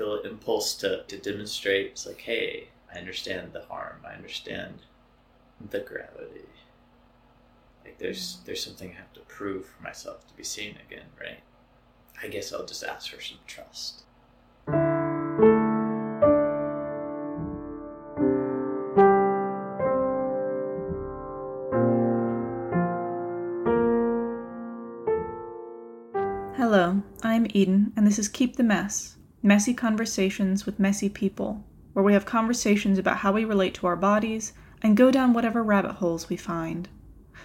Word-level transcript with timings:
feel 0.00 0.14
an 0.14 0.24
impulse 0.24 0.72
to, 0.76 1.02
to 1.08 1.18
demonstrate. 1.18 1.88
It's 1.88 2.06
like, 2.06 2.22
hey, 2.22 2.68
I 2.90 2.98
understand 2.98 3.52
the 3.52 3.60
harm. 3.60 3.98
I 4.08 4.14
understand 4.14 4.78
the 5.70 5.80
gravity. 5.80 6.48
Like 7.84 7.98
there's 7.98 8.38
mm. 8.38 8.44
there's 8.46 8.64
something 8.64 8.92
I 8.92 8.94
have 8.94 9.12
to 9.12 9.20
prove 9.20 9.66
for 9.66 9.82
myself 9.82 10.26
to 10.28 10.34
be 10.34 10.42
seen 10.42 10.76
again, 10.88 11.04
right? 11.20 11.40
I 12.22 12.28
guess 12.28 12.50
I'll 12.50 12.64
just 12.64 12.82
ask 12.82 13.10
for 13.10 13.20
some 13.20 13.40
trust. 13.46 14.04
Hello, 26.56 27.02
I'm 27.22 27.46
Eden, 27.50 27.92
and 27.96 28.06
this 28.06 28.18
is 28.18 28.28
Keep 28.28 28.56
the 28.56 28.62
Mess 28.62 29.18
Messy 29.42 29.72
Conversations 29.72 30.66
with 30.66 30.78
Messy 30.78 31.08
People, 31.08 31.64
where 31.94 32.04
we 32.04 32.12
have 32.12 32.26
conversations 32.26 32.98
about 32.98 33.18
how 33.18 33.32
we 33.32 33.46
relate 33.46 33.72
to 33.72 33.86
our 33.86 33.96
bodies 33.96 34.52
and 34.82 34.98
go 34.98 35.10
down 35.10 35.32
whatever 35.32 35.62
rabbit 35.62 35.92
holes 35.92 36.28
we 36.28 36.36
find. 36.36 36.90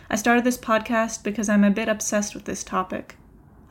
I 0.09 0.17
started 0.17 0.43
this 0.43 0.57
podcast 0.57 1.23
because 1.23 1.47
I'm 1.47 1.63
a 1.63 1.71
bit 1.71 1.87
obsessed 1.87 2.35
with 2.35 2.43
this 2.43 2.65
topic. 2.65 3.15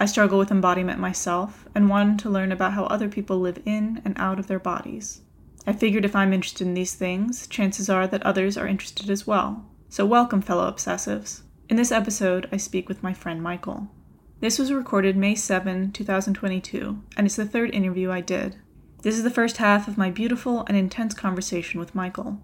I 0.00 0.06
struggle 0.06 0.38
with 0.38 0.50
embodiment 0.50 0.98
myself 0.98 1.68
and 1.74 1.90
wanted 1.90 2.18
to 2.20 2.30
learn 2.30 2.50
about 2.50 2.72
how 2.72 2.84
other 2.84 3.10
people 3.10 3.40
live 3.40 3.60
in 3.66 4.00
and 4.06 4.14
out 4.16 4.38
of 4.38 4.46
their 4.46 4.58
bodies. 4.58 5.20
I 5.66 5.74
figured 5.74 6.06
if 6.06 6.16
I'm 6.16 6.32
interested 6.32 6.66
in 6.66 6.72
these 6.72 6.94
things, 6.94 7.46
chances 7.46 7.90
are 7.90 8.06
that 8.06 8.22
others 8.22 8.56
are 8.56 8.66
interested 8.66 9.10
as 9.10 9.26
well. 9.26 9.66
So, 9.90 10.06
welcome, 10.06 10.40
fellow 10.40 10.72
obsessives. 10.72 11.42
In 11.68 11.76
this 11.76 11.92
episode, 11.92 12.48
I 12.50 12.56
speak 12.56 12.88
with 12.88 13.02
my 13.02 13.12
friend 13.12 13.42
Michael. 13.42 13.90
This 14.40 14.58
was 14.58 14.72
recorded 14.72 15.16
May 15.16 15.36
7, 15.36 15.92
2022, 15.92 17.02
and 17.16 17.26
it's 17.26 17.36
the 17.36 17.46
third 17.46 17.70
interview 17.70 18.10
I 18.10 18.20
did. 18.20 18.56
This 19.02 19.16
is 19.16 19.22
the 19.22 19.30
first 19.30 19.58
half 19.58 19.86
of 19.86 19.96
my 19.96 20.10
beautiful 20.10 20.64
and 20.66 20.76
intense 20.76 21.14
conversation 21.14 21.78
with 21.78 21.94
Michael. 21.94 22.42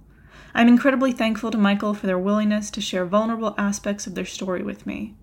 I'm 0.55 0.69
incredibly 0.69 1.12
thankful 1.12 1.50
to 1.50 1.58
Michael 1.58 1.92
for 1.92 2.06
their 2.06 2.19
willingness 2.19 2.70
to 2.72 2.80
share 2.80 3.05
vulnerable 3.05 3.55
aspects 3.58 4.06
of 4.06 4.14
their 4.14 4.24
story 4.24 4.62
with 4.62 4.86
me. 4.86 5.16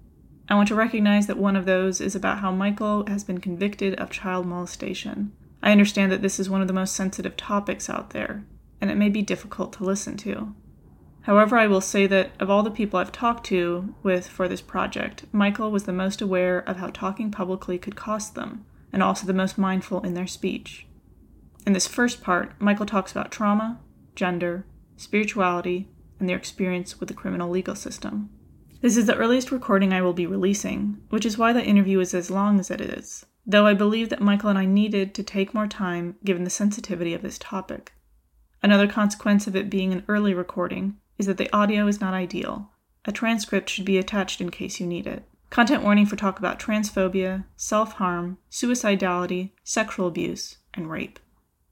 I 0.50 0.56
want 0.56 0.68
to 0.68 0.76
recognize 0.76 1.28
that 1.28 1.38
one 1.38 1.56
of 1.56 1.66
those 1.66 2.00
is 2.00 2.16
about 2.16 2.40
how 2.40 2.52
Michael 2.52 3.06
has 3.08 3.24
been 3.24 3.40
convicted 3.40 3.96
of 3.96 4.10
child 4.10 4.46
molestation. 4.46 5.32
I 5.64 5.72
understand 5.72 6.12
that 6.12 6.22
this 6.22 6.40
is 6.40 6.50
one 6.50 6.62
of 6.62 6.68
the 6.68 6.74
most 6.74 6.96
sensitive 6.96 7.38
topics 7.38 7.90
out 7.90 8.12
there, 8.12 8.46
and 8.80 8.92
it 8.92 8.98
may 8.98 9.10
be 9.10 9.22
difficult 9.22 9.74
to 9.74 9.84
listen 9.84 10.18
to. 10.18 10.54
However, 11.28 11.58
I 11.58 11.68
will 11.68 11.82
say 11.82 12.08
that 12.08 12.32
of 12.40 12.50
all 12.50 12.64
the 12.64 12.72
people 12.72 12.98
I've 12.98 13.12
talked 13.12 13.46
to 13.48 13.94
with 14.02 14.30
for 14.30 14.48
this 14.48 14.62
project, 14.62 15.26
Michael 15.34 15.72
was 15.72 15.84
the 15.84 15.92
most 15.92 16.22
aware 16.22 16.60
of 16.60 16.78
how 16.78 16.88
talking 16.88 17.32
publicly 17.32 17.78
could 17.78 17.98
cost 17.98 18.34
them, 18.34 18.66
and 18.94 19.04
also 19.04 19.28
the 19.28 19.34
most 19.34 19.58
mindful 19.58 20.00
in 20.04 20.14
their 20.14 20.26
speech. 20.26 20.88
In 21.66 21.74
this 21.74 21.86
first 21.86 22.24
part, 22.24 22.54
Michael 22.62 22.86
talks 22.86 23.12
about 23.12 23.30
trauma, 23.30 23.78
gender, 24.16 24.66
spirituality, 24.96 25.90
and 26.18 26.30
their 26.30 26.38
experience 26.38 26.98
with 26.98 27.10
the 27.10 27.14
criminal 27.14 27.50
legal 27.50 27.76
system. 27.76 28.30
This 28.80 28.96
is 28.96 29.06
the 29.06 29.18
earliest 29.18 29.52
recording 29.52 29.92
I 29.92 30.02
will 30.02 30.14
be 30.14 30.26
releasing, 30.26 31.02
which 31.10 31.26
is 31.26 31.38
why 31.38 31.52
the 31.52 31.62
interview 31.62 32.00
is 32.00 32.14
as 32.14 32.32
long 32.32 32.58
as 32.58 32.72
it 32.72 32.80
is, 32.80 33.26
though 33.46 33.66
I 33.66 33.74
believe 33.74 34.08
that 34.12 34.22
Michael 34.22 34.50
and 34.50 34.58
I 34.58 34.66
needed 34.66 35.14
to 35.16 35.24
take 35.24 35.54
more 35.54 35.68
time 35.68 36.16
given 36.24 36.46
the 36.46 36.50
sensitivity 36.50 37.14
of 37.14 37.22
this 37.22 37.38
topic. 37.38 37.92
Another 38.64 38.88
consequence 38.88 39.46
of 39.46 39.58
it 39.58 39.70
being 39.70 39.92
an 39.92 40.06
early 40.08 40.34
recording 40.34 40.96
is 41.18 41.26
that 41.26 41.38
the 41.38 41.52
audio 41.56 41.88
is 41.88 42.02
not 42.02 42.14
ideal. 42.14 42.72
A 43.06 43.12
transcript 43.12 43.70
should 43.70 43.86
be 43.86 43.98
attached 43.98 44.42
in 44.42 44.52
case 44.52 44.80
you 44.80 44.88
need 44.88 45.08
it. 45.08 45.24
Content 45.50 45.82
warning 45.82 46.06
for 46.06 46.18
talk 46.18 46.40
about 46.40 46.60
transphobia, 46.60 47.46
self 47.56 47.94
harm, 47.94 48.38
suicidality, 48.52 49.52
sexual 49.64 50.08
abuse, 50.08 50.58
and 50.74 50.92
rape. 50.92 51.20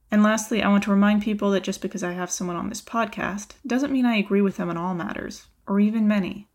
And 0.09 0.23
lastly, 0.23 0.63
I 0.63 0.69
want 0.69 0.83
to 0.85 0.91
remind 0.91 1.23
people 1.23 1.51
that 1.51 1.63
just 1.63 1.81
because 1.81 2.03
I 2.03 2.13
have 2.13 2.31
someone 2.31 2.55
on 2.55 2.69
this 2.69 2.81
podcast 2.81 3.55
doesn't 3.67 3.91
mean 3.91 4.05
I 4.05 4.15
agree 4.15 4.41
with 4.41 4.55
them 4.55 4.69
on 4.69 4.77
all 4.77 4.95
matters, 4.95 5.47
or 5.67 5.79
even 5.79 6.07
many. 6.07 6.47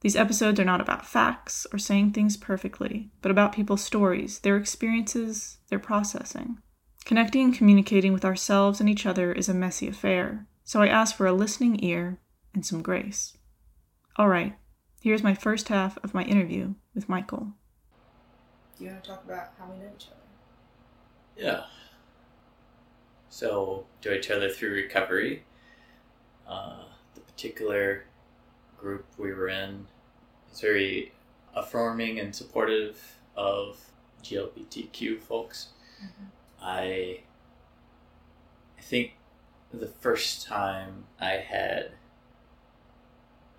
These 0.00 0.16
episodes 0.16 0.60
are 0.60 0.64
not 0.64 0.82
about 0.82 1.06
facts 1.06 1.66
or 1.72 1.78
saying 1.78 2.12
things 2.12 2.36
perfectly, 2.36 3.10
but 3.22 3.30
about 3.30 3.54
people's 3.54 3.82
stories, 3.82 4.40
their 4.40 4.58
experiences, 4.58 5.58
their 5.70 5.78
processing. 5.78 6.58
Connecting 7.06 7.44
and 7.46 7.54
communicating 7.54 8.12
with 8.12 8.24
ourselves 8.24 8.80
and 8.80 8.88
each 8.88 9.06
other 9.06 9.32
is 9.32 9.48
a 9.48 9.54
messy 9.54 9.88
affair, 9.88 10.46
so 10.64 10.82
I 10.82 10.88
ask 10.88 11.16
for 11.16 11.26
a 11.26 11.32
listening 11.32 11.82
ear 11.82 12.18
and 12.56 12.66
some 12.66 12.82
grace. 12.82 13.36
All 14.16 14.28
right, 14.28 14.54
here's 15.02 15.22
my 15.22 15.34
first 15.34 15.68
half 15.68 15.98
of 16.02 16.14
my 16.14 16.24
interview 16.24 16.74
with 16.94 17.08
Michael. 17.08 17.52
Do 18.76 18.84
you 18.84 18.90
want 18.90 19.04
to 19.04 19.10
talk 19.10 19.24
about 19.24 19.50
how 19.58 19.70
we 19.70 19.78
know 19.78 19.90
each 19.94 20.06
other? 20.06 20.16
Yeah. 21.36 21.64
So, 23.28 23.86
do 24.00 24.10
each 24.10 24.30
other 24.30 24.48
through 24.48 24.72
recovery. 24.72 25.44
Uh, 26.48 26.84
the 27.14 27.20
particular 27.20 28.04
group 28.78 29.04
we 29.18 29.34
were 29.34 29.48
in 29.48 29.86
is 30.50 30.60
very 30.60 31.12
affirming 31.54 32.18
and 32.18 32.34
supportive 32.34 33.18
of 33.36 33.78
GLBTQ 34.22 35.20
folks. 35.20 35.68
I 36.62 37.20
I 38.78 38.82
think 38.82 39.12
the 39.72 39.88
first 39.88 40.46
time 40.46 41.04
I 41.20 41.32
had 41.32 41.92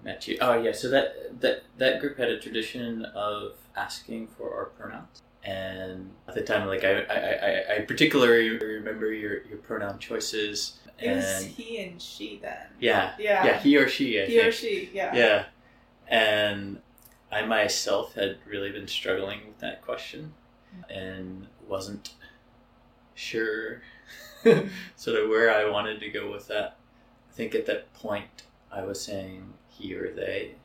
met 0.03 0.27
you. 0.27 0.37
Oh 0.41 0.61
yeah, 0.61 0.71
so 0.71 0.89
that 0.89 1.39
that 1.41 1.63
that 1.77 1.99
group 1.99 2.17
had 2.17 2.29
a 2.29 2.39
tradition 2.39 3.05
of 3.05 3.53
asking 3.75 4.27
for 4.27 4.53
our 4.55 4.65
pronouns, 4.65 5.21
and 5.43 6.11
at 6.27 6.35
the 6.35 6.41
time, 6.43 6.67
like 6.67 6.83
I 6.83 7.01
I, 7.01 7.15
I, 7.15 7.75
I 7.77 7.79
particularly 7.81 8.49
remember 8.57 9.11
your 9.13 9.43
your 9.45 9.57
pronoun 9.57 9.99
choices. 9.99 10.77
It 10.99 11.15
was 11.15 11.45
he 11.45 11.77
and 11.83 12.01
she 12.01 12.39
then. 12.41 12.57
yeah, 12.79 13.13
Yeah. 13.19 13.45
yeah, 13.45 13.59
he 13.59 13.77
or 13.77 13.87
she. 13.87 14.19
I 14.19 14.25
he 14.25 14.35
think. 14.37 14.47
or 14.47 14.51
she, 14.51 14.89
yeah. 14.93 15.15
Yeah, 15.15 15.45
and 16.07 16.81
I 17.31 17.45
myself 17.45 18.15
had 18.15 18.37
really 18.47 18.71
been 18.71 18.87
struggling 18.87 19.41
with 19.47 19.59
that 19.59 19.83
question, 19.83 20.33
and 20.89 21.47
wasn't 21.67 22.15
sure 23.13 23.81
sort 24.95 25.19
of 25.19 25.29
where 25.29 25.51
I 25.51 25.69
wanted 25.69 25.99
to 25.99 26.09
go 26.09 26.31
with 26.31 26.47
that. 26.47 26.77
I 27.29 27.33
think 27.33 27.53
at 27.53 27.65
that 27.67 27.93
point 27.93 28.43
I 28.71 28.81
was 28.83 28.99
saying 29.01 29.53
he 29.77 29.93
or 29.95 30.11
they. 30.13 30.55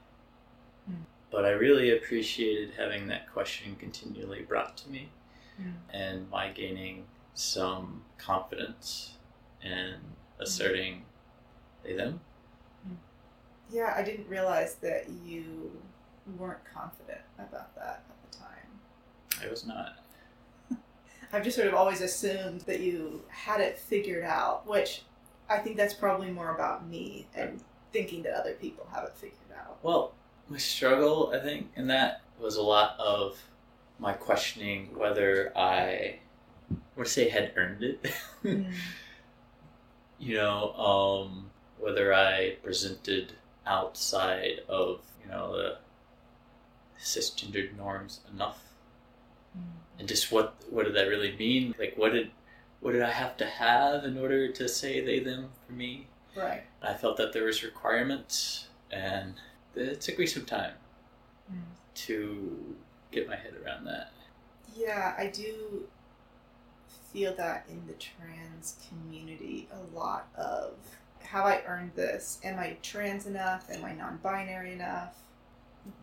Mm. 0.91 0.97
But 1.31 1.45
I 1.45 1.51
really 1.51 1.91
appreciated 1.97 2.73
having 2.77 3.09
that 3.09 3.31
question 3.33 3.77
continually 3.77 4.43
brought 4.43 4.77
to 4.79 4.91
me 4.91 5.11
Mm. 5.61 5.75
and 5.91 6.31
my 6.31 6.49
gaining 6.49 7.05
some 7.35 8.03
confidence 8.17 9.19
and 9.63 9.97
asserting 10.41 11.05
they 11.85 11.95
them. 11.95 12.21
Yeah, 13.71 13.95
I 13.97 14.03
didn't 14.03 14.29
realize 14.29 14.75
that 14.77 15.09
you 15.25 15.71
weren't 16.39 16.65
confident 16.75 17.21
about 17.39 17.75
that 17.75 18.05
at 18.09 18.31
the 18.31 18.39
time. 18.39 18.81
I 19.43 19.49
was 19.49 19.67
not. 19.67 19.97
I've 21.33 21.43
just 21.45 21.57
sort 21.57 21.69
of 21.69 21.75
always 21.75 22.01
assumed 22.01 22.63
that 22.63 22.81
you 22.81 23.25
had 23.29 23.61
it 23.61 23.79
figured 23.79 24.25
out, 24.25 24.67
which 24.67 25.03
I 25.49 25.59
think 25.59 25.77
that's 25.77 25.95
probably 25.95 26.31
more 26.31 26.55
about 26.55 26.87
me 26.87 27.27
and 27.35 27.63
thinking 27.93 28.23
that 28.23 28.35
other 28.35 28.55
people 28.55 28.87
have 28.93 29.05
it 29.05 29.15
figured 29.15 29.39
out. 29.59 29.79
Well, 29.83 30.13
my 30.49 30.59
struggle, 30.59 31.33
I 31.35 31.39
think, 31.39 31.71
and 31.77 31.89
that 31.91 32.23
was 32.39 32.57
a 32.57 32.63
lot 32.63 32.97
of 32.99 33.39
my 33.99 34.13
questioning 34.13 34.89
whether 34.97 35.53
I 35.57 36.19
would 36.97 37.09
say 37.09 37.29
had 37.29 37.53
earned 37.57 37.83
it. 37.83 38.13
Mm. 38.43 38.73
you 40.19 40.35
know, 40.35 40.73
um, 40.75 41.49
whether 41.79 42.13
I 42.13 42.57
presented 42.61 43.35
outside 43.65 44.63
of, 44.69 45.01
you 45.23 45.31
know, 45.31 45.53
the 45.53 45.77
cisgendered 46.99 47.77
norms 47.77 48.19
enough. 48.35 48.65
And 49.99 50.09
just 50.09 50.33
what 50.33 50.55
what 50.71 50.87
did 50.87 50.97
that 50.97 51.07
really 51.07 51.37
mean? 51.37 51.75
Like 51.79 51.95
what 51.97 52.13
did 52.13 52.31
what 52.81 52.93
did 52.93 53.03
I 53.03 53.11
have 53.11 53.37
to 53.37 53.47
have 53.47 54.05
in 54.05 54.19
order 54.19 54.51
to 54.51 54.69
say 54.69 55.01
they 55.01 55.21
them 55.21 55.51
for 55.67 55.73
me? 55.73 56.09
Right. 56.37 56.63
I 56.83 56.95
felt 56.95 57.17
that 57.19 57.33
there 57.33 57.45
was 57.45 57.63
requirements 57.63 58.69
and 58.91 59.35
it 59.75 60.01
took 60.01 60.19
me 60.19 60.27
some 60.27 60.45
time 60.45 60.75
Mm. 61.53 61.61
to 62.07 62.77
get 63.11 63.27
my 63.29 63.35
head 63.37 63.55
around 63.65 63.85
that. 63.87 64.13
Yeah, 64.77 65.15
I 65.19 65.27
do 65.27 65.89
feel 67.13 67.35
that 67.35 67.67
in 67.69 67.87
the 67.87 67.95
trans 67.95 68.77
community, 68.89 69.69
a 69.73 69.97
lot 69.97 70.29
of 70.37 70.75
have 71.21 71.45
I 71.47 71.63
earned 71.67 71.93
this? 71.95 72.39
Am 72.45 72.59
I 72.59 72.77
trans 72.83 73.27
enough? 73.27 73.69
Am 73.71 73.85
I 73.85 73.93
non 73.95 74.19
binary 74.23 74.73
enough? 74.73 75.15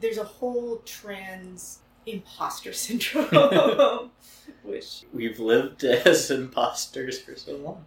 There's 0.01 0.17
a 0.17 0.23
whole 0.23 0.77
trans 0.85 1.79
imposter 2.05 2.73
syndrome, 2.73 4.11
which 4.63 5.03
We've 5.13 5.39
lived 5.39 5.83
as 5.85 6.29
imposters 6.31 7.19
for 7.21 7.35
so 7.35 7.55
long. 7.57 7.85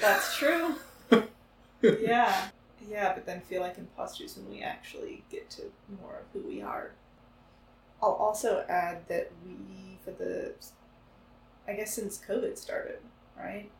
that's 0.00 0.36
true. 0.36 0.74
Yeah. 1.82 2.48
Yeah, 2.88 3.12
but 3.14 3.26
then 3.26 3.40
feel 3.42 3.60
like 3.60 3.78
imposters 3.78 4.36
when 4.36 4.48
we 4.50 4.62
actually 4.62 5.24
get 5.30 5.50
to 5.50 5.62
more 6.00 6.20
of 6.20 6.26
who 6.32 6.46
we 6.48 6.62
are. 6.62 6.92
I'll 8.02 8.12
also 8.12 8.64
add 8.68 9.06
that 9.08 9.30
we, 9.44 9.98
for 10.04 10.12
the, 10.12 10.54
I 11.68 11.74
guess 11.74 11.94
since 11.94 12.18
COVID 12.18 12.56
started, 12.58 12.98
right? 13.36 13.70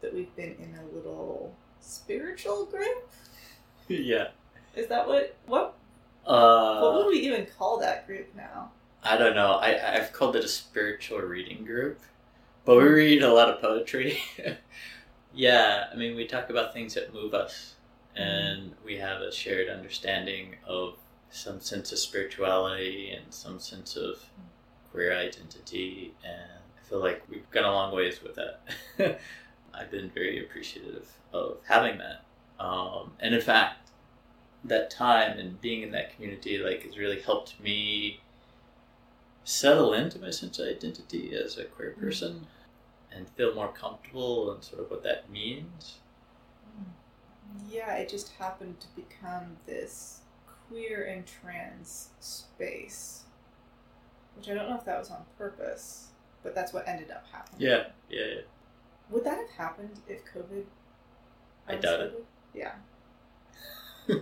That 0.00 0.14
we've 0.14 0.34
been 0.36 0.56
in 0.58 0.74
a 0.78 0.94
little 0.94 1.54
spiritual 1.80 2.66
group. 2.66 3.10
yeah. 3.88 4.28
Is 4.74 4.88
that 4.88 5.06
what 5.08 5.36
what 5.46 5.74
Uh, 6.26 6.78
what 6.80 6.94
would 6.94 7.06
we 7.06 7.18
even 7.20 7.46
call 7.46 7.78
that 7.80 8.06
group 8.06 8.34
now? 8.36 8.72
I 9.02 9.16
don't 9.16 9.34
know. 9.34 9.52
I 9.52 9.96
I've 9.96 10.12
called 10.12 10.36
it 10.36 10.44
a 10.44 10.48
spiritual 10.48 11.20
reading 11.20 11.64
group, 11.64 12.00
but 12.64 12.76
we 12.76 12.84
read 12.84 13.22
a 13.22 13.32
lot 13.32 13.48
of 13.50 13.60
poetry. 13.60 14.20
yeah, 15.36 15.84
I 15.92 15.96
mean, 15.96 16.16
we 16.16 16.26
talk 16.26 16.48
about 16.48 16.72
things 16.72 16.94
that 16.94 17.12
move 17.12 17.34
us, 17.34 17.74
and 18.16 18.74
we 18.84 18.96
have 18.96 19.20
a 19.20 19.30
shared 19.30 19.68
understanding 19.68 20.56
of 20.66 20.96
some 21.30 21.60
sense 21.60 21.92
of 21.92 21.98
spirituality 21.98 23.10
and 23.10 23.32
some 23.32 23.60
sense 23.60 23.96
of 23.96 24.24
queer 24.90 25.14
identity, 25.14 26.14
and 26.24 26.62
I 26.80 26.88
feel 26.88 27.00
like 27.00 27.22
we've 27.28 27.48
gone 27.50 27.64
a 27.64 27.70
long 27.70 27.94
ways 27.94 28.20
with 28.22 28.36
that. 28.36 29.20
I've 29.74 29.90
been 29.90 30.08
very 30.08 30.42
appreciative 30.42 31.06
of 31.34 31.58
having 31.68 31.98
that, 31.98 32.24
um, 32.58 33.12
and 33.20 33.34
in 33.34 33.42
fact, 33.42 33.90
that 34.64 34.90
time 34.90 35.38
and 35.38 35.60
being 35.60 35.82
in 35.82 35.92
that 35.92 36.14
community 36.14 36.58
like 36.58 36.82
has 36.84 36.96
really 36.96 37.20
helped 37.20 37.60
me 37.60 38.20
settle 39.44 39.92
into 39.92 40.18
my 40.18 40.30
sense 40.30 40.58
of 40.58 40.66
identity 40.66 41.36
as 41.36 41.56
a 41.58 41.64
queer 41.64 41.90
person 41.90 42.46
and 43.16 43.28
feel 43.30 43.54
more 43.54 43.72
comfortable 43.72 44.52
and 44.52 44.62
sort 44.62 44.82
of 44.82 44.90
what 44.90 45.02
that 45.02 45.30
means. 45.30 45.98
Yeah, 47.70 47.94
it 47.94 48.08
just 48.08 48.32
happened 48.38 48.80
to 48.80 48.86
become 48.94 49.56
this 49.66 50.20
queer 50.68 51.04
and 51.04 51.24
trans 51.26 52.10
space, 52.20 53.24
which 54.36 54.48
I 54.48 54.54
don't 54.54 54.68
know 54.68 54.76
if 54.76 54.84
that 54.84 54.98
was 54.98 55.10
on 55.10 55.24
purpose, 55.38 56.08
but 56.42 56.54
that's 56.54 56.72
what 56.72 56.86
ended 56.86 57.10
up 57.10 57.24
happening. 57.32 57.60
Yeah, 57.60 57.84
yeah, 58.10 58.24
yeah. 58.26 58.40
Would 59.10 59.24
that 59.24 59.38
have 59.38 59.50
happened 59.50 60.00
if 60.08 60.20
COVID? 60.24 60.64
I 61.68 61.76
doubt 61.76 62.00
it. 62.00 62.24
Yeah. 62.54 62.72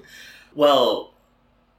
Well, 0.55 1.14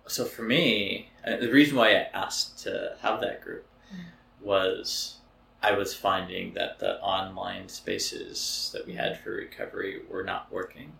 so 0.08 0.26
for 0.26 0.44
me, 0.44 1.10
uh, 1.26 1.38
the 1.38 1.50
reason 1.50 1.78
why 1.78 1.92
I 1.92 2.10
asked 2.14 2.60
to 2.64 2.98
have 3.02 3.22
that 3.22 3.42
group 3.42 3.66
was 4.42 5.18
I 5.66 5.72
was 5.72 5.96
finding 5.96 6.54
that 6.54 6.78
the 6.78 7.02
online 7.02 7.68
spaces 7.70 8.70
that 8.74 8.86
we 8.86 8.94
had 8.94 9.20
for 9.20 9.32
recovery 9.32 10.02
were 10.08 10.24
not 10.24 10.52
working. 10.52 10.92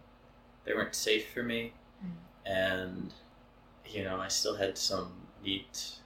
They 0.64 0.74
weren't 0.74 0.96
safe 0.96 1.32
for 1.32 1.44
me. 1.44 1.74
Mm. 2.04 2.12
And, 2.52 3.14
you 3.86 4.04
know, 4.04 4.20
I 4.20 4.28
still 4.28 4.56
had 4.56 4.76
some 4.76 5.12
needs 5.44 6.00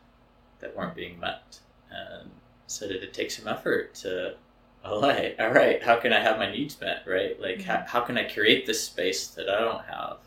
that 0.60 0.76
weren't 0.76 0.94
being 0.94 1.18
met. 1.22 1.60
And 1.90 2.32
so 2.68 2.86
did 2.86 3.02
it 3.02 3.14
take 3.14 3.32
some 3.32 3.48
effort 3.48 3.96
to, 3.96 4.36
oh, 4.84 4.96
all 4.96 5.02
right, 5.02 5.40
all 5.40 5.52
right, 5.52 5.82
how 5.82 5.96
can 5.96 6.12
I 6.12 6.20
have 6.20 6.38
my 6.38 6.52
needs 6.52 6.80
met, 6.82 7.04
right? 7.08 7.40
Like, 7.40 7.62
how, 7.62 7.76
mm-hmm. 7.76 7.88
how 7.88 8.02
can 8.02 8.18
I 8.18 8.26
create 8.26 8.66
this 8.66 8.84
space 8.84 9.28
that 9.28 9.50
I 9.50 9.62
don't 9.62 9.86
have? 9.86 10.18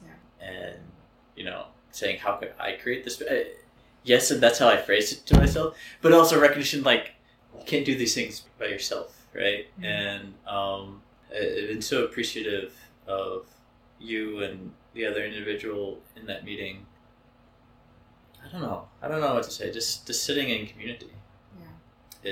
Yeah. 0.00 0.48
And, 0.48 0.78
you 1.34 1.44
know, 1.44 1.64
saying, 1.90 2.20
how 2.20 2.36
could 2.36 2.52
I 2.60 2.72
create 2.72 3.02
this? 3.02 3.20
Yes, 4.04 4.30
and 4.30 4.40
that's 4.40 4.60
how 4.60 4.68
I 4.68 4.76
phrased 4.76 5.12
it 5.12 5.26
to 5.26 5.36
myself, 5.36 5.76
but 6.00 6.12
also 6.12 6.40
recognition, 6.40 6.84
like, 6.84 7.14
you 7.58 7.64
can't 7.64 7.84
do 7.84 7.94
these 7.96 8.14
things 8.14 8.44
by 8.58 8.66
yourself, 8.66 9.26
right? 9.34 9.66
Mhm. 9.80 9.84
And 9.84 10.34
um, 10.46 11.02
I've 11.30 11.68
been 11.68 11.82
so 11.82 12.04
appreciative 12.04 12.74
of 13.06 13.46
you 13.98 14.42
and 14.42 14.72
the 14.94 15.06
other 15.06 15.24
individual 15.24 16.00
in 16.16 16.26
that 16.26 16.44
meeting. 16.44 16.86
I 18.44 18.50
don't 18.50 18.60
know. 18.62 18.88
I 19.00 19.08
don't 19.08 19.20
know 19.20 19.34
what 19.34 19.44
to 19.44 19.50
say. 19.50 19.70
Just 19.72 20.06
just 20.06 20.24
sitting 20.24 20.48
in 20.48 20.66
community. 20.66 21.12
Yeah. 21.60 21.66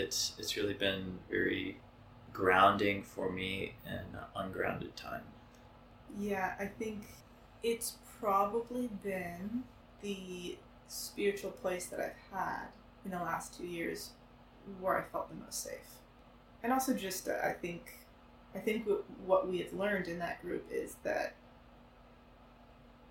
It's 0.00 0.34
it's 0.38 0.56
really 0.56 0.75
been 0.75 1.19
very 1.31 1.78
grounding 2.32 3.02
for 3.02 3.31
me 3.31 3.75
in 3.87 3.93
an 3.93 4.19
ungrounded 4.37 4.96
time. 4.96 5.23
Yeah, 6.19 6.55
I 6.58 6.66
think 6.66 7.06
it's 7.62 7.96
probably 8.20 8.88
been 9.02 9.62
the 10.02 10.58
spiritual 10.88 11.52
place 11.52 11.87
that 11.87 12.00
I've 12.00 12.37
had 12.38 12.66
in 13.05 13.12
the 13.12 13.19
last 13.19 13.56
two 13.56 13.66
years 13.66 14.11
where 14.80 14.98
I 14.98 15.02
felt 15.02 15.28
the 15.28 15.36
most 15.36 15.62
safe. 15.62 15.98
And 16.62 16.72
also, 16.72 16.94
just 16.94 17.28
uh, 17.28 17.36
I 17.44 17.52
think, 17.52 17.92
I 18.54 18.58
think 18.58 18.86
what, 18.86 19.04
what 19.26 19.48
we 19.48 19.58
have 19.58 19.72
learned 19.72 20.08
in 20.08 20.18
that 20.18 20.42
group 20.42 20.66
is 20.70 20.96
that 21.02 21.34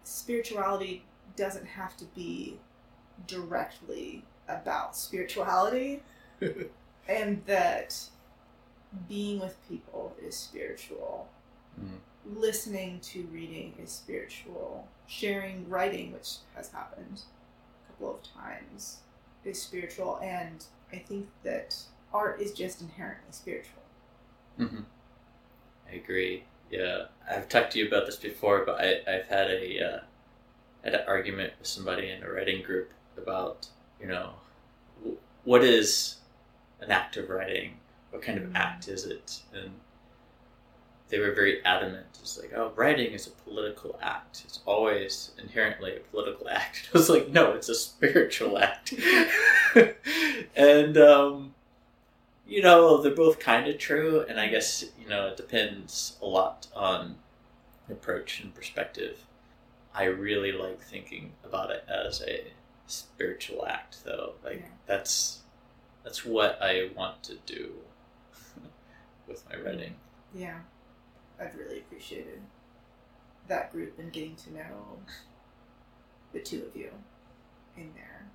spirituality 0.04 1.04
doesn't 1.36 1.66
have 1.66 1.98
to 1.98 2.06
be 2.16 2.60
directly 3.28 4.24
about 4.48 4.96
spirituality, 4.96 6.02
and 7.08 7.44
that 7.46 8.00
being 9.08 9.40
with 9.40 9.58
people 9.68 10.16
is 10.22 10.36
spiritual 10.36 11.28
listening 12.36 13.00
to 13.00 13.24
reading 13.32 13.74
is 13.82 13.92
spiritual. 13.92 14.88
Sharing 15.08 15.68
writing, 15.70 16.12
which 16.14 16.38
has 16.56 16.70
happened 16.70 17.22
a 17.88 17.92
couple 17.92 18.16
of 18.16 18.24
times, 18.24 19.00
is 19.44 19.62
spiritual. 19.62 20.20
And 20.22 20.64
I 20.92 20.98
think 20.98 21.28
that 21.44 21.76
art 22.14 22.42
is 22.42 22.52
just 22.54 22.82
inherently 22.82 23.32
spiritual. 23.32 23.82
hmm 24.58 24.82
I 25.92 25.96
agree. 25.96 26.44
Yeah, 26.72 27.06
I've 27.30 27.50
talked 27.50 27.72
to 27.74 27.80
you 27.80 27.88
about 27.88 28.06
this 28.06 28.16
before, 28.16 28.64
but 28.66 28.80
I, 28.80 29.02
I've 29.08 29.26
had 29.28 29.50
a 29.50 29.80
uh, 29.80 30.00
had 30.84 30.94
an 30.94 31.02
argument 31.08 31.54
with 31.58 31.68
somebody 31.68 32.10
in 32.12 32.22
a 32.24 32.30
writing 32.32 32.62
group 32.64 32.92
about 33.18 33.68
you 34.00 34.06
know 34.08 34.34
w- 35.00 35.18
what 35.46 35.64
is 35.64 36.18
an 36.80 36.92
act 36.92 37.18
of 37.18 37.30
writing? 37.30 37.78
What 38.12 38.22
kind 38.22 38.38
of 38.38 38.46
Mm. 38.46 38.56
act 38.56 38.88
is 38.88 39.06
it? 39.06 39.42
And 39.54 39.72
they 41.10 41.20
were 41.20 41.32
very 41.34 41.64
adamant. 41.66 42.06
It's 42.22 42.38
like, 42.40 42.52
oh, 42.56 42.72
writing 42.76 43.12
is 43.14 43.28
a 43.28 43.32
political 43.32 43.98
act. 44.02 44.44
It's 44.46 44.60
always 44.66 45.32
inherently 45.42 45.96
a 45.96 46.00
political 46.12 46.48
act. 46.52 46.90
I 46.94 46.98
was 46.98 47.10
like, 47.10 47.30
no, 47.30 47.54
it's 47.54 47.70
a 47.70 47.76
spiritual 47.76 48.58
act. 48.58 48.94
and 50.56 50.98
um, 50.98 51.54
you 52.48 52.62
know, 52.62 53.02
they're 53.02 53.14
both 53.16 53.40
kind 53.40 53.68
of 53.68 53.78
true, 53.78 54.26
and 54.28 54.40
I 54.40 54.48
guess, 54.48 54.84
you 55.02 55.08
know, 55.08 55.28
it 55.28 55.38
depends 55.38 56.18
a 56.22 56.26
lot 56.26 56.68
on 56.76 57.16
approach 57.90 58.42
and 58.42 58.54
perspective. 58.54 59.20
I 59.94 60.06
really 60.06 60.52
like 60.52 60.82
thinking 60.82 61.34
about 61.44 61.72
it 61.72 61.84
as 61.88 62.22
a 62.28 62.44
spiritual 62.88 63.66
act, 63.66 64.04
though. 64.04 64.34
Like, 64.44 64.60
Yeah. 64.62 64.66
that's 64.86 65.40
that's 66.04 66.26
what 66.26 66.58
I 66.62 66.90
want 66.96 67.22
to 67.24 67.36
do 67.46 67.74
with 69.28 69.44
my 69.50 69.58
writing. 69.60 69.96
Yeah, 70.34 70.60
I've 71.40 71.56
really 71.56 71.80
appreciated 71.80 72.42
that 73.48 73.72
group 73.72 73.98
and 74.00 74.12
getting 74.12 74.36
to 74.36 74.54
know 74.54 75.00
the 76.34 76.40
two 76.40 76.64
of 76.66 76.76
you 76.76 76.92
in 77.78 77.92
there. 77.96 78.28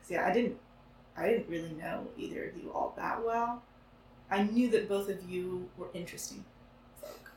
'Cause, 0.00 0.10
yeah, 0.10 0.26
I 0.26 0.32
didn't, 0.32 0.58
I 1.16 1.28
didn't 1.28 1.48
really 1.48 1.72
know 1.72 2.08
either 2.16 2.44
of 2.48 2.56
you 2.56 2.72
all 2.72 2.94
that 2.96 3.24
well. 3.24 3.62
I 4.30 4.42
knew 4.44 4.70
that 4.70 4.88
both 4.88 5.08
of 5.08 5.28
you 5.28 5.68
were 5.76 5.88
interesting 5.94 6.44
folk, 7.00 7.32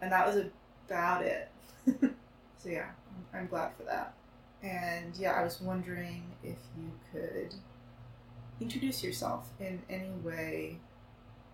and 0.00 0.12
that 0.12 0.26
was 0.26 0.44
about 0.86 1.22
it. 1.22 1.50
so 1.86 2.68
yeah, 2.68 2.90
I'm, 3.32 3.40
I'm 3.40 3.46
glad 3.48 3.72
for 3.76 3.84
that. 3.84 4.14
And 4.62 5.14
yeah, 5.16 5.32
I 5.32 5.42
was 5.44 5.60
wondering 5.60 6.24
if 6.42 6.58
you 6.78 6.92
could 7.12 7.54
introduce 8.60 9.02
yourself 9.02 9.48
in 9.60 9.82
any 9.90 10.10
way 10.22 10.78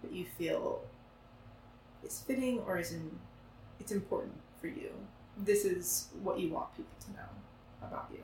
that 0.02 0.12
you 0.12 0.26
feel 0.38 0.82
is 2.04 2.20
fitting 2.20 2.60
or 2.66 2.78
is 2.78 2.92
in, 2.92 3.10
it's 3.78 3.92
important 3.92 4.34
for 4.60 4.66
you. 4.68 4.90
This 5.38 5.64
is 5.64 6.08
what 6.22 6.38
you 6.38 6.50
want 6.50 6.74
people 6.76 6.94
to 7.06 7.12
know 7.12 7.28
about 7.82 8.08
you 8.12 8.22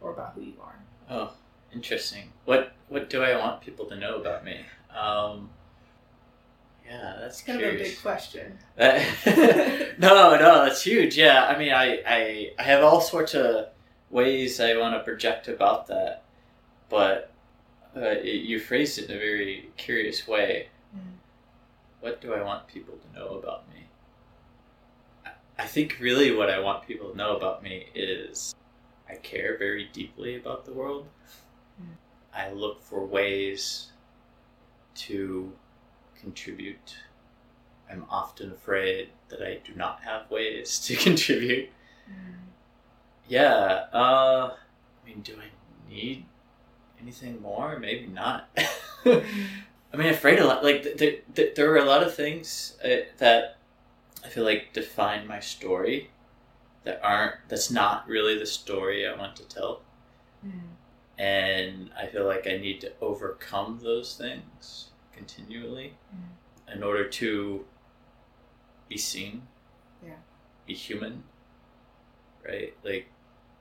or 0.00 0.12
about 0.12 0.32
who 0.34 0.42
you 0.42 0.54
are. 0.62 0.78
Oh, 1.10 1.32
interesting. 1.74 2.32
What 2.44 2.72
what 2.88 3.10
do 3.10 3.22
I 3.22 3.36
want 3.36 3.60
people 3.60 3.86
to 3.86 3.96
know 3.96 4.16
about 4.20 4.44
me? 4.44 4.60
Um, 4.94 5.50
yeah, 6.86 7.16
that's 7.20 7.38
It's 7.38 7.46
kind 7.46 7.60
of 7.62 7.74
a 7.74 7.78
big 7.78 8.00
question. 8.00 8.58
That- 8.76 9.94
no, 9.98 10.36
no, 10.36 10.64
that's 10.64 10.82
huge. 10.82 11.16
Yeah, 11.16 11.44
I 11.46 11.58
mean, 11.58 11.72
I, 11.72 12.02
I, 12.06 12.50
I 12.58 12.62
have 12.62 12.82
all 12.82 13.00
sorts 13.00 13.34
of 13.34 13.68
ways 14.10 14.60
I 14.60 14.76
want 14.76 14.94
to 14.94 15.00
project 15.02 15.48
about 15.48 15.86
that, 15.86 16.22
but 16.90 17.32
uh, 17.96 18.00
it, 18.00 18.42
you 18.42 18.58
phrased 18.60 18.98
it 18.98 19.08
in 19.08 19.16
a 19.16 19.18
very 19.18 19.70
curious 19.76 20.26
way. 20.28 20.68
Mm. 22.02 22.04
What 22.04 22.20
do 22.20 22.34
I 22.34 22.42
want 22.42 22.66
people 22.66 22.94
to 22.96 23.18
know 23.18 23.38
about 23.38 23.68
me? 23.68 23.86
I- 25.58 25.66
think 25.66 25.98
really 26.00 26.34
what 26.34 26.50
I 26.50 26.58
want 26.58 26.86
people 26.86 27.10
to 27.10 27.16
know 27.16 27.36
about 27.36 27.62
me 27.62 27.86
is 27.94 28.54
I 29.08 29.14
care 29.14 29.56
very 29.56 29.88
deeply 29.92 30.36
about 30.36 30.64
the 30.64 30.72
world. 30.72 31.06
Mm. 31.80 31.94
I 32.34 32.50
look 32.50 32.82
for 32.82 33.06
ways 33.06 33.92
to 34.94 35.52
contribute. 36.20 36.96
I'm 37.90 38.04
often 38.10 38.52
afraid 38.52 39.10
that 39.28 39.42
I 39.42 39.60
do 39.64 39.74
not 39.74 40.02
have 40.02 40.30
ways 40.30 40.78
to 40.80 40.96
contribute. 41.06 41.70
Yeah, 43.28 43.86
uh, 43.92 44.56
I 44.56 45.06
mean, 45.06 45.20
do 45.22 45.36
I 45.40 45.90
need 45.90 46.26
anything 47.00 47.40
more? 47.40 47.78
Maybe 47.78 48.06
not. 48.08 48.48
I 49.92 49.96
mean, 49.96 50.08
afraid 50.08 50.38
a 50.38 50.46
lot. 50.46 50.64
Like 50.64 50.96
there, 50.96 51.16
there, 51.34 51.48
there 51.54 51.72
are 51.72 51.76
a 51.76 51.84
lot 51.84 52.02
of 52.02 52.14
things 52.14 52.76
uh, 52.84 53.04
that 53.18 53.58
I 54.24 54.28
feel 54.28 54.44
like 54.44 54.72
define 54.72 55.26
my 55.26 55.40
story 55.40 56.10
that 56.84 57.00
aren't. 57.02 57.34
That's 57.48 57.70
not 57.70 58.08
really 58.08 58.38
the 58.38 58.46
story 58.46 59.06
I 59.06 59.16
want 59.16 59.36
to 59.36 59.44
tell, 59.44 59.82
and 61.18 61.90
I 61.98 62.06
feel 62.06 62.26
like 62.26 62.46
I 62.46 62.56
need 62.56 62.80
to 62.80 62.92
overcome 63.00 63.80
those 63.82 64.16
things 64.16 64.88
continually 65.12 65.94
in 66.72 66.82
order 66.82 67.06
to 67.06 67.64
be 68.88 68.96
seen. 68.96 69.42
Yeah. 70.04 70.14
Be 70.66 70.74
human. 70.74 71.24
Right. 72.44 72.74
Like 72.82 73.08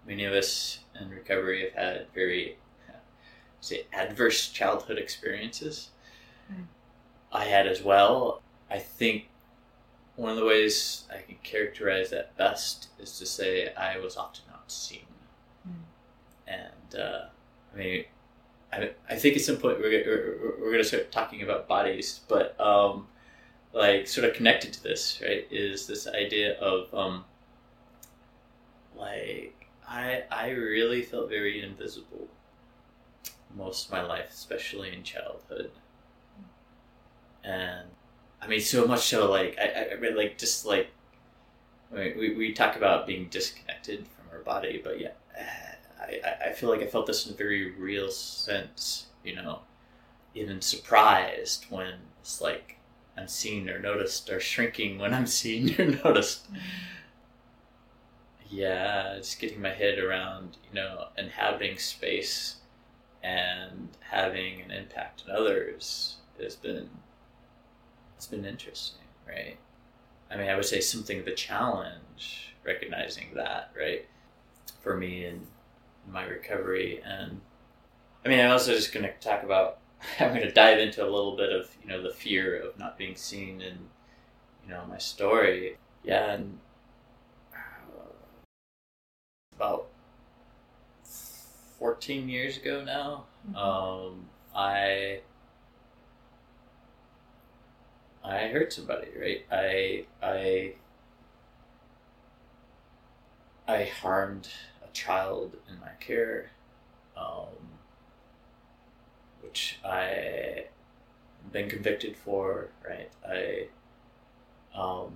many 0.07 0.23
of 0.25 0.33
us 0.33 0.79
in 0.99 1.09
recovery 1.09 1.63
have 1.63 1.73
had 1.73 2.07
very 2.13 2.57
say 3.61 3.85
adverse 3.93 4.49
childhood 4.49 4.97
experiences. 4.97 5.89
I 7.31 7.45
had 7.45 7.67
as 7.67 7.81
well. 7.81 8.41
I 8.69 8.79
think 8.79 9.29
one 10.15 10.31
of 10.31 10.37
the 10.37 10.45
ways 10.45 11.05
I 11.09 11.21
can 11.21 11.37
characterize 11.43 12.09
that 12.09 12.35
best 12.37 12.89
is 12.99 13.17
to 13.19 13.25
say 13.25 13.73
I 13.73 13.97
was 13.97 14.17
often 14.17 14.43
not 14.49 14.71
seen. 14.71 15.05
Mm. 15.67 15.73
And 16.47 16.99
uh, 16.99 17.25
I 17.73 17.77
mean, 17.77 18.05
I, 18.73 18.91
I 19.09 19.15
think 19.15 19.35
at 19.35 19.41
some 19.41 19.57
point 19.57 19.79
we're, 19.79 19.89
we're, 19.89 20.53
we're 20.59 20.71
going 20.71 20.83
to 20.83 20.83
start 20.83 21.11
talking 21.11 21.41
about 21.41 21.67
bodies, 21.67 22.21
but 22.27 22.59
um, 22.59 23.07
like 23.73 24.07
sort 24.07 24.27
of 24.27 24.35
connected 24.35 24.73
to 24.73 24.83
this, 24.83 25.21
right, 25.21 25.47
is 25.49 25.87
this 25.87 26.07
idea 26.07 26.57
of 26.59 26.93
um, 26.93 27.25
like 28.95 29.67
I 29.87 30.23
I 30.29 30.49
really 30.49 31.01
felt 31.01 31.29
very 31.29 31.63
invisible 31.63 32.27
most 33.55 33.87
of 33.87 33.91
my 33.91 34.01
life, 34.01 34.29
especially 34.29 34.93
in 34.93 35.03
childhood. 35.03 35.71
And 37.43 37.89
I 38.41 38.47
mean, 38.47 38.61
so 38.61 38.85
much 38.87 39.01
so, 39.07 39.29
like 39.29 39.57
I, 39.59 39.89
I 39.91 39.93
really 39.95 40.15
like 40.15 40.37
just 40.37 40.65
like 40.65 40.89
I 41.91 41.95
mean, 41.95 42.17
we 42.17 42.33
we 42.35 42.53
talk 42.53 42.75
about 42.75 43.05
being 43.07 43.27
disconnected 43.29 44.07
from 44.07 44.25
our 44.31 44.39
body, 44.43 44.81
but 44.83 44.99
yeah, 44.99 45.11
I 45.99 46.19
I- 46.25 46.49
I 46.49 46.53
feel 46.53 46.69
like 46.69 46.81
I 46.81 46.87
felt 46.87 47.05
this 47.07 47.25
in 47.27 47.33
a 47.33 47.37
very 47.37 47.71
real 47.71 48.09
sense. 48.11 49.07
You 49.23 49.35
know, 49.35 49.61
even 50.35 50.61
surprised 50.61 51.65
when 51.69 51.95
it's 52.21 52.41
like 52.41 52.77
I'm 53.17 53.27
seen 53.29 53.69
or 53.69 53.79
noticed, 53.79 54.29
or 54.31 54.39
shrinking 54.41 54.99
when 54.99 55.13
I'm 55.13 55.27
seen 55.41 55.75
or 55.79 55.85
noticed. 55.87 56.51
Mm-hmm. 56.53 56.59
Yeah, 58.49 59.15
just 59.17 59.39
getting 59.39 59.61
my 59.61 59.69
head 59.73 59.97
around, 59.97 60.57
you 60.67 60.75
know, 60.75 61.07
inhabiting 61.17 61.77
space 61.77 62.57
and 63.23 63.89
having 64.11 64.61
an 64.61 64.71
impact 64.71 65.23
on 65.27 65.35
others 65.35 66.17
has 66.41 66.55
been 66.55 66.89
it's 68.21 68.27
been 68.27 68.45
interesting, 68.45 69.01
right? 69.27 69.57
I 70.29 70.37
mean, 70.37 70.47
I 70.47 70.55
would 70.55 70.65
say 70.65 70.79
something 70.79 71.19
of 71.19 71.25
a 71.25 71.33
challenge 71.33 72.53
recognizing 72.63 73.29
that, 73.33 73.71
right? 73.75 74.05
For 74.83 74.95
me 74.95 75.25
and 75.25 75.47
my 76.07 76.25
recovery 76.25 77.01
and 77.03 77.41
I 78.23 78.29
mean, 78.29 78.39
I'm 78.39 78.51
also 78.51 78.75
just 78.75 78.93
going 78.93 79.07
to 79.07 79.11
talk 79.27 79.41
about 79.41 79.79
I'm 80.19 80.35
going 80.35 80.41
to 80.41 80.51
dive 80.51 80.77
into 80.77 81.03
a 81.03 81.09
little 81.09 81.35
bit 81.35 81.51
of, 81.51 81.75
you 81.81 81.89
know, 81.89 82.03
the 82.03 82.11
fear 82.11 82.61
of 82.61 82.77
not 82.77 82.95
being 82.95 83.15
seen 83.15 83.59
in 83.59 83.75
you 84.67 84.69
know, 84.69 84.83
my 84.87 84.99
story. 84.99 85.77
Yeah, 86.03 86.33
and 86.33 86.59
uh, 87.55 87.57
about 89.55 89.87
14 91.79 92.29
years 92.29 92.57
ago 92.57 92.83
now, 92.83 93.25
um, 93.59 94.27
I 94.55 95.21
I 98.23 98.47
hurt 98.47 98.71
somebody, 98.73 99.07
right? 99.19 99.45
I 99.51 100.05
I 100.21 100.73
I 103.67 103.83
harmed 103.85 104.49
a 104.83 104.91
child 104.93 105.57
in 105.69 105.79
my 105.79 105.91
care, 105.99 106.51
um, 107.17 107.79
which 109.41 109.79
I 109.83 110.65
been 111.51 111.69
convicted 111.69 112.15
for, 112.15 112.69
right? 112.87 113.09
I 113.27 113.67
um, 114.75 115.13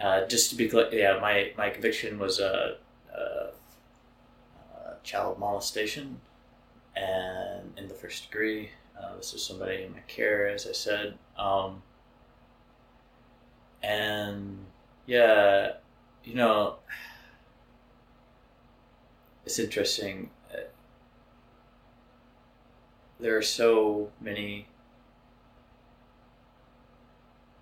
uh, 0.00 0.26
just 0.26 0.50
to 0.50 0.56
be 0.56 0.68
clear, 0.68 0.88
yeah, 0.92 1.18
my 1.20 1.52
my 1.56 1.70
conviction 1.70 2.18
was 2.18 2.38
a. 2.40 2.76
Uh, 3.14 3.46
uh, 4.74 4.94
child 5.02 5.38
molestation 5.38 6.20
and 6.94 7.72
in 7.76 7.88
the 7.88 7.94
first 7.94 8.30
degree. 8.30 8.70
Uh, 9.00 9.16
this 9.16 9.34
is 9.34 9.44
somebody 9.44 9.82
in 9.82 9.92
my 9.92 10.00
care, 10.08 10.48
as 10.48 10.66
I 10.66 10.72
said. 10.72 11.18
Um, 11.38 11.82
and 13.82 14.58
yeah, 15.06 15.72
you 16.24 16.34
know, 16.34 16.76
it's 19.44 19.58
interesting. 19.58 20.30
uh, 20.52 20.60
There 23.20 23.36
are 23.36 23.42
so 23.42 24.10
many 24.20 24.66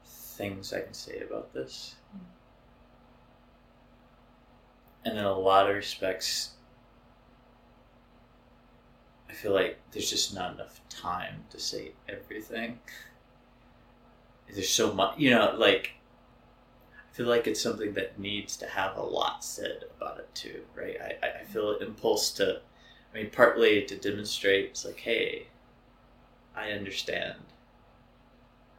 things 0.06 0.72
I 0.72 0.80
can 0.80 0.94
say 0.94 1.20
about 1.20 1.52
this. 1.52 1.94
And 5.04 5.18
in 5.18 5.24
a 5.24 5.38
lot 5.38 5.68
of 5.68 5.76
respects, 5.76 6.53
I 9.34 9.36
feel 9.36 9.52
like 9.52 9.80
there's 9.90 10.10
just 10.10 10.32
not 10.32 10.54
enough 10.54 10.80
time 10.88 11.42
to 11.50 11.58
say 11.58 11.90
everything. 12.08 12.78
There's 14.48 14.68
so 14.68 14.94
much, 14.94 15.18
you 15.18 15.30
know, 15.30 15.56
like, 15.58 15.94
I 16.92 17.16
feel 17.16 17.26
like 17.26 17.48
it's 17.48 17.60
something 17.60 17.94
that 17.94 18.16
needs 18.16 18.56
to 18.58 18.66
have 18.68 18.96
a 18.96 19.02
lot 19.02 19.42
said 19.44 19.86
about 19.96 20.20
it 20.20 20.32
too, 20.36 20.62
right? 20.76 20.96
I, 21.02 21.40
I- 21.40 21.44
feel 21.44 21.74
an 21.76 21.82
impulse 21.82 22.30
to, 22.34 22.60
I 23.12 23.16
mean, 23.18 23.30
partly 23.30 23.82
to 23.82 23.96
demonstrate, 23.96 24.66
it's 24.66 24.84
like, 24.84 25.00
hey, 25.00 25.48
I 26.54 26.70
understand. 26.70 27.34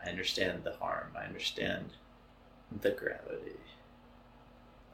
I 0.05 0.09
understand 0.09 0.63
the 0.63 0.74
harm. 0.77 1.12
I 1.19 1.25
understand 1.25 1.89
the 2.81 2.91
gravity. 2.91 3.59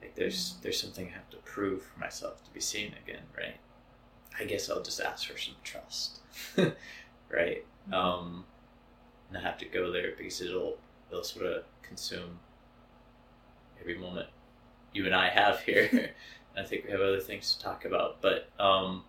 Like 0.01 0.15
there's 0.15 0.55
there's 0.63 0.81
something 0.81 1.07
I 1.09 1.13
have 1.13 1.29
to 1.29 1.37
prove 1.37 1.83
for 1.83 1.99
myself 1.99 2.43
to 2.45 2.51
be 2.51 2.59
seen 2.59 2.93
again, 3.05 3.23
right? 3.37 3.57
I 4.39 4.45
guess 4.45 4.69
I'll 4.69 4.81
just 4.81 5.01
ask 5.01 5.29
for 5.29 5.38
some 5.38 5.55
trust, 5.63 6.19
right? 7.29 7.65
Um, 7.91 8.45
and 9.29 9.38
I 9.38 9.41
have 9.41 9.57
to 9.59 9.65
go 9.65 9.91
there 9.91 10.13
because 10.17 10.41
it'll 10.41 10.77
it'll 11.09 11.23
sort 11.23 11.45
of 11.45 11.63
consume 11.83 12.39
every 13.79 13.97
moment 13.97 14.27
you 14.93 15.05
and 15.05 15.15
I 15.15 15.29
have 15.29 15.61
here. 15.61 16.11
I 16.57 16.63
think 16.63 16.85
we 16.85 16.91
have 16.91 17.01
other 17.01 17.19
things 17.19 17.55
to 17.55 17.63
talk 17.63 17.85
about, 17.85 18.21
but 18.21 18.50
um, 18.59 19.03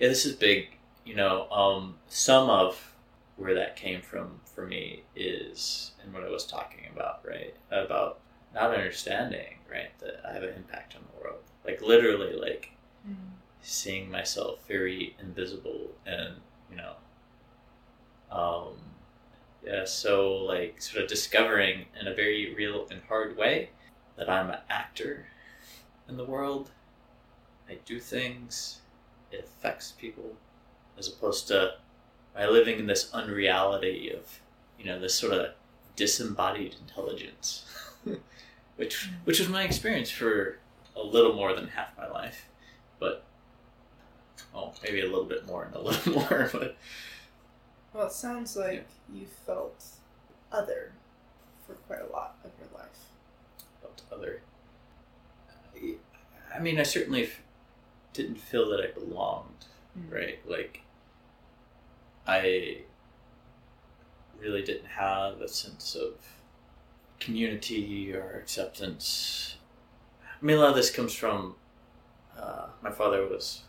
yeah, 0.00 0.08
this 0.08 0.26
is 0.26 0.34
big. 0.34 0.78
You 1.04 1.14
know, 1.16 1.50
um, 1.50 1.96
some 2.08 2.48
of 2.48 2.94
where 3.36 3.54
that 3.54 3.76
came 3.76 4.02
from 4.02 4.40
for 4.44 4.66
me 4.66 5.02
is 5.16 5.92
and 6.02 6.12
what 6.12 6.24
I 6.24 6.30
was 6.30 6.46
talking 6.46 6.86
about, 6.92 7.24
right? 7.26 7.54
About 7.70 8.20
not 8.54 8.74
understanding, 8.74 9.58
right, 9.70 9.96
that 10.00 10.20
I 10.28 10.32
have 10.32 10.42
an 10.42 10.54
impact 10.54 10.94
on 10.94 11.02
the 11.02 11.24
world. 11.24 11.40
Like 11.64 11.80
literally, 11.82 12.34
like 12.34 12.72
seeing 13.62 14.10
myself 14.10 14.58
very 14.66 15.16
invisible 15.20 15.90
and 16.04 16.34
you 16.70 16.76
know 16.76 16.94
um 18.30 18.74
yeah 19.64 19.84
so 19.84 20.34
like 20.34 20.82
sort 20.82 21.02
of 21.02 21.08
discovering 21.08 21.86
in 22.00 22.06
a 22.08 22.14
very 22.14 22.54
real 22.54 22.86
and 22.90 23.00
hard 23.08 23.36
way 23.36 23.70
that 24.16 24.28
i'm 24.28 24.50
an 24.50 24.58
actor 24.68 25.26
in 26.08 26.16
the 26.16 26.24
world. 26.24 26.70
I 27.68 27.78
do 27.86 27.98
things 27.98 28.80
it 29.30 29.40
affects 29.40 29.92
people 29.92 30.36
as 30.98 31.08
opposed 31.08 31.48
to 31.48 31.74
by 32.34 32.46
living 32.46 32.78
in 32.78 32.86
this 32.86 33.10
unreality 33.14 34.10
of 34.10 34.40
you 34.78 34.84
know 34.84 35.00
this 35.00 35.14
sort 35.14 35.32
of 35.32 35.52
disembodied 35.96 36.76
intelligence 36.80 37.64
which 38.76 39.10
which 39.24 39.38
was 39.38 39.48
my 39.48 39.62
experience 39.62 40.10
for 40.10 40.58
a 40.94 41.02
little 41.02 41.34
more 41.34 41.54
than 41.54 41.68
half 41.68 41.96
my 41.96 42.08
life. 42.08 42.46
But 42.98 43.24
oh, 44.54 44.72
maybe 44.82 45.00
a 45.00 45.04
little 45.06 45.24
bit 45.24 45.46
more 45.46 45.64
and 45.64 45.74
a 45.74 45.80
little 45.80 46.12
more, 46.20 46.48
but 46.52 46.76
Well, 47.92 48.06
it 48.06 48.12
sounds 48.12 48.56
like 48.56 48.86
you 49.12 49.26
felt 49.46 49.84
other 50.50 50.92
for 51.66 51.74
quite 51.74 52.00
a 52.00 52.12
lot 52.12 52.36
of 52.44 52.50
your 52.58 52.68
life. 52.78 53.06
felt 53.80 54.02
other. 54.12 54.42
I 56.54 56.58
mean, 56.60 56.78
I 56.78 56.82
certainly 56.82 57.24
f- 57.24 57.40
didn't 58.12 58.36
feel 58.38 58.68
that 58.70 58.80
I 58.80 58.90
belonged, 58.92 59.66
right? 60.10 60.38
Like, 60.48 60.82
I 62.26 62.78
really 64.38 64.62
didn't 64.62 64.86
have 64.86 65.40
a 65.40 65.48
sense 65.48 65.94
of 65.94 66.14
community 67.20 68.12
or 68.14 68.32
acceptance. 68.32 69.56
I 70.22 70.44
mean, 70.44 70.56
a 70.56 70.60
lot 70.60 70.70
of 70.70 70.76
this 70.76 70.90
comes 70.90 71.14
from 71.14 71.54
uh, 72.38 72.66
my 72.82 72.90
father 72.90 73.26
was 73.26 73.62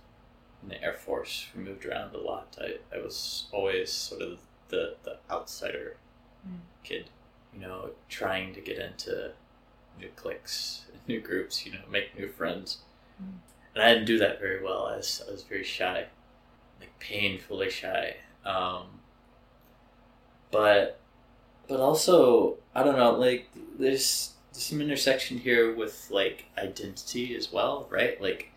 in 0.63 0.69
the 0.69 0.81
Air 0.83 0.93
Force. 0.93 1.47
We 1.55 1.63
moved 1.63 1.85
around 1.85 2.15
a 2.15 2.19
lot. 2.19 2.57
I, 2.59 2.77
I 2.95 2.99
was 3.01 3.45
always 3.51 3.91
sort 3.91 4.21
of 4.21 4.39
the 4.69 4.95
the 5.03 5.17
outsider 5.29 5.97
Mm. 6.45 6.59
kid, 6.83 7.05
you 7.53 7.61
know, 7.61 7.91
trying 8.09 8.53
to 8.53 8.59
get 8.59 8.77
into 8.77 9.31
new 9.97 10.09
cliques, 10.17 10.81
new 11.07 11.21
groups, 11.21 11.65
you 11.65 11.71
know, 11.71 11.79
make 11.89 12.19
new 12.19 12.27
friends. 12.27 12.79
Mm. 13.21 13.35
And 13.73 13.83
I 13.83 13.93
didn't 13.93 14.07
do 14.07 14.17
that 14.19 14.41
very 14.41 14.61
well. 14.61 14.87
I 14.87 14.97
was, 14.97 15.21
I 15.25 15.31
was 15.31 15.43
very 15.43 15.63
shy, 15.63 16.05
like 16.81 16.99
painfully 16.99 17.69
shy. 17.69 18.17
Um, 18.43 18.99
but 20.51 20.99
but 21.67 21.79
also 21.79 22.57
I 22.75 22.83
don't 22.83 22.97
know, 22.97 23.13
like 23.13 23.49
there's, 23.79 24.33
there's 24.51 24.63
some 24.63 24.81
intersection 24.81 25.37
here 25.37 25.73
with 25.73 26.07
like 26.11 26.45
identity 26.57 27.35
as 27.35 27.53
well, 27.53 27.87
right? 27.89 28.21
Like 28.21 28.51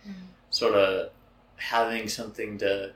sort 0.51 0.75
of 0.75 1.11
having 1.57 2.09
something 2.09 2.59
to. 2.59 2.93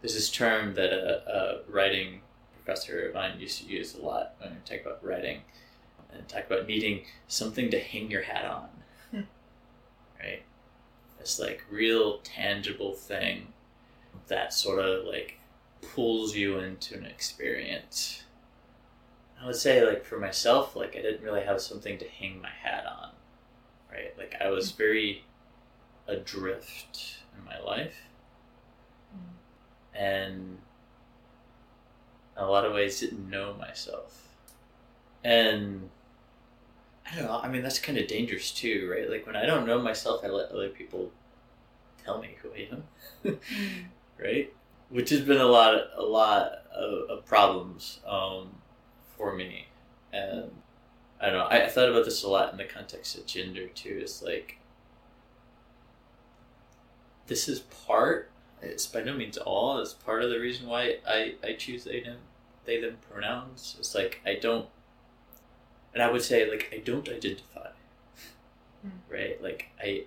There's 0.00 0.14
this 0.14 0.30
term 0.30 0.74
that 0.74 0.92
a, 0.92 1.28
a 1.28 1.70
writing 1.70 2.20
professor 2.54 3.08
of 3.08 3.14
mine 3.14 3.40
used 3.40 3.62
to 3.62 3.66
use 3.66 3.94
a 3.94 4.00
lot 4.02 4.34
when 4.38 4.50
we 4.50 4.56
talk 4.64 4.84
about 4.84 5.04
writing 5.04 5.40
and 6.12 6.28
talk 6.28 6.46
about 6.46 6.66
needing 6.66 7.04
something 7.26 7.70
to 7.70 7.80
hang 7.80 8.10
your 8.10 8.22
hat 8.22 8.44
on. 8.44 8.68
Hmm. 9.10 9.28
right? 10.20 10.42
This 11.18 11.38
like 11.38 11.64
real 11.70 12.18
tangible 12.18 12.94
thing 12.94 13.48
that 14.28 14.52
sort 14.52 14.78
of 14.78 15.04
like 15.04 15.38
pulls 15.80 16.34
you 16.36 16.58
into 16.58 16.94
an 16.94 17.06
experience. 17.06 18.24
I 19.40 19.46
would 19.46 19.56
say 19.56 19.84
like 19.86 20.04
for 20.04 20.18
myself, 20.18 20.76
like 20.76 20.96
I 20.96 21.02
didn't 21.02 21.24
really 21.24 21.44
have 21.44 21.60
something 21.60 21.98
to 21.98 22.08
hang 22.08 22.40
my 22.40 22.50
hat 22.50 22.84
on. 22.86 23.10
Right? 23.90 24.16
Like 24.18 24.34
I 24.40 24.50
was 24.50 24.72
very 24.72 25.24
adrift 26.08 27.18
in 27.36 27.44
my 27.44 27.58
life 27.60 27.94
and 29.98 30.58
in 32.36 32.44
a 32.44 32.46
lot 32.46 32.64
of 32.64 32.72
ways 32.72 33.00
didn't 33.00 33.28
know 33.28 33.54
myself. 33.54 34.28
And 35.24 35.90
I 37.10 37.16
don't 37.16 37.24
know, 37.24 37.40
I 37.42 37.48
mean 37.48 37.62
that's 37.62 37.78
kind 37.78 37.98
of 37.98 38.06
dangerous 38.06 38.52
too, 38.52 38.88
right? 38.90 39.10
Like 39.10 39.26
when 39.26 39.36
I 39.36 39.44
don't 39.44 39.66
know 39.66 39.80
myself, 39.80 40.24
I 40.24 40.28
let 40.28 40.50
other 40.50 40.68
people 40.68 41.10
tell 42.04 42.20
me 42.20 42.36
who 42.40 42.50
I 42.52 42.68
am, 42.72 43.40
right? 44.18 44.52
Which 44.88 45.10
has 45.10 45.20
been 45.20 45.40
a 45.40 45.46
lot, 45.46 45.74
a 45.96 46.02
lot 46.02 46.52
of, 46.74 47.10
of 47.10 47.26
problems 47.26 48.00
um, 48.06 48.50
for 49.16 49.34
me, 49.34 49.66
and 50.12 50.50
I 51.20 51.26
don't 51.26 51.38
know. 51.38 51.44
I, 51.44 51.64
I 51.64 51.68
thought 51.68 51.90
about 51.90 52.04
this 52.04 52.22
a 52.22 52.28
lot 52.28 52.52
in 52.52 52.58
the 52.58 52.64
context 52.64 53.18
of 53.18 53.26
gender 53.26 53.66
too. 53.66 53.98
It's 54.00 54.22
like 54.22 54.57
this 57.28 57.48
is 57.48 57.60
part. 57.60 58.30
It's 58.60 58.86
by 58.86 59.02
no 59.02 59.14
means 59.14 59.38
all. 59.38 59.78
It's 59.78 59.94
part 59.94 60.22
of 60.24 60.30
the 60.30 60.40
reason 60.40 60.66
why 60.66 60.96
I 61.06 61.34
I 61.44 61.52
choose 61.54 61.84
they 61.84 62.00
them 62.00 62.18
they 62.64 62.80
them 62.80 62.98
pronouns. 63.10 63.76
It's 63.78 63.94
like 63.94 64.20
I 64.26 64.34
don't, 64.34 64.66
and 65.94 66.02
I 66.02 66.10
would 66.10 66.22
say 66.22 66.50
like 66.50 66.70
I 66.74 66.78
don't 66.78 67.08
identify, 67.08 67.68
Mm. 68.86 68.90
right? 69.08 69.42
Like 69.42 69.70
I 69.80 70.04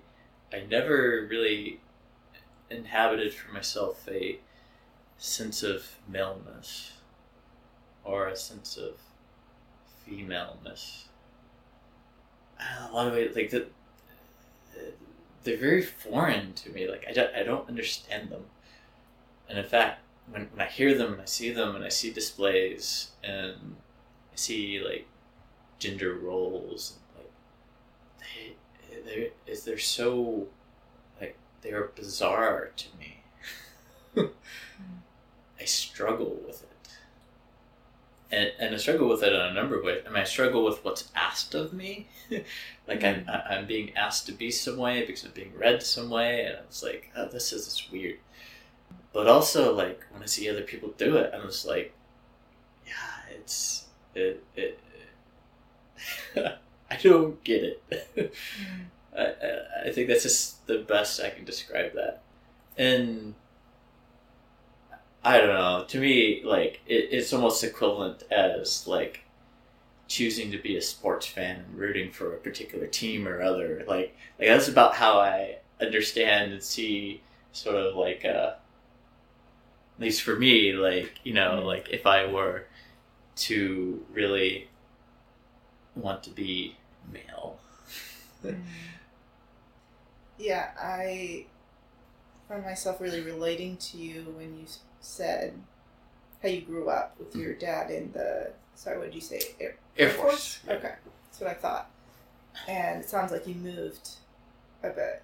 I 0.53 0.61
never 0.69 1.27
really 1.29 1.79
inhabited 2.69 3.33
for 3.33 3.51
myself 3.53 4.07
a 4.09 4.39
sense 5.17 5.61
of 5.63 5.97
maleness 6.07 6.93
or 8.03 8.27
a 8.27 8.35
sense 8.35 8.77
of 8.77 8.95
femaleness. 10.05 11.05
A 12.59 12.91
lot 12.93 13.07
of 13.07 13.15
it, 13.15 13.35
like 13.35 13.49
the, 13.49 13.67
they're 15.43 15.57
very 15.57 15.81
foreign 15.81 16.53
to 16.53 16.69
me. 16.69 16.87
Like 16.87 17.05
I 17.09 17.13
don't, 17.13 17.33
I 17.35 17.43
don't 17.43 17.67
understand 17.67 18.29
them. 18.29 18.45
And 19.49 19.59
in 19.59 19.65
fact, 19.65 20.01
when, 20.29 20.47
when 20.53 20.61
I 20.65 20.69
hear 20.69 20.97
them 20.97 21.13
and 21.13 21.21
I 21.21 21.25
see 21.25 21.51
them 21.51 21.75
and 21.75 21.83
I 21.83 21.89
see 21.89 22.11
displays 22.11 23.11
and 23.23 23.75
I 24.31 24.35
see 24.35 24.79
like 24.79 25.07
gender 25.79 26.15
roles, 26.15 26.97
like 27.17 27.31
they, 28.19 29.01
they're, 29.03 29.29
is 29.47 29.63
they're 29.63 29.77
so 29.77 30.47
like 31.19 31.37
they 31.61 31.71
are 31.71 31.91
bizarre 31.95 32.71
to 32.75 32.87
me. 32.97 33.17
Hmm. 34.77 34.97
I 35.59 35.65
struggle 35.65 36.41
with 36.45 36.63
it. 36.63 36.70
And, 38.31 38.51
and 38.59 38.73
I 38.73 38.77
struggle 38.77 39.09
with 39.09 39.23
it 39.23 39.33
in 39.33 39.39
a 39.41 39.53
number 39.53 39.77
of 39.77 39.83
ways. 39.83 40.03
I 40.05 40.09
mean, 40.09 40.19
I 40.21 40.23
struggle 40.23 40.63
with 40.63 40.83
what's 40.85 41.11
asked 41.15 41.53
of 41.53 41.73
me. 41.73 42.07
like, 42.87 43.03
I'm, 43.03 43.25
I- 43.27 43.55
I'm 43.55 43.65
being 43.67 43.95
asked 43.95 44.25
to 44.27 44.31
be 44.31 44.51
some 44.51 44.77
way 44.77 45.01
because 45.05 45.25
I'm 45.25 45.31
being 45.31 45.53
read 45.57 45.83
some 45.83 46.09
way, 46.09 46.45
and 46.45 46.55
it's 46.65 46.81
like, 46.83 47.11
oh, 47.15 47.27
this 47.27 47.51
is 47.51 47.65
this 47.65 47.91
weird. 47.91 48.19
But 49.13 49.27
also, 49.27 49.75
like, 49.75 50.05
when 50.11 50.23
I 50.23 50.27
see 50.27 50.49
other 50.49 50.61
people 50.61 50.93
do 50.97 51.17
it, 51.17 51.31
I'm 51.33 51.43
just 51.43 51.65
like, 51.65 51.93
yeah, 52.87 53.35
it's. 53.35 53.85
It, 54.15 54.43
it, 54.55 54.79
I 56.35 56.95
don't 57.01 57.43
get 57.43 57.63
it. 57.63 57.83
Mm-hmm. 58.15 58.33
I, 59.17 59.23
I, 59.23 59.89
I 59.89 59.91
think 59.91 60.07
that's 60.07 60.23
just 60.23 60.65
the 60.67 60.79
best 60.79 61.19
I 61.21 61.29
can 61.31 61.43
describe 61.43 61.93
that. 61.95 62.21
And 62.77 63.35
I 65.23 65.37
don't 65.37 65.47
know. 65.47 65.85
To 65.87 65.99
me, 65.99 66.41
like 66.43 66.81
it, 66.87 67.09
it's 67.11 67.33
almost 67.33 67.63
equivalent 67.63 68.23
as 68.31 68.87
like 68.87 69.21
choosing 70.07 70.51
to 70.51 70.57
be 70.59 70.77
a 70.77 70.81
sports 70.81 71.27
fan 71.27 71.57
and 71.61 71.77
rooting 71.79 72.11
for 72.11 72.33
a 72.35 72.39
particular 72.39 72.87
team 72.87 73.27
or 73.27 73.41
other. 73.41 73.83
Like 73.87 74.15
like 74.39 74.49
that's 74.49 74.67
about 74.69 74.95
how 74.95 75.19
I 75.19 75.57
understand 75.81 76.53
and 76.53 76.63
see 76.63 77.23
sort 77.53 77.75
of 77.77 77.95
like 77.95 78.25
uh 78.25 78.55
at 79.97 80.01
least 80.01 80.21
for 80.23 80.35
me, 80.35 80.73
like, 80.73 81.19
you 81.23 81.33
know, 81.33 81.61
Mhm. 81.61 81.65
like 81.65 81.89
if 81.89 82.05
I 82.05 82.25
were 82.25 82.65
to 83.37 84.05
really 84.13 84.69
want 85.95 86.23
to 86.23 86.29
be 86.29 86.77
male. 87.11 87.59
yeah, 90.37 90.71
I 90.79 91.45
find 92.47 92.63
myself 92.63 92.99
really 93.01 93.21
relating 93.21 93.77
to 93.77 93.97
you 93.97 94.33
when 94.37 94.57
you 94.57 94.63
s- 94.63 94.79
said 95.01 95.53
how 96.41 96.49
you 96.49 96.61
grew 96.61 96.89
up 96.89 97.15
with 97.19 97.35
your 97.35 97.51
mm-hmm. 97.51 97.59
dad 97.59 97.91
in 97.91 98.11
the. 98.13 98.51
Sorry, 98.75 98.97
what 98.97 99.05
did 99.05 99.15
you 99.15 99.21
say? 99.21 99.41
Air, 99.59 99.75
Air 99.97 100.09
Force. 100.09 100.59
Yeah. 100.65 100.73
Okay, 100.73 100.93
that's 101.25 101.39
what 101.39 101.49
I 101.49 101.53
thought. 101.53 101.89
And 102.67 103.01
it 103.01 103.09
sounds 103.09 103.31
like 103.31 103.47
you 103.47 103.55
moved 103.55 104.09
a 104.83 104.89
bit. 104.89 105.23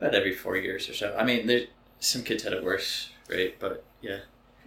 About 0.00 0.14
every 0.14 0.32
four 0.32 0.56
years 0.56 0.88
or 0.88 0.94
so. 0.94 1.16
I 1.18 1.24
mean, 1.24 1.46
there, 1.46 1.66
some 2.00 2.22
kids 2.22 2.42
had 2.42 2.52
it 2.52 2.64
worse, 2.64 3.10
right? 3.30 3.54
But 3.58 3.84
yeah, 4.00 4.20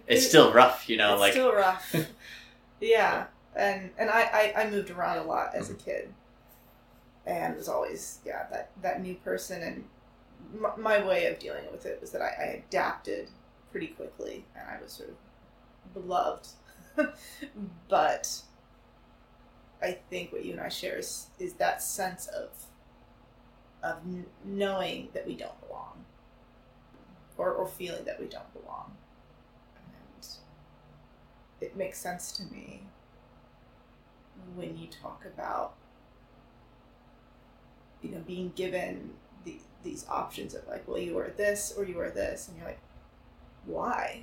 it's 0.06 0.24
It- 0.24 0.28
still 0.28 0.52
rough, 0.52 0.88
you 0.88 0.96
know. 0.96 1.12
it's 1.12 1.20
like 1.20 1.32
still 1.32 1.52
rough. 1.52 1.94
yeah, 2.80 3.26
and 3.54 3.90
and 3.98 4.10
I, 4.10 4.22
I 4.22 4.62
I 4.62 4.70
moved 4.70 4.90
around 4.90 5.18
a 5.18 5.24
lot 5.24 5.54
as 5.54 5.70
a 5.70 5.74
mm-hmm. 5.74 5.84
kid, 5.84 6.14
and 7.26 7.56
was 7.56 7.68
always 7.68 8.20
yeah 8.24 8.46
that 8.50 8.70
that 8.82 9.02
new 9.02 9.14
person 9.16 9.62
and 9.62 9.84
my, 10.58 10.70
my 10.76 11.06
way 11.06 11.26
of 11.26 11.38
dealing 11.38 11.64
with 11.70 11.86
it 11.86 12.00
was 12.00 12.10
that 12.10 12.22
I, 12.22 12.28
I 12.28 12.64
adapted 12.66 13.28
pretty 13.70 13.88
quickly 13.88 14.44
and 14.54 14.68
I 14.68 14.82
was 14.82 14.92
sort 14.92 15.10
of 15.10 15.16
beloved, 15.94 16.48
but 17.88 18.42
I 19.82 19.92
think 20.10 20.32
what 20.32 20.44
you 20.44 20.52
and 20.52 20.60
I 20.60 20.68
share 20.68 20.98
is 20.98 21.28
is 21.38 21.54
that 21.54 21.82
sense 21.82 22.26
of 22.28 22.48
of 23.82 23.98
knowing 24.44 25.08
that 25.14 25.26
we 25.26 25.34
don't 25.34 25.58
belong, 25.66 26.04
or 27.38 27.52
or 27.52 27.66
feeling 27.66 28.04
that 28.04 28.20
we 28.20 28.26
don't 28.26 28.52
belong, 28.52 28.96
and 29.76 30.28
it 31.60 31.76
makes 31.76 31.98
sense 31.98 32.32
to 32.32 32.42
me 32.52 32.82
when 34.54 34.76
you 34.76 34.86
talk 34.86 35.24
about 35.24 35.74
you 38.02 38.10
know 38.10 38.20
being 38.26 38.52
given 38.54 39.10
the, 39.44 39.58
these 39.82 40.04
options 40.08 40.54
of 40.54 40.66
like 40.66 40.86
well 40.88 40.98
you 40.98 41.18
are 41.18 41.30
this 41.36 41.72
or 41.76 41.84
you 41.84 41.98
are 42.00 42.10
this 42.10 42.48
and 42.48 42.56
you're 42.56 42.66
like 42.66 42.80
why 43.66 44.22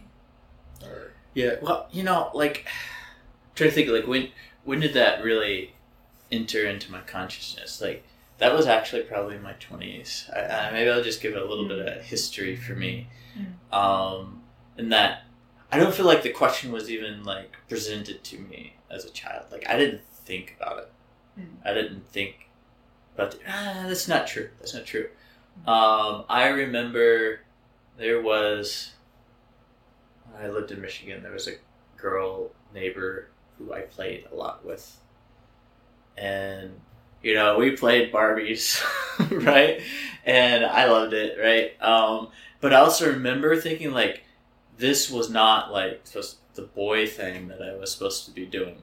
or 0.83 1.11
Yeah, 1.33 1.55
well, 1.61 1.87
you 1.91 2.03
know, 2.03 2.31
like 2.33 2.65
I'm 2.67 3.51
trying 3.55 3.69
to 3.69 3.75
think 3.75 3.89
like 3.89 4.07
when 4.07 4.29
when 4.63 4.79
did 4.79 4.93
that 4.93 5.23
really 5.23 5.73
enter 6.31 6.65
into 6.65 6.91
my 6.91 7.01
consciousness? 7.01 7.81
Like 7.81 8.03
that 8.37 8.53
was 8.53 8.67
actually 8.67 9.03
probably 9.03 9.35
in 9.35 9.43
my 9.43 9.53
twenties. 9.53 10.29
Maybe 10.71 10.89
I'll 10.89 11.03
just 11.03 11.21
give 11.21 11.33
it 11.33 11.41
a 11.41 11.45
little 11.45 11.67
bit 11.67 11.79
of 11.79 12.03
history 12.03 12.55
for 12.55 12.73
me. 12.73 13.07
Um, 13.71 14.41
in 14.77 14.89
that 14.89 15.23
I 15.71 15.77
don't 15.77 15.93
feel 15.93 16.05
like 16.05 16.23
the 16.23 16.29
question 16.29 16.71
was 16.71 16.89
even 16.89 17.23
like 17.23 17.57
presented 17.67 18.23
to 18.25 18.39
me 18.39 18.75
as 18.89 19.05
a 19.05 19.09
child. 19.09 19.45
Like 19.51 19.67
I 19.69 19.77
didn't 19.77 20.01
think 20.25 20.55
about 20.59 20.79
it. 20.79 20.91
Mm. 21.39 21.47
I 21.65 21.73
didn't 21.73 22.07
think 22.09 22.49
about 23.15 23.31
the, 23.31 23.39
ah, 23.47 23.85
that's 23.87 24.07
not 24.07 24.27
true. 24.27 24.49
That's 24.59 24.73
not 24.73 24.85
true. 24.85 25.09
Um, 25.65 26.23
I 26.29 26.47
remember 26.47 27.41
there 27.97 28.21
was 28.21 28.93
when 30.31 30.43
I 30.43 30.49
lived 30.49 30.71
in 30.71 30.81
Michigan. 30.81 31.23
There 31.23 31.31
was 31.31 31.47
a 31.47 31.55
girl 31.97 32.51
neighbor 32.73 33.29
who 33.57 33.73
I 33.73 33.81
played 33.81 34.25
a 34.31 34.35
lot 34.35 34.65
with, 34.65 34.99
and 36.17 36.79
you 37.21 37.33
know 37.33 37.57
we 37.57 37.71
played 37.71 38.11
Barbies, 38.11 38.83
right? 39.45 39.81
And 40.25 40.65
I 40.65 40.85
loved 40.85 41.13
it, 41.13 41.37
right? 41.39 41.81
Um, 41.81 42.29
but 42.59 42.73
I 42.73 42.77
also 42.77 43.09
remember 43.11 43.55
thinking 43.55 43.91
like 43.91 44.23
this 44.77 45.09
was 45.09 45.29
not 45.29 45.71
like 45.71 46.01
supposed 46.03 46.37
the 46.57 46.63
boy 46.63 47.07
thing 47.07 47.47
that 47.47 47.61
I 47.61 47.75
was 47.75 47.91
supposed 47.91 48.25
to 48.25 48.31
be 48.31 48.45
doing. 48.45 48.81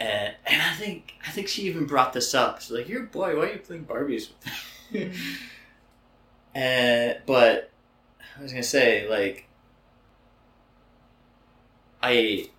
And 0.00 0.34
and 0.46 0.62
I 0.62 0.74
think 0.74 1.14
I 1.26 1.30
think 1.30 1.48
she 1.48 1.62
even 1.62 1.86
brought 1.86 2.12
this 2.12 2.34
up. 2.34 2.60
She's 2.60 2.70
like, 2.70 2.88
"You're 2.88 3.04
a 3.04 3.06
boy. 3.06 3.36
Why 3.36 3.42
are 3.42 3.52
you 3.52 3.58
playing 3.58 3.84
Barbies?" 3.84 4.30
with 4.30 4.92
me?" 4.92 5.12
and 6.54 7.18
but 7.26 7.70
I 8.38 8.42
was 8.42 8.52
gonna 8.52 8.62
say 8.62 9.08
like 9.08 9.47
I 12.02 12.50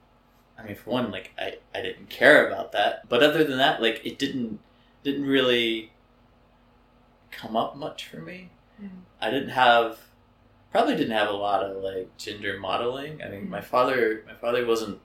I 0.57 0.63
mean 0.63 0.75
for 0.75 0.89
one 0.91 1.11
like 1.11 1.31
I 1.37 1.57
I 1.73 1.81
didn't 1.81 2.09
care 2.09 2.47
about 2.47 2.71
that. 2.73 3.07
But 3.09 3.23
other 3.23 3.43
than 3.43 3.57
that, 3.57 3.81
like 3.81 4.01
it 4.05 4.17
didn't 4.19 4.59
didn't 5.03 5.25
really 5.25 5.91
come 7.31 7.55
up 7.55 7.75
much 7.75 8.05
for 8.07 8.17
me. 8.17 8.49
Mhm. 8.81 9.01
I 9.21 9.29
didn't 9.29 9.49
have 9.49 9.99
probably 10.71 10.95
didn't 10.95 11.13
have 11.17 11.29
a 11.29 11.33
lot 11.33 11.63
of 11.63 11.81
like 11.83 12.15
gender 12.17 12.59
modeling. 12.59 13.23
I 13.23 13.29
mean, 13.29 13.49
my 13.49 13.61
father 13.61 14.23
my 14.27 14.33
father 14.35 14.65
wasn't 14.65 14.99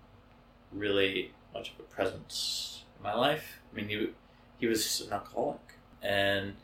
really 0.73 1.33
much 1.53 1.73
of 1.73 1.81
a 1.81 1.83
presence 1.85 2.85
in 2.97 3.03
my 3.03 3.15
life. 3.15 3.61
I 3.73 3.77
mean, 3.77 3.89
he 3.89 4.11
he 4.59 4.67
was 4.67 5.01
an 5.03 5.13
alcoholic, 5.13 5.61
and 6.03 6.55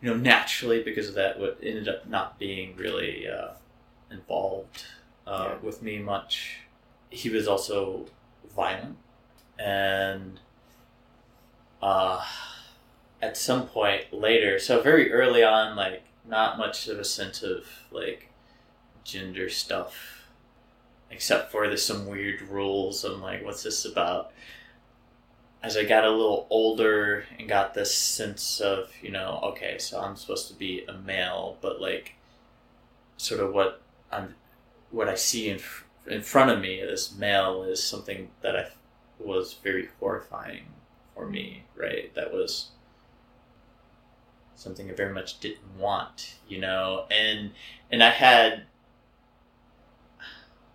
you 0.00 0.08
know, 0.10 0.16
naturally 0.16 0.82
because 0.82 1.08
of 1.08 1.14
that, 1.14 1.38
what 1.38 1.58
ended 1.62 1.88
up 1.88 2.06
not 2.08 2.38
being 2.38 2.76
really 2.76 3.26
uh, 3.28 3.50
involved 4.10 4.84
uh, 5.28 5.50
Yeah. 5.50 5.56
with 5.66 5.82
me 5.82 5.98
much. 5.98 6.60
He 7.10 7.28
was 7.30 7.46
also 7.46 8.06
violent, 8.54 8.96
and 9.58 10.40
uh, 11.82 12.24
at 13.22 13.36
some 13.36 13.66
point 13.68 14.12
later, 14.12 14.58
so 14.58 14.80
very 14.82 15.12
early 15.12 15.42
on, 15.44 15.76
like 15.76 16.02
not 16.26 16.58
much 16.58 16.88
of 16.88 16.98
a 16.98 17.04
sense 17.04 17.42
of 17.42 17.66
like 17.90 18.28
gender 19.04 19.48
stuff, 19.48 20.28
except 21.10 21.50
for 21.50 21.66
there's 21.66 21.84
some 21.84 22.06
weird 22.06 22.42
rules. 22.42 23.04
I'm 23.04 23.22
like, 23.22 23.44
what's 23.44 23.62
this 23.62 23.84
about? 23.84 24.32
As 25.62 25.76
I 25.76 25.84
got 25.84 26.04
a 26.04 26.10
little 26.10 26.46
older 26.50 27.24
and 27.38 27.48
got 27.48 27.74
this 27.74 27.92
sense 27.92 28.60
of, 28.60 28.90
you 29.02 29.10
know, 29.10 29.40
okay, 29.42 29.76
so 29.78 30.00
I'm 30.00 30.14
supposed 30.14 30.46
to 30.48 30.54
be 30.54 30.84
a 30.86 30.92
male, 30.92 31.56
but 31.60 31.80
like, 31.80 32.14
sort 33.16 33.40
of 33.40 33.52
what 33.52 33.80
I'm, 34.12 34.36
what 34.90 35.08
I 35.08 35.14
see 35.14 35.48
in 35.48 35.60
in 36.06 36.22
front 36.22 36.50
of 36.50 36.60
me 36.60 36.80
as 36.80 37.14
male 37.14 37.62
is 37.64 37.82
something 37.82 38.30
that 38.40 38.56
I 38.56 38.68
was 39.18 39.54
very 39.62 39.88
horrifying 40.00 40.64
for 41.14 41.26
me, 41.28 41.64
right? 41.76 42.14
That 42.14 42.32
was 42.32 42.70
something 44.54 44.90
I 44.90 44.94
very 44.94 45.12
much 45.12 45.38
didn't 45.40 45.76
want, 45.78 46.34
you 46.48 46.58
know, 46.60 47.04
and 47.10 47.50
and 47.92 48.02
I 48.02 48.10
had 48.10 48.64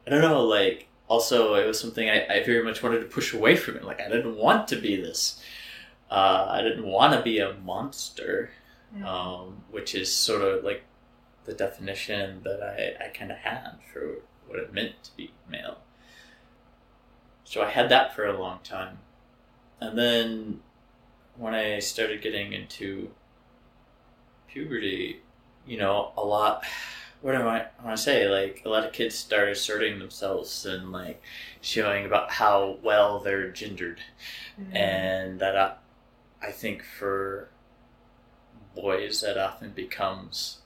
I 0.06 0.10
don't 0.10 0.22
know, 0.22 0.44
like 0.46 0.88
also 1.08 1.56
it 1.56 1.66
was 1.66 1.80
something 1.80 2.10
I, 2.10 2.26
I 2.28 2.44
very 2.44 2.64
much 2.64 2.84
wanted 2.84 3.00
to 3.00 3.06
push 3.06 3.34
away 3.34 3.56
from 3.56 3.76
it. 3.78 3.84
Like 3.84 4.02
I 4.02 4.10
didn't 4.10 4.38
want 4.38 4.68
to 4.70 4.76
be 4.76 4.96
this. 4.96 5.42
Uh, 6.12 6.46
I 6.50 6.62
didn't 6.62 6.86
want 6.86 7.14
to 7.14 7.22
be 7.22 7.40
a 7.40 7.54
monster, 7.56 8.52
Mm. 8.96 9.06
um, 9.06 9.64
which 9.72 9.96
is 9.96 10.14
sort 10.14 10.44
of 10.44 10.64
like 10.64 10.84
the 11.46 11.54
definition 11.54 12.42
that 12.44 12.62
I, 12.62 13.06
I 13.06 13.08
kind 13.10 13.32
of 13.32 13.38
had 13.38 13.78
for 13.92 14.16
what 14.48 14.60
it 14.60 14.74
meant 14.74 15.04
to 15.04 15.16
be 15.18 15.32
male. 15.50 15.80
So 17.44 17.62
I 17.62 17.70
had 17.70 17.90
that 17.90 18.16
for 18.16 18.26
a 18.26 18.40
long 18.40 18.60
time. 18.64 19.00
And 19.80 19.98
then 19.98 20.62
when 21.38 21.54
I 21.54 21.80
started 21.80 22.22
getting 22.22 22.54
into 22.54 23.12
puberty, 24.48 25.22
you 25.66 25.78
know, 25.78 26.12
a 26.18 26.24
lot. 26.24 26.64
What 27.22 27.32
do 27.32 27.38
I 27.40 27.68
want 27.84 27.96
to 27.96 28.02
say? 28.04 28.28
Like 28.28 28.64
a 28.66 28.70
lot 28.70 28.86
of 28.86 28.92
kids 28.92 29.16
start 29.16 29.48
asserting 29.48 29.98
themselves 29.98 30.66
and 30.66 30.92
like 30.92 31.22
showing 31.62 32.06
about 32.06 32.32
how 32.32 32.78
well 32.84 33.20
they're 33.20 33.50
gendered, 33.50 34.02
Mhm. 34.60 34.76
and 34.76 35.40
that 35.40 35.56
I, 35.58 35.76
I 36.42 36.52
think 36.52 36.84
for 36.84 37.48
boys 38.76 39.22
that 39.22 39.38
often 39.38 39.72
becomes 39.72 40.60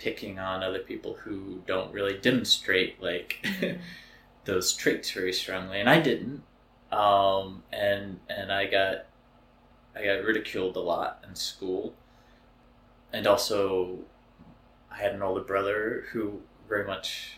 picking 0.00 0.38
on 0.38 0.62
other 0.62 0.78
people 0.80 1.14
who 1.14 1.62
don't 1.66 1.92
really 1.92 2.16
demonstrate 2.18 3.00
like 3.02 3.38
Mhm. 3.42 3.80
those 4.46 4.72
traits 4.72 5.10
very 5.10 5.32
strongly, 5.32 5.78
and 5.78 5.88
I 5.88 6.00
didn't. 6.00 6.42
Um, 6.90 7.62
and 7.72 8.18
and 8.28 8.50
I 8.52 8.66
got 8.66 9.06
I 9.94 10.04
got 10.04 10.24
ridiculed 10.24 10.76
a 10.76 10.80
lot 10.80 11.22
in 11.28 11.34
school, 11.36 11.94
and 13.12 13.26
also 13.26 13.98
I 14.90 14.96
had 14.98 15.14
an 15.14 15.22
older 15.22 15.42
brother 15.42 16.06
who 16.12 16.40
very 16.68 16.86
much 16.86 17.36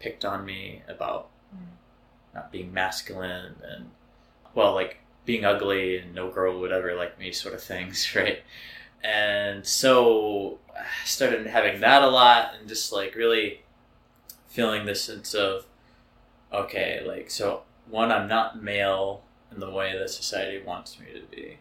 picked 0.00 0.24
on 0.24 0.44
me 0.44 0.82
about 0.88 1.30
Mm. 1.54 1.76
not 2.34 2.50
being 2.50 2.72
masculine 2.74 3.54
and 3.62 3.90
well, 4.54 4.74
like 4.74 4.98
being 5.24 5.44
ugly 5.44 5.98
and 5.98 6.14
no 6.14 6.30
girl 6.30 6.58
would 6.60 6.72
ever 6.72 6.94
like 6.94 7.18
me, 7.18 7.30
sort 7.32 7.54
of 7.54 7.62
things, 7.62 8.14
right? 8.16 8.42
And 9.06 9.64
so 9.64 10.58
I 10.76 11.04
started 11.04 11.46
having 11.46 11.80
that 11.80 12.02
a 12.02 12.08
lot, 12.08 12.54
and 12.58 12.68
just 12.68 12.92
like 12.92 13.14
really 13.14 13.60
feeling 14.48 14.84
this 14.84 15.02
sense 15.02 15.32
of 15.32 15.64
okay, 16.52 17.02
like 17.06 17.30
so 17.30 17.62
one, 17.88 18.10
I'm 18.10 18.26
not 18.26 18.60
male 18.60 19.22
in 19.52 19.60
the 19.60 19.70
way 19.70 19.96
that 19.96 20.10
society 20.10 20.60
wants 20.60 20.98
me 20.98 21.06
to 21.14 21.24
be, 21.34 21.58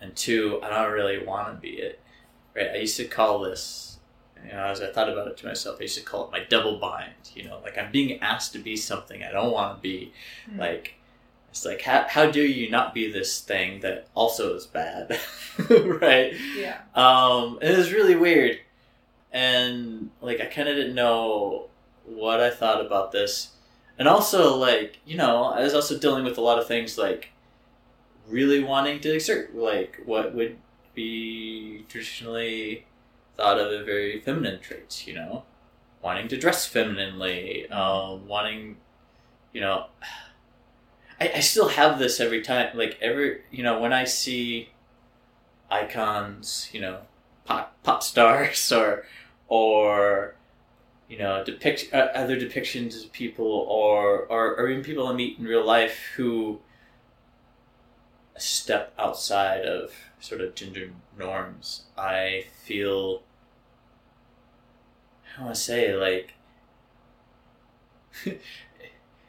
and 0.00 0.16
two, 0.16 0.58
I 0.62 0.70
don't 0.70 0.92
really 0.92 1.22
want 1.22 1.48
to 1.48 1.60
be 1.60 1.74
it. 1.76 2.00
Right? 2.56 2.70
I 2.70 2.76
used 2.76 2.96
to 2.96 3.04
call 3.04 3.40
this, 3.40 3.98
you 4.42 4.50
know, 4.52 4.64
as 4.64 4.80
I 4.80 4.90
thought 4.90 5.10
about 5.10 5.28
it 5.28 5.36
to 5.38 5.46
myself, 5.46 5.76
I 5.80 5.82
used 5.82 5.98
to 5.98 6.04
call 6.04 6.24
it 6.24 6.32
my 6.32 6.44
double 6.48 6.78
bind. 6.78 7.12
You 7.34 7.44
know, 7.44 7.60
like 7.62 7.76
I'm 7.76 7.92
being 7.92 8.18
asked 8.22 8.54
to 8.54 8.58
be 8.58 8.74
something 8.74 9.22
I 9.22 9.32
don't 9.32 9.52
want 9.52 9.76
to 9.76 9.82
be. 9.82 10.14
Mm. 10.50 10.58
Like 10.60 10.94
it's 11.54 11.64
like 11.64 11.82
how 11.82 12.04
how 12.08 12.28
do 12.28 12.42
you 12.42 12.68
not 12.68 12.92
be 12.92 13.12
this 13.12 13.40
thing 13.40 13.78
that 13.78 14.08
also 14.12 14.56
is 14.56 14.66
bad, 14.66 15.20
right? 15.70 16.34
yeah. 16.56 16.80
Um, 16.96 17.60
it 17.62 17.78
was 17.78 17.92
really 17.92 18.16
weird, 18.16 18.58
and 19.30 20.10
like 20.20 20.40
I 20.40 20.46
kind 20.46 20.68
of 20.68 20.74
didn't 20.74 20.96
know 20.96 21.68
what 22.06 22.40
I 22.40 22.50
thought 22.50 22.84
about 22.84 23.12
this, 23.12 23.50
and 24.00 24.08
also 24.08 24.56
like 24.56 24.98
you 25.06 25.16
know 25.16 25.44
I 25.44 25.60
was 25.60 25.74
also 25.74 25.96
dealing 25.96 26.24
with 26.24 26.38
a 26.38 26.40
lot 26.40 26.58
of 26.58 26.66
things 26.66 26.98
like 26.98 27.30
really 28.26 28.60
wanting 28.60 28.98
to 29.02 29.14
exert 29.14 29.54
like 29.54 30.00
what 30.04 30.34
would 30.34 30.56
be 30.92 31.84
traditionally 31.88 32.84
thought 33.36 33.60
of 33.60 33.70
as 33.70 33.86
very 33.86 34.20
feminine 34.20 34.58
traits, 34.58 35.06
you 35.06 35.14
know, 35.14 35.44
wanting 36.02 36.26
to 36.26 36.36
dress 36.36 36.66
femininely, 36.66 37.70
um, 37.70 38.26
wanting, 38.26 38.78
you 39.52 39.60
know. 39.60 39.86
I, 41.20 41.32
I 41.36 41.40
still 41.40 41.68
have 41.68 41.98
this 41.98 42.20
every 42.20 42.42
time, 42.42 42.76
like 42.76 42.98
every 43.00 43.42
you 43.50 43.62
know 43.62 43.78
when 43.80 43.92
I 43.92 44.04
see 44.04 44.70
icons, 45.70 46.68
you 46.72 46.80
know, 46.80 47.00
pop 47.44 47.76
pop 47.82 48.02
stars 48.02 48.70
or 48.72 49.04
or 49.48 50.34
you 51.08 51.18
know 51.18 51.44
depict 51.44 51.92
uh, 51.92 52.08
other 52.14 52.36
depictions 52.36 53.04
of 53.04 53.12
people 53.12 53.46
or, 53.46 54.26
or 54.26 54.56
or 54.56 54.68
even 54.68 54.82
people 54.82 55.06
I 55.06 55.12
meet 55.14 55.38
in 55.38 55.44
real 55.44 55.64
life 55.64 55.98
who 56.16 56.60
step 58.36 58.92
outside 58.98 59.64
of 59.64 59.92
sort 60.20 60.40
of 60.40 60.54
gender 60.54 60.90
norms. 61.16 61.84
I 61.96 62.46
feel 62.64 63.22
I 65.38 65.42
want 65.42 65.54
to 65.54 65.60
say 65.60 65.94
like 65.94 66.34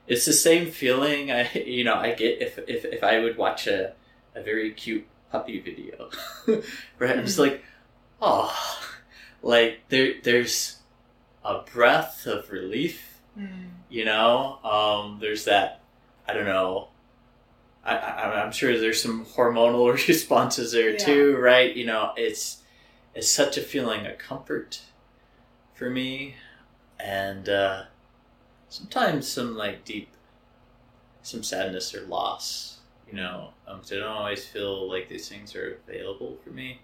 it's 0.07 0.25
the 0.25 0.33
same 0.33 0.71
feeling. 0.71 1.31
I 1.31 1.51
you 1.53 1.83
know 1.83 1.95
I 1.95 2.13
get 2.13 2.41
if 2.41 2.57
if, 2.67 2.85
if 2.85 3.03
I 3.03 3.19
would 3.19 3.37
watch 3.37 3.67
a, 3.67 3.93
a 4.35 4.41
very 4.43 4.71
cute 4.71 5.05
puppy 5.31 5.59
video 5.59 6.09
right? 6.99 7.17
I'm 7.17 7.25
just 7.25 7.39
like 7.39 7.63
oh 8.21 8.53
like 9.41 9.79
there 9.89 10.13
there's 10.23 10.77
a 11.43 11.61
breath 11.73 12.25
of 12.25 12.51
relief 12.51 13.11
Mm. 13.37 13.71
you 13.89 14.05
know? 14.05 14.59
Um, 14.63 15.17
there's 15.19 15.43
that 15.43 15.81
i 16.25 16.31
don't 16.31 16.45
know 16.45 16.87
I, 17.83 17.97
I, 17.97 18.41
i'm 18.41 18.53
sure 18.53 18.79
there's 18.79 19.01
some 19.01 19.25
hormonal 19.25 19.91
responses 20.07 20.71
there 20.71 20.91
Yeah. 20.91 20.97
too 21.05 21.35
right? 21.37 21.75
You 21.75 21.85
know 21.85 22.13
it's 22.15 22.63
it's 23.13 23.29
such 23.29 23.57
a 23.57 23.61
feeling 23.61 24.05
of 24.05 24.17
comfort 24.17 24.79
for 25.73 25.89
me. 25.89 26.35
And 26.97 27.49
uh, 27.49 27.83
sometimes 28.75 29.27
some 29.27 29.55
like 29.55 29.85
deep 29.85 30.09
some 31.21 31.43
sadness 31.43 31.93
or 31.95 32.01
loss 32.01 32.79
you 33.07 33.13
know 33.15 33.49
um, 33.67 33.79
'cause 33.79 33.91
i 33.93 33.95
don't 33.95 34.07
always 34.07 34.45
feel 34.45 34.89
like 34.89 35.07
these 35.07 35.29
things 35.29 35.55
are 35.55 35.79
available 35.87 36.37
for 36.43 36.49
me 36.49 36.79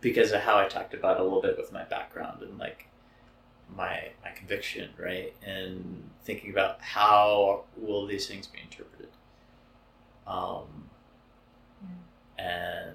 because 0.00 0.32
of 0.32 0.40
how 0.42 0.56
i 0.58 0.66
talked 0.68 0.94
about 0.94 1.18
a 1.18 1.22
little 1.22 1.42
bit 1.42 1.56
with 1.56 1.72
my 1.72 1.84
background 1.84 2.42
and 2.42 2.58
like 2.58 2.86
my 3.74 4.10
my 4.22 4.30
conviction, 4.30 4.90
right? 4.96 5.34
And 5.44 6.08
thinking 6.24 6.50
about 6.50 6.80
how 6.80 7.64
will 7.76 8.06
these 8.06 8.28
things 8.28 8.46
be 8.46 8.60
interpreted. 8.60 9.08
Um, 10.26 10.88
and 12.38 12.94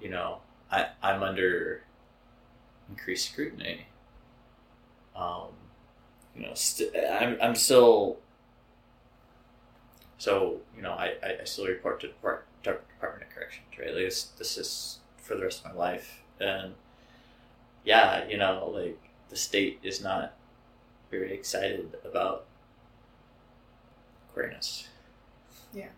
you 0.00 0.10
know, 0.10 0.38
I 0.72 0.88
I'm 1.02 1.22
under 1.22 1.82
increased 2.88 3.30
scrutiny 3.30 3.86
um, 5.14 5.50
you 6.38 6.46
know, 6.46 6.54
st- 6.54 6.94
I'm 6.96 7.36
I'm 7.42 7.54
still. 7.54 8.18
So 10.18 10.60
you 10.76 10.82
know, 10.82 10.92
I, 10.92 11.14
I 11.22 11.38
I 11.42 11.44
still 11.44 11.66
report 11.66 12.00
to 12.00 12.08
Depart- 12.08 12.46
Department 12.62 13.28
of 13.30 13.34
Corrections, 13.34 13.66
right? 13.78 13.88
Like 13.88 14.04
this, 14.04 14.24
this 14.38 14.56
is 14.56 14.98
for 15.16 15.34
the 15.34 15.42
rest 15.44 15.64
of 15.64 15.72
my 15.74 15.78
life, 15.78 16.22
and 16.40 16.74
yeah, 17.84 18.26
you 18.28 18.36
know, 18.36 18.70
like 18.74 18.98
the 19.28 19.36
state 19.36 19.78
is 19.82 20.02
not 20.02 20.34
very 21.10 21.32
excited 21.32 21.96
about 22.04 22.46
queerness. 24.34 24.88
Yeah. 25.72 25.88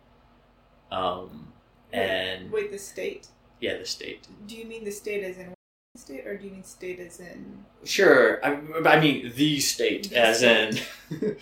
Um, 0.92 1.53
Wait, 1.92 1.98
and 2.00 2.53
wait, 2.53 2.70
the 2.72 2.79
state? 2.79 3.29
yeah, 3.61 3.76
the 3.79 3.87
state. 3.87 4.26
Do 4.46 4.57
you 4.57 4.64
mean 4.64 4.85
the 4.85 4.90
state 4.90 5.24
as 5.24 5.38
in 5.38 5.55
state, 5.96 6.26
or 6.26 6.37
do 6.37 6.46
you 6.46 6.53
mean 6.53 6.64
state 6.64 7.00
as 7.00 7.20
in? 7.20 7.64
Sure, 7.85 8.44
I, 8.44 8.61
I 8.87 9.00
mean 9.00 9.33
the 9.35 9.59
state, 9.61 10.11
The 10.11 10.18
as 10.18 10.42
in, 10.42 10.79
you 11.11 11.37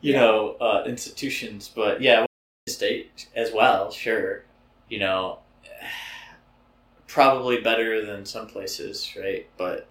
Yeah. 0.00 0.20
know, 0.20 0.56
uh, 0.60 0.84
institutions, 0.86 1.70
but 1.74 2.02
yeah, 2.02 2.26
the 2.66 2.72
state 2.72 3.28
as 3.34 3.52
well. 3.52 3.90
Sure, 3.90 4.44
you 4.88 4.98
know, 4.98 5.38
probably 7.06 7.60
better 7.60 8.04
than 8.04 8.26
some 8.26 8.46
places, 8.46 9.10
right? 9.18 9.48
But 9.56 9.88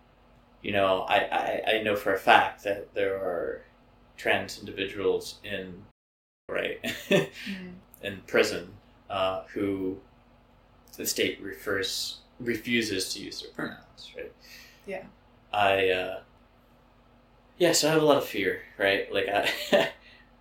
you 0.61 0.71
know, 0.71 1.01
I, 1.01 1.17
I, 1.17 1.63
I 1.75 1.81
know 1.81 1.95
for 1.95 2.13
a 2.13 2.19
fact 2.19 2.63
that 2.63 2.93
there 2.93 3.15
are 3.15 3.63
trans 4.15 4.59
individuals 4.59 5.39
in 5.43 5.83
right 6.47 6.79
in 8.01 8.21
prison 8.27 8.69
uh, 9.09 9.43
who 9.53 9.97
the 10.97 11.05
state 11.05 11.41
refers 11.41 12.19
refuses 12.43 13.13
to 13.13 13.19
use 13.21 13.41
their 13.41 13.51
pronouns, 13.51 14.11
right? 14.15 14.31
Yeah. 14.85 15.03
I 15.51 15.89
uh, 15.89 16.19
yeah, 17.57 17.71
so 17.73 17.89
I 17.89 17.93
have 17.93 18.01
a 18.01 18.05
lot 18.05 18.17
of 18.17 18.25
fear, 18.25 18.61
right? 18.77 19.11
Like 19.13 19.27
I 19.27 19.49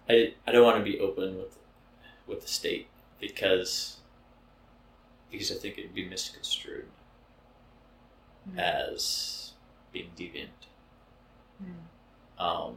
I, 0.08 0.34
I 0.46 0.52
don't 0.52 0.64
want 0.64 0.78
to 0.78 0.84
be 0.84 0.98
open 0.98 1.36
with 1.38 1.58
with 2.26 2.42
the 2.42 2.48
state 2.48 2.88
because 3.20 3.98
because 5.30 5.50
I 5.52 5.54
think 5.56 5.78
it'd 5.78 5.94
be 5.94 6.08
misconstrued 6.08 6.86
Mm. 8.48 8.58
as 8.58 9.52
being 9.92 10.10
deviant. 10.16 10.66
Mm. 11.62 12.42
Um, 12.44 12.76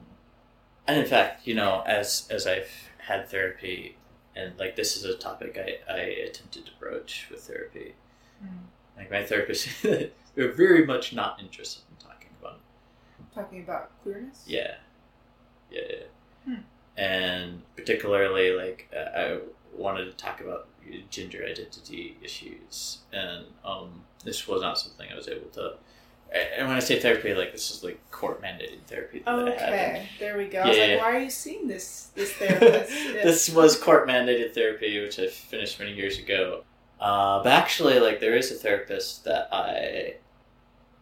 and 0.87 0.99
in 0.99 1.05
fact, 1.07 1.47
you 1.47 1.55
know, 1.55 1.81
as 1.87 2.27
as 2.29 2.45
I've 2.45 2.69
had 2.99 3.27
therapy, 3.29 3.97
and 4.35 4.53
like 4.59 4.75
this 4.75 4.95
is 4.95 5.03
a 5.05 5.17
topic 5.17 5.57
I, 5.57 5.91
I 5.91 5.97
attempted 5.99 6.67
to 6.67 6.71
broach 6.79 7.27
with 7.31 7.41
therapy. 7.41 7.95
Mm. 8.43 8.65
Like 8.97 9.11
my 9.11 9.23
therapist, 9.23 9.67
they're 9.81 10.51
very 10.53 10.85
much 10.85 11.13
not 11.13 11.39
interested 11.39 11.83
in 11.89 12.05
talking 12.07 12.29
about. 12.41 12.55
it. 13.19 13.35
Talking 13.35 13.59
about 13.61 13.91
queerness. 14.03 14.43
Yeah, 14.47 14.75
yeah, 15.71 15.81
yeah. 15.89 15.95
Hmm. 16.45 16.61
and 16.97 17.61
particularly 17.75 18.51
like 18.51 18.89
uh, 18.95 19.17
I 19.19 19.39
wanted 19.75 20.05
to 20.05 20.11
talk 20.13 20.41
about 20.41 20.67
gender 21.09 21.43
identity 21.43 22.15
issues, 22.21 22.99
and 23.11 23.45
um, 23.65 24.03
this 24.23 24.47
was 24.47 24.61
not 24.61 24.77
something 24.77 25.09
I 25.11 25.15
was 25.15 25.27
able 25.27 25.47
to. 25.53 25.73
And 26.57 26.67
when 26.67 26.75
I 26.75 26.79
say 26.79 26.99
therapy, 26.99 27.33
like 27.33 27.51
this 27.51 27.71
is 27.71 27.83
like 27.83 27.99
court 28.11 28.41
mandated 28.41 28.79
therapy 28.87 29.19
that 29.25 29.29
I 29.33 29.39
had. 29.41 29.49
Okay, 29.49 30.09
there 30.19 30.37
we 30.37 30.47
go. 30.47 30.59
I 30.61 30.67
was 30.67 30.77
Yeah. 30.77 30.85
like, 30.85 30.99
why 30.99 31.15
are 31.15 31.19
you 31.19 31.29
seeing 31.29 31.67
this 31.67 32.09
this 32.15 32.31
therapist? 32.39 32.91
This 32.91 33.49
was 33.49 33.77
court 33.77 34.07
mandated 34.07 34.53
therapy, 34.53 34.99
which 35.01 35.19
I 35.19 35.27
finished 35.27 35.79
many 35.79 35.93
years 35.93 36.17
ago. 36.19 36.63
Uh, 36.99 37.43
but 37.43 37.51
actually, 37.51 37.99
like 37.99 38.19
there 38.19 38.35
is 38.35 38.51
a 38.51 38.55
therapist 38.55 39.23
that 39.25 39.49
I 39.51 40.15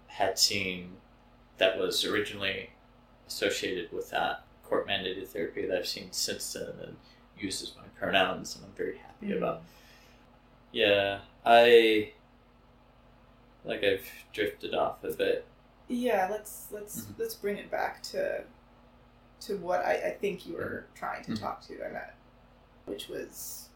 had 0.08 0.38
seen 0.40 0.98
that 1.58 1.78
was 1.78 2.04
originally 2.06 2.72
associated 3.28 3.92
with 3.92 4.10
that 4.10 4.44
court 4.64 4.88
mandated 4.88 5.28
therapy 5.28 5.66
that 5.66 5.78
I've 5.78 5.88
seen 5.88 6.12
since 6.12 6.54
then 6.54 6.74
and 6.82 6.96
uses 7.40 7.74
my 7.78 7.84
pronouns, 8.00 8.56
and 8.56 8.66
I'm 8.66 8.72
very 8.74 8.98
happy 8.98 9.28
Mm. 9.28 9.38
about. 9.38 9.62
Yeah, 10.72 11.20
I 11.46 12.12
like 13.66 13.84
I've 13.84 14.08
drifted 14.34 14.74
off 14.74 15.04
a 15.04 15.12
bit. 15.14 15.46
Yeah, 15.88 16.28
let's 16.32 16.68
let's 16.72 17.02
Mhm. 17.02 17.20
let's 17.20 17.36
bring 17.36 17.58
it 17.58 17.70
back 17.70 18.02
to 18.04 18.44
to 19.42 19.58
what 19.58 19.86
I, 19.86 19.94
I 19.96 20.12
think 20.12 20.48
you 20.48 20.56
were 20.56 20.86
trying 20.96 21.24
to 21.26 21.32
Mhm. 21.32 21.40
talk 21.40 21.62
to, 21.68 21.82
and 21.84 21.94
that, 21.96 22.16
which 22.86 23.10
was, 23.10 23.68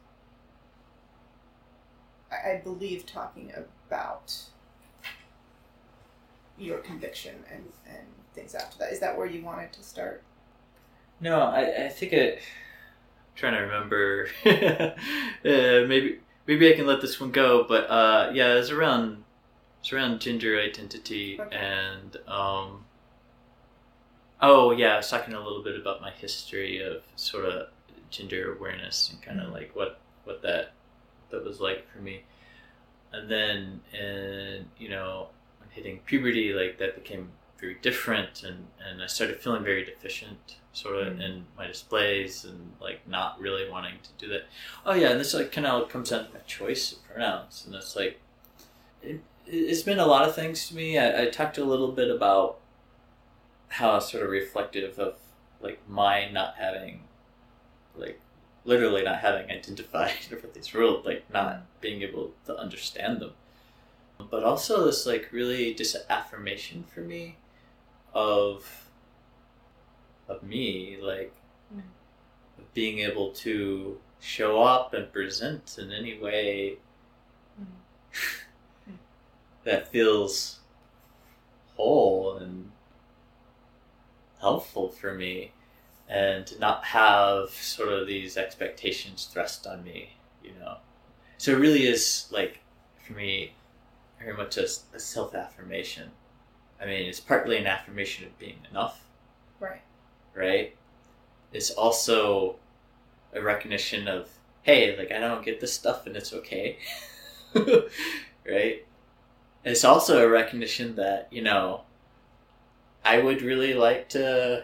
I, 2.32 2.62
believe, 2.63 3.06
talking 3.06 3.52
about 3.56 4.36
your 6.58 6.80
conviction 6.80 7.36
and 7.52 7.63
and 7.88 8.06
things 8.34 8.56
after 8.56 8.78
that. 8.80 8.92
Is 8.92 9.00
that 9.00 9.18
where 9.18 9.28
you 9.28 9.44
wanted 9.44 9.74
to 9.74 9.84
start? 9.84 10.24
No, 11.20 11.40
I, 11.42 11.86
I 11.86 11.90
think 11.90 12.13
it. 12.13 12.38
I'm 12.40 13.36
trying 13.36 13.54
to 13.54 13.60
remember. 13.60 14.28
uh, 14.46 15.88
maybe 15.88 16.20
maybe 16.46 16.72
I 16.72 16.76
can 16.76 16.86
let 16.88 17.02
this 17.02 17.20
one 17.20 17.32
go, 17.32 17.66
but 17.68 17.90
uh, 17.90 18.32
yeah, 18.34 18.54
it's 18.56 18.72
around 18.72 19.24
it's 19.80 19.94
around 19.94 20.20
gender 20.20 20.60
identity 20.60 21.40
Okay. 21.40 21.56
and 21.56 22.18
um. 22.28 22.84
Oh 24.40 24.72
yeah, 24.72 24.94
I 24.94 24.98
was 24.98 25.10
talking 25.10 25.34
a 25.34 25.42
little 25.42 25.63
bit 25.63 25.80
about 25.80 26.00
my 26.02 26.12
history 26.12 26.80
of 26.80 27.02
sort 27.16 27.46
of 27.46 27.70
gender 28.12 28.56
awareness 28.56 29.10
and 29.12 29.22
kind 29.22 29.40
of 29.42 29.48
Mhm. 29.50 29.54
like 29.54 29.76
what 29.76 30.00
what 30.26 30.42
that 30.44 30.74
that 31.30 31.44
was 31.44 31.60
like 31.60 31.88
for 31.92 32.00
me, 32.00 32.24
and 33.12 33.30
then 33.30 33.82
and 33.98 34.68
you 34.78 34.90
know 34.90 35.28
when 35.60 35.70
hitting 35.70 36.00
puberty, 36.06 36.54
like 36.54 36.78
that 36.80 36.96
became 36.96 37.30
very 37.60 37.76
different 37.82 38.44
and, 38.44 38.68
and 38.88 39.02
I 39.02 39.08
started 39.08 39.40
feeling 39.40 39.63
very 39.63 39.84
deficient 39.84 40.58
sort 40.74 40.96
of 40.96 41.13
Mm. 41.13 41.22
in 41.26 41.46
my 41.58 41.66
displays 41.66 42.46
and 42.46 42.74
like 42.80 43.08
not 43.08 43.40
really 43.40 43.68
wanting 43.68 43.96
to 44.04 44.10
do 44.24 44.32
that. 44.32 44.44
Oh 44.86 44.94
yeah, 44.94 45.10
and 45.10 45.20
this 45.20 45.34
like 45.34 45.52
kind 45.52 45.66
of 45.66 45.90
comes 45.90 46.12
down 46.12 46.28
to 46.28 46.34
my 46.34 46.40
choice 46.42 46.92
of 46.92 47.04
pronouns 47.08 47.63
and 47.66 47.74
it's 47.74 47.96
like 47.96 48.22
it, 49.02 49.22
it's 49.48 49.82
been 49.82 49.98
a 49.98 50.06
lot 50.06 50.28
of 50.28 50.36
things 50.36 50.68
to 50.68 50.76
me. 50.76 51.00
I, 51.00 51.24
I 51.24 51.26
talked 51.30 51.58
a 51.58 51.63
little 51.66 51.92
bit 51.92 52.12
about 52.12 52.60
how 53.70 53.98
sort 54.00 54.24
of 54.24 54.30
reflective 54.30 55.00
of 55.00 55.16
like 55.60 55.80
my 55.90 56.30
not 56.30 56.56
having 56.58 57.02
like 57.96 58.20
literally 58.68 59.02
not 59.04 59.20
having 59.20 59.50
identified 59.50 60.12
with 60.30 60.54
these 60.54 60.76
rules, 60.76 61.06
like 61.06 61.24
not 61.34 61.64
being 61.82 62.04
able 62.04 62.34
to 62.46 62.56
understand 62.56 63.22
them. 63.22 63.32
But 64.30 64.44
also 64.44 64.86
this 64.86 65.06
like 65.08 65.30
really 65.32 65.74
just 65.74 65.96
affirmation 66.10 66.84
for 66.94 67.02
me 67.02 67.38
of 68.14 68.90
of 70.28 70.44
me, 70.44 70.98
like 71.02 71.34
Mm. 71.76 71.82
being 72.74 73.00
able 73.00 73.32
to 73.34 74.00
show 74.22 74.62
up 74.64 74.94
and 74.94 75.12
present 75.12 75.78
in 75.78 75.92
any 75.92 76.18
way 76.18 76.78
that 79.66 79.90
feels 79.90 80.60
whole 81.76 82.38
and 82.38 82.72
helpful 84.40 84.90
for 84.90 85.14
me 85.14 85.52
and 86.10 86.48
to 86.48 86.58
not 86.60 86.86
have 86.86 87.50
sort 87.50 87.89
of 87.89 88.08
these 88.08 88.38
expectations 88.38 89.30
thrust 89.32 89.67
on 89.67 89.84
me 89.84 90.17
you 90.48 90.60
know? 90.60 90.78
So 91.38 91.52
it 91.52 91.60
really 91.60 91.86
is 91.86 92.28
like 92.32 92.60
for 93.06 93.13
me 93.13 93.54
very 94.20 94.36
much 94.36 94.58
a, 94.58 94.67
a 94.93 95.00
self-affirmation. 95.00 96.10
I 96.82 96.86
mean 96.86 97.08
it's 97.08 97.20
partly 97.20 97.58
an 97.58 97.67
affirmation 97.67 98.26
of 98.26 98.38
being 98.39 98.60
enough. 98.72 99.02
Right. 99.60 99.82
right? 100.36 100.76
It's 101.52 101.72
also 101.72 102.56
a 103.34 103.41
recognition 103.41 104.08
of 104.08 104.30
hey 104.63 104.98
like 104.98 105.12
i 105.12 105.20
don't 105.20 105.43
get 105.43 105.60
this 105.60 105.74
stuff 105.74 106.08
and 106.08 106.15
it's 106.15 106.34
okay. 106.34 106.78
Right? 108.50 108.86
It's 109.65 109.84
also 109.84 110.26
a 110.26 110.30
recognition 110.30 110.96
that 110.96 111.28
you 111.32 111.41
know 111.41 111.82
i 113.04 113.20
would 113.20 113.41
really 113.41 113.74
like 113.74 114.08
to 114.10 114.63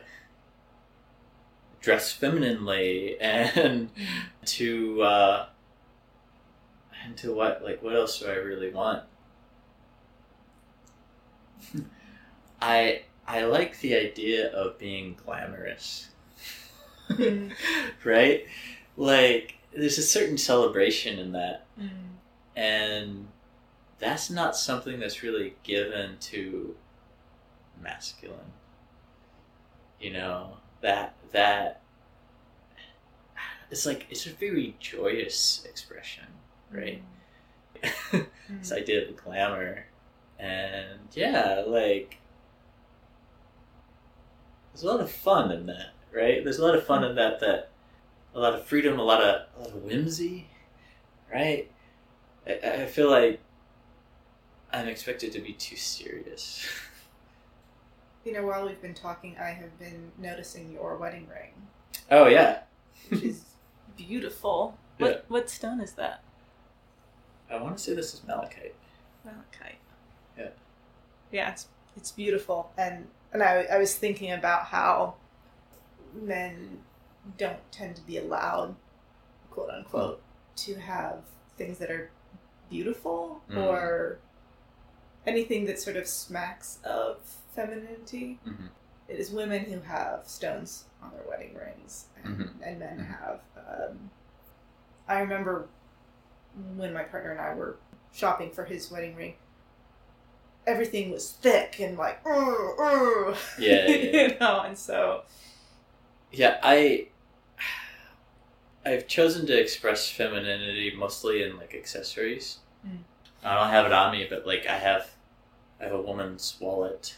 dress 1.83 2.11
femininely 2.13 3.19
and 3.19 3.89
to 4.45 5.03
uh 5.03 5.45
and 7.03 7.15
to 7.17 7.35
what 7.35 7.61
like 7.63 7.83
what 7.83 7.93
else 7.95 8.19
do 8.19 8.27
i 8.27 8.35
really 8.35 8.71
want? 8.71 9.03
I 12.61 13.01
i 13.27 13.43
like 13.43 13.79
the 13.81 13.95
idea 13.95 14.51
of 14.51 14.79
being 14.79 15.15
glamorous. 15.23 16.09
Right? 18.03 18.47
Like 18.97 19.55
there's 19.71 19.97
a 19.99 20.03
certain 20.03 20.37
celebration 20.37 21.19
in 21.19 21.33
that. 21.33 21.65
Mm. 21.79 21.89
and 22.55 23.27
that's 23.99 24.29
not 24.29 24.55
something 24.55 24.99
that's 24.99 25.21
really 25.21 25.55
given 25.63 26.17
to 26.21 26.75
masculine. 27.81 28.53
You 29.99 30.13
know 30.13 30.57
that 30.83 31.15
that 31.31 31.81
it's 33.71 33.85
like 33.87 34.05
it's 34.11 34.27
a 34.27 34.29
very 34.29 34.75
joyous 34.79 35.65
expression 35.67 36.25
right 36.71 37.01
Mm. 38.11 38.27
this 38.61 38.71
idea 38.71 39.05
of 39.09 39.17
glamour 39.17 39.85
and 40.39 40.99
yeah 41.13 41.63
like 41.67 42.17
there's 44.71 44.83
a 44.83 44.87
lot 44.87 44.99
of 45.01 45.11
fun 45.11 45.51
in 45.51 45.65
that, 45.67 45.89
right? 46.11 46.43
There's 46.43 46.57
a 46.59 46.65
lot 46.65 46.75
of 46.75 46.83
fun 46.85 47.03
in 47.03 47.15
that. 47.15 47.39
That 47.41 47.69
a 48.33 48.39
lot 48.39 48.53
of 48.55 48.65
freedom, 48.65 48.97
a 48.99 49.03
lot 49.03 49.21
of 49.21 49.41
a 49.57 49.59
lot 49.59 49.69
of 49.69 49.83
whimsy, 49.83 50.47
right? 51.31 51.69
I, 52.47 52.53
I 52.81 52.85
feel 52.87 53.09
like 53.11 53.39
I'm 54.71 54.87
expected 54.87 55.31
to 55.33 55.39
be 55.41 55.53
too 55.53 55.75
serious. 55.75 56.65
You 58.23 58.31
know, 58.33 58.45
while 58.45 58.65
we've 58.65 58.81
been 58.81 58.93
talking, 58.93 59.35
I 59.39 59.49
have 59.49 59.77
been 59.79 60.11
noticing 60.17 60.71
your 60.71 60.95
wedding 60.97 61.27
ring, 61.27 61.51
Oh 62.09 62.27
yeah, 62.27 62.61
which 63.09 63.23
is 63.23 63.43
beautiful. 63.97 64.77
Yeah. 64.99 65.05
What 65.07 65.25
what 65.27 65.49
stone 65.49 65.81
is 65.81 65.93
that? 65.93 66.21
I 67.49 67.59
want 67.59 67.77
to 67.77 67.83
say 67.83 67.95
this 67.95 68.13
is 68.13 68.21
malachite. 68.27 68.75
Malachite. 69.25 69.79
Yeah. 70.37 70.49
Yeah, 71.31 71.49
it's 71.51 71.67
it's 71.97 72.11
beautiful, 72.11 72.71
and 72.77 73.07
and 73.33 73.41
I 73.41 73.63
I 73.63 73.77
was 73.79 73.95
thinking 73.95 74.31
about 74.31 74.65
how 74.65 75.15
men 76.13 76.77
don't 77.39 77.59
tend 77.71 77.95
to 77.95 78.03
be 78.03 78.19
allowed, 78.19 78.75
quote 79.49 79.71
unquote, 79.71 80.21
to 80.57 80.75
have 80.75 81.23
things 81.57 81.79
that 81.79 81.89
are 81.89 82.11
beautiful 82.69 83.41
Mm. 83.49 83.57
or 83.65 84.19
anything 85.25 85.65
that 85.65 85.79
sort 85.79 85.95
of 85.97 86.07
smacks 86.07 86.79
of 86.83 87.17
femininity. 87.55 88.39
Mhm. 88.45 88.69
It 89.07 89.19
is 89.19 89.31
women 89.31 89.65
who 89.65 89.79
have 89.81 90.27
stones 90.27 90.85
on 91.01 91.11
their 91.11 91.23
wedding 91.27 91.53
rings, 91.55 92.05
and, 92.23 92.37
Mhm. 92.37 92.49
and 92.61 92.79
men 92.79 92.97
Mhm. 92.99 93.19
have. 93.19 93.39
Um, 93.57 94.09
I 95.07 95.19
remember 95.19 95.67
when 96.75 96.93
my 96.93 97.03
partner 97.03 97.31
and 97.31 97.41
I 97.41 97.53
were 97.53 97.77
shopping 98.13 98.51
for 98.51 98.65
his 98.65 98.89
wedding 98.91 99.15
ring. 99.15 99.35
Everything 100.65 101.11
was 101.11 101.31
thick 101.31 101.79
and 101.79 101.97
like, 101.97 102.21
Yeah, 102.25 103.35
yeah, 103.57 103.87
yeah. 103.87 104.21
you 104.27 104.39
know, 104.39 104.61
and 104.61 104.77
so 104.77 105.23
Yeah, 106.31 106.59
I 106.63 107.07
I've 108.85 109.07
chosen 109.07 109.45
to 109.47 109.57
express 109.59 110.09
femininity 110.09 110.93
mostly 110.95 111.43
in 111.43 111.57
like 111.57 111.73
accessories. 111.73 112.59
Mm. 112.85 112.99
I 113.43 113.55
don't 113.55 113.69
have 113.69 113.85
it 113.85 113.93
on 113.93 114.11
me, 114.11 114.25
but 114.29 114.45
like 114.45 114.65
I 114.67 114.77
have 114.77 115.09
I 115.83 115.87
have 115.87 115.93
a 115.95 116.01
woman's 116.01 116.55
wallet. 116.61 117.17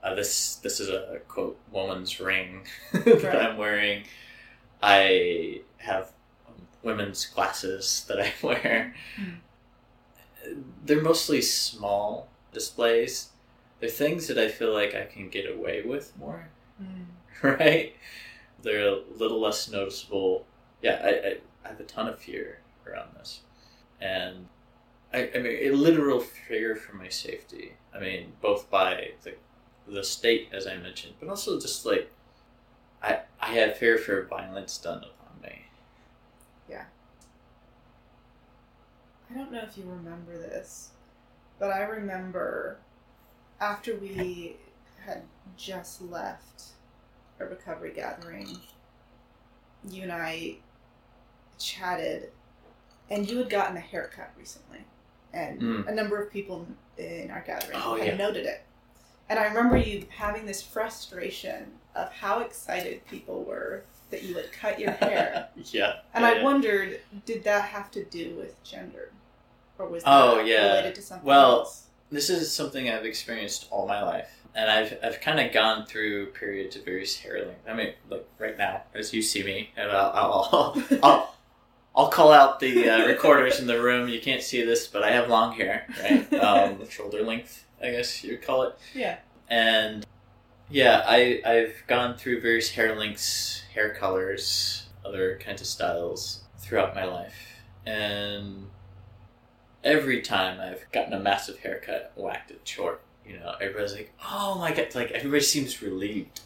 Uh, 0.00 0.14
this 0.14 0.54
this 0.56 0.78
is 0.78 0.88
a 0.88 1.18
quote 1.26 1.58
woman's 1.72 2.20
ring 2.20 2.62
that 2.92 3.24
Right. 3.24 3.34
I'm 3.36 3.56
wearing. 3.56 4.04
I 4.80 5.62
have 5.78 6.12
women's 6.84 7.26
glasses 7.26 8.04
that 8.08 8.20
I 8.20 8.32
wear. 8.46 8.94
Mm. 9.20 9.38
They're 10.84 11.02
mostly 11.02 11.42
small 11.42 12.28
displays. 12.52 13.30
They're 13.80 13.90
things 13.90 14.28
that 14.28 14.38
I 14.38 14.48
feel 14.48 14.72
like 14.72 14.94
I 14.94 15.04
can 15.04 15.28
get 15.28 15.50
away 15.52 15.82
with 15.82 16.16
more. 16.16 16.48
right? 17.42 17.94
They're 18.62 18.88
a 18.88 19.00
little 19.16 19.40
less 19.40 19.68
noticeable. 19.68 20.46
Yeah, 20.80 21.00
I, 21.04 21.08
I, 21.08 21.36
I 21.64 21.68
have 21.68 21.80
a 21.80 21.84
ton 21.84 22.06
of 22.08 22.20
fear 22.20 22.60
around 22.86 23.08
this. 23.16 23.40
And 24.00 24.46
I, 25.12 25.30
I 25.34 25.38
mean, 25.38 25.58
a 25.62 25.70
literal 25.70 26.20
fear 26.20 26.76
for 26.76 26.96
my 26.96 27.08
safety. 27.08 27.72
I 27.94 28.00
mean, 28.00 28.32
both 28.40 28.68
by 28.70 29.12
the, 29.24 29.34
the 29.86 30.04
state, 30.04 30.48
as 30.52 30.66
I 30.66 30.76
mentioned, 30.76 31.14
but 31.18 31.28
also 31.28 31.58
just 31.58 31.86
like, 31.86 32.10
I, 33.02 33.20
I 33.40 33.52
have 33.54 33.76
fear 33.76 33.96
for 33.96 34.24
violence 34.24 34.76
done 34.78 34.98
upon 34.98 35.42
me. 35.42 35.62
Yeah. 36.68 36.84
I 39.30 39.34
don't 39.34 39.52
know 39.52 39.62
if 39.62 39.78
you 39.78 39.84
remember 39.84 40.36
this, 40.36 40.90
but 41.58 41.70
I 41.70 41.82
remember 41.82 42.78
after 43.60 43.96
we 43.96 44.56
had 45.04 45.22
just 45.56 46.02
left 46.02 46.64
a 47.40 47.46
recovery 47.46 47.92
gathering, 47.94 48.58
you 49.88 50.02
and 50.02 50.12
I 50.12 50.56
chatted, 51.58 52.30
and 53.10 53.28
you 53.28 53.38
had 53.38 53.50
gotten 53.50 53.76
a 53.76 53.80
haircut 53.80 54.32
recently, 54.38 54.84
and 55.32 55.60
Mm. 55.60 55.88
a 55.88 55.92
number 55.92 56.20
of 56.20 56.30
people 56.32 56.66
in 56.96 57.30
our 57.30 57.42
gathering 57.46 57.78
Oh, 57.82 57.96
had 57.96 58.06
yeah. 58.06 58.16
noted 58.16 58.46
it. 58.46 58.62
And 59.28 59.38
I 59.38 59.44
remember 59.46 59.76
you 59.76 60.06
having 60.16 60.46
this 60.46 60.62
frustration 60.62 61.72
of 61.94 62.10
how 62.12 62.40
excited 62.40 63.06
people 63.06 63.44
were 63.44 63.82
that 64.10 64.22
you 64.22 64.34
had 64.34 64.50
cut 64.52 64.80
your 64.80 64.92
hair. 64.92 65.48
yeah. 65.66 65.96
And 66.14 66.22
yeah, 66.24 66.30
I 66.30 66.34
yeah. 66.36 66.42
wondered, 66.44 67.00
did 67.26 67.44
that 67.44 67.64
have 67.68 67.90
to 67.92 68.04
do 68.04 68.34
with 68.36 68.62
gender, 68.64 69.10
or 69.78 69.86
was 69.86 70.02
that 70.04 70.10
Oh, 70.10 70.40
yeah. 70.40 70.68
related 70.68 70.94
to 70.96 71.02
something 71.02 71.26
Well, 71.26 71.60
else? 71.60 71.86
this 72.10 72.30
is 72.30 72.50
something 72.52 72.88
I've 72.88 73.04
experienced 73.04 73.66
all 73.70 73.86
my 73.86 74.02
life, 74.02 74.30
and 74.54 74.70
I've 74.70 74.98
I've 75.02 75.20
kind 75.20 75.38
of 75.40 75.52
gone 75.52 75.84
through 75.84 76.28
periods 76.32 76.74
of 76.76 76.86
various 76.86 77.18
hair 77.18 77.44
length. 77.44 77.68
I 77.68 77.74
mean, 77.74 77.92
like 78.08 78.26
right 78.38 78.56
now, 78.56 78.84
as 78.94 79.12
you 79.12 79.20
see 79.20 79.42
me, 79.42 79.70
and 79.76 79.90
I'll 79.92 80.10
I'll, 80.14 80.48
I'll, 80.52 80.98
I'll 81.02 81.34
call 82.06 82.30
out 82.32 82.60
the 82.60 82.88
uh, 82.88 83.06
recorders 83.08 83.58
in 83.58 83.66
the 83.66 83.82
room. 83.82 84.08
You 84.08 84.20
can't 84.20 84.40
see 84.40 84.62
this, 84.64 84.86
but 84.86 85.02
I 85.02 85.10
have 85.10 85.28
long 85.28 85.52
hair, 85.54 85.84
right? 86.00 86.32
Um, 86.40 86.88
shoulder 86.88 87.22
length, 87.24 87.64
I 87.82 87.90
guess 87.90 88.22
you 88.22 88.30
would 88.34 88.42
call 88.42 88.62
it. 88.62 88.78
yeah. 88.94 89.16
And 89.50 90.06
yeah, 90.70 91.02
I 91.04 91.40
I've 91.44 91.82
gone 91.88 92.16
through 92.16 92.40
various 92.40 92.70
hair 92.70 92.94
lengths, 92.94 93.62
hair 93.74 93.92
colors, 93.94 94.86
other 95.04 95.38
kinds 95.42 95.60
of 95.60 95.66
styles 95.66 96.42
throughout 96.58 96.94
my 96.94 97.04
life, 97.04 97.34
and 97.84 98.68
every 99.82 100.20
time 100.20 100.60
I've 100.60 100.84
gotten 100.92 101.12
a 101.14 101.18
massive 101.20 101.58
haircut, 101.58 102.12
whacked 102.14 102.50
it 102.50 102.60
short. 102.64 103.00
You 103.26 103.38
know, 103.38 103.54
everybody's 103.60 103.94
like, 103.94 104.12
"Oh 104.30 104.56
my 104.58 104.72
god!" 104.72 104.94
Like 104.94 105.10
everybody 105.10 105.42
seems 105.42 105.82
relieved. 105.82 106.40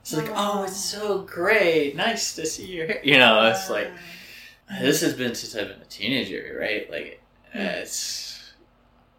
It's 0.00 0.14
like, 0.14 0.30
"Oh, 0.34 0.62
it's 0.64 0.76
so 0.76 1.22
great! 1.22 1.96
Nice 1.96 2.34
to 2.36 2.46
see 2.46 2.66
your 2.66 2.86
hair." 2.86 3.00
You 3.02 3.18
know, 3.18 3.44
it's 3.50 3.68
like 3.68 3.90
this 4.80 5.00
has 5.00 5.14
been 5.14 5.34
since 5.34 5.54
I've 5.56 5.68
been 5.68 5.80
a 5.80 5.84
teenager, 5.86 6.58
right? 6.60 6.90
Like, 6.90 7.22
it's. 7.54 8.52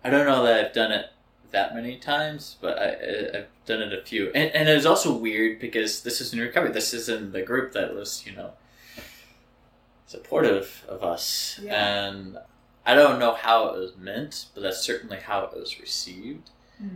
I 0.03 0.09
don't 0.09 0.25
know 0.25 0.43
that 0.45 0.65
I've 0.65 0.73
done 0.73 0.91
it 0.91 1.07
that 1.51 1.73
many 1.75 1.97
times, 1.97 2.55
but 2.61 2.77
I, 2.77 3.37
I've 3.39 3.47
done 3.65 3.81
it 3.81 3.93
a 3.93 4.01
few. 4.01 4.27
And, 4.27 4.53
and 4.55 4.69
it 4.69 4.75
was 4.75 4.85
also 4.85 5.13
weird 5.15 5.59
because 5.59 6.03
this 6.03 6.21
is 6.21 6.31
in 6.33 6.39
recovery. 6.39 6.71
This 6.71 6.93
is 6.93 7.09
in 7.09 7.31
the 7.31 7.41
group 7.41 7.73
that 7.73 7.93
was, 7.93 8.23
you 8.25 8.33
know, 8.35 8.51
supportive 10.07 10.85
of 10.87 11.03
us. 11.03 11.59
Yeah. 11.61 12.07
And 12.07 12.37
I 12.85 12.95
don't 12.95 13.19
know 13.19 13.33
how 13.33 13.67
it 13.69 13.79
was 13.79 13.97
meant, 13.97 14.45
but 14.53 14.61
that's 14.61 14.81
certainly 14.81 15.17
how 15.17 15.43
it 15.43 15.53
was 15.57 15.79
received. 15.79 16.49
mm, 16.81 16.89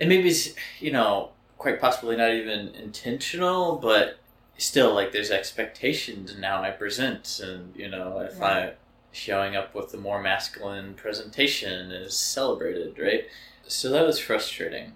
And 0.00 0.08
maybe 0.08 0.28
it's, 0.28 0.54
you 0.80 0.92
know, 0.92 1.30
quite 1.58 1.80
possibly 1.80 2.16
not 2.16 2.32
even 2.32 2.68
intentional, 2.74 3.76
but 3.76 4.18
still, 4.58 4.94
like, 4.94 5.12
there's 5.12 5.30
expectations, 5.30 6.34
now 6.38 6.62
I 6.62 6.70
present, 6.70 7.40
and, 7.42 7.74
you 7.76 7.88
know, 7.88 8.20
if 8.20 8.40
Right. 8.40 8.68
I 8.68 8.72
showing 9.12 9.56
up 9.56 9.74
with 9.74 9.94
a 9.94 9.96
more 9.96 10.20
masculine 10.20 10.92
presentation 10.94 11.90
is 11.90 12.14
celebrated, 12.16 12.98
right? 12.98 13.24
So 13.66 13.88
that 13.90 14.06
was 14.06 14.18
frustrating. 14.18 14.92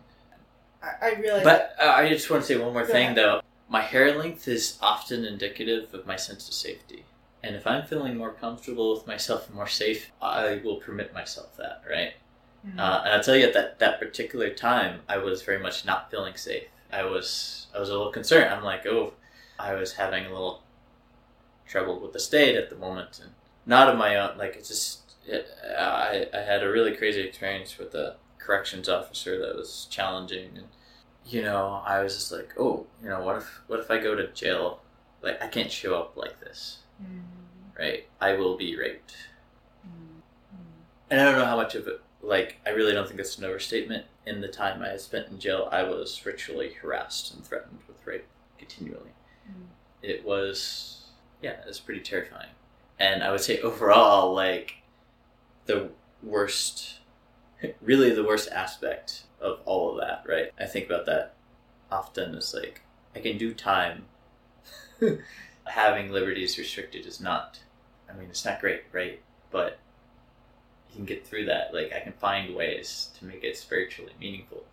I, 0.83 0.88
I 1.09 1.14
realize. 1.14 1.42
But 1.44 1.75
uh, 1.81 1.87
I 1.88 2.09
just 2.09 2.29
want 2.31 2.42
to 2.42 2.46
say 2.46 2.57
one 2.62 2.73
more 2.75 2.85
thing, 2.87 3.07
ahead. 3.07 3.16
though. 3.16 3.40
My 3.68 3.81
hair 3.81 4.18
length 4.18 4.46
is 4.49 4.79
often 4.83 5.25
indicative 5.25 5.94
of 5.94 6.07
my 6.07 6.16
sense 6.16 6.49
of 6.49 6.55
safety. 6.55 7.05
And 7.42 7.57
if 7.57 7.66
I'm 7.66 7.85
feeling 7.87 8.16
more 8.16 8.33
comfortable 8.33 8.94
with 8.94 9.07
myself 9.07 9.46
and 9.46 9.57
more 9.57 9.66
safe, 9.68 10.11
I 10.20 10.61
will 10.62 10.77
permit 10.77 11.14
myself 11.14 11.57
that, 11.57 11.83
right? 11.88 12.12
Mm, 12.66 12.79
Uh, 12.79 13.03
and 13.05 13.14
I'll 13.14 13.23
tell 13.23 13.37
you 13.37 13.46
at 13.46 13.55
that 13.55 13.79
that 13.79 13.99
particular 13.99 14.51
time, 14.51 15.01
I 15.09 15.16
was 15.16 15.40
very 15.42 15.59
much 15.59 15.87
not 15.87 16.11
feeling 16.11 16.37
safe. 16.37 16.64
I 16.92 17.05
was 17.05 17.68
I 17.75 17.79
was 17.81 17.88
a 17.88 17.92
little 17.96 18.12
concerned. 18.12 18.53
I'm 18.53 18.62
like, 18.64 18.85
oh, 18.87 19.14
I 19.61 19.75
was 19.75 19.94
having 19.94 20.27
a 20.27 20.31
little 20.31 20.62
trouble 21.66 22.01
with 22.01 22.12
the 22.12 22.20
state 22.20 22.57
at 22.57 22.70
the 22.70 22.77
moment, 22.77 23.20
and 23.23 23.33
not 23.66 23.88
of 23.88 23.99
my 23.99 24.16
own. 24.16 24.38
Like 24.38 24.57
it's 24.57 24.68
just 24.68 25.14
it, 25.27 25.46
I 25.79 26.27
I 26.35 26.40
had 26.40 26.62
a 26.62 26.70
really 26.70 26.96
crazy 26.96 27.20
experience 27.20 27.79
with 27.79 27.94
a 27.94 28.16
corrections 28.38 28.88
officer 28.88 29.38
that 29.38 29.56
was 29.56 29.87
challenging, 29.90 30.50
and 30.56 30.67
you 31.27 31.42
know 31.42 31.83
I 31.87 32.02
was 32.02 32.15
just 32.15 32.33
like, 32.33 32.54
oh, 32.58 32.87
you 33.02 33.08
know 33.08 33.23
what 33.23 33.37
if 33.37 33.61
what 33.67 33.81
if 33.81 33.90
I 33.90 33.98
go 33.98 34.15
to 34.15 34.27
jail? 34.29 34.81
Like 35.23 35.42
I 35.42 35.48
can't 35.48 35.71
show 35.71 35.94
up 35.96 36.17
like 36.17 36.40
this, 36.40 36.79
mm, 37.02 37.21
right? 37.79 38.06
I 38.21 38.35
will 38.35 38.56
be 38.56 38.77
raped. 38.77 39.15
mm. 39.87 40.21
And 41.11 41.21
I 41.21 41.25
don't 41.25 41.38
know 41.38 41.44
how 41.44 41.56
much 41.56 41.75
of 41.75 41.87
it, 41.88 42.00
like, 42.23 42.56
I 42.67 42.71
really 42.71 42.92
don't 42.92 43.06
think 43.06 43.17
that's 43.17 43.37
an 43.38 43.44
overstatement. 43.44 44.06
In 44.27 44.40
the 44.40 44.48
time 44.48 44.83
I 44.83 44.96
spent 44.96 45.29
in 45.29 45.38
jail, 45.38 45.69
I 45.73 45.83
was 45.83 46.25
ritually 46.25 46.73
harassed 46.81 47.35
and 47.35 47.44
threatened 47.44 47.81
with 47.88 48.06
rape 48.06 48.27
continually. 48.58 49.11
It 50.03 50.25
was, 50.25 51.05
yeah, 51.42 51.53
it 51.53 51.67
was 51.67 51.81
pretty 51.81 52.01
terrifying. 52.01 52.51
And 52.98 53.23
I 53.23 53.31
would 53.31 53.40
say 53.40 53.61
overall, 53.61 54.35
like, 54.35 54.75
the 55.67 55.90
worst, 56.23 56.98
really 57.81 58.11
the 58.11 58.25
worst 58.25 58.51
aspect 58.51 59.25
of 59.40 59.61
all 59.65 59.92
of 59.92 60.01
that, 60.01 60.25
right? 60.27 60.51
I 60.59 60.67
think 60.67 60.87
about 60.87 61.07
that 61.07 61.35
often 61.90 62.35
as 62.35 62.55
like, 62.55 62.83
I 63.15 63.21
can 63.21 63.38
do 63.38 63.55
time. 63.55 64.05
Having 65.65 66.11
liberties 66.11 66.59
restricted 66.59 67.07
is 67.07 67.21
not, 67.21 67.61
I 68.09 68.17
mean, 68.17 68.29
it's 68.29 68.44
not 68.44 68.61
great, 68.61 68.83
right? 68.92 69.21
But 69.51 69.79
you 70.90 70.96
can 70.96 71.05
get 71.05 71.27
through 71.27 71.46
that. 71.46 71.73
Like 71.73 71.92
I 71.92 72.01
can 72.01 72.13
find 72.13 72.55
ways 72.55 73.11
to 73.19 73.25
make 73.25 73.44
it 73.44 73.57
spiritually 73.57 74.13
meaningful. 74.21 74.65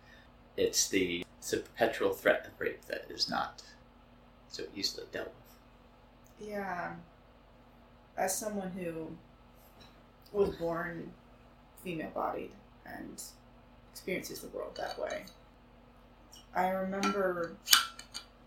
it's 0.56 0.88
the 0.88 1.24
it's 1.38 1.52
a 1.52 1.58
perpetual 1.58 2.12
threat 2.12 2.46
of 2.46 2.60
rape 2.60 2.84
that 2.86 3.06
is 3.08 3.30
not 3.30 3.62
so 4.48 4.64
easily 4.74 5.06
dealt 5.12 5.28
with. 5.28 6.48
Yeah. 6.48 6.94
As 8.16 8.36
someone 8.36 8.70
who 8.70 9.08
was 10.32 10.54
born 10.56 11.12
female 11.82 12.10
bodied 12.14 12.50
and 12.84 13.22
experiences 13.92 14.40
the 14.40 14.48
world 14.48 14.76
that 14.76 14.98
way, 14.98 15.24
I 16.54 16.68
remember 16.68 17.56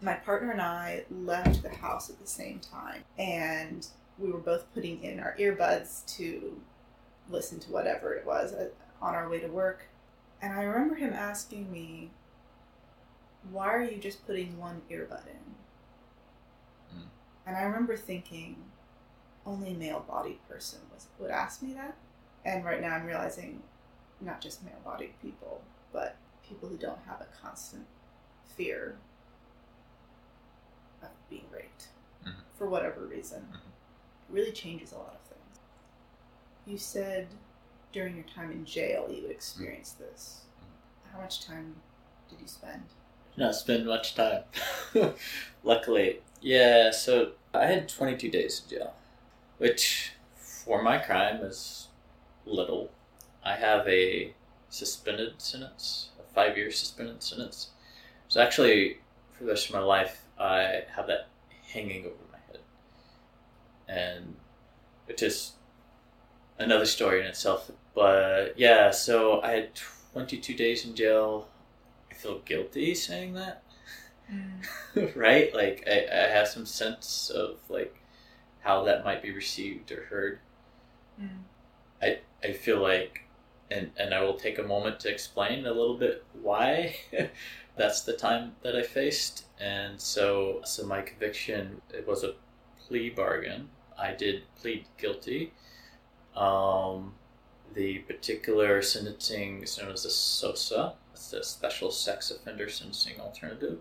my 0.01 0.15
partner 0.15 0.51
and 0.51 0.61
I 0.61 1.05
left 1.09 1.61
the 1.63 1.69
house 1.69 2.09
at 2.09 2.19
the 2.19 2.27
same 2.27 2.59
time, 2.59 3.03
and 3.17 3.87
we 4.17 4.31
were 4.31 4.39
both 4.39 4.65
putting 4.73 5.03
in 5.03 5.19
our 5.19 5.35
earbuds 5.39 6.05
to 6.17 6.59
listen 7.29 7.59
to 7.59 7.71
whatever 7.71 8.13
it 8.13 8.25
was 8.25 8.53
on 9.01 9.15
our 9.15 9.29
way 9.29 9.39
to 9.39 9.47
work. 9.47 9.87
And 10.41 10.53
I 10.53 10.63
remember 10.63 10.95
him 10.95 11.13
asking 11.13 11.71
me, 11.71 12.09
Why 13.51 13.67
are 13.67 13.83
you 13.83 13.97
just 13.97 14.25
putting 14.25 14.57
one 14.57 14.81
earbud 14.89 15.27
in? 15.27 15.50
And 17.45 17.55
I 17.55 17.63
remember 17.63 17.97
thinking, 17.97 18.55
only 19.45 19.73
male 19.73 20.05
bodied 20.07 20.39
person 20.47 20.79
was, 20.93 21.07
would 21.19 21.31
ask 21.31 21.61
me 21.61 21.73
that. 21.73 21.95
And 22.45 22.63
right 22.63 22.81
now 22.81 22.93
I'm 22.95 23.05
realizing 23.05 23.61
not 24.19 24.41
just 24.41 24.63
male 24.63 24.79
bodied 24.85 25.19
people, 25.21 25.61
but 25.91 26.15
people 26.47 26.69
who 26.69 26.77
don't 26.77 26.99
have 27.07 27.21
a 27.21 27.27
constant 27.41 27.85
fear 28.55 28.97
of 31.01 31.09
being 31.29 31.45
raped 31.51 31.87
Mhm. 32.23 32.35
for 32.57 32.67
whatever 32.67 33.01
reason. 33.05 33.47
Mhm. 33.51 33.55
It 33.55 34.33
really 34.33 34.51
changes 34.51 34.91
a 34.91 34.97
lot 34.97 35.15
of 35.15 35.21
things. 35.21 35.59
You 36.65 36.77
said 36.77 37.27
during 37.91 38.15
your 38.15 38.25
time 38.25 38.51
in 38.51 38.63
jail 38.65 39.09
you 39.09 39.23
would 39.23 39.31
experience 39.31 39.93
this. 39.93 40.41
How 41.11 41.19
much 41.19 41.45
time 41.45 41.81
did 42.29 42.39
you 42.39 42.47
spend? 42.47 42.83
Not 43.35 43.55
spend 43.55 43.85
much 43.85 44.13
time. 44.15 44.43
Luckily, 45.63 46.21
yeah. 46.41 46.91
So 46.91 47.33
I 47.53 47.65
had 47.65 47.87
22 47.89 48.29
days 48.29 48.63
in 48.63 48.77
jail, 48.77 48.93
which 49.57 50.13
for 50.35 50.81
my 50.81 50.97
crime 50.97 51.37
is 51.43 51.87
little. 52.45 52.91
I 53.43 53.55
have 53.55 53.87
a 53.87 54.33
suspended 54.69 55.41
sentence, 55.41 56.09
a 56.19 56.33
five-year 56.33 56.71
suspended 56.71 57.23
sentence. 57.23 57.69
So 58.27 58.41
actually, 58.41 58.99
for 59.33 59.43
the 59.43 59.51
rest 59.51 59.67
of 59.67 59.75
my 59.75 59.81
life, 59.81 60.23
I 60.39 60.83
have 60.95 61.07
that 61.07 61.27
hanging 61.73 62.05
over 62.05 62.15
my 62.31 62.37
head, 62.47 62.59
and 63.87 64.35
which 65.05 65.21
is 65.21 65.53
another 66.57 66.85
story 66.85 67.21
in 67.21 67.25
itself. 67.25 67.71
But 67.93 68.57
yeah, 68.57 68.91
so 68.91 69.41
I 69.41 69.51
had 69.51 69.69
22 70.13 70.53
days 70.53 70.85
in 70.85 70.95
jail. 70.95 71.47
I 72.09 72.13
feel 72.13 72.39
guilty 72.39 72.95
saying 72.95 73.33
that, 73.33 73.63
right? 75.15 75.53
Like 75.53 75.83
I, 75.87 76.07
I 76.11 76.27
have 76.29 76.47
some 76.47 76.65
sense 76.65 77.29
of 77.29 77.57
like 77.69 77.95
how 78.61 78.83
that 78.85 79.03
might 79.03 79.21
be 79.21 79.31
received 79.31 79.91
or 79.91 80.03
heard. 80.05 80.39
Mm. 81.19 81.43
I 82.43 82.53
feel 82.53 82.81
like, 82.81 83.23
and 83.69 83.91
and 83.97 84.13
I 84.13 84.21
will 84.21 84.35
take 84.35 84.57
a 84.57 84.63
moment 84.63 84.99
to 85.01 85.11
explain 85.11 85.65
a 85.65 85.73
little 85.73 85.97
bit 85.97 86.23
why 86.41 86.95
that's 87.75 88.01
the 88.01 88.13
time 88.13 88.53
that 88.63 88.75
I 88.75 88.83
faced. 88.83 89.45
And 89.59 89.99
so, 89.99 90.61
so 90.65 90.85
my 90.85 91.01
conviction 91.01 91.81
it 91.93 92.07
was 92.07 92.23
a 92.23 92.33
plea 92.79 93.09
bargain. 93.09 93.69
I 93.97 94.13
did 94.13 94.43
plead 94.59 94.85
guilty. 94.97 95.53
Um, 96.35 97.13
the 97.73 97.99
particular 97.99 98.81
sentencing 98.81 99.63
is 99.63 99.77
known 99.77 99.91
as 99.91 100.03
the 100.03 100.09
SSOSA. 100.09 100.93
It's 101.13 101.29
the 101.29 101.43
Special 101.43 101.91
Sex 101.91 102.31
Offender 102.31 102.69
Sentencing 102.69 103.19
Alternative. 103.19 103.79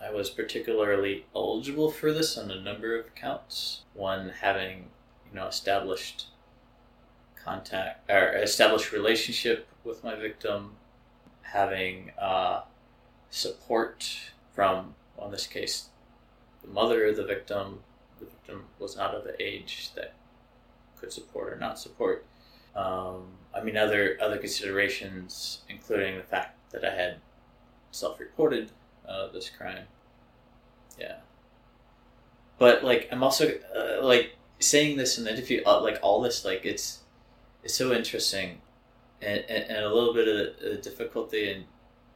I 0.00 0.10
was 0.10 0.30
particularly 0.30 1.24
eligible 1.34 1.90
for 1.90 2.12
this 2.12 2.36
on 2.36 2.50
a 2.50 2.60
number 2.60 2.98
of 2.98 3.14
counts. 3.14 3.82
One 3.94 4.28
having, 4.40 4.90
you 5.28 5.34
know, 5.34 5.46
established 5.46 6.26
contact 7.42 8.10
or 8.10 8.36
established 8.36 8.92
relationship 8.92 9.66
with 9.84 10.04
my 10.04 10.14
victim, 10.14 10.72
having 11.42 12.12
uh, 12.20 12.62
support 13.30 14.18
from, 14.54 14.94
well, 15.16 15.26
in 15.26 15.32
this 15.32 15.46
case, 15.46 15.88
the 16.62 16.68
mother 16.68 17.06
of 17.06 17.16
the 17.16 17.24
victim. 17.24 17.80
The 18.18 18.26
victim 18.26 18.64
was 18.78 18.96
not 18.96 19.14
of 19.14 19.24
the 19.24 19.40
age 19.42 19.90
that 19.94 20.14
could 20.98 21.12
support 21.12 21.52
or 21.52 21.56
not 21.56 21.78
support. 21.78 22.24
Um, 22.74 23.24
I 23.54 23.62
mean, 23.62 23.76
other 23.76 24.18
other 24.20 24.38
considerations, 24.38 25.60
including 25.68 26.16
the 26.16 26.22
fact 26.22 26.58
that 26.72 26.84
I 26.84 26.94
had 26.94 27.16
self-reported 27.90 28.70
uh, 29.08 29.28
this 29.28 29.50
crime. 29.50 29.86
Yeah. 30.98 31.16
But 32.58 32.84
like, 32.84 33.08
I'm 33.10 33.22
also 33.22 33.52
uh, 33.74 34.04
like 34.04 34.36
saying 34.58 34.96
this 34.96 35.18
in 35.18 35.24
the 35.24 35.32
interview, 35.32 35.62
uh, 35.66 35.80
like 35.82 35.98
all 36.02 36.20
this, 36.20 36.44
like 36.44 36.64
it's 36.64 37.00
it's 37.62 37.74
so 37.74 37.92
interesting, 37.92 38.60
and, 39.20 39.44
and, 39.48 39.64
and 39.70 39.84
a 39.84 39.92
little 39.92 40.14
bit 40.14 40.28
of 40.28 40.60
the 40.60 40.76
difficulty 40.76 41.50
in 41.50 41.64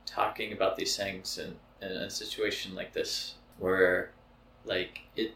talking 0.07 0.53
about 0.53 0.76
these 0.76 0.97
things 0.97 1.38
in, 1.38 1.57
in 1.86 1.97
a 1.97 2.11
situation 2.11 2.74
like 2.74 2.93
this, 2.93 3.34
where 3.59 4.12
like 4.64 5.01
it, 5.16 5.34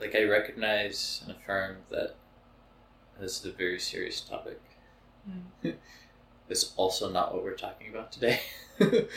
like 0.00 0.14
I 0.14 0.24
recognize 0.24 1.22
and 1.24 1.36
affirm 1.36 1.76
that 1.90 2.16
this 3.20 3.40
is 3.40 3.46
a 3.46 3.52
very 3.52 3.78
serious 3.78 4.20
topic. 4.20 4.60
Mm. 5.28 5.74
It's 6.46 6.74
also 6.76 7.10
not 7.10 7.32
what 7.34 7.42
we're 7.42 7.56
talking 7.56 7.88
about 7.88 8.12
today. 8.12 8.38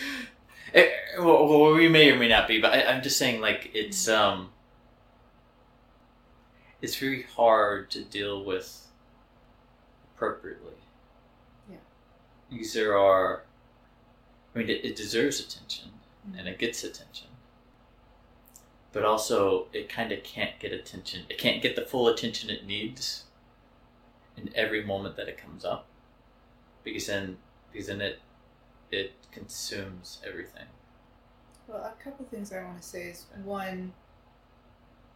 Eh, 0.73 0.89
well, 1.19 1.73
we 1.73 1.87
may 1.87 2.11
or 2.11 2.17
may 2.17 2.27
not 2.27 2.47
be, 2.47 2.59
but 2.59 2.73
I, 2.73 2.83
I'm 2.83 3.01
just 3.01 3.17
saying, 3.17 3.41
like, 3.41 3.71
it's 3.73 4.07
um, 4.07 4.49
it's 6.81 6.95
very 6.95 7.23
hard 7.23 7.89
to 7.91 8.03
deal 8.03 8.43
with 8.43 8.87
appropriately. 10.15 10.73
Yeah. 11.69 11.77
Because 12.49 12.73
there 12.73 12.97
are, 12.97 13.43
I 14.53 14.59
mean, 14.59 14.69
it, 14.69 14.83
it 14.83 14.95
deserves 14.95 15.39
attention 15.39 15.91
Mm. 16.27 16.39
and 16.39 16.47
it 16.47 16.57
gets 16.57 16.83
attention, 16.83 17.27
but 18.91 19.03
also 19.05 19.67
it 19.73 19.89
kind 19.89 20.11
of 20.11 20.23
can't 20.23 20.59
get 20.59 20.73
attention. 20.73 21.23
It 21.29 21.37
can't 21.37 21.61
get 21.61 21.75
the 21.75 21.83
full 21.83 22.07
attention 22.07 22.49
it 22.49 22.65
needs 22.65 23.23
in 24.35 24.49
every 24.55 24.83
moment 24.83 25.15
that 25.15 25.27
it 25.27 25.37
comes 25.37 25.63
up, 25.63 25.85
because 26.83 27.07
then, 27.07 27.37
because 27.71 27.87
then 27.87 28.01
it 28.01 28.19
it 28.91 29.13
consumes 29.37 30.19
everything. 30.27 30.65
Well, 31.67 31.83
a 31.83 32.03
couple 32.03 32.25
things 32.25 32.51
I 32.53 32.63
want 32.63 32.81
to 32.81 32.87
say 32.87 33.03
is 33.03 33.25
one, 33.43 33.93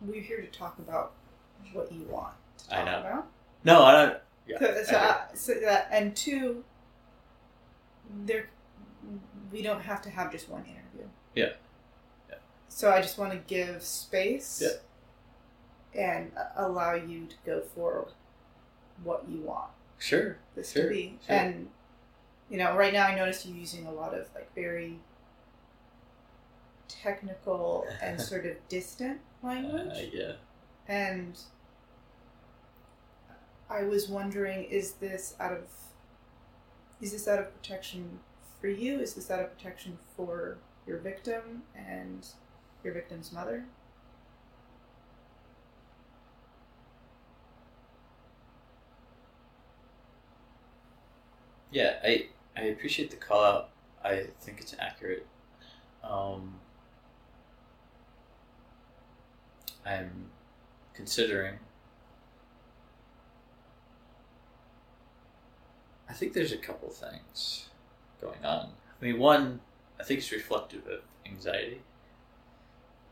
we're 0.01 0.21
here 0.21 0.41
to 0.41 0.47
talk 0.47 0.77
about 0.79 1.13
what 1.73 1.91
you 1.91 2.03
want 2.09 2.33
to 2.69 2.77
I 2.79 2.83
know. 2.85 2.99
about. 2.99 3.27
No, 3.63 3.83
I 3.83 3.91
don't. 3.91 4.17
Yeah, 4.47 4.57
So, 4.59 4.83
so, 4.83 4.97
I, 4.97 5.19
so 5.35 5.53
that, 5.61 5.87
and 5.91 6.15
two, 6.15 6.63
there, 8.25 8.49
we 9.51 9.61
don't 9.61 9.81
have 9.81 10.01
to 10.03 10.09
have 10.09 10.31
just 10.31 10.49
one 10.49 10.61
interview. 10.65 11.07
Yeah. 11.35 11.53
Yeah. 12.29 12.35
So 12.67 12.91
I 12.91 13.01
just 13.01 13.17
want 13.17 13.31
to 13.31 13.37
give 13.47 13.81
space. 13.83 14.61
Yeah. 14.63 14.69
And 15.93 16.31
allow 16.55 16.93
you 16.95 17.27
to 17.27 17.35
go 17.45 17.61
for 17.75 18.07
what 19.03 19.25
you 19.29 19.41
want 19.41 19.71
sure. 19.99 20.37
this 20.55 20.71
Sure, 20.71 20.83
to 20.83 20.89
be. 20.89 21.17
sure. 21.27 21.35
And 21.35 21.67
you 22.51 22.57
know, 22.57 22.75
right 22.75 22.91
now 22.91 23.07
I 23.07 23.15
notice 23.15 23.45
you 23.45 23.55
using 23.55 23.87
a 23.87 23.91
lot 23.91 24.13
of 24.13 24.27
like 24.35 24.53
very 24.53 24.99
technical 26.89 27.87
and 28.01 28.19
sort 28.29 28.45
of 28.45 28.57
distant 28.67 29.21
language. 29.41 29.93
Uh, 29.95 30.09
yeah. 30.11 30.31
And 30.85 31.39
I 33.69 33.83
was 33.83 34.09
wondering, 34.09 34.65
is 34.65 34.93
this 34.93 35.33
out 35.39 35.53
of 35.53 35.63
is 36.99 37.13
this 37.13 37.25
out 37.25 37.39
of 37.39 37.55
protection 37.55 38.19
for 38.59 38.67
you? 38.67 38.99
Is 38.99 39.13
this 39.13 39.31
out 39.31 39.39
of 39.39 39.57
protection 39.57 39.97
for 40.17 40.57
your 40.85 40.97
victim 40.97 41.63
and 41.73 42.27
your 42.83 42.93
victim's 42.93 43.31
mother? 43.31 43.63
Yeah, 51.71 51.93
I 52.03 52.25
I 52.61 52.65
appreciate 52.65 53.09
the 53.09 53.17
call 53.17 53.43
out. 53.43 53.69
I 54.03 54.27
think 54.39 54.59
it's 54.59 54.75
accurate. 54.77 55.25
Um, 56.03 56.59
I'm 59.83 60.29
considering. 60.93 61.55
I 66.07 66.13
think 66.13 66.33
there's 66.33 66.51
a 66.51 66.57
couple 66.57 66.89
things 66.89 67.69
going 68.19 68.45
on. 68.45 68.69
I 69.01 69.05
mean, 69.05 69.17
one, 69.17 69.61
I 69.99 70.03
think 70.03 70.19
it's 70.19 70.31
reflective 70.31 70.85
of 70.85 70.99
anxiety. 71.25 71.81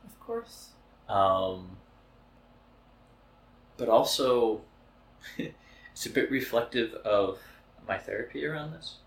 Of 0.06 0.20
course. 0.20 0.70
Um, 1.08 1.78
but 3.78 3.89
also, 3.89 4.62
it's 5.38 6.06
a 6.06 6.10
bit 6.12 6.30
reflective 6.30 6.93
of 6.93 7.39
my 7.88 7.97
therapy 7.97 8.45
around 8.45 8.74
this. 8.74 8.97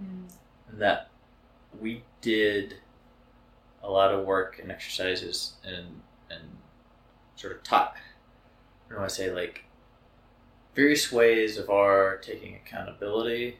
Mm. 0.00 0.30
And 0.70 0.80
that 0.80 1.10
we 1.80 2.04
did 2.20 2.76
a 3.82 3.90
lot 3.90 4.12
of 4.12 4.24
work 4.24 4.58
and 4.60 4.70
exercises 4.70 5.54
and 5.64 6.02
and 6.30 6.42
sort 7.36 7.56
of 7.56 7.62
taught. 7.62 7.94
I 8.86 8.90
don't 8.90 8.98
want 9.00 9.10
to 9.10 9.14
say 9.16 9.32
like 9.32 9.64
various 10.74 11.10
ways 11.12 11.58
of 11.58 11.68
our 11.70 12.16
taking 12.18 12.54
accountability 12.54 13.58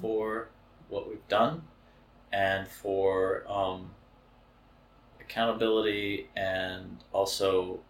for 0.00 0.48
what 0.88 1.08
we've 1.08 1.26
done 1.28 1.62
and 2.32 2.68
for 2.68 3.44
um, 3.50 3.90
accountability 5.20 6.28
and 6.36 6.98
also 7.12 7.80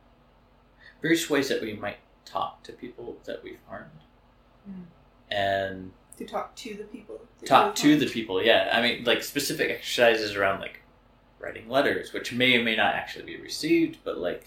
various 1.03 1.29
ways 1.29 1.49
that 1.49 1.61
we 1.61 1.75
might 1.75 1.99
talk 2.25 2.63
to 2.63 2.73
people 2.73 3.17
that 3.25 3.43
we've 3.43 3.59
harmed 3.69 3.91
Mm. 4.71 4.85
and 5.29 5.93
to 6.27 6.33
talk 6.33 6.55
to 6.57 6.75
the 6.75 6.85
people. 6.85 7.21
talk 7.45 7.75
to 7.75 7.97
the 7.99 8.07
people 8.07 8.43
yeah 8.43 8.71
i 8.73 8.81
mean 8.83 9.05
like 9.05 9.23
specific 9.23 9.71
exercises 9.71 10.35
around 10.37 10.61
like 10.61 10.81
writing 11.41 11.69
letters 11.69 12.13
which 12.13 12.33
may 12.33 12.57
or 12.57 12.63
may 12.63 12.77
not 12.77 12.95
actually 12.95 13.25
be 13.25 13.37
received 13.41 13.99
but 14.05 14.19
like 14.19 14.45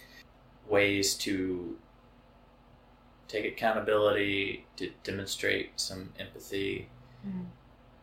ways 0.70 1.14
to 1.16 1.78
take 3.28 3.46
accountability 3.46 4.66
to 4.78 4.92
demonstrate 5.04 5.72
some 5.80 6.12
empathy 6.20 6.90
Mm. 7.28 7.46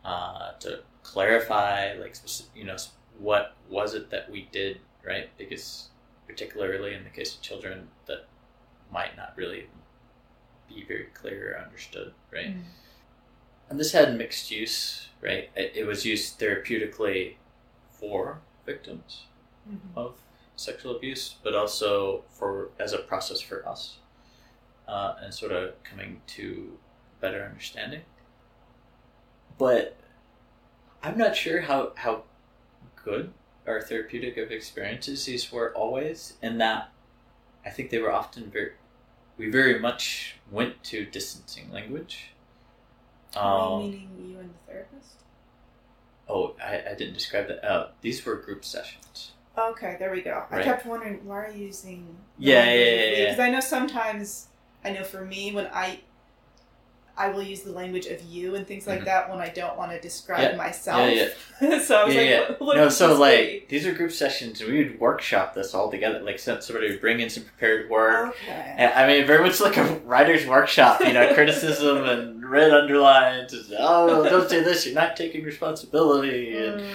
uh, 0.03 0.51
to 0.59 0.81
clarify 1.01 1.93
like 1.93 2.13
you 2.53 2.65
know 2.65 2.75
what 3.19 3.55
was 3.69 3.93
it 3.93 4.09
that 4.09 4.29
we 4.29 4.49
did 4.51 4.79
right 5.05 5.29
because 5.37 5.87
particularly 6.27 6.93
in 6.93 7.05
the 7.05 7.09
case 7.09 7.33
of 7.35 7.41
children 7.41 7.87
that 8.05 8.25
might 8.91 9.15
not 9.15 9.31
really 9.37 9.67
be 10.67 10.83
very 10.85 11.05
clear 11.13 11.53
or 11.55 11.65
understood 11.65 12.13
right 12.33 12.47
Mm. 12.57 12.63
And 13.69 13.79
this 13.79 13.91
had 13.93 14.17
mixed 14.17 14.51
use 14.51 15.09
right? 15.21 15.49
It, 15.55 15.71
it 15.75 15.85
was 15.87 16.05
used 16.05 16.39
therapeutically 16.39 17.35
for 17.91 18.41
victims 18.65 19.25
Mhm. 19.69 19.95
of 19.95 20.15
sexual 20.57 20.95
abuse 20.95 21.35
but 21.43 21.55
also 21.55 22.23
for 22.29 22.69
as 22.79 22.91
a 22.93 22.97
process 22.99 23.39
for 23.39 23.65
us 23.67 23.97
uh, 24.87 25.15
and 25.21 25.33
sort 25.33 25.53
of 25.53 25.81
coming 25.83 26.21
to 26.27 26.77
better 27.21 27.43
understanding. 27.43 28.01
But 29.57 29.97
i'm 31.01 31.17
not 31.17 31.35
sure 31.35 31.61
how 31.61 31.93
how 31.95 32.23
good 32.95 33.33
or 33.65 33.81
therapeutic 33.81 34.35
of 34.37 34.51
experiences 34.51 35.25
these 35.25 35.51
were 35.51 35.73
always 35.75 36.33
in 36.41 36.57
that 36.57 36.89
i 37.65 37.69
think 37.69 37.89
they 37.89 37.99
were 37.99 38.11
often 38.11 38.49
very 38.51 38.71
we 39.37 39.49
very 39.49 39.79
much 39.79 40.35
went 40.51 40.83
to 40.83 41.05
distancing 41.05 41.71
language 41.71 42.32
um, 43.37 43.79
meaning 43.81 44.09
you 44.19 44.39
and 44.39 44.49
the 44.49 44.71
therapist. 44.71 45.15
oh 46.29 46.55
I, 46.63 46.91
I 46.91 46.95
didn't 46.95 47.13
describe 47.13 47.47
that 47.47 47.59
oh 47.69 47.89
these 48.01 48.25
were 48.25 48.35
group 48.35 48.63
sessions 48.65 49.31
Okay, 49.55 49.97
there 49.99 50.09
we 50.09 50.21
go. 50.21 50.45
I 50.49 50.63
kept 50.63 50.83
wondering 50.87 51.23
why 51.27 51.45
are 51.45 51.51
you 51.51 51.65
using 51.65 52.15
Yeah, 52.39 52.65
yeah, 52.65 52.73
yeah, 52.73 52.85
yeah. 53.05 53.25
Because 53.25 53.39
I 53.39 53.51
know 53.51 53.59
sometimes 53.59 54.47
I 54.83 54.91
know 54.91 55.03
for 55.03 55.23
me 55.23 55.53
when 55.53 55.67
I 55.71 55.99
I 57.15 57.29
will 57.29 57.43
use 57.43 57.61
the 57.61 57.71
language 57.71 58.07
of 58.07 58.23
you 58.23 58.55
and 58.55 58.65
things 58.65 58.87
like 58.87 59.01
Mhm. 59.01 59.05
that 59.05 59.29
when 59.29 59.39
I 59.39 59.49
don't 59.49 59.77
want 59.77 59.91
to 59.91 59.99
describe 60.01 60.41
Yeah, 60.51 60.55
myself. 60.55 61.11
yeah, 61.61 61.79
so 61.79 61.97
I 61.97 62.03
was 62.05 62.15
yeah, 62.15 62.21
like, 62.49 62.57
yeah. 62.59 62.73
no, 62.75 62.89
so 62.89 63.09
like 63.13 63.19
way? 63.21 63.63
these 63.69 63.85
are 63.85 63.91
group 63.91 64.11
sessions, 64.11 64.61
and 64.61 64.71
we 64.71 64.79
would 64.83 64.99
workshop 64.99 65.53
this 65.53 65.75
all 65.75 65.91
together. 65.91 66.21
Like 66.21 66.39
somebody 66.39 66.89
would 66.89 67.01
bring 67.01 67.19
in 67.19 67.29
some 67.29 67.43
prepared 67.43 67.87
work. 67.89 68.29
Okay. 68.29 68.73
And, 68.77 68.91
I 68.93 69.05
mean, 69.05 69.27
very 69.27 69.43
much 69.43 69.59
like 69.61 69.77
a 69.77 69.83
writer's 70.05 70.47
workshop, 70.47 71.01
you 71.01 71.13
know, 71.13 71.31
criticism 71.35 72.03
and 72.05 72.49
red 72.49 72.71
underlines. 72.71 73.53
And, 73.53 73.75
oh, 73.79 74.27
don't 74.27 74.49
say 74.49 74.63
this. 74.63 74.85
You're 74.87 74.95
not 74.95 75.15
taking 75.15 75.43
responsibility, 75.43 76.57
and, 76.57 76.81
Mm, 76.81 76.93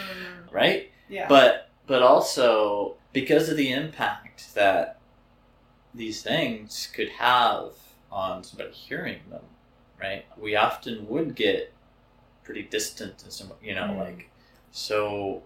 right? 0.50 0.90
yeah. 1.08 1.28
But 1.28 1.68
but 1.86 2.02
also 2.02 2.96
because 3.12 3.48
of 3.48 3.56
the 3.56 3.70
impact 3.72 4.52
that 4.54 4.98
these 5.94 6.22
things 6.22 6.88
could 6.92 7.08
have 7.08 7.70
on 8.10 8.42
somebody 8.44 8.70
hearing 8.72 9.20
them, 9.30 9.42
right? 10.00 10.24
We 10.36 10.56
often 10.56 11.08
would 11.08 11.34
get 11.34 11.72
pretty 12.44 12.62
distant 12.62 13.22
and 13.22 13.32
some, 13.32 13.52
you 13.62 13.74
know, 13.74 13.82
Mm. 13.88 13.98
like 13.98 14.30
so. 14.70 15.42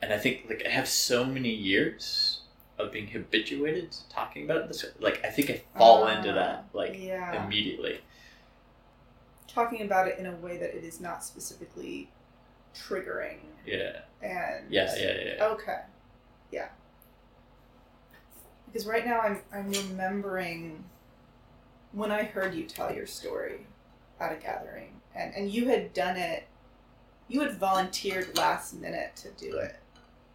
And 0.00 0.12
I 0.12 0.18
think 0.18 0.46
like 0.48 0.64
I 0.66 0.70
have 0.70 0.88
so 0.88 1.24
many 1.24 1.50
years 1.50 2.40
of 2.78 2.90
being 2.90 3.06
habituated 3.06 3.92
to 3.92 4.08
talking 4.08 4.44
about 4.44 4.66
this. 4.68 4.84
Like 4.98 5.24
I 5.24 5.28
think 5.30 5.50
I 5.50 5.62
fall 5.78 6.06
into 6.08 6.30
Ah, 6.30 6.34
that 6.34 6.64
like 6.72 6.96
yeah. 6.98 7.44
immediately. 7.44 8.00
Talking 9.46 9.82
about 9.82 10.08
it 10.08 10.18
in 10.18 10.26
a 10.26 10.32
way 10.36 10.56
that 10.56 10.74
it 10.76 10.82
is 10.82 11.00
not 11.00 11.22
specifically 11.22 12.10
triggering 12.74 13.38
Yeah. 13.66 14.00
and 14.22 14.70
Yeah. 14.70 14.92
Yeah. 14.96 15.34
Yeah. 15.36 15.44
Okay. 15.44 15.80
Yeah. 16.50 16.68
Because 18.66 18.86
right 18.86 19.04
now 19.06 19.20
I'm 19.20 19.40
I'm 19.52 19.70
remembering 19.70 20.84
when 21.92 22.10
I 22.10 22.22
heard 22.24 22.54
you 22.54 22.64
tell 22.64 22.92
your 22.94 23.06
story 23.06 23.66
at 24.20 24.32
a 24.32 24.36
gathering 24.36 25.00
and, 25.14 25.34
and 25.34 25.50
you 25.50 25.68
had 25.68 25.92
done 25.92 26.16
it 26.16 26.44
you 27.28 27.40
had 27.40 27.56
volunteered 27.58 28.36
last 28.36 28.74
minute 28.74 29.16
to 29.16 29.30
do 29.32 29.56
it. 29.56 29.76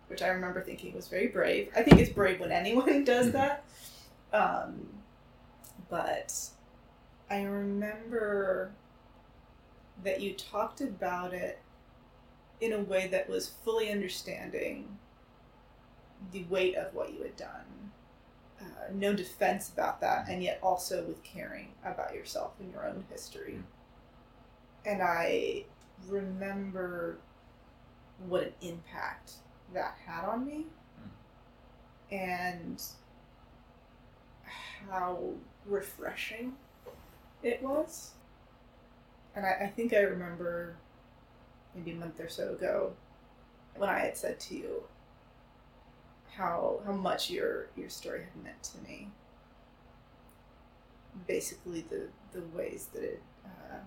Which 0.08 0.22
I 0.24 0.30
remember 0.30 0.62
thinking 0.64 0.96
was 0.96 1.08
very 1.10 1.28
brave. 1.28 1.70
I 1.76 1.84
think 1.84 2.00
it's 2.00 2.10
brave 2.12 2.40
when 2.40 2.52
anyone 2.52 3.04
does 3.04 3.28
Mhm. 3.28 3.32
that. 3.34 3.64
Um, 4.34 4.88
but 5.90 6.34
I 7.30 7.44
remember 7.44 8.72
that 10.04 10.22
you 10.22 10.34
talked 10.34 10.82
about 10.82 11.34
it 11.34 11.60
in 12.62 12.74
a 12.74 12.80
way 12.80 13.08
that 13.08 13.30
was 13.30 13.48
fully 13.64 13.92
understanding 13.92 14.98
the 16.32 16.46
weight 16.46 16.76
of 16.76 16.94
what 16.96 17.14
you 17.14 17.22
had 17.22 17.36
done. 17.36 17.87
Uh, 18.60 18.66
no 18.94 19.14
defense 19.14 19.70
about 19.70 20.02
that, 20.02 20.28
and 20.28 20.42
yet 20.42 20.60
also 20.64 21.04
with 21.04 21.24
caring 21.24 21.70
about 21.86 22.14
yourself 22.16 22.54
and 22.60 22.72
your 22.72 22.88
own 22.88 23.06
history. 23.10 23.60
And 24.86 25.02
I 25.02 25.66
remember 26.08 27.20
what 28.28 28.44
an 28.44 28.54
impact 28.62 29.34
that 29.74 29.96
had 30.06 30.26
on 30.26 30.46
me, 30.46 30.66
and 32.12 32.82
how 34.90 35.20
refreshing 35.66 36.54
it 37.44 37.62
was. 37.62 38.12
And 39.36 39.46
I, 39.46 39.66
I 39.66 39.68
think 39.68 39.94
I 39.94 40.00
remember 40.00 40.78
maybe 41.76 41.92
a 41.92 41.96
month 41.96 42.20
or 42.20 42.30
so 42.30 42.54
ago 42.54 42.94
when 43.76 43.90
I 43.90 44.00
had 44.00 44.18
said 44.18 44.40
to 44.40 44.56
you 44.56 44.84
how 46.38 46.82
how 46.86 46.94
much 46.94 47.30
your 47.30 47.68
your 47.76 47.90
story 47.90 48.22
had 48.24 48.44
meant 48.44 48.64
to 48.64 48.78
me. 48.80 49.10
Basically, 51.28 51.82
the 51.82 52.10
the 52.32 52.42
ways 52.56 52.88
that 52.94 53.04
it 53.04 53.22
uh, 53.46 53.80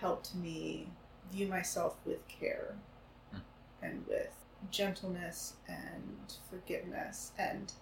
helped 0.00 0.34
me 0.34 0.88
view 1.32 1.46
myself 1.46 1.96
with 2.04 2.26
care 2.28 2.74
Hmm. 3.32 3.38
and 3.82 4.06
with 4.06 4.34
gentleness 4.70 5.54
and 5.68 6.34
forgiveness. 6.50 7.32
And 7.38 7.72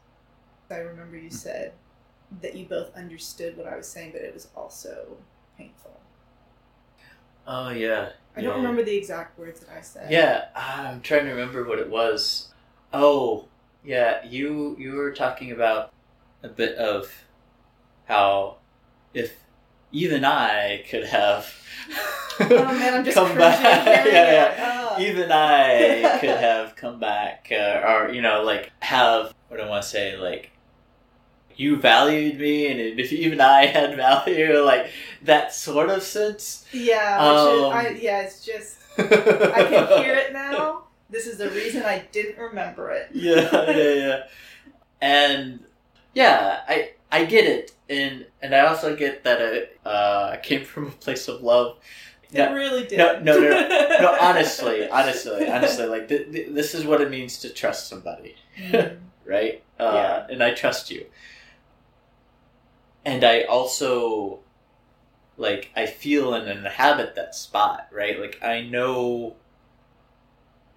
I 0.71 0.77
remember 0.77 1.17
you 1.17 1.31
said 1.31 1.73
that 2.41 2.55
you 2.55 2.67
both 2.67 2.95
understood 2.95 3.57
what 3.57 3.67
I 3.67 3.77
was 3.77 3.89
saying, 3.89 4.13
but 4.13 4.23
it 4.23 4.33
was 4.35 4.49
also 4.57 5.17
painful. 5.59 6.01
Oh 7.47 7.71
yeah. 7.71 8.11
I 8.37 8.41
don't 8.41 8.57
remember 8.57 8.83
the 8.85 8.97
exact 8.97 9.39
words 9.39 9.61
that 9.61 9.77
I 9.77 9.81
said. 9.83 10.11
Yeah, 10.11 10.47
I'm 10.55 11.03
trying 11.03 11.25
to 11.25 11.33
remember 11.33 11.65
what 11.65 11.79
it 11.79 11.91
was. 11.91 12.52
Oh, 12.93 13.49
yeah, 13.85 14.25
you 14.25 14.77
you 14.79 14.93
were 14.95 15.13
talking 15.13 15.51
about 15.53 15.93
a 16.43 16.49
bit 16.49 16.77
of 16.77 17.13
how 18.07 18.57
if 19.15 19.35
even 19.93 20.25
I 20.25 20.85
could 20.89 21.05
have 21.05 21.53
Oh 22.41 22.49
man, 22.79 23.05
come 23.13 23.37
back, 23.37 23.87
yeah, 24.07 24.33
yeah. 24.33 24.55
Ah. 24.59 25.01
even 25.01 25.31
I 25.31 26.19
could 26.21 26.31
have 26.31 26.77
come 26.77 26.99
back, 26.99 27.49
uh, 27.53 27.83
or 27.87 28.11
you 28.13 28.23
know, 28.23 28.43
like 28.43 28.73
have 28.81 29.35
what 29.49 29.59
do 29.59 29.63
I 29.65 29.69
want 29.69 29.83
to 29.83 29.89
say, 29.89 30.17
like 30.17 30.51
you 31.57 31.77
valued 31.77 32.39
me, 32.39 32.69
and 32.69 32.99
if 32.99 33.13
even 33.13 33.41
I 33.41 33.67
had 33.67 33.97
value, 33.97 34.59
like 34.61 34.91
that 35.23 35.55
sort 35.55 35.91
of 35.91 36.03
sense. 36.03 36.67
Yeah, 36.73 37.19
which 37.19 37.39
is, 37.41 37.63
Um, 37.65 37.73
I, 37.73 37.89
yeah, 38.01 38.21
it's 38.23 38.45
just 38.45 38.79
I 38.99 39.65
can 39.69 40.03
hear 40.03 40.15
it 40.15 40.33
now. 40.33 40.85
This 41.13 41.27
is 41.27 41.37
the 41.39 41.51
reason 41.51 41.83
I 41.85 42.05
didn't 42.11 42.39
remember 42.43 42.91
it. 42.91 43.11
yeah, 43.15 43.71
yeah, 43.71 43.95
yeah. 43.95 44.23
And 45.01 45.61
yeah, 46.15 46.61
I 46.67 46.93
I 47.13 47.25
get 47.27 47.45
it, 47.45 47.73
and 47.89 48.27
and 48.41 48.55
I 48.55 48.61
also 48.67 48.97
get 48.97 49.23
that 49.25 49.41
it 49.43 49.79
uh, 49.85 50.37
came 50.43 50.65
from 50.73 50.87
a 50.89 50.91
place 50.91 51.29
of 51.29 51.43
love. 51.43 51.77
It 52.33 52.39
No, 52.39 52.55
really 52.55 52.87
did. 52.87 52.97
no, 52.99 53.21
no, 53.21 53.39
no, 53.39 53.69
no. 54.01 54.17
Honestly, 54.21 54.89
honestly, 54.89 55.47
honestly, 55.51 55.85
like 55.87 56.09
th- 56.09 56.33
th- 56.33 56.49
this 56.55 56.75
is 56.75 56.87
what 56.87 57.03
it 57.03 57.11
means 57.11 57.39
to 57.41 57.51
trust 57.51 57.89
somebody, 57.91 58.35
Mm. 58.59 58.97
right? 59.27 59.63
Uh, 59.79 59.93
Yeah. 59.95 60.27
And 60.33 60.43
I 60.43 60.55
trust 60.55 60.91
you. 60.91 61.05
And 63.05 63.23
I 63.25 63.43
also, 63.43 64.39
like, 65.37 65.71
I 65.77 65.85
feel 65.87 66.33
and 66.35 66.49
inhabit 66.49 67.15
that 67.17 67.35
spot, 67.35 67.89
right? 67.93 68.19
Like 68.19 68.39
I 68.43 68.63
know 68.63 69.37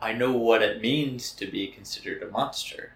I 0.05 0.13
know 0.13 0.33
what 0.33 0.61
it 0.61 0.83
means 0.83 1.31
to 1.31 1.47
be 1.47 1.65
considered 1.65 2.21
a 2.21 2.29
monster. 2.29 2.91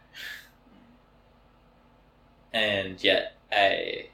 And 2.53 3.03
yet 3.03 3.35
I 3.51 4.09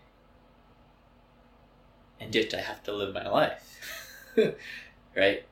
and 2.21 2.33
yet 2.33 2.53
I 2.53 2.61
have 2.61 2.81
to 2.83 2.93
live 2.93 3.13
my 3.13 3.27
life. 3.27 4.33
right? 5.13 5.43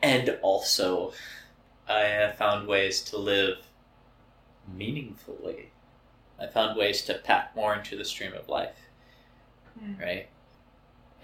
And 0.00 0.38
also 0.40 1.12
I 1.88 2.02
have 2.02 2.36
found 2.36 2.68
ways 2.68 3.02
to 3.06 3.18
live 3.18 3.56
meaningfully. 4.72 5.70
I 6.38 6.46
found 6.46 6.78
ways 6.78 7.02
to 7.06 7.14
pack 7.14 7.56
more 7.56 7.74
into 7.74 7.96
the 7.96 8.04
stream 8.04 8.34
of 8.34 8.48
life. 8.48 8.78
Mm. 9.82 10.00
Right? 10.00 10.28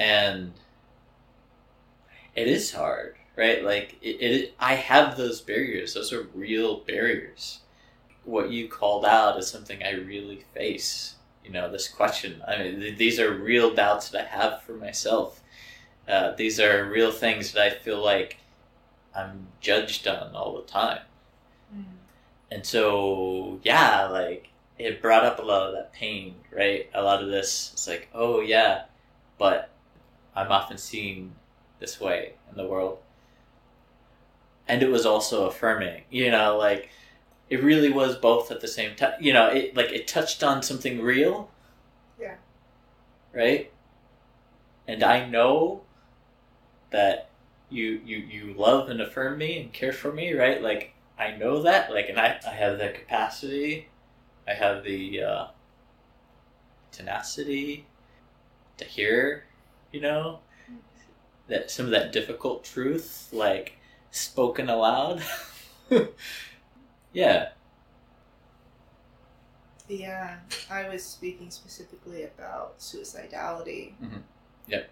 And 0.01 0.55
it 2.34 2.49
is 2.49 2.72
hard, 2.72 3.14
right? 3.39 3.64
Like 3.64 3.97
it, 4.03 4.20
it 4.20 4.55
I 4.59 4.74
have 4.74 5.16
those 5.16 5.41
barriers. 5.41 5.95
Those 5.95 6.12
are 6.12 6.28
real 6.34 6.80
barriers. 6.80 7.61
What 8.24 8.51
you 8.51 8.68
called 8.68 9.07
out 9.07 9.39
is 9.39 9.49
something 9.49 9.82
I 9.82 9.93
really 9.93 10.45
face. 10.53 11.14
You 11.45 11.53
know, 11.53 11.70
this 11.70 11.89
question. 11.89 12.43
I 12.47 12.59
mean, 12.59 12.80
th- 12.80 12.99
these 12.99 13.20
are 13.20 13.32
real 13.32 13.72
doubts 13.74 14.11
that 14.11 14.26
I 14.26 14.36
have 14.36 14.62
for 14.62 14.72
myself. 14.72 15.41
Uh, 16.07 16.32
these 16.34 16.59
are 16.61 16.91
real 16.91 17.12
things 17.12 17.53
that 17.53 17.62
I 17.62 17.70
feel 17.70 18.03
like 18.05 18.39
I'm 19.14 19.47
judged 19.61 20.07
on 20.09 20.34
all 20.34 20.57
the 20.57 20.66
time. 20.66 21.03
Mm. 21.74 21.84
And 22.51 22.66
so, 22.66 23.61
yeah, 23.62 24.09
like 24.09 24.49
it 24.78 25.01
brought 25.01 25.24
up 25.24 25.39
a 25.39 25.43
lot 25.43 25.68
of 25.68 25.74
that 25.74 25.93
pain, 25.93 26.34
right? 26.53 26.91
A 26.93 27.03
lot 27.03 27.22
of 27.22 27.28
this, 27.28 27.70
it's 27.72 27.89
like, 27.89 28.09
oh 28.12 28.41
yeah, 28.41 28.84
but 29.39 29.70
I'm 30.34 30.51
often 30.51 30.76
seen 30.76 31.32
this 31.78 32.01
way 32.01 32.34
in 32.51 32.57
the 32.57 32.66
world. 32.66 32.99
And 34.69 34.83
it 34.83 34.91
was 34.91 35.07
also 35.07 35.47
affirming, 35.47 36.03
you 36.11 36.31
know, 36.31 36.57
like 36.57 36.91
it 37.49 37.62
really 37.62 37.91
was 37.91 38.16
both 38.16 38.51
at 38.51 38.61
the 38.61 38.69
same 38.69 38.95
time. 38.95 39.14
You 39.21 39.33
know, 39.33 39.49
it 39.49 39.77
like 39.77 39.93
it 39.93 40.07
touched 40.07 40.43
on 40.43 40.62
something 40.62 41.01
real. 41.01 41.51
Yeah. 42.21 42.35
Right? 43.35 43.73
And 44.87 45.03
I 45.03 45.27
know 45.27 45.83
that 46.91 47.31
you 47.71 48.01
you 48.05 48.19
you 48.19 48.55
love 48.55 48.89
and 48.89 49.01
affirm 49.01 49.39
me 49.39 49.61
and 49.61 49.73
care 49.73 49.93
for 49.93 50.12
me, 50.12 50.33
right? 50.35 50.62
Like 50.62 50.95
I 51.19 51.33
know 51.33 51.62
that, 51.62 51.91
like, 51.91 52.09
and 52.09 52.19
I, 52.19 52.39
I 52.47 52.51
have 52.51 52.79
the 52.79 52.91
capacity, 52.91 53.89
I 54.47 54.55
have 54.55 54.85
the 54.85 55.23
uh, 55.23 55.47
tenacity 56.93 57.87
to 58.77 58.85
hear, 58.85 59.45
you 59.93 60.01
know, 60.01 60.39
that 61.49 61.71
some 61.71 61.87
of 61.87 61.91
that 61.91 62.12
difficult 62.12 62.62
truth, 62.62 63.29
like 63.33 63.78
spoken 64.11 64.68
aloud. 64.68 65.22
yeah, 67.12 67.48
Yeah, 69.88 70.36
I 70.70 70.88
was 70.88 71.02
speaking 71.04 71.50
specifically 71.50 72.24
about 72.24 72.78
suicidality. 72.78 73.92
Mhm. 74.02 74.22
Yep. 74.66 74.90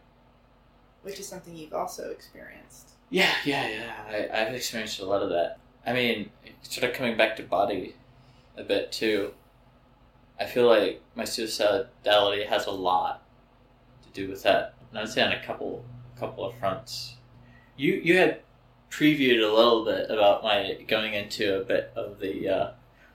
Which 1.03 1.21
is 1.21 1.29
something 1.29 1.55
you've 1.55 1.75
also 1.75 2.11
experienced. 2.11 2.91
yeah, 3.11 3.33
yeah, 3.45 3.69
yeah. 3.69 3.93
I, 4.09 4.41
I've 4.43 4.55
experienced 4.55 4.99
a 5.01 5.05
lot 5.05 5.23
of 5.23 5.29
that. 5.29 5.59
I 5.87 5.93
mean, 5.93 6.31
sort 6.63 6.89
of 6.91 6.97
coming 6.97 7.17
back 7.17 7.37
to 7.37 7.43
body 7.43 7.95
a 8.57 8.65
bit 8.65 8.91
too. 8.91 9.33
I 10.41 10.47
feel 10.47 10.67
like 10.67 11.01
my 11.15 11.23
suicidality 11.25 12.47
has 12.47 12.67
a 12.67 12.71
lot 12.73 13.23
to 14.03 14.09
do 14.11 14.29
with 14.31 14.43
that. 14.43 14.75
And 14.91 14.99
I'd 14.99 15.09
say 15.09 15.23
on 15.23 15.33
a 15.33 15.43
couple 15.45 15.85
couple 16.19 16.45
of 16.45 16.55
fronts. 16.59 17.17
You 17.77 17.95
you 18.03 18.17
had 18.17 18.41
previewed 18.97 19.43
a 19.43 19.55
little 19.55 19.85
bit 19.85 20.11
about 20.11 20.43
my 20.43 20.79
going 20.89 21.13
into 21.13 21.61
a 21.61 21.65
bit 21.65 21.93
of 21.95 22.19
the 22.19 22.49
uh, 22.49 22.71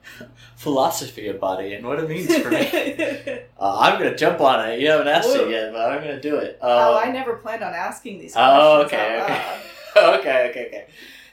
philosophy 0.55 1.27
of 1.27 1.39
body 1.39 1.73
and 1.73 1.85
what 1.85 1.99
it 1.99 2.07
means 2.07 2.35
for 2.37 2.51
me. 2.51 2.67
uh, 3.59 3.79
I'm 3.79 3.97
gonna 3.97 4.15
jump 4.15 4.39
on 4.41 4.69
it. 4.69 4.79
You 4.79 4.89
haven't 4.91 5.07
asked 5.07 5.29
Whoa. 5.29 5.45
it 5.47 5.51
yet, 5.51 5.73
but 5.73 5.91
I'm 5.91 6.01
gonna 6.01 6.21
do 6.21 6.37
it. 6.37 6.59
oh, 6.61 6.97
Um, 6.97 7.07
I 7.07 7.11
never 7.11 7.35
planned 7.35 7.63
on 7.63 7.73
asking 7.73 8.19
these 8.19 8.33
questions. 8.33 8.59
Oh, 8.61 8.81
okay, 8.83 9.21
okay. 9.23 9.61
okay, 10.19 10.49
okay, 10.49 10.67
okay. 10.67 10.85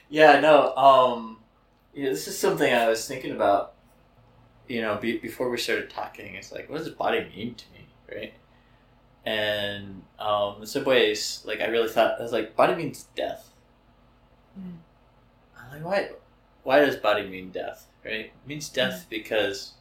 Yeah, 0.09 0.39
no. 0.39 0.75
Um, 0.75 1.37
yeah, 1.93 2.09
this 2.09 2.27
is 2.27 2.37
something 2.37 2.73
I 2.73 2.87
was 2.87 3.07
thinking 3.07 3.31
about. 3.31 3.73
You 4.67 4.81
know, 4.81 4.97
be, 4.97 5.17
before 5.17 5.49
we 5.49 5.57
started 5.57 5.89
talking, 5.89 6.35
it's 6.35 6.51
like, 6.51 6.69
what 6.69 6.77
does 6.77 6.89
body 6.89 7.27
mean 7.35 7.55
to 7.55 7.65
me, 7.73 7.87
right? 8.15 8.33
And 9.25 10.03
um, 10.19 10.57
in 10.61 10.67
some 10.67 10.85
ways, 10.85 11.41
like 11.43 11.59
I 11.59 11.67
really 11.67 11.89
thought, 11.89 12.19
I 12.19 12.23
was 12.23 12.31
like, 12.31 12.55
body 12.55 12.75
means 12.75 13.07
death. 13.15 13.48
Mm. 14.59 14.77
I'm 15.57 15.71
like, 15.71 15.85
why? 15.85 16.09
Why 16.63 16.79
does 16.79 16.97
body 16.97 17.27
mean 17.27 17.51
death? 17.51 17.87
Right? 18.03 18.25
It 18.25 18.33
means 18.45 18.69
death 18.69 19.05
because, 19.09 19.73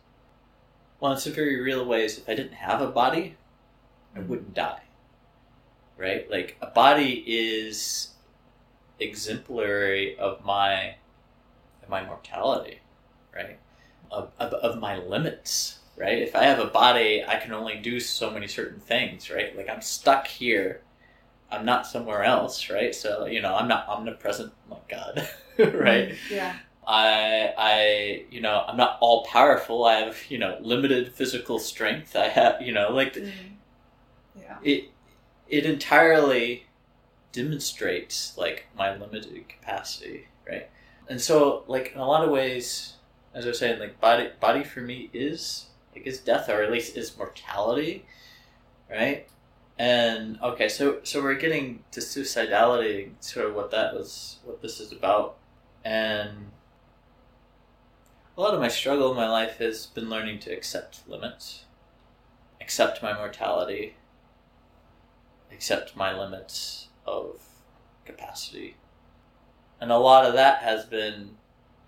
well, 1.00 1.12
in 1.12 1.18
some 1.18 1.32
very 1.32 1.60
real 1.60 1.84
ways, 1.84 2.18
if 2.18 2.28
I 2.28 2.34
didn't 2.34 2.54
have 2.54 2.80
a 2.80 2.88
body, 2.88 3.36
I 4.14 4.20
wouldn't 4.20 4.54
die. 4.54 4.82
Right? 5.96 6.30
Like 6.30 6.56
a 6.62 6.68
body 6.68 7.24
is 7.26 8.10
exemplary 9.00 10.16
of 10.18 10.44
my 10.44 10.94
of 11.82 11.88
my 11.88 12.04
mortality, 12.04 12.80
right? 13.34 13.58
Of, 14.10 14.30
of, 14.38 14.52
of 14.54 14.80
my 14.80 14.98
limits, 14.98 15.78
right? 15.96 16.18
If 16.18 16.34
I 16.34 16.44
have 16.44 16.60
a 16.60 16.66
body, 16.66 17.24
I 17.26 17.36
can 17.36 17.52
only 17.52 17.76
do 17.76 18.00
so 18.00 18.30
many 18.30 18.46
certain 18.46 18.80
things, 18.80 19.30
right? 19.30 19.56
Like 19.56 19.68
I'm 19.68 19.82
stuck 19.82 20.26
here. 20.26 20.82
I'm 21.50 21.64
not 21.64 21.86
somewhere 21.86 22.24
else, 22.24 22.68
right? 22.70 22.94
So, 22.94 23.26
you 23.26 23.40
know, 23.40 23.54
I'm 23.54 23.68
not 23.68 23.88
omnipresent, 23.88 24.52
my 24.68 24.76
God, 24.88 25.28
right? 25.58 26.14
Yeah. 26.30 26.56
I, 26.86 27.52
I, 27.58 28.24
you 28.30 28.40
know, 28.40 28.64
I'm 28.66 28.76
not 28.76 28.98
all 29.00 29.24
powerful. 29.26 29.84
I 29.84 29.96
have, 29.96 30.16
you 30.30 30.38
know, 30.38 30.56
limited 30.60 31.12
physical 31.14 31.58
strength. 31.58 32.16
I 32.16 32.28
have, 32.28 32.62
you 32.62 32.72
know, 32.72 32.90
like 32.92 33.14
Mm. 33.14 33.32
Yeah. 34.38 34.56
it, 34.62 34.90
it 35.48 35.66
entirely 35.66 36.66
demonstrates 37.32 38.36
like 38.36 38.66
my 38.76 38.96
limited 38.96 39.48
capacity, 39.48 40.26
right? 40.48 40.68
And 41.08 41.20
so, 41.20 41.64
like 41.66 41.92
in 41.94 42.00
a 42.00 42.06
lot 42.06 42.24
of 42.24 42.30
ways, 42.30 42.94
as 43.34 43.44
I 43.44 43.48
was 43.48 43.58
saying, 43.58 43.78
like 43.80 44.00
body, 44.00 44.30
body 44.40 44.64
for 44.64 44.80
me 44.80 45.10
is 45.12 45.66
like 45.94 46.06
is 46.06 46.18
death, 46.20 46.48
or 46.48 46.62
at 46.62 46.70
least 46.70 46.96
is 46.96 47.16
mortality, 47.16 48.04
right? 48.90 49.26
And 49.78 50.40
okay, 50.42 50.68
so 50.68 50.98
so 51.04 51.22
we're 51.22 51.34
getting 51.34 51.84
to 51.92 52.00
suicidality, 52.00 53.10
sort 53.20 53.46
of 53.46 53.54
what 53.54 53.70
that 53.70 53.94
was, 53.94 54.38
what 54.44 54.60
this 54.60 54.80
is 54.80 54.90
about, 54.90 55.36
and 55.84 56.50
a 58.36 58.40
lot 58.40 58.54
of 58.54 58.60
my 58.60 58.68
struggle 58.68 59.10
in 59.10 59.16
my 59.16 59.28
life 59.28 59.58
has 59.58 59.86
been 59.86 60.10
learning 60.10 60.40
to 60.40 60.52
accept 60.52 61.08
limits, 61.08 61.64
accept 62.60 63.02
my 63.02 63.12
mortality, 63.12 63.96
accept 65.52 65.96
my 65.96 66.16
limits 66.16 66.88
of 67.06 67.40
capacity. 68.04 68.76
And 69.80 69.92
a 69.92 69.98
lot 69.98 70.24
of 70.24 70.34
that 70.34 70.62
has 70.62 70.84
been 70.86 71.36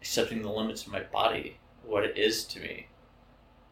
accepting 0.00 0.42
the 0.42 0.50
limits 0.50 0.86
of 0.86 0.92
my 0.92 1.00
body, 1.00 1.58
what 1.84 2.04
it 2.04 2.16
is 2.16 2.44
to 2.46 2.60
me, 2.60 2.86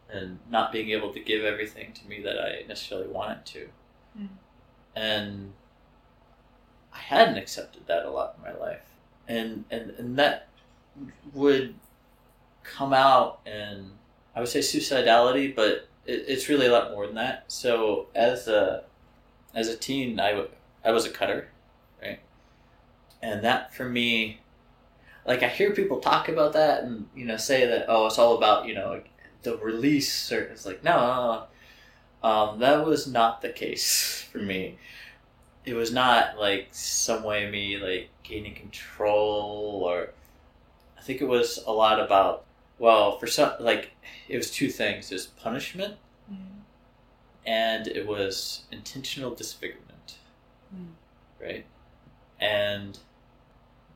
and 0.09 0.39
not 0.49 0.71
being 0.71 0.89
able 0.89 1.13
to 1.13 1.19
give 1.19 1.43
everything 1.43 1.93
to 1.93 2.07
me 2.07 2.21
that 2.21 2.39
I 2.39 2.65
necessarily 2.67 3.07
want 3.07 3.31
it 3.31 3.45
to. 3.53 3.69
And 4.99 5.53
I 6.93 6.97
hadn't 6.97 7.37
accepted 7.37 7.87
that 7.87 8.05
a 8.05 8.11
lot 8.11 8.35
in 8.37 8.53
my 8.53 8.59
life. 8.59 8.81
And, 9.27 9.63
and, 9.71 9.91
and 9.91 10.17
that 10.17 10.49
would 11.33 11.75
come 12.63 12.93
out 12.93 13.39
in, 13.45 13.91
I 14.35 14.41
would 14.41 14.49
say 14.49 14.59
suicidality, 14.59 15.55
but 15.55 15.87
it, 16.05 16.25
it's 16.27 16.49
really 16.49 16.67
a 16.67 16.71
lot 16.71 16.91
more 16.91 17.05
than 17.05 17.15
that. 17.15 17.45
So 17.47 18.07
as 18.13 18.47
a, 18.47 18.83
as 19.55 19.69
a 19.69 19.77
teen, 19.77 20.19
I, 20.19 20.31
w- 20.31 20.49
I 20.83 20.91
was 20.91 21.05
a 21.05 21.09
cutter, 21.09 21.49
right? 22.01 22.19
And 23.21 23.43
that 23.43 23.73
for 23.73 23.87
me, 23.87 24.41
like 25.25 25.43
I 25.43 25.47
hear 25.47 25.71
people 25.71 25.99
talk 25.99 26.27
about 26.27 26.53
that 26.53 26.83
and 26.83 27.07
you 27.15 27.25
know 27.25 27.37
say 27.37 27.65
that 27.67 27.85
oh 27.87 28.07
it's 28.07 28.17
all 28.17 28.37
about 28.37 28.65
you 28.65 28.73
know 28.73 29.01
the 29.43 29.57
release 29.57 30.31
or 30.31 30.41
it's 30.41 30.65
like 30.65 30.83
no, 30.83 30.91
no, 30.93 31.31
no. 31.31 31.43
Um, 32.21 32.59
that 32.59 32.85
was 32.85 33.07
not 33.07 33.41
the 33.41 33.49
case 33.49 34.25
for 34.31 34.39
me. 34.39 34.77
It 35.65 35.73
was 35.73 35.91
not 35.91 36.37
like 36.37 36.67
some 36.71 37.23
way 37.23 37.49
me 37.49 37.77
like 37.77 38.09
gaining 38.23 38.55
control 38.55 39.81
or 39.85 40.09
I 40.97 41.01
think 41.01 41.21
it 41.21 41.27
was 41.27 41.59
a 41.65 41.71
lot 41.71 41.99
about 41.99 42.45
well 42.77 43.17
for 43.19 43.27
some 43.27 43.53
like 43.59 43.91
it 44.27 44.37
was 44.37 44.51
two 44.51 44.69
things: 44.69 45.11
it 45.11 45.15
was 45.15 45.27
punishment 45.27 45.95
Mm. 46.31 46.61
and 47.45 47.87
it 47.87 48.05
was 48.05 48.63
intentional 48.71 49.33
disfigurement, 49.33 50.17
Mm. 50.75 50.91
right? 51.41 51.65
And 52.39 52.99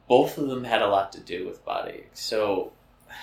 both 0.08 0.38
of 0.40 0.48
them 0.48 0.64
had 0.64 0.82
a 0.82 0.88
lot 0.88 1.12
to 1.14 1.20
do 1.20 1.46
with 1.46 1.64
body. 1.64 2.06
So, 2.14 2.72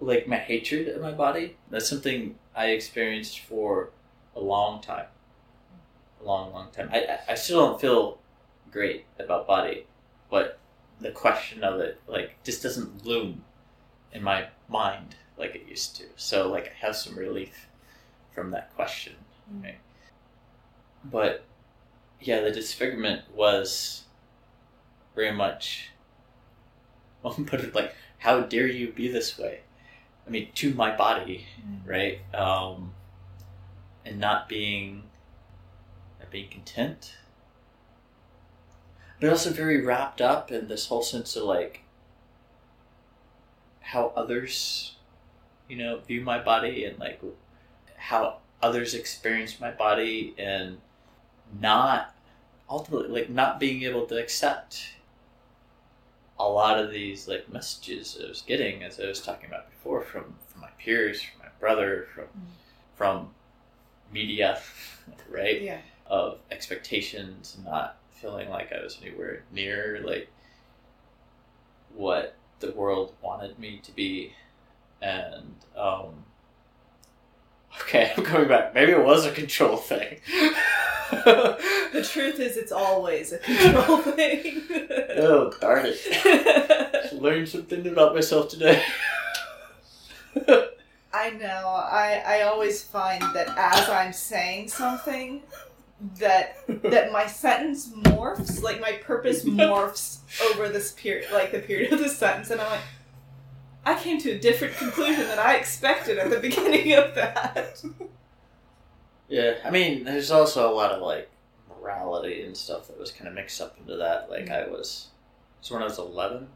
like 0.00 0.28
my 0.28 0.36
hatred 0.36 0.88
of 0.88 1.02
my 1.02 1.10
body, 1.12 1.56
that's 1.70 1.88
something 1.88 2.36
I 2.58 2.70
experienced 2.70 3.38
for 3.38 3.90
a 4.34 4.40
long 4.40 4.82
time. 4.82 5.06
A 6.20 6.24
long, 6.24 6.52
long 6.52 6.70
time. 6.72 6.90
I, 6.92 7.18
I- 7.28 7.34
still 7.36 7.64
don't 7.64 7.80
feel 7.80 8.18
great 8.72 9.06
about 9.18 9.46
body, 9.46 9.86
but 10.28 10.58
the 11.00 11.12
question 11.12 11.62
of 11.62 11.80
it 11.80 12.00
like 12.08 12.42
just 12.42 12.62
doesn't 12.64 13.06
loom 13.06 13.44
in 14.12 14.24
my 14.24 14.48
mind 14.68 15.14
like 15.36 15.54
it 15.54 15.68
used 15.68 15.94
to. 15.96 16.04
So 16.16 16.50
like 16.50 16.66
I 16.66 16.86
have 16.86 16.96
some 16.96 17.16
relief 17.16 17.68
from 18.34 18.50
that 18.50 18.74
question. 18.74 19.14
Mm. 19.54 19.62
Right. 19.62 19.78
But 21.04 21.44
yeah, 22.20 22.40
the 22.40 22.50
disfigurement 22.50 23.22
was 23.32 24.02
very 25.14 25.32
much 25.32 25.90
I'll 27.24 27.32
put 27.34 27.60
it 27.60 27.74
like, 27.74 27.94
how 28.18 28.40
dare 28.40 28.66
you 28.66 28.92
be 28.92 29.08
this 29.08 29.38
way? 29.38 29.60
I 30.28 30.30
mean, 30.30 30.50
to 30.56 30.74
my 30.74 30.94
body, 30.94 31.46
Mm. 31.66 31.80
right? 31.88 32.34
Um, 32.34 32.92
and 34.04 34.18
not 34.20 34.48
being 34.48 35.04
not 36.20 36.30
being 36.30 36.50
content. 36.50 37.14
But 39.20 39.30
also 39.30 39.50
very 39.50 39.80
wrapped 39.84 40.20
up 40.20 40.52
in 40.52 40.68
this 40.68 40.86
whole 40.88 41.02
sense 41.02 41.34
of 41.34 41.44
like 41.44 41.82
how 43.80 44.12
others, 44.14 44.96
you 45.68 45.76
know, 45.76 45.98
view 45.98 46.20
my 46.20 46.38
body 46.38 46.84
and 46.84 46.98
like 46.98 47.20
how 47.96 48.38
others 48.62 48.92
experience 48.94 49.58
my 49.60 49.70
body 49.70 50.34
and 50.38 50.78
not 51.58 52.14
ultimately 52.68 53.08
like 53.22 53.30
not 53.30 53.58
being 53.58 53.82
able 53.82 54.04
to 54.06 54.18
accept 54.18 54.90
a 56.38 56.48
lot 56.48 56.78
of 56.78 56.90
these 56.90 57.26
like 57.28 57.52
messages 57.52 58.18
I 58.22 58.28
was 58.28 58.42
getting 58.42 58.82
as 58.82 59.00
I 59.00 59.06
was 59.06 59.20
talking 59.20 59.48
about 59.48 59.70
before 59.70 60.02
from 60.02 60.34
from 60.46 60.60
my 60.62 60.70
peers, 60.78 61.20
from 61.22 61.40
my 61.40 61.50
brother, 61.60 62.06
from 62.14 62.26
from 62.94 63.30
media, 64.12 64.60
right? 65.28 65.60
Yeah. 65.60 65.80
Of 66.06 66.38
expectations, 66.50 67.58
not 67.64 67.98
feeling 68.12 68.48
like 68.48 68.72
I 68.72 68.82
was 68.82 68.98
anywhere 69.02 69.44
near 69.52 70.00
like 70.04 70.28
what 71.94 72.34
the 72.60 72.72
world 72.72 73.14
wanted 73.22 73.58
me 73.58 73.80
to 73.82 73.92
be, 73.92 74.32
and 75.02 75.54
um, 75.76 76.24
okay, 77.82 78.12
I'm 78.16 78.24
coming 78.24 78.48
back. 78.48 78.74
Maybe 78.74 78.92
it 78.92 79.04
was 79.04 79.24
a 79.26 79.32
control 79.32 79.76
thing. 79.76 80.18
The 81.10 82.06
truth 82.12 82.38
is, 82.38 82.56
it's 82.56 82.72
always 82.72 83.32
a 83.32 83.38
control 83.38 83.98
thing. 84.02 84.62
oh 85.16 85.52
darn 85.60 85.86
it! 85.86 87.12
Learned 87.14 87.48
something 87.48 87.86
about 87.86 88.14
myself 88.14 88.48
today. 88.50 88.82
I 91.12 91.30
know. 91.30 91.66
I 91.66 92.22
I 92.26 92.40
always 92.42 92.82
find 92.84 93.22
that 93.34 93.48
as 93.56 93.88
I'm 93.88 94.12
saying 94.12 94.68
something, 94.68 95.42
that 96.18 96.58
that 96.68 97.10
my 97.10 97.26
sentence 97.26 97.88
morphs, 97.90 98.62
like 98.62 98.80
my 98.80 98.92
purpose 99.02 99.44
morphs 99.46 100.18
over 100.50 100.68
this 100.68 100.92
period, 100.92 101.30
like 101.32 101.52
the 101.52 101.60
period 101.60 101.92
of 101.92 102.00
the 102.00 102.08
sentence, 102.08 102.50
and 102.50 102.60
I'm 102.60 102.70
like, 102.70 102.80
I 103.88 103.98
came 103.98 104.18
to 104.20 104.32
a 104.32 104.38
different 104.38 104.76
conclusion 104.76 105.26
than 105.28 105.38
I 105.38 105.54
expected 105.54 106.18
at 106.18 106.30
the 106.30 106.38
beginning 106.48 106.92
of 106.94 107.14
that. 107.14 107.82
Yeah, 109.28 109.54
I 109.64 109.70
mean, 109.70 110.04
there's 110.04 110.30
also 110.30 110.70
a 110.70 110.74
lot 110.74 110.92
of 110.92 111.02
like 111.02 111.30
morality 111.68 112.42
and 112.42 112.56
stuff 112.56 112.88
that 112.88 112.98
was 112.98 113.10
kind 113.10 113.28
of 113.28 113.34
mixed 113.34 113.60
up 113.60 113.76
into 113.78 113.96
that. 113.96 114.30
Like, 114.30 114.50
I 114.50 114.66
was, 114.68 115.08
so 115.60 115.74
when 115.74 115.82
I 115.82 115.86
was 115.86 115.98
11, 115.98 116.48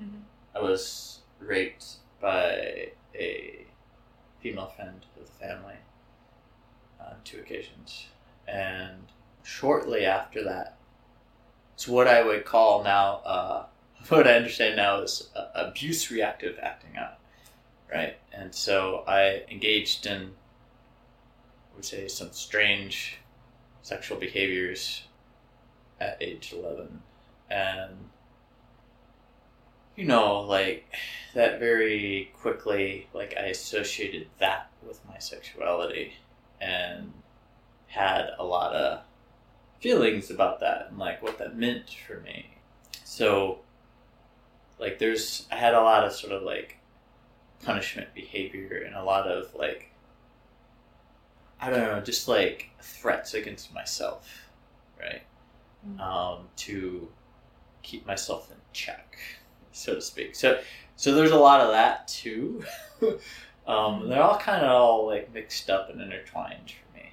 Mhm. 0.00 0.22
I 0.54 0.60
was 0.60 1.20
raped 1.38 1.84
by 2.20 2.88
a 3.14 3.66
female 4.40 4.68
friend 4.68 5.04
of 5.20 5.26
the 5.26 5.32
family 5.32 5.74
on 7.00 7.16
two 7.24 7.40
occasions. 7.40 8.06
And 8.48 9.06
shortly 9.42 10.04
after 10.06 10.42
that, 10.44 10.76
it's 11.74 11.86
what 11.86 12.06
I 12.08 12.22
would 12.22 12.44
call 12.44 12.82
now, 12.84 13.16
uh, 13.24 13.66
what 14.08 14.26
I 14.26 14.34
understand 14.34 14.76
now 14.76 15.00
is 15.00 15.28
uh, 15.36 15.46
abuse 15.54 16.10
reactive 16.10 16.58
acting 16.60 16.96
out. 16.96 17.18
Right? 17.92 18.16
And 18.32 18.54
so 18.54 19.04
I 19.06 19.44
engaged 19.50 20.06
in 20.06 20.32
I 21.72 21.76
would 21.76 21.84
say 21.84 22.08
some 22.08 22.32
strange 22.32 23.18
sexual 23.82 24.18
behaviors 24.18 25.02
at 26.00 26.16
age 26.20 26.52
11 26.52 27.02
and 27.50 28.10
you 29.96 30.04
know 30.04 30.40
like 30.40 30.94
that 31.34 31.58
very 31.58 32.30
quickly 32.40 33.08
like 33.12 33.34
i 33.38 33.46
associated 33.46 34.26
that 34.38 34.70
with 34.86 35.00
my 35.08 35.18
sexuality 35.18 36.14
and 36.60 37.12
had 37.88 38.30
a 38.38 38.44
lot 38.44 38.72
of 38.72 39.00
feelings 39.80 40.30
about 40.30 40.60
that 40.60 40.86
and 40.88 40.98
like 40.98 41.22
what 41.22 41.38
that 41.38 41.56
meant 41.56 41.90
for 42.06 42.20
me 42.20 42.46
so 43.04 43.58
like 44.82 44.98
there's 44.98 45.46
i 45.50 45.56
had 45.56 45.72
a 45.72 45.80
lot 45.80 46.04
of 46.04 46.12
sort 46.12 46.32
of 46.32 46.42
like 46.42 46.76
punishment 47.64 48.12
behavior 48.14 48.82
and 48.84 48.94
a 48.94 49.02
lot 49.02 49.26
of 49.26 49.54
like 49.54 49.92
I 51.62 51.70
don't 51.70 51.80
know, 51.80 52.00
just 52.00 52.26
like 52.26 52.70
threats 52.82 53.34
against 53.34 53.72
myself, 53.72 54.48
right? 55.00 55.22
Mm. 55.88 56.00
Um, 56.00 56.48
to 56.56 57.08
keep 57.84 58.04
myself 58.04 58.50
in 58.50 58.56
check, 58.72 59.16
so 59.70 59.94
to 59.94 60.00
speak. 60.00 60.34
So, 60.34 60.60
so 60.96 61.14
there's 61.14 61.30
a 61.30 61.38
lot 61.38 61.60
of 61.60 61.70
that 61.70 62.08
too. 62.08 62.64
um, 63.68 64.08
they're 64.08 64.20
all 64.20 64.38
kind 64.38 64.64
of 64.64 64.72
all 64.72 65.06
like 65.06 65.32
mixed 65.32 65.70
up 65.70 65.88
and 65.88 66.00
intertwined 66.00 66.72
for 66.72 66.96
me. 66.96 67.12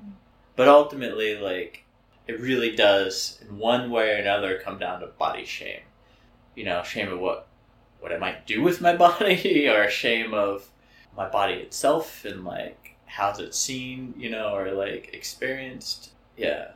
Mm. 0.00 0.12
But 0.54 0.68
ultimately, 0.68 1.36
like 1.36 1.84
it 2.28 2.38
really 2.38 2.76
does, 2.76 3.40
in 3.42 3.58
one 3.58 3.90
way 3.90 4.12
or 4.12 4.18
another, 4.18 4.60
come 4.64 4.78
down 4.78 5.00
to 5.00 5.08
body 5.08 5.44
shame. 5.44 5.80
You 6.58 6.64
know, 6.64 6.82
shame 6.82 7.10
of 7.12 7.20
what 7.20 7.46
what 8.00 8.12
I 8.12 8.18
might 8.18 8.46
do 8.46 8.62
with 8.62 8.80
my 8.80 8.94
body, 9.06 9.68
or 9.68 9.88
shame 9.88 10.34
of 10.34 10.68
my 11.16 11.28
body 11.28 11.54
itself, 11.54 12.24
and 12.24 12.44
like 12.44 12.96
how's 13.06 13.38
it 13.40 13.54
seen, 13.54 14.14
you 14.16 14.30
know, 14.30 14.54
or 14.54 14.72
like 14.72 15.10
experienced. 15.12 16.10
Yeah. 16.36 16.72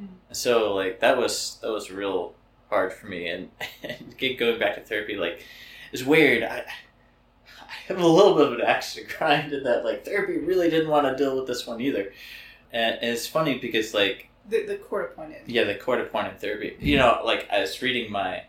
Mm. 0.00 0.08
So 0.32 0.74
like 0.74 1.00
that 1.00 1.16
was 1.16 1.58
that 1.62 1.70
was 1.70 1.90
real 1.90 2.34
hard 2.70 2.92
for 2.92 3.06
me, 3.06 3.28
and, 3.28 3.50
and 3.82 4.14
going 4.38 4.58
back 4.58 4.74
to 4.74 4.80
therapy, 4.80 5.16
like 5.16 5.42
it's 5.92 6.02
weird. 6.04 6.42
I 6.42 6.64
I 7.60 7.72
have 7.88 7.98
a 8.00 8.06
little 8.06 8.34
bit 8.34 8.46
of 8.46 8.52
an 8.54 8.60
axe 8.62 8.94
to 8.94 9.04
grind 9.04 9.52
in 9.52 9.62
that 9.64 9.84
like 9.84 10.04
therapy 10.04 10.38
really 10.38 10.70
didn't 10.70 10.88
want 10.90 11.06
to 11.06 11.16
deal 11.22 11.36
with 11.36 11.46
this 11.46 11.66
one 11.66 11.80
either, 11.80 12.12
and, 12.72 12.96
and 13.00 13.10
it's 13.10 13.26
funny 13.26 13.58
because 13.58 13.94
like 13.94 14.28
The 14.48 14.64
the 14.66 14.76
court 14.76 15.12
appointed. 15.12 15.42
yeah, 15.46 15.64
the 15.64 15.74
court 15.74 16.00
appointed 16.00 16.40
therapy. 16.40 16.76
You 16.80 16.96
know, 16.98 17.20
like 17.24 17.48
I 17.50 17.60
was 17.60 17.80
reading 17.82 18.10
my 18.10 18.44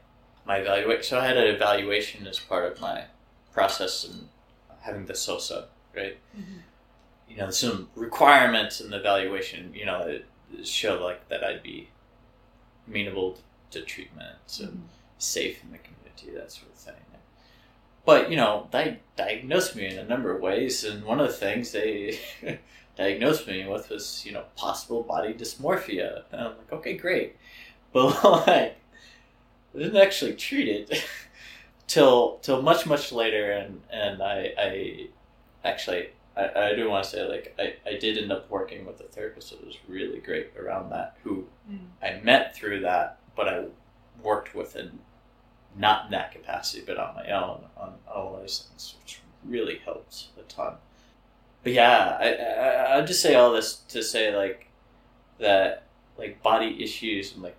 my 0.46 0.58
evaluation, 0.58 1.04
so 1.04 1.20
I 1.20 1.28
had 1.28 1.38
an 1.38 1.54
evaluation 1.56 2.28
as 2.28 2.40
part 2.40 2.72
of 2.72 2.80
my 2.80 3.06
process 3.54 4.04
and 4.04 4.30
having 4.82 5.06
the 5.06 5.14
SSOSA, 5.14 5.66
right? 5.96 6.18
Mhm. 6.38 6.62
You 7.30 7.38
know, 7.38 7.50
some 7.50 7.90
requirements 7.96 8.80
in 8.82 8.92
the 8.92 8.98
evaluation, 8.98 9.74
you 9.74 9.86
know, 9.86 10.06
that 10.06 10.68
show 10.68 11.04
like 11.04 11.28
that 11.30 11.44
I'd 11.44 11.64
be 11.64 11.90
amenable 12.88 13.40
to 13.72 13.82
treatment 13.82 14.38
and 14.60 14.70
Mhm. 14.74 14.88
safe 15.18 15.64
in 15.64 15.72
the 15.72 15.80
community, 15.80 16.30
that 16.32 16.52
sort 16.52 16.72
of 16.72 16.78
thing. 16.78 16.96
But 18.06 18.30
you 18.30 18.38
know, 18.38 18.68
they 18.72 19.00
diagnosed 19.16 19.76
me 19.76 19.88
in 19.88 19.98
a 19.98 20.04
number 20.04 20.34
of 20.36 20.40
ways, 20.40 20.84
and 20.84 21.04
one 21.04 21.20
of 21.20 21.28
the 21.28 21.34
things 21.34 21.72
they 21.72 22.20
diagnosed 22.96 23.48
me 23.48 23.66
with 23.66 23.90
was 23.90 24.24
you 24.26 24.32
know 24.32 24.46
possible 24.56 25.02
body 25.02 25.34
dysmorphia, 25.34 26.24
and 26.32 26.42
I'm 26.42 26.58
like, 26.58 26.72
okay, 26.72 26.96
great, 26.96 27.36
but 27.94 28.24
like, 28.46 28.78
I 29.76 29.80
didn't 29.80 29.98
actually 29.98 30.36
treat 30.36 30.68
it 30.68 31.04
till 31.88 32.38
till 32.42 32.62
much 32.62 32.86
much 32.86 33.12
later, 33.12 33.52
and 33.52 33.82
and 33.92 34.22
I 34.22 34.54
I 34.58 35.08
actually. 35.64 36.10
I, 36.38 36.72
I 36.72 36.76
do 36.76 36.90
want 36.90 37.06
to 37.06 37.10
say, 37.10 37.24
like, 37.26 37.56
I, 37.58 37.76
I 37.90 37.98
did 37.98 38.18
end 38.18 38.30
up 38.30 38.50
working 38.50 38.86
with 38.86 39.00
a 39.00 39.06
therapist 39.06 39.52
that 39.52 39.66
was 39.66 39.78
really 39.88 40.20
great 40.20 40.52
around 40.58 40.90
that, 40.92 41.16
who 41.24 41.48
Mm. 41.72 41.88
I 42.02 42.20
met 42.24 42.56
through 42.56 42.82
that, 42.82 43.18
but 43.36 43.48
I 43.48 43.66
worked 44.22 44.54
with 44.54 44.76
in 44.76 45.00
not 45.78 46.06
in 46.06 46.12
that 46.12 46.32
capacity, 46.32 46.84
but 46.86 46.98
on 46.98 47.16
my 47.16 47.30
own 47.32 47.66
on 47.78 47.96
all 48.08 48.34
those 48.34 48.68
things, 48.70 48.96
which 49.02 49.20
really 49.44 49.80
helped 49.80 50.28
a 50.38 50.44
ton. 50.44 50.76
But 51.64 51.74
yeah, 51.74 52.18
I, 52.20 52.34
I 52.34 52.96
I'll 52.98 53.06
just 53.06 53.22
say 53.22 53.36
all 53.36 53.52
this 53.52 53.78
to 53.90 54.04
say 54.04 54.36
like 54.36 54.68
that 55.40 55.84
like 56.18 56.42
body 56.44 56.84
issues 56.84 57.34
and 57.34 57.42
like 57.44 57.58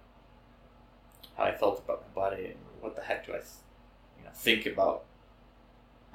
how 1.37 1.45
I 1.45 1.53
felt 1.53 1.80
about 1.80 2.03
my 2.09 2.14
body 2.22 2.47
and 2.47 2.57
what 2.80 2.97
the 2.97 3.03
heck 3.03 3.26
do 3.26 3.32
I 3.32 3.37
you 3.37 4.24
know 4.24 4.30
think 4.34 4.66
about 4.66 5.05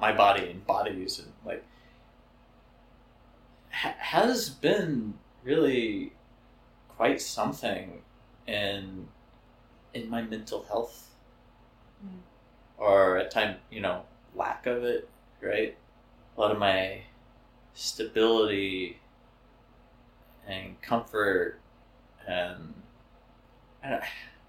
my 0.00 0.12
body 0.12 0.48
and 0.50 0.66
bodies 0.66 1.18
and 1.18 1.32
like 1.44 1.64
ha- 3.70 3.94
has 3.98 4.48
been 4.50 5.14
really 5.44 6.12
quite 6.88 7.20
something 7.20 8.02
in 8.46 9.08
in 9.94 10.08
my 10.10 10.22
mental 10.22 10.64
health 10.64 11.08
Mm. 12.04 12.18
or 12.78 13.16
at 13.16 13.30
time 13.30 13.58
you 13.70 13.80
know 13.80 14.02
lack 14.34 14.66
of 14.66 14.82
it 14.82 15.08
right 15.40 15.76
a 16.36 16.40
lot 16.40 16.50
of 16.50 16.58
my 16.58 17.02
stability 17.74 18.98
and 20.48 20.80
comfort 20.82 21.60
and 22.26 22.74
I 23.84 23.90
don't, 23.90 24.02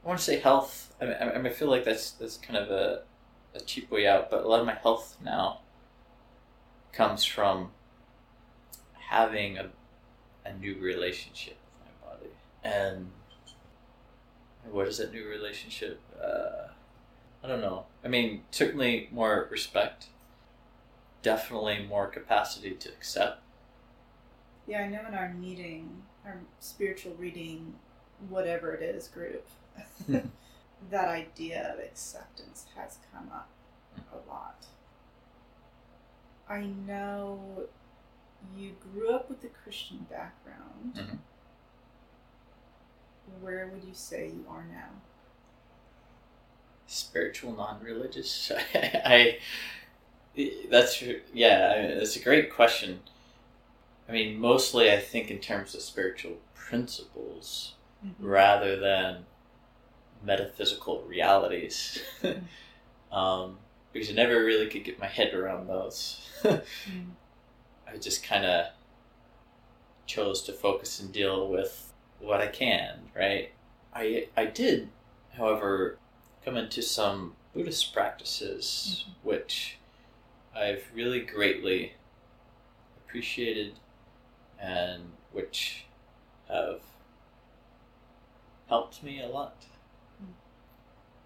I 0.04 0.08
want 0.08 0.20
to 0.20 0.26
say 0.26 0.39
health. 0.39 0.93
I 1.01 1.06
mean, 1.06 1.16
I, 1.16 1.32
I 1.32 1.49
feel 1.49 1.70
like 1.70 1.86
that's 1.86 2.12
that's 2.12 2.38
kind 2.38 2.58
of 2.58 2.70
a, 2.70 3.04
a 3.56 3.60
cheap 3.62 3.89
way 3.89 4.08
out, 4.08 4.30
but 4.30 4.43
a 4.43 4.47
lot 4.47 4.60
of 4.60 4.66
my 4.66 4.76
health 4.76 5.18
now 5.24 5.60
comes 6.91 7.24
from 7.24 7.72
having 9.10 9.58
a, 9.58 9.70
a 10.45 10.54
new 10.54 10.78
relationship 10.80 11.58
with 11.74 11.86
my 11.86 12.10
body. 12.10 12.30
And 12.64 13.12
what 14.72 14.88
is 14.88 14.97
that 14.97 15.14
new 15.14 15.28
relationship? 15.28 15.99
Uh, 16.22 16.68
I 17.43 17.47
don't 17.47 17.62
know. 17.62 17.86
I 18.04 18.08
mean, 18.08 18.43
certainly 18.51 19.10
more 19.12 19.47
respect, 19.51 20.08
definitely 21.22 21.86
more 21.88 22.08
capacity 22.08 22.72
to 22.72 22.89
accept. 22.89 23.41
Yeah, 24.68 24.82
I 24.82 24.88
know 24.88 25.01
in 25.08 25.14
our 25.14 25.34
meeting, 25.34 26.04
our 26.26 26.39
spiritual 26.60 27.16
reading, 27.16 27.74
whatever 28.30 28.74
it 28.74 28.82
is, 28.82 29.10
group, 29.10 29.45
that 30.89 31.07
idea 31.07 31.74
of 31.74 31.80
acceptance 31.80 32.65
has 32.76 32.97
come 33.11 33.30
up 33.34 33.49
a 34.11 34.30
lot. 34.30 34.65
I 36.49 36.61
know 36.86 37.63
you 38.57 38.76
grew 38.93 39.09
up 39.11 39.30
with 39.30 39.43
a 39.43 39.47
Christian 39.47 40.05
background. 40.09 40.93
Mhm. 40.95 41.19
Where 43.41 43.67
would 43.67 43.84
you 43.84 43.93
say 43.93 44.28
you 44.28 44.45
are 44.49 44.65
now? 44.65 44.89
spiritual 46.86 47.53
non-religious 47.55 48.51
I, 48.76 49.39
I 50.36 50.49
that's 50.69 51.01
yeah 51.34 51.95
that's 51.95 52.15
a 52.17 52.19
great 52.24 52.51
question 52.53 52.99
i 54.07 54.11
mean 54.11 54.39
mostly 54.39 54.91
i 54.91 54.99
think 54.99 55.32
in 55.32 55.39
terms 55.39 55.74
of 55.74 55.82
spiritual 55.82 56.34
principles 56.53 57.74
rather 58.19 58.76
than 58.80 59.26
metaphysical 60.24 61.01
realities 61.03 62.01
um, 63.11 63.57
because 63.91 64.09
i 64.09 64.13
never 64.13 64.43
really 64.43 64.67
could 64.67 64.84
get 64.84 64.99
my 64.99 65.07
head 65.07 65.34
around 65.34 65.67
those 65.67 66.19
Mm. 66.43 67.11
i 67.88 67.95
just 67.95 68.21
kind 68.21 68.43
of 68.45 68.65
chose 70.05 70.41
to 70.41 70.51
focus 70.51 70.99
and 70.99 71.13
deal 71.13 71.47
with 71.47 71.93
what 72.19 72.41
i 72.41 72.47
can 72.47 72.99
right 73.15 73.51
i 73.93 74.28
i 74.36 74.45
did 74.45 74.89
however 75.38 75.97
come 76.43 76.57
into 76.57 76.82
some 76.82 77.36
Buddhist 77.53 77.93
practices, 77.93 79.05
which 79.21 79.78
I've 80.55 80.86
really 80.93 81.19
greatly 81.21 81.93
appreciated 82.97 83.74
and 84.59 85.11
which 85.32 85.86
have 86.49 86.82
helped 88.67 89.03
me 89.03 89.21
a 89.21 89.28
lot. 89.28 89.65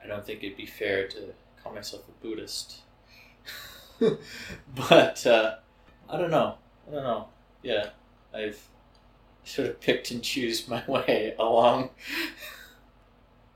I 0.07 0.15
don't 0.15 0.25
think 0.25 0.43
it'd 0.43 0.57
be 0.57 0.65
fair 0.65 1.07
to 1.09 1.33
call 1.63 1.73
myself 1.73 2.03
a 2.07 2.23
Buddhist. 2.25 2.81
but 3.99 5.25
uh, 5.25 5.55
I 6.09 6.17
don't 6.17 6.31
know. 6.31 6.55
I 6.87 6.91
don't 6.91 7.03
know. 7.03 7.27
Yeah, 7.63 7.89
I've 8.33 8.61
sort 9.43 9.69
of 9.69 9.81
picked 9.81 10.11
and 10.11 10.23
choose 10.23 10.67
my 10.67 10.83
way 10.89 11.35
along. 11.39 11.91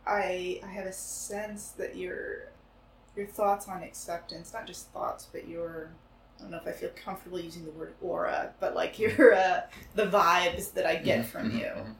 I 0.06 0.60
I 0.64 0.68
have 0.68 0.86
a 0.86 0.94
sense 0.94 1.70
that 1.72 1.96
your 1.96 2.50
your 3.16 3.28
thoughts 3.28 3.68
on 3.68 3.84
acceptance, 3.84 4.54
not 4.54 4.68
just 4.68 4.90
thoughts, 4.92 5.28
but 5.32 5.48
your 5.48 5.92
I 6.40 6.44
don't 6.44 6.52
know 6.52 6.58
if 6.58 6.68
I 6.68 6.72
feel 6.72 6.92
comfortable 6.96 7.40
using 7.40 7.66
the 7.66 7.72
word 7.72 7.96
aura, 8.02 8.54
but 8.60 8.76
like 8.76 9.00
your 9.00 9.34
uh, 9.36 9.62
the 9.96 10.08
vibes 10.08 10.74
that 10.74 10.86
I 10.86 10.96
get 10.98 11.24
Mhm, 11.24 11.26
from 11.26 11.52
you 11.52 11.72
mhm. 11.72 11.96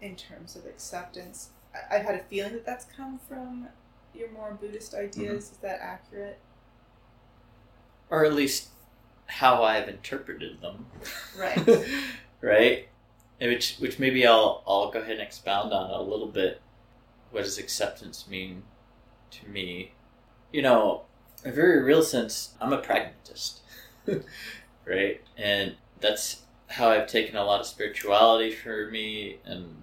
in 0.00 0.16
terms 0.16 0.56
of 0.56 0.66
acceptance. 0.66 1.50
I, 1.74 1.96
I've 1.96 2.06
had 2.06 2.16
a 2.16 2.24
feeling 2.24 2.52
that 2.54 2.66
that's 2.66 2.84
come 2.86 3.18
from 3.18 3.68
your 4.14 4.30
more 4.30 4.56
Buddhist 4.60 4.94
ideas. 4.94 5.50
Is 5.50 5.56
that 5.58 5.80
accurate? 5.80 6.38
or 8.10 8.24
at 8.24 8.34
least 8.34 8.68
how 9.26 9.62
I've 9.62 9.88
interpreted 9.88 10.60
them. 10.60 10.86
Right. 11.36 11.60
right? 12.40 12.88
And 13.40 13.50
which 13.50 13.76
which 13.78 13.98
maybe 13.98 14.26
I'll 14.26 14.62
I'll 14.66 14.90
go 14.90 15.00
ahead 15.00 15.12
and 15.12 15.20
expound 15.20 15.72
on 15.72 15.90
a 15.90 16.00
little 16.00 16.28
bit. 16.28 16.60
What 17.30 17.42
does 17.42 17.58
acceptance 17.58 18.28
mean 18.28 18.62
to 19.32 19.48
me? 19.48 19.92
You 20.52 20.62
know, 20.62 21.02
in 21.44 21.50
a 21.50 21.54
very 21.54 21.82
real 21.82 22.02
sense, 22.02 22.54
I'm 22.60 22.72
a 22.72 22.78
pragmatist. 22.78 23.62
right? 24.84 25.20
And 25.36 25.74
that's 26.00 26.42
how 26.68 26.90
I've 26.90 27.08
taken 27.08 27.34
a 27.34 27.44
lot 27.44 27.60
of 27.60 27.66
spirituality 27.66 28.52
for 28.52 28.88
me 28.90 29.38
and 29.44 29.82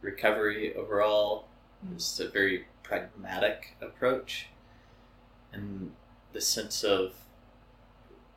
recovery 0.00 0.74
overall. 0.74 1.48
It's 1.94 2.18
a 2.20 2.28
very 2.28 2.66
pragmatic 2.82 3.76
approach. 3.80 4.48
And 5.52 5.92
the 6.32 6.40
sense 6.40 6.82
of 6.84 7.12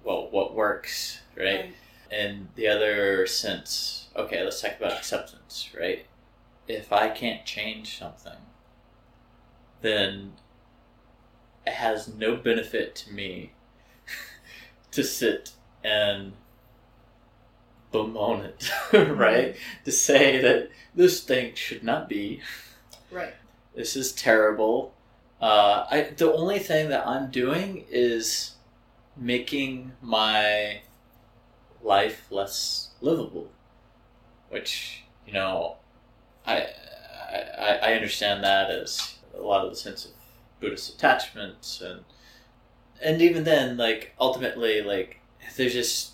well, 0.04 0.30
what 0.32 0.56
works, 0.56 1.22
right? 1.38 1.74
And 2.12 2.48
the 2.56 2.68
other 2.68 3.28
sense, 3.28 4.08
okay, 4.16 4.44
let's 4.44 4.62
talk 4.62 4.78
about 4.80 4.94
acceptance, 4.94 5.70
right? 5.78 6.06
If 6.68 6.92
I 6.92 7.10
can't 7.10 7.46
change 7.46 7.98
something, 7.98 8.40
then 9.82 10.34
it 11.66 11.74
has 11.74 12.08
no 12.08 12.36
benefit 12.36 12.96
to 12.96 13.14
me 13.14 13.52
to 14.92 15.04
sit 15.04 15.52
and 15.84 16.34
bemoan 17.92 18.42
it, 18.42 18.72
right? 18.94 19.54
Mm-hmm. 19.54 19.84
To 19.86 19.92
say 19.92 20.42
that 20.42 20.70
this 20.96 21.22
thing 21.22 21.54
should 21.56 21.84
not 21.84 22.10
be, 22.10 22.42
Right. 23.12 23.34
this 23.76 23.96
is 23.96 24.12
terrible. 24.12 24.94
Uh, 25.42 25.86
I 25.90 26.02
the 26.16 26.32
only 26.32 26.60
thing 26.60 26.90
that 26.90 27.08
I'm 27.08 27.32
doing 27.32 27.86
is 27.90 28.56
making 29.16 29.94
my 30.02 30.82
life 31.82 32.28
less 32.30 32.90
livable, 33.02 33.50
which 34.50 35.04
you 35.26 35.34
know, 35.34 35.78
I 36.46 36.68
I, 37.58 37.80
I 37.84 37.94
understand 37.94 38.44
that 38.44 38.70
as 38.70 39.18
a 39.36 39.42
lot 39.42 39.64
of 39.66 39.72
the 39.72 39.78
sense 39.78 40.06
of 40.06 40.12
Buddhist 40.60 40.94
attachment 40.94 41.80
and 41.84 42.04
and 43.02 43.22
even 43.22 43.44
then, 43.44 43.78
like 43.78 44.14
ultimately, 44.20 44.82
like 44.82 45.22
there's 45.56 45.74
just 45.74 46.14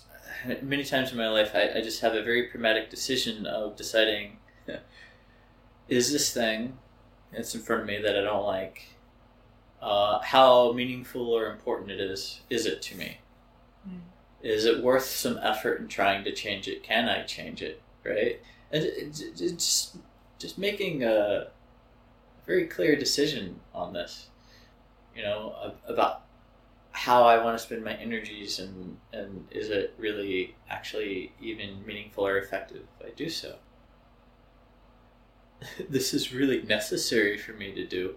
many 0.62 0.84
times 0.84 1.10
in 1.10 1.18
my 1.18 1.28
life 1.28 1.52
I, 1.54 1.78
I 1.78 1.80
just 1.80 2.00
have 2.00 2.14
a 2.14 2.22
very 2.22 2.44
pragmatic 2.44 2.90
decision 2.90 3.46
of 3.46 3.76
deciding 3.76 4.38
is 5.88 6.12
this 6.12 6.32
thing 6.32 6.78
that's 7.36 7.54
in 7.54 7.60
front 7.60 7.82
of 7.82 7.88
me 7.88 7.98
that 7.98 8.16
I 8.16 8.22
don't 8.22 8.44
like. 8.44 8.88
Uh, 9.80 10.20
how 10.20 10.72
meaningful 10.72 11.28
or 11.30 11.52
important 11.52 11.90
it 11.90 12.00
is 12.00 12.40
is 12.50 12.66
it 12.66 12.82
to 12.82 12.96
me? 12.96 13.18
Mm. 13.88 14.00
is 14.42 14.64
it 14.64 14.82
worth 14.82 15.04
some 15.04 15.38
effort 15.42 15.80
in 15.80 15.86
trying 15.86 16.24
to 16.24 16.32
change 16.32 16.66
it? 16.66 16.82
Can 16.82 17.08
i 17.08 17.22
change 17.22 17.62
it? 17.62 17.80
Right? 18.04 18.40
And 18.72 18.82
it, 18.84 19.20
it, 19.20 19.40
it's 19.40 19.40
just 19.40 19.96
just 20.38 20.58
making 20.58 21.04
a 21.04 21.48
very 22.46 22.66
clear 22.66 22.96
decision 22.96 23.60
on 23.74 23.92
this 23.92 24.28
you 25.14 25.22
know 25.22 25.72
about 25.88 26.22
how 26.92 27.24
i 27.24 27.42
want 27.42 27.56
to 27.56 27.62
spend 27.62 27.84
my 27.84 27.94
energies 27.94 28.58
and 28.58 28.96
and 29.12 29.46
is 29.50 29.68
it 29.70 29.94
really 29.98 30.54
actually 30.70 31.32
even 31.40 31.84
meaningful 31.84 32.26
or 32.26 32.38
effective 32.38 32.82
if 33.00 33.06
i 33.06 33.10
do 33.16 33.28
so 33.28 33.56
this 35.88 36.12
is 36.14 36.32
really 36.32 36.62
necessary 36.62 37.38
for 37.38 37.52
me 37.52 37.72
to 37.72 37.86
do 37.86 38.14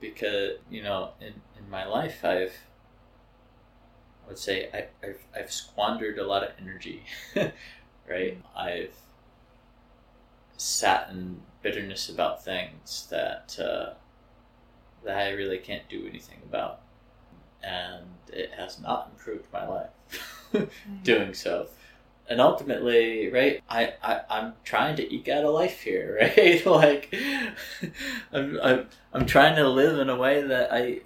because 0.00 0.52
you 0.70 0.82
know 0.82 1.10
in, 1.20 1.34
in 1.58 1.68
my 1.70 1.84
life 1.84 2.24
i've 2.24 2.54
i 4.24 4.28
would 4.28 4.38
say 4.38 4.68
I, 4.72 5.06
I've, 5.06 5.24
I've 5.36 5.52
squandered 5.52 6.18
a 6.18 6.26
lot 6.26 6.44
of 6.44 6.50
energy 6.60 7.02
right? 8.08 8.38
I've 8.56 8.94
sat 10.56 11.10
in 11.10 11.40
bitterness 11.62 12.08
about 12.08 12.44
things 12.44 13.06
that 13.10 13.56
uh, 13.60 13.94
that 15.04 15.16
i 15.16 15.30
really 15.30 15.58
can't 15.58 15.88
do 15.88 16.06
anything 16.06 16.38
about. 16.48 16.80
And 17.62 18.06
it 18.32 18.52
has 18.56 18.80
not 18.80 19.10
improved 19.12 19.52
my 19.52 19.66
life 19.66 20.70
doing 21.02 21.34
so 21.34 21.68
and 22.30 22.40
ultimately 22.40 23.30
right 23.30 23.62
I, 23.70 23.94
I 24.02 24.20
i'm 24.30 24.52
trying 24.64 24.96
to 24.96 25.14
eke 25.14 25.28
out 25.28 25.44
a 25.44 25.50
life 25.50 25.80
here 25.82 26.18
right 26.36 26.64
like 26.66 27.14
I'm, 28.32 28.58
I'm 28.62 28.86
i'm 29.12 29.26
trying 29.26 29.56
to 29.56 29.68
live 29.68 29.98
in 29.98 30.10
a 30.10 30.16
way 30.16 30.42
that 30.42 30.72
i 30.72 31.00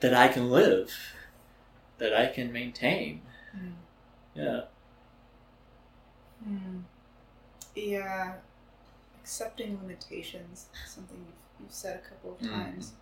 that 0.00 0.14
i 0.14 0.28
can 0.28 0.50
live 0.50 0.92
that 1.98 2.14
i 2.14 2.26
can 2.26 2.52
maintain 2.52 3.22
Mm. 3.56 3.72
yeah 4.34 4.60
Hmm. 6.44 6.80
Yeah, 7.74 8.34
accepting 9.22 9.78
limitations, 9.82 10.66
something 10.86 11.16
you've, 11.18 11.60
you've 11.64 11.72
said 11.74 11.96
a 12.04 12.08
couple 12.08 12.32
of 12.32 12.38
Mm. 12.40 12.50
times. 12.50 12.92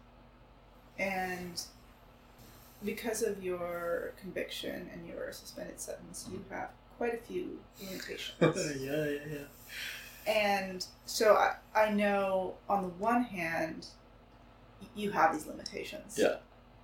And 0.98 1.60
because 2.84 3.22
of 3.22 3.42
your 3.42 4.12
conviction 4.20 4.88
and 4.92 5.06
your 5.06 5.32
suspended 5.32 5.80
sentence, 5.80 6.28
you 6.30 6.44
have 6.50 6.70
quite 6.96 7.14
a 7.14 7.18
few 7.18 7.58
limitations. 7.80 8.36
yeah 8.80 9.04
yeah 9.04 9.18
yeah 9.30 9.38
and 10.26 10.86
so 11.04 11.34
I, 11.34 11.56
I 11.74 11.90
know 11.90 12.54
on 12.68 12.82
the 12.82 12.88
one 12.88 13.24
hand, 13.24 13.86
you 14.94 15.10
have 15.10 15.32
these 15.32 15.46
limitations. 15.46 16.18
Yeah. 16.18 16.36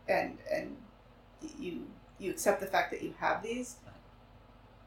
And 0.09 0.39
and 0.53 0.77
you 1.59 1.87
you 2.19 2.31
accept 2.31 2.61
the 2.61 2.67
fact 2.67 2.91
that 2.91 3.03
you 3.03 3.15
have 3.19 3.43
these, 3.43 3.77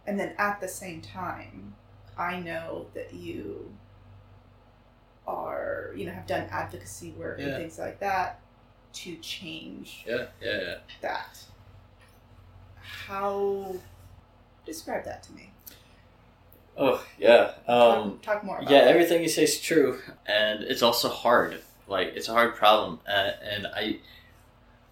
and 0.06 0.20
then 0.20 0.34
at 0.38 0.60
the 0.62 0.68
same 0.68 1.02
time, 1.02 1.76
I 2.18 2.40
know 2.40 2.88
that 2.94 3.14
you 3.14 3.74
are 5.26 5.94
you 5.96 6.06
know 6.06 6.12
have 6.12 6.28
done 6.28 6.48
advocacy 6.52 7.12
work 7.12 7.40
and 7.40 7.56
things 7.56 7.80
like 7.80 8.00
that 8.02 8.42
to 8.92 9.16
change 9.18 10.04
Yeah, 10.08 10.26
yeah, 10.42 10.62
yeah. 10.62 10.76
that. 11.02 11.40
How 12.82 13.76
describe 14.66 15.06
that 15.06 15.24
to 15.24 15.34
me? 15.34 15.52
Oh, 16.78 17.06
yeah. 17.20 17.52
Um, 17.68 18.20
talk, 18.20 18.22
talk 18.22 18.44
more 18.44 18.58
about 18.60 18.72
yeah, 18.72 18.86
it. 18.86 18.88
everything 18.88 19.22
you 19.22 19.30
say 19.30 19.44
is 19.44 19.60
true, 19.60 20.00
and 20.26 20.64
it's 20.64 20.82
also 20.82 21.10
hard. 21.10 21.62
Like 21.88 22.14
it's 22.16 22.30
a 22.30 22.34
hard 22.34 22.56
problem, 22.56 23.00
uh, 23.08 23.32
and 23.44 23.68
I, 23.68 23.98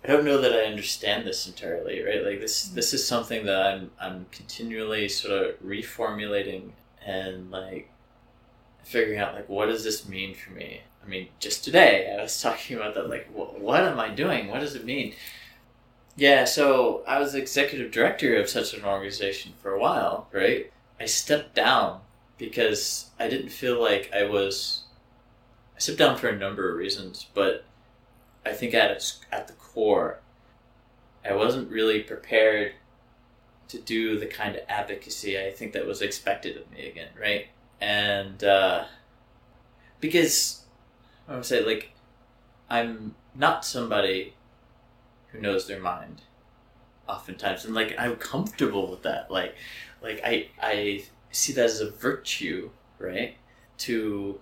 I 0.03 0.07
don't 0.07 0.25
know 0.25 0.39
that 0.41 0.53
I 0.53 0.65
understand 0.65 1.25
this 1.25 1.47
entirely. 1.47 2.03
Right, 2.03 2.23
like 2.23 2.39
this, 2.39 2.65
this 2.65 2.93
is 2.93 3.07
something 3.07 3.45
that 3.45 3.61
I'm, 3.61 3.91
I'm 3.99 4.25
continually 4.31 5.09
sort 5.09 5.33
of 5.33 5.59
reformulating 5.61 6.71
and 7.03 7.49
like 7.49 7.89
figuring 8.83 9.19
out 9.19 9.33
like 9.33 9.49
what 9.49 9.67
does 9.67 9.83
this 9.83 10.07
mean 10.07 10.35
for 10.35 10.51
me. 10.51 10.81
I 11.03 11.07
mean, 11.07 11.29
just 11.39 11.63
today 11.63 12.15
I 12.17 12.21
was 12.21 12.39
talking 12.43 12.77
about 12.77 12.93
that. 12.95 13.09
Like, 13.09 13.27
wh- 13.33 13.59
what 13.59 13.83
am 13.83 13.99
I 13.99 14.09
doing? 14.09 14.49
What 14.49 14.59
does 14.59 14.75
it 14.75 14.85
mean? 14.85 15.13
Yeah, 16.15 16.45
so 16.45 17.03
I 17.07 17.19
was 17.19 17.35
executive 17.35 17.91
director 17.91 18.35
of 18.35 18.49
such 18.49 18.73
an 18.73 18.83
organization 18.83 19.53
for 19.61 19.73
a 19.73 19.79
while, 19.79 20.27
right? 20.31 20.71
I 20.99 21.05
stepped 21.05 21.55
down 21.55 22.01
because 22.37 23.09
I 23.19 23.27
didn't 23.27 23.49
feel 23.49 23.81
like 23.81 24.11
I 24.13 24.25
was. 24.25 24.83
I 25.75 25.79
stepped 25.79 25.99
down 25.99 26.17
for 26.17 26.27
a 26.27 26.37
number 26.37 26.69
of 26.69 26.77
reasons, 26.77 27.27
but 27.33 27.63
I 28.45 28.51
think 28.53 28.73
at 28.73 28.91
its, 28.91 29.21
at 29.31 29.47
the 29.47 29.53
core, 29.53 30.19
I 31.23 31.33
wasn't 31.33 31.71
really 31.71 32.01
prepared 32.01 32.73
to 33.69 33.79
do 33.79 34.19
the 34.19 34.25
kind 34.25 34.55
of 34.55 34.63
advocacy 34.67 35.39
I 35.39 35.51
think 35.51 35.71
that 35.73 35.85
was 35.85 36.01
expected 36.01 36.57
of 36.57 36.69
me 36.71 36.87
again, 36.87 37.07
right? 37.19 37.47
And 37.79 38.43
uh, 38.43 38.85
because 40.01 40.65
I 41.27 41.35
would 41.35 41.45
say 41.45 41.63
like 41.63 41.91
I'm 42.69 43.15
not 43.33 43.63
somebody 43.63 44.33
who 45.31 45.39
knows 45.39 45.67
their 45.67 45.79
mind 45.79 46.21
oftentimes. 47.07 47.65
And 47.65 47.75
like 47.75 47.95
I'm 47.97 48.15
comfortable 48.15 48.89
with 48.89 49.03
that. 49.03 49.31
Like 49.31 49.55
like 50.01 50.21
I 50.23 50.47
I 50.61 51.03
see 51.31 51.53
that 51.53 51.65
as 51.65 51.81
a 51.81 51.91
virtue 51.91 52.71
right? 52.99 53.35
To 53.79 54.39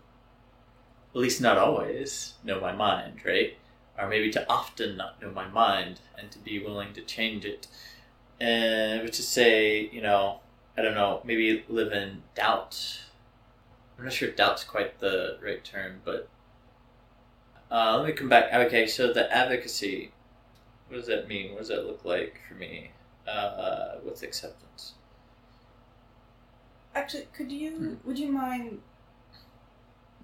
at 1.13 1.19
least 1.21 1.41
not 1.41 1.57
always 1.57 2.33
know 2.43 2.59
my 2.59 2.71
mind 2.71 3.21
right? 3.25 3.57
Or 3.97 4.07
maybe 4.07 4.29
to 4.31 4.49
often 4.49 4.95
not 4.95 5.21
know 5.21 5.31
my 5.31 5.47
mind 5.47 5.99
and 6.17 6.31
to 6.31 6.39
be 6.39 6.59
willing 6.59 6.93
to 6.93 7.01
change 7.01 7.45
it. 7.45 7.67
And 8.39 9.03
which 9.03 9.19
is 9.19 9.27
say 9.27 9.89
you 9.91 10.01
know 10.01 10.39
I 10.77 10.81
don't 10.81 10.95
know 10.95 11.21
maybe 11.23 11.63
live 11.67 11.91
in 11.91 12.23
doubt. 12.35 13.01
I'm 13.97 14.05
not 14.05 14.13
sure 14.13 14.31
doubt's 14.31 14.63
quite 14.63 14.99
the 14.99 15.37
right 15.43 15.63
term 15.63 16.01
but 16.05 16.29
uh, 17.71 17.97
let 17.97 18.07
me 18.07 18.13
come 18.13 18.29
back. 18.29 18.53
Okay 18.53 18.87
so 18.87 19.11
the 19.11 19.31
advocacy 19.35 20.11
what 20.89 20.97
does 20.97 21.07
that 21.07 21.27
mean? 21.27 21.51
What 21.51 21.59
does 21.59 21.67
that 21.69 21.85
look 21.85 22.03
like 22.03 22.39
for 22.47 22.55
me 22.55 22.91
uh, 23.27 23.95
with 24.03 24.23
acceptance? 24.23 24.93
Actually, 26.95 27.27
could 27.31 27.51
you 27.51 27.71
Hmm. 27.71 27.93
would 28.07 28.17
you 28.19 28.31
mind 28.31 28.81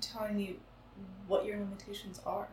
telling 0.02 0.36
me 0.36 0.56
what 1.28 1.46
your 1.46 1.58
limitations 1.60 2.20
are? 2.26 2.48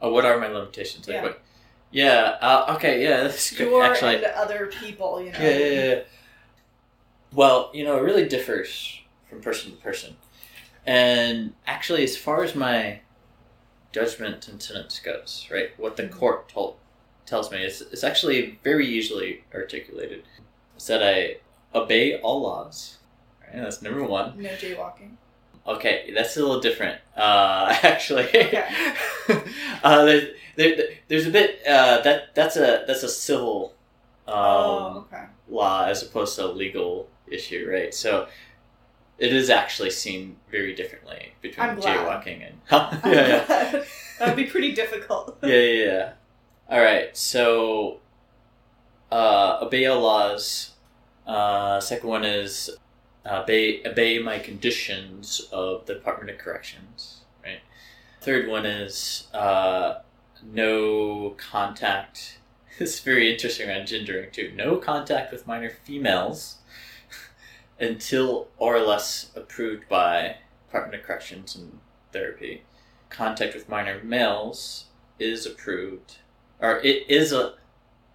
Oh, 0.00 0.12
what 0.12 0.24
are 0.24 0.38
my 0.40 0.48
limitations? 0.48 1.06
Like 1.06 1.16
Yeah. 1.16 1.22
what? 1.22 1.42
Yeah. 1.90 2.38
Uh, 2.40 2.74
okay. 2.76 3.02
Yeah. 3.02 3.22
That's 3.24 3.50
good. 3.50 3.68
Your 3.70 3.82
Actually, 3.84 4.16
and 4.16 4.24
other 4.24 4.66
people, 4.66 5.20
you 5.22 5.32
know. 5.32 5.38
yeah, 5.38 5.50
yeah, 5.50 5.84
yeah. 5.96 6.00
Well, 7.32 7.70
you 7.74 7.84
know, 7.84 7.98
it 7.98 8.02
really 8.02 8.26
differs 8.26 9.00
from 9.28 9.42
person 9.42 9.72
to 9.72 9.76
person, 9.76 10.16
and 10.86 11.52
actually, 11.66 12.02
as 12.02 12.16
far 12.16 12.42
as 12.42 12.54
my 12.54 13.00
judgment 13.92 14.48
and 14.48 14.62
sentence 14.62 14.98
goes, 14.98 15.46
right, 15.50 15.78
what 15.78 15.96
the 15.96 16.04
Mhm. 16.04 16.12
court 16.12 16.48
told 16.48 16.78
tells 17.28 17.50
me 17.50 17.64
is 17.64 17.82
it's 17.82 18.04
actually 18.04 18.58
very 18.64 18.86
easily 18.86 19.44
articulated. 19.54 20.24
It's 20.76 20.86
that 20.86 21.02
I 21.02 21.36
obey 21.74 22.18
all 22.20 22.42
laws. 22.42 22.98
Right, 23.42 23.62
that's 23.62 23.82
number 23.82 24.04
one. 24.04 24.40
No 24.40 24.48
jaywalking. 24.50 25.16
Okay, 25.66 26.10
that's 26.14 26.36
a 26.36 26.40
little 26.40 26.60
different, 26.60 26.98
uh, 27.16 27.76
actually. 27.82 28.24
Okay. 28.24 28.64
uh, 29.82 30.04
there, 30.04 30.28
there, 30.56 30.76
there's 31.08 31.26
a 31.26 31.30
bit 31.30 31.60
uh, 31.66 32.00
that 32.02 32.34
that's 32.34 32.56
a 32.56 32.84
that's 32.86 33.02
a 33.02 33.08
civil 33.08 33.74
um, 34.26 34.34
oh, 34.36 35.06
okay. 35.12 35.24
law 35.48 35.84
as 35.84 36.02
opposed 36.02 36.36
to 36.36 36.46
a 36.46 36.52
legal 36.52 37.08
issue, 37.26 37.68
right? 37.70 37.92
So 37.92 38.28
it 39.18 39.32
is 39.32 39.50
actually 39.50 39.90
seen 39.90 40.36
very 40.50 40.74
differently 40.74 41.32
between 41.42 41.68
jaywalking 41.76 42.46
and 42.46 42.54
yeah, 43.12 43.44
yeah, 43.48 43.84
That'd 44.18 44.36
be 44.36 44.44
pretty 44.44 44.72
difficult. 44.72 45.38
yeah, 45.42 45.48
yeah, 45.48 45.84
yeah. 45.84 46.12
All 46.70 46.80
right, 46.80 47.16
so 47.16 48.00
uh, 49.10 49.58
obey 49.62 49.86
all 49.86 50.02
laws. 50.02 50.72
Uh, 51.26 51.80
second 51.80 52.10
one 52.10 52.24
is 52.26 52.68
uh, 53.24 53.40
obey 53.42 53.82
obey 53.86 54.18
my 54.18 54.38
conditions 54.38 55.48
of 55.50 55.86
the 55.86 55.94
Department 55.94 56.30
of 56.30 56.36
Corrections. 56.36 57.20
Right. 57.42 57.60
Third 58.20 58.48
one 58.48 58.66
is 58.66 59.28
uh, 59.32 60.00
no 60.42 61.34
contact. 61.38 62.38
It's 62.80 63.00
very 63.00 63.32
interesting 63.32 63.68
around 63.68 63.88
gendering 63.88 64.30
too. 64.30 64.52
No 64.54 64.76
contact 64.76 65.32
with 65.32 65.48
minor 65.48 65.70
females 65.70 66.58
until 67.80 68.48
or 68.56 68.78
less 68.78 69.32
approved 69.34 69.88
by 69.88 70.36
Department 70.68 71.00
of 71.00 71.06
Corrections 71.06 71.56
and 71.56 71.80
Therapy. 72.12 72.62
Contact 73.10 73.54
with 73.54 73.68
minor 73.68 74.00
males 74.04 74.84
is 75.18 75.44
approved, 75.44 76.18
or 76.60 76.78
it 76.80 77.08
is 77.10 77.32
a 77.32 77.54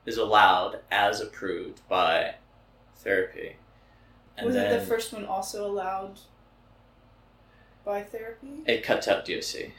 is 0.05 0.17
allowed 0.17 0.79
as 0.91 1.21
approved 1.21 1.79
by 1.87 2.35
therapy. 2.97 3.55
And 4.37 4.47
Was 4.47 4.55
then 4.55 4.71
it 4.73 4.79
the 4.79 4.85
first 4.85 5.13
one 5.13 5.25
also 5.25 5.65
allowed 5.65 6.19
by 7.85 8.01
therapy? 8.03 8.63
it 8.65 8.83
cuts 8.83 9.07
out 9.07 9.25
DOC. 9.25 9.71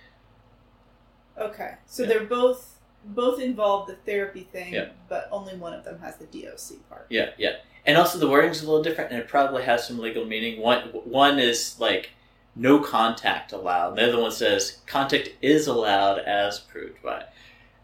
Okay, 1.37 1.75
so 1.87 2.03
Yeah. 2.03 2.09
they're 2.09 2.25
both 2.25 2.71
both 3.07 3.39
involve 3.39 3.87
the 3.87 3.97
therapy 3.97 4.49
thing, 4.51 4.73
Yeah. 4.73 4.89
but 5.11 5.29
only 5.31 5.55
one 5.55 5.75
of 5.75 5.85
them 5.85 6.01
has 6.01 6.17
the 6.17 6.25
DOC 6.25 6.79
part. 6.89 7.05
Yeah, 7.11 7.33
yeah. 7.37 7.57
And 7.85 7.99
also 7.99 8.19
the 8.19 8.31
wording's 8.31 8.63
a 8.63 8.67
little 8.67 8.83
different, 8.83 9.11
and 9.11 9.21
it 9.21 9.29
probably 9.29 9.63
has 9.65 9.87
some 9.87 9.99
legal 9.99 10.25
meaning. 10.25 10.59
One 10.59 10.85
one 11.05 11.39
is 11.39 11.79
like 11.79 12.13
no 12.57 12.79
contact 12.79 13.53
allowed. 13.53 13.89
and 13.91 13.99
The 13.99 14.09
other 14.09 14.23
one 14.23 14.31
says 14.31 14.79
contact 14.87 15.29
is 15.43 15.67
allowed 15.67 16.21
as 16.21 16.61
approved 16.61 17.03
by. 17.03 17.27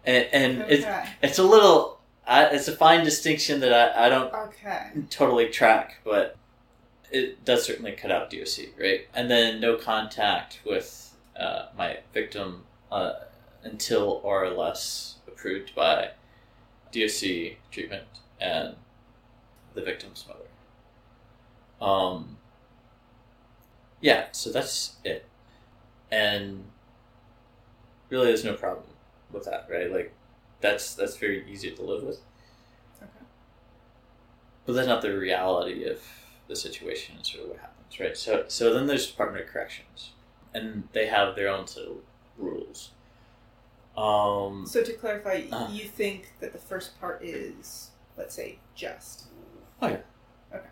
And, 0.04 0.26
and 0.32 0.62
it's 0.70 0.84
Okay. 0.84 1.04
it's 1.22 1.38
a 1.38 1.42
little 1.42 2.00
I, 2.26 2.44
it's 2.46 2.68
a 2.68 2.76
fine 2.76 3.04
distinction 3.04 3.60
that 3.60 3.72
I, 3.72 4.06
I 4.06 4.08
don't 4.08 4.32
Okay. 4.32 4.90
totally 5.10 5.48
track, 5.48 5.98
but 6.04 6.36
it 7.10 7.44
does 7.44 7.64
certainly 7.64 7.92
cut 7.92 8.12
out 8.12 8.30
DOC, 8.30 8.78
right? 8.78 9.08
And 9.14 9.30
then 9.30 9.60
no 9.60 9.76
contact 9.76 10.60
with 10.64 11.16
uh, 11.38 11.66
my 11.76 11.98
victim 12.14 12.64
uh, 12.92 13.14
until 13.64 14.20
or 14.22 14.48
less 14.50 15.16
approved 15.26 15.74
by 15.74 16.10
DOC 16.92 17.56
treatment 17.70 18.06
and 18.40 18.76
the 19.74 19.82
victim's 19.82 20.24
mother. 20.28 20.40
Um, 21.80 22.36
yeah, 24.00 24.26
so 24.32 24.52
that's 24.52 24.96
it. 25.04 25.26
And 26.10 26.64
really, 28.08 28.26
there's 28.26 28.44
no 28.44 28.54
problem 28.54 28.86
with 29.32 29.44
that, 29.44 29.66
right? 29.70 29.90
Like, 29.92 30.12
that's 30.60 30.94
that's 30.94 31.16
very 31.16 31.44
easy 31.50 31.70
to 31.70 31.82
live 31.82 32.02
with. 32.02 32.20
Okay. 33.02 33.10
But 34.66 34.72
that's 34.74 34.88
not 34.88 35.02
the 35.02 35.16
reality 35.16 35.84
of 35.84 36.00
the 36.48 36.56
situation 36.56 37.16
and 37.16 37.24
sort 37.26 37.44
of 37.44 37.50
what 37.50 37.58
happens, 37.60 38.00
right? 38.00 38.16
So, 38.16 38.44
so 38.48 38.74
then 38.74 38.86
there's 38.86 39.06
Department 39.06 39.44
of 39.44 39.50
Corrections, 39.50 40.12
and 40.52 40.88
they 40.92 41.06
have 41.06 41.36
their 41.36 41.48
own 41.48 41.66
set 41.66 41.84
of 41.84 41.96
rules. 42.36 42.90
Um, 43.96 44.66
So 44.66 44.82
to 44.82 44.92
clarify, 44.94 45.42
Uh. 45.52 45.68
you 45.70 45.84
think 45.84 46.32
that 46.40 46.52
the 46.52 46.58
first 46.58 46.98
part 47.00 47.22
is, 47.24 47.90
let's 48.16 48.34
say, 48.34 48.58
just. 48.74 49.26
Oh 49.82 49.88
yeah, 49.88 49.96
Okay. 50.54 50.66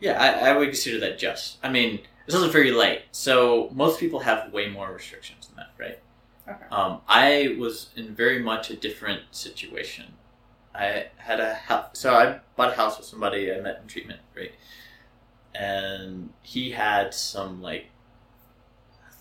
Yeah, 0.00 0.20
I, 0.20 0.50
I 0.50 0.56
would 0.56 0.68
consider 0.68 0.98
that 1.00 1.18
just. 1.18 1.58
I 1.62 1.68
mean, 1.70 2.00
it's 2.26 2.34
also 2.34 2.48
very 2.48 2.70
late, 2.72 3.02
so 3.12 3.70
most 3.72 3.98
people 4.00 4.20
have 4.20 4.52
way 4.52 4.68
more 4.68 4.92
restrictions 4.92 5.46
than 5.48 5.56
that, 5.56 5.70
right? 5.78 5.98
Okay. 6.50 6.64
Um, 6.70 7.00
I 7.08 7.56
was 7.58 7.90
in 7.96 8.14
very 8.14 8.40
much 8.40 8.70
a 8.70 8.76
different 8.76 9.22
situation. 9.30 10.14
I 10.74 11.06
had 11.16 11.40
a 11.40 11.54
house, 11.54 11.98
so 11.98 12.14
I 12.14 12.40
bought 12.56 12.72
a 12.72 12.76
house 12.76 12.98
with 12.98 13.06
somebody 13.06 13.52
I 13.52 13.60
met 13.60 13.80
in 13.82 13.88
treatment, 13.88 14.20
right? 14.36 14.52
And 15.54 16.32
he 16.42 16.70
had 16.70 17.12
some 17.14 17.60
like 17.62 17.86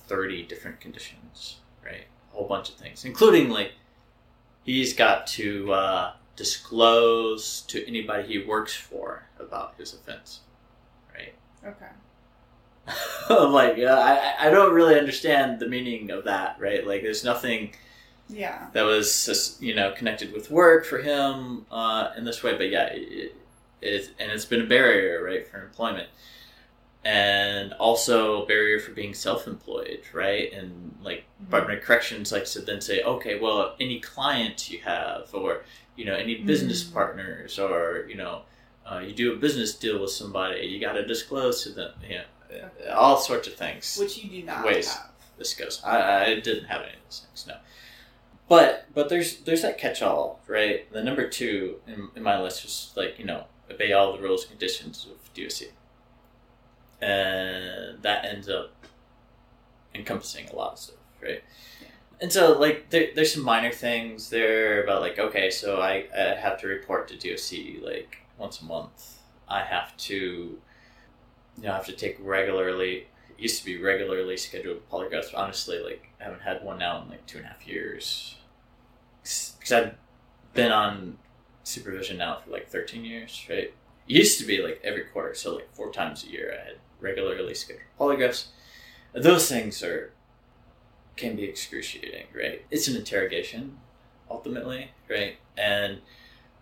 thirty 0.07 0.43
different 0.43 0.79
conditions, 0.79 1.57
right? 1.83 2.05
A 2.31 2.35
whole 2.35 2.47
bunch 2.47 2.69
of 2.69 2.75
things, 2.75 3.05
including 3.05 3.49
like 3.49 3.73
he's 4.63 4.93
got 4.93 5.27
to 5.27 5.71
uh, 5.73 6.13
disclose 6.35 7.61
to 7.61 7.85
anybody 7.87 8.27
he 8.27 8.43
works 8.43 8.75
for 8.75 9.23
about 9.39 9.75
his 9.77 9.93
offense. 9.93 10.41
Right? 11.13 11.33
Okay. 11.65 11.91
I'm 13.29 13.51
like, 13.51 13.77
yeah, 13.77 13.95
I, 14.39 14.47
I 14.47 14.49
don't 14.49 14.73
really 14.73 14.97
understand 14.97 15.59
the 15.59 15.67
meaning 15.67 16.11
of 16.11 16.23
that, 16.25 16.57
right? 16.59 16.85
Like, 16.85 17.01
there's 17.01 17.23
nothing 17.23 17.73
Yeah. 18.29 18.67
that 18.73 18.83
was, 18.83 19.57
you 19.61 19.75
know, 19.75 19.91
connected 19.91 20.33
with 20.33 20.49
work 20.51 20.85
for 20.85 20.99
him 20.99 21.65
uh, 21.71 22.11
in 22.17 22.25
this 22.25 22.43
way. 22.43 22.55
But 22.57 22.69
yeah, 22.69 22.85
it, 22.91 23.35
it, 23.81 24.09
and 24.19 24.31
it's 24.31 24.45
been 24.45 24.61
a 24.61 24.65
barrier, 24.67 25.23
right, 25.23 25.47
for 25.47 25.61
employment. 25.63 26.09
And 27.05 27.71
also 27.73 28.43
a 28.43 28.45
barrier 28.45 28.77
for 28.79 28.91
being 28.91 29.13
self-employed, 29.13 30.01
right? 30.13 30.51
And 30.51 30.97
like 31.01 31.23
Department 31.39 31.79
of 31.79 31.85
Corrections 31.85 32.31
likes 32.33 32.51
to 32.53 32.61
then 32.61 32.81
say, 32.81 33.01
okay, 33.03 33.39
well, 33.39 33.75
any 33.79 34.01
clients 34.01 34.69
you 34.69 34.79
have, 34.81 35.29
or 35.33 35.63
you 35.95 36.03
know, 36.05 36.13
any 36.15 36.35
business 36.43 36.83
Mm. 36.83 36.93
partners, 36.93 37.57
or 37.57 38.05
you 38.09 38.15
know, 38.15 38.41
uh, 38.85 38.99
you 38.99 39.13
do 39.13 39.31
a 39.33 39.37
business 39.37 39.73
deal 39.75 40.01
with 40.01 40.11
somebody, 40.11 40.67
you 40.67 40.79
got 40.81 40.93
to 40.93 41.05
disclose 41.05 41.63
to 41.63 41.69
them, 41.69 41.93
you 42.03 42.17
know, 42.17 42.23
Uh, 42.51 42.91
all 42.93 43.17
sorts 43.17 43.47
of 43.47 43.53
things 43.55 43.97
Which 43.99 44.17
you 44.17 44.41
do 44.41 44.45
not 44.45 44.65
Ways. 44.65 44.93
have. 44.93 45.09
this 45.37 45.53
goes. 45.53 45.81
I, 45.83 46.25
I 46.25 46.39
didn't 46.39 46.65
have 46.65 46.81
any 46.81 46.93
of 46.93 46.99
those 47.05 47.25
things, 47.25 47.45
no. 47.47 47.55
But 48.47 48.87
but 48.93 49.09
there's 49.09 49.37
there's 49.41 49.61
that 49.61 49.77
catch 49.77 50.01
all, 50.01 50.39
right? 50.47 50.91
The 50.91 51.03
number 51.03 51.29
two 51.29 51.79
in, 51.87 52.09
in 52.15 52.23
my 52.23 52.41
list 52.41 52.63
was 52.63 52.91
like, 52.95 53.19
you 53.19 53.25
know, 53.25 53.45
obey 53.69 53.93
all 53.93 54.13
the 54.13 54.21
rules 54.21 54.41
and 54.43 54.51
conditions 54.51 55.05
of 55.09 55.33
DOC. 55.35 55.69
And 57.01 58.01
that 58.01 58.25
ends 58.25 58.49
up 58.49 58.71
encompassing 59.95 60.49
a 60.49 60.55
lot 60.55 60.73
of 60.73 60.79
stuff, 60.79 60.95
right? 61.21 61.43
Yeah. 61.81 61.87
And 62.21 62.33
so 62.33 62.57
like 62.57 62.89
there, 62.89 63.09
there's 63.15 63.33
some 63.33 63.43
minor 63.43 63.71
things 63.71 64.29
there 64.29 64.83
about 64.83 65.01
like, 65.01 65.17
okay, 65.19 65.49
so 65.49 65.79
I, 65.79 66.05
I 66.17 66.35
have 66.35 66.59
to 66.61 66.67
report 66.67 67.07
to 67.09 67.15
DOC 67.15 67.83
like 67.83 68.17
once 68.37 68.61
a 68.61 68.65
month. 68.65 69.19
I 69.47 69.63
have 69.63 69.95
to 69.97 70.59
you 71.59 71.67
know, 71.67 71.73
I 71.73 71.75
have 71.75 71.85
to 71.85 71.93
take 71.93 72.17
regularly 72.19 73.07
it 73.39 73.43
used 73.43 73.59
to 73.59 73.65
be 73.65 73.81
regularly 73.81 74.37
scheduled 74.37 74.89
polygraphs. 74.89 75.33
Honestly, 75.33 75.79
like 75.79 76.09
I 76.19 76.25
haven't 76.25 76.41
had 76.41 76.63
one 76.63 76.79
now 76.79 77.01
in 77.01 77.09
like 77.09 77.25
two 77.25 77.37
and 77.37 77.45
a 77.47 77.49
half 77.49 77.67
years. 77.67 78.35
Because 79.21 79.71
I've 79.71 79.95
been 80.53 80.71
on 80.71 81.17
supervision 81.63 82.17
now 82.17 82.37
for 82.37 82.51
like 82.51 82.67
thirteen 82.67 83.05
years, 83.05 83.45
right? 83.49 83.57
It 83.57 83.73
used 84.07 84.39
to 84.39 84.45
be 84.45 84.61
like 84.61 84.81
every 84.83 85.03
quarter, 85.03 85.35
so 85.35 85.55
like 85.55 85.73
four 85.73 85.91
times 85.91 86.23
a 86.23 86.29
year, 86.29 86.53
I 86.53 86.65
had 86.65 86.75
regularly 86.99 87.53
scheduled 87.53 87.85
polygraphs. 87.99 88.47
Those 89.13 89.47
things 89.47 89.83
are 89.83 90.11
can 91.15 91.35
be 91.35 91.43
excruciating, 91.43 92.27
right? 92.33 92.65
It's 92.71 92.87
an 92.87 92.95
interrogation, 92.95 93.77
ultimately, 94.29 94.91
right? 95.09 95.35
And 95.57 95.99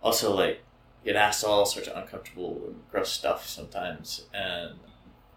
also 0.01 0.35
like 0.35 0.61
get 1.07 1.15
asked 1.15 1.43
all 1.45 1.65
sorts 1.65 1.87
of 1.87 1.95
uncomfortable 1.95 2.61
and 2.67 2.75
gross 2.91 3.09
stuff 3.11 3.47
sometimes, 3.47 4.25
and 4.33 4.75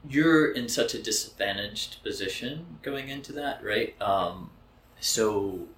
you're 0.08 0.50
in 0.52 0.68
such 0.68 0.94
a 0.94 1.02
disadvantaged 1.02 2.02
position 2.02 2.78
going 2.82 3.08
into 3.08 3.32
that, 3.32 3.62
right? 3.62 3.94
Um, 4.02 4.50
so 4.98 5.68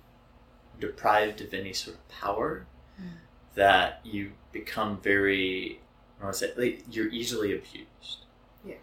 deprived 0.80 1.40
of 1.42 1.52
any 1.54 1.72
sort 1.72 1.96
of 1.96 2.08
power 2.08 2.66
Mm. 3.00 3.08
that 3.54 4.00
you 4.04 4.32
become 4.52 5.00
very, 5.00 5.80
I 6.20 6.24
want 6.24 6.34
to 6.34 6.38
say, 6.40 6.52
like, 6.56 6.84
you're 6.94 7.08
easily 7.08 7.50
abused. 7.58 8.26
Yeah. 8.64 8.74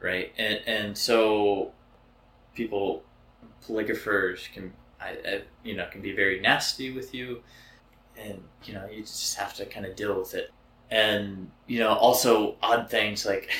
Right, 0.00 0.32
and 0.38 0.60
and 0.66 0.98
so 0.98 1.72
people, 2.54 3.04
polygraphers 3.66 4.52
can, 4.52 4.72
I, 5.00 5.08
I 5.32 5.42
you 5.62 5.74
know, 5.76 5.86
can 5.90 6.02
be 6.02 6.12
very 6.12 6.40
nasty 6.40 6.90
with 6.90 7.14
you, 7.14 7.42
and 8.16 8.42
you 8.64 8.74
know 8.74 8.86
you 8.94 9.00
just 9.02 9.36
have 9.38 9.54
to 9.54 9.64
kind 9.66 9.86
of 9.86 9.96
deal 9.96 10.18
with 10.18 10.34
it, 10.34 10.52
and 10.90 11.50
you 11.66 11.78
know 11.78 11.92
also 11.94 12.56
odd 12.62 12.90
things 12.90 13.24
like. 13.26 13.50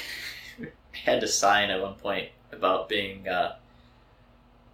I 0.60 1.10
had 1.10 1.20
to 1.22 1.28
sign 1.28 1.70
at 1.70 1.82
one 1.82 1.94
point 1.94 2.28
about 2.52 2.88
being. 2.88 3.28
Uh, 3.28 3.56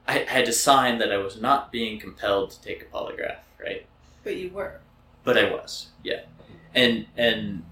I, 0.07 0.18
had 0.18 0.44
to 0.46 0.53
sign 0.53 0.98
that 0.98 1.12
I 1.12 1.18
was 1.18 1.40
not 1.40 1.72
being 1.72 1.98
compelled 1.98 2.51
to 2.51 2.61
take 2.61 2.82
a 2.82 2.84
polygraph, 2.84 3.38
right? 3.61 3.86
But 4.24 4.36
you 4.36 4.51
were. 4.51 4.80
But 5.24 5.38
I 5.38 5.51
was, 5.51 5.88
yeah. 6.03 6.22
And 6.74 7.07
and 7.16 7.64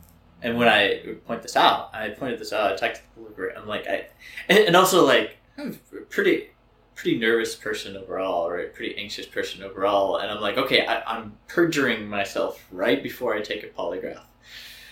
and 0.43 0.57
when 0.57 0.69
I 0.69 1.17
point 1.27 1.43
this 1.43 1.57
out, 1.57 1.91
I 1.93 2.11
pointed 2.11 2.39
this 2.39 2.53
out. 2.53 2.73
I 2.73 2.77
talked 2.77 2.97
to 2.97 3.03
the 3.17 3.43
polygraph. 3.43 3.61
I'm 3.61 3.67
like, 3.67 3.87
I, 3.89 4.07
and, 4.49 4.59
and 4.59 4.77
also 4.77 5.05
like, 5.05 5.37
I'm 5.57 5.79
a 5.93 6.01
pretty 6.03 6.51
pretty 6.95 7.19
nervous 7.19 7.55
person 7.55 7.97
overall, 7.97 8.51
right? 8.51 8.75
Pretty 8.75 8.97
anxious 8.97 9.27
person 9.27 9.63
overall. 9.63 10.17
And 10.17 10.31
I'm 10.31 10.41
like, 10.41 10.59
okay, 10.59 10.85
I, 10.85 11.01
I'm 11.03 11.37
perjuring 11.47 12.09
myself 12.09 12.65
right 12.73 13.01
before 13.03 13.35
I 13.35 13.41
take 13.41 13.63
a 13.63 13.69
polygraph. 13.69 14.23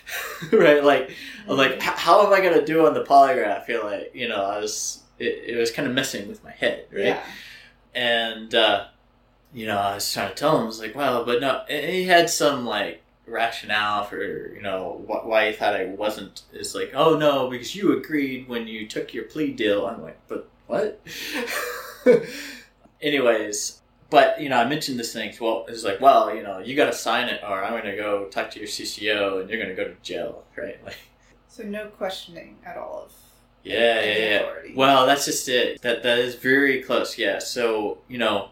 right, 0.53 0.83
like 0.83 1.11
I'm 1.49 1.57
like, 1.57 1.81
how 1.83 2.27
am 2.27 2.33
I 2.33 2.41
gonna 2.41 2.65
do 2.65 2.87
on 2.87 2.95
the 2.95 3.03
polygraph? 3.05 3.63
I 3.63 3.65
feel 3.65 3.85
like 3.85 4.13
you 4.15 4.29
know, 4.29 4.45
I 4.45 4.59
was 4.59 5.03
it, 5.19 5.55
it 5.55 5.57
was 5.57 5.71
kind 5.71 5.89
of 5.89 5.95
messing 5.95 6.29
with 6.29 6.43
my 6.45 6.53
head, 6.53 6.87
right? 6.93 7.05
Yeah. 7.05 7.23
And 7.95 8.55
uh, 8.55 8.87
you 9.53 9.67
know, 9.67 9.79
I 9.79 9.95
was 9.95 10.13
trying 10.13 10.29
to 10.29 10.35
tell 10.35 10.57
him, 10.57 10.65
I 10.65 10.67
was 10.67 10.81
like, 10.81 10.95
well, 10.95 11.25
but 11.25 11.41
no, 11.41 11.63
and 11.69 11.91
he 11.91 12.05
had 12.05 12.29
some 12.31 12.67
like 12.67 13.03
rationale 13.27 14.05
for 14.05 14.23
you 14.55 14.63
know 14.63 15.03
wh- 15.09 15.27
why 15.27 15.49
he 15.49 15.53
thought 15.53 15.75
I 15.75 15.87
wasn't. 15.87 16.43
It's 16.53 16.75
like, 16.75 16.93
oh 16.95 17.17
no, 17.17 17.49
because 17.51 17.75
you 17.75 17.97
agreed 17.97 18.49
when 18.49 18.69
you 18.69 18.87
took 18.87 19.13
your 19.15 19.25
plea 19.25 19.53
deal. 19.53 19.87
I'm 19.87 20.03
like, 20.03 20.19
but 20.29 20.49
what? 20.67 21.01
Anyways, 23.03 23.81
but 24.11 24.41
you 24.41 24.49
know, 24.49 24.57
I 24.59 24.69
mentioned 24.69 24.99
this 24.99 25.13
thing. 25.13 25.35
Well, 25.41 25.67
it's 25.69 25.85
like, 25.85 26.01
well, 26.01 26.35
you 26.35 26.43
know, 26.43 26.59
you 26.59 26.77
got 26.77 26.87
to 26.87 26.93
sign 26.93 27.29
it, 27.29 27.41
or 27.43 27.65
I'm 27.65 27.73
going 27.73 27.85
to 27.85 27.97
go 27.97 28.27
talk 28.27 28.51
to 28.53 28.59
your 28.59 28.69
CCO, 28.69 29.41
and 29.41 29.51
you're 29.51 29.63
going 29.63 29.75
to 29.75 29.83
go 29.83 29.89
to 29.89 29.95
jail, 30.03 30.45
right? 30.57 30.79
Like, 30.85 30.97
So 31.49 31.63
no 31.65 31.87
questioning 31.87 32.59
at 32.65 32.77
all 32.77 33.05
of 33.07 33.13
yeah, 33.67 34.01
yeah, 34.01 34.19
yeah. 34.19 34.41
authority. 34.41 34.75
Well, 34.77 35.07
that's 35.07 35.25
just 35.25 35.49
it. 35.49 35.83
That 35.83 36.03
that 36.05 36.19
is 36.19 36.37
very 36.37 36.83
close. 36.83 37.19
Yeah. 37.19 37.41
So 37.41 37.99
you 38.09 38.19
know, 38.19 38.51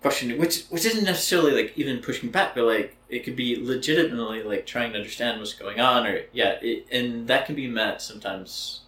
questioning, 0.00 0.38
which 0.38 0.64
which 0.66 0.84
isn't 0.84 1.04
necessarily 1.04 1.52
like 1.52 1.72
even 1.76 1.98
pushing 1.98 2.30
back, 2.30 2.54
but 2.54 2.64
like 2.64 2.96
it 3.08 3.24
could 3.24 3.34
be 3.34 3.56
legitimately 3.60 4.44
like 4.44 4.64
trying 4.64 4.92
to 4.92 4.98
understand 4.98 5.40
what's 5.40 5.54
going 5.54 5.80
on, 5.80 6.06
or 6.06 6.20
yeah, 6.32 6.58
it, 6.62 6.86
and 6.92 7.26
that 7.26 7.46
can 7.46 7.56
be 7.56 7.66
met 7.66 8.00
sometimes. 8.00 8.80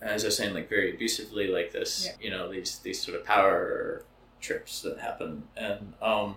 As 0.00 0.22
I 0.24 0.28
was 0.28 0.36
saying, 0.36 0.54
like 0.54 0.68
very 0.68 0.94
abusively, 0.94 1.48
like 1.48 1.72
this. 1.72 2.06
Yeah. 2.06 2.24
You 2.24 2.30
know, 2.30 2.52
these 2.52 2.78
these 2.78 3.02
sort 3.02 3.18
of 3.18 3.24
power 3.24 4.04
trips 4.40 4.80
that 4.82 4.98
happen, 4.98 5.44
and 5.56 5.94
um, 6.02 6.36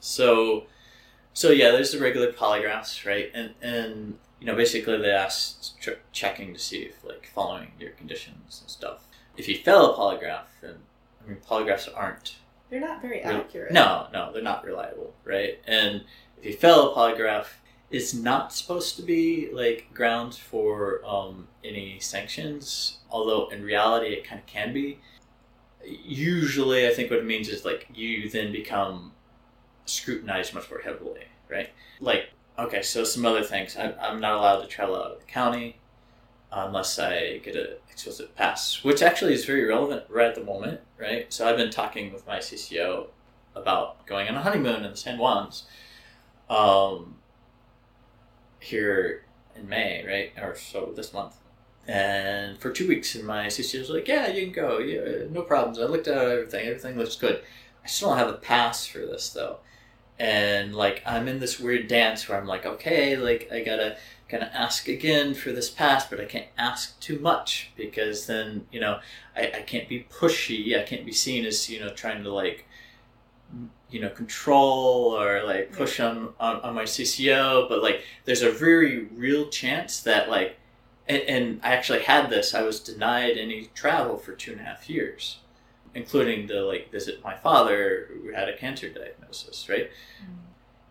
so 0.00 0.66
so 1.32 1.50
yeah, 1.50 1.70
there's 1.70 1.92
the 1.92 1.98
regular 2.00 2.32
polygraphs, 2.32 3.04
right? 3.06 3.30
And 3.34 3.54
and 3.62 4.18
you 4.40 4.46
know, 4.46 4.54
basically 4.54 4.98
they 4.98 5.10
ask 5.10 5.78
tr- 5.80 6.00
checking 6.12 6.52
to 6.54 6.60
see 6.60 6.82
if 6.82 7.04
like 7.04 7.30
following 7.34 7.72
your 7.78 7.90
conditions 7.90 8.60
and 8.62 8.70
stuff. 8.70 9.04
If 9.36 9.48
you 9.48 9.56
fail 9.56 9.92
a 9.92 9.96
polygraph, 9.96 10.46
and 10.62 10.76
I 11.24 11.28
mean 11.28 11.38
polygraphs 11.48 11.88
aren't 11.94 12.36
They're 12.70 12.80
not 12.80 13.00
very 13.02 13.20
Really? 13.24 13.40
accurate. 13.40 13.72
no, 13.72 14.08
no, 14.12 14.32
they're 14.32 14.42
not 14.42 14.64
reliable, 14.64 15.14
right? 15.24 15.58
And 15.66 16.04
if 16.38 16.44
you 16.44 16.52
fail 16.56 16.92
a 16.92 16.94
polygraph, 16.94 17.46
it's 17.90 18.12
not 18.14 18.52
supposed 18.52 18.96
to 18.96 19.02
be 19.02 19.48
like 19.52 19.88
grounds 19.94 20.36
for 20.38 21.00
um, 21.06 21.48
any 21.64 21.98
sanctions. 22.00 22.98
Although 23.10 23.48
in 23.48 23.62
reality, 23.64 24.08
it 24.08 24.24
kind 24.24 24.40
of 24.40 24.46
can 24.46 24.72
be. 24.72 25.00
Usually, 26.04 26.86
I 26.86 26.92
think 26.92 27.10
what 27.10 27.20
it 27.20 27.26
means 27.26 27.48
is 27.48 27.64
like 27.64 27.88
you 27.94 28.28
then 28.28 28.52
become 28.52 29.12
scrutinized 29.86 30.54
much 30.54 30.70
more 30.70 30.80
heavily, 30.80 31.24
right? 31.48 31.70
Like, 32.00 32.30
okay, 32.58 32.82
so 32.82 33.04
some 33.04 33.24
other 33.24 33.42
things. 33.42 33.76
I, 33.76 33.92
I'm 33.92 34.20
not 34.20 34.34
allowed 34.34 34.62
to 34.62 34.68
travel 34.68 34.96
out 34.96 35.12
of 35.12 35.18
the 35.20 35.26
county 35.26 35.76
unless 36.50 36.98
I 36.98 37.38
get 37.38 37.56
an 37.56 37.76
explicit 37.90 38.34
pass, 38.36 38.82
which 38.82 39.02
actually 39.02 39.34
is 39.34 39.44
very 39.44 39.64
relevant 39.64 40.04
right 40.08 40.28
at 40.28 40.34
the 40.34 40.44
moment, 40.44 40.80
right? 40.98 41.32
So 41.32 41.48
I've 41.48 41.56
been 41.56 41.70
talking 41.70 42.12
with 42.12 42.26
my 42.26 42.38
CCO 42.38 43.08
about 43.54 44.06
going 44.06 44.28
on 44.28 44.34
a 44.34 44.42
honeymoon 44.42 44.84
in 44.84 44.90
the 44.90 44.96
San 44.96 45.18
Juans 45.18 45.64
um, 46.48 47.16
here 48.60 49.24
in 49.54 49.68
May, 49.68 50.04
right? 50.06 50.32
Or 50.42 50.54
so 50.56 50.92
this 50.94 51.12
month. 51.12 51.36
And 51.88 52.58
for 52.58 52.70
two 52.70 52.86
weeks, 52.86 53.14
and 53.14 53.24
my 53.24 53.46
CCO 53.46 53.80
was 53.80 53.90
like, 53.90 54.06
yeah, 54.06 54.28
you 54.28 54.44
can 54.44 54.52
go. 54.52 54.78
Yeah, 54.78 55.24
no 55.30 55.40
problems. 55.40 55.78
I 55.78 55.84
looked 55.84 56.06
at 56.06 56.18
everything. 56.18 56.66
Everything 56.66 56.98
looks 56.98 57.16
good. 57.16 57.40
I 57.82 57.86
still 57.86 58.10
don't 58.10 58.18
have 58.18 58.28
a 58.28 58.34
pass 58.34 58.86
for 58.86 58.98
this, 58.98 59.30
though. 59.30 59.58
And, 60.18 60.74
like, 60.74 61.02
I'm 61.06 61.28
in 61.28 61.40
this 61.40 61.58
weird 61.58 61.88
dance 61.88 62.28
where 62.28 62.38
I'm 62.38 62.46
like, 62.46 62.66
okay, 62.66 63.16
like, 63.16 63.48
I 63.50 63.60
gotta 63.60 63.96
kind 64.28 64.42
of 64.42 64.50
ask 64.52 64.86
again 64.86 65.32
for 65.32 65.50
this 65.52 65.70
pass, 65.70 66.06
but 66.06 66.20
I 66.20 66.26
can't 66.26 66.48
ask 66.58 67.00
too 67.00 67.18
much 67.20 67.70
because 67.74 68.26
then, 68.26 68.66
you 68.70 68.80
know, 68.80 69.00
I, 69.34 69.52
I 69.56 69.62
can't 69.62 69.88
be 69.88 70.06
pushy. 70.10 70.78
I 70.78 70.82
can't 70.82 71.06
be 71.06 71.12
seen 71.12 71.46
as, 71.46 71.70
you 71.70 71.80
know, 71.80 71.88
trying 71.88 72.22
to, 72.24 72.30
like, 72.30 72.66
you 73.90 74.00
know, 74.00 74.10
control 74.10 75.18
or 75.18 75.42
like 75.44 75.72
push 75.72 75.98
on, 76.00 76.34
on, 76.38 76.56
on 76.60 76.74
my 76.74 76.82
CCO, 76.82 77.66
but 77.68 77.82
like 77.82 78.02
there's 78.26 78.42
a 78.42 78.50
very 78.50 79.04
real 79.16 79.48
chance 79.48 80.00
that 80.02 80.28
like, 80.28 80.58
and, 81.08 81.22
and 81.22 81.60
I 81.62 81.72
actually 81.72 82.02
had 82.02 82.30
this. 82.30 82.54
I 82.54 82.62
was 82.62 82.80
denied 82.80 83.36
any 83.38 83.70
travel 83.74 84.16
for 84.18 84.32
two 84.32 84.52
and 84.52 84.60
a 84.60 84.64
half 84.64 84.88
years, 84.90 85.38
including 85.94 86.46
to 86.48 86.60
like 86.64 86.90
visit 86.92 87.22
my 87.24 87.34
father 87.36 88.08
who 88.12 88.32
had 88.32 88.48
a 88.48 88.56
cancer 88.56 88.88
diagnosis, 88.88 89.68
right? 89.68 89.90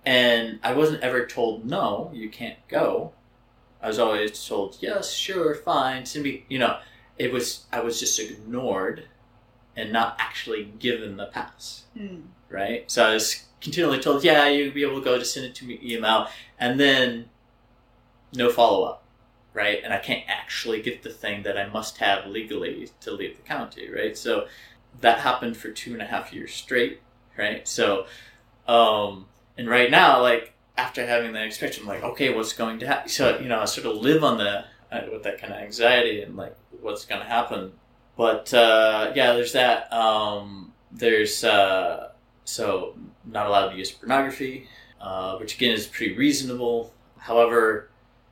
And 0.05 0.59
I 0.63 0.73
wasn't 0.73 1.03
ever 1.03 1.25
told 1.25 1.65
no, 1.65 2.11
you 2.13 2.29
can't 2.29 2.57
go. 2.67 3.11
I 3.81 3.87
was 3.87 3.99
always 3.99 4.47
told 4.47 4.77
yes, 4.79 5.13
sure, 5.13 5.53
fine, 5.53 6.05
send 6.05 6.23
me. 6.23 6.45
You 6.49 6.59
know, 6.59 6.79
it 7.17 7.31
was 7.31 7.65
I 7.71 7.81
was 7.81 7.99
just 7.99 8.19
ignored 8.19 9.05
and 9.75 9.91
not 9.91 10.15
actually 10.19 10.71
given 10.79 11.17
the 11.17 11.27
pass, 11.27 11.83
Mm. 11.95 12.23
right? 12.49 12.89
So 12.89 13.05
I 13.05 13.13
was 13.13 13.43
continually 13.61 13.99
told, 13.99 14.23
yeah, 14.23 14.47
you'll 14.47 14.73
be 14.73 14.81
able 14.83 14.99
to 14.99 15.03
go, 15.05 15.19
just 15.19 15.33
send 15.33 15.45
it 15.45 15.53
to 15.55 15.65
me, 15.65 15.79
email, 15.83 16.27
and 16.59 16.79
then 16.79 17.29
no 18.33 18.49
follow 18.49 18.85
up, 18.85 19.03
right? 19.57 19.81
And 19.83 19.91
I 19.91 19.97
can't 19.97 20.23
actually 20.27 20.83
get 20.83 21.01
the 21.01 21.09
thing 21.09 21.41
that 21.43 21.57
I 21.57 21.67
must 21.67 21.97
have 21.97 22.27
legally 22.27 22.89
to 23.01 23.11
leave 23.11 23.35
the 23.35 23.41
county, 23.41 23.89
right? 23.89 24.15
So 24.15 24.47
that 25.01 25.19
happened 25.19 25.57
for 25.57 25.71
two 25.71 25.93
and 25.93 26.01
a 26.01 26.05
half 26.05 26.31
years 26.31 26.53
straight, 26.53 27.01
right? 27.35 27.67
So, 27.67 28.05
um, 28.67 29.25
and 29.57 29.67
right 29.67 29.89
now, 29.89 30.21
like 30.21 30.53
after 30.77 31.03
having 31.05 31.33
that 31.33 31.47
experience, 31.47 31.79
I'm 31.79 31.87
like, 31.87 32.03
okay, 32.03 32.31
what's 32.31 32.53
going 32.53 32.77
to 32.79 32.87
happen? 32.87 33.09
So 33.09 33.39
you 33.39 33.47
know, 33.47 33.59
I 33.59 33.65
sort 33.65 33.87
of 33.87 33.97
live 33.97 34.23
on 34.23 34.37
the 34.37 34.65
uh, 34.91 35.01
with 35.11 35.23
that 35.23 35.41
kind 35.41 35.51
of 35.51 35.59
anxiety 35.59 36.21
and 36.21 36.37
like 36.37 36.55
what's 36.79 37.05
going 37.05 37.21
to 37.21 37.27
happen. 37.27 37.73
But 38.15 38.53
uh, 38.53 39.11
yeah, 39.15 39.33
there's 39.33 39.53
that. 39.53 39.91
Um, 39.91 40.71
there's 40.91 41.43
uh, 41.43 42.11
so 42.45 42.95
not 43.25 43.47
allowed 43.47 43.69
to 43.69 43.77
use 43.77 43.91
pornography, 43.91 44.67
uh, 45.01 45.37
which 45.37 45.55
again 45.55 45.71
is 45.71 45.87
pretty 45.87 46.15
reasonable. 46.15 46.93
However, 47.17 47.89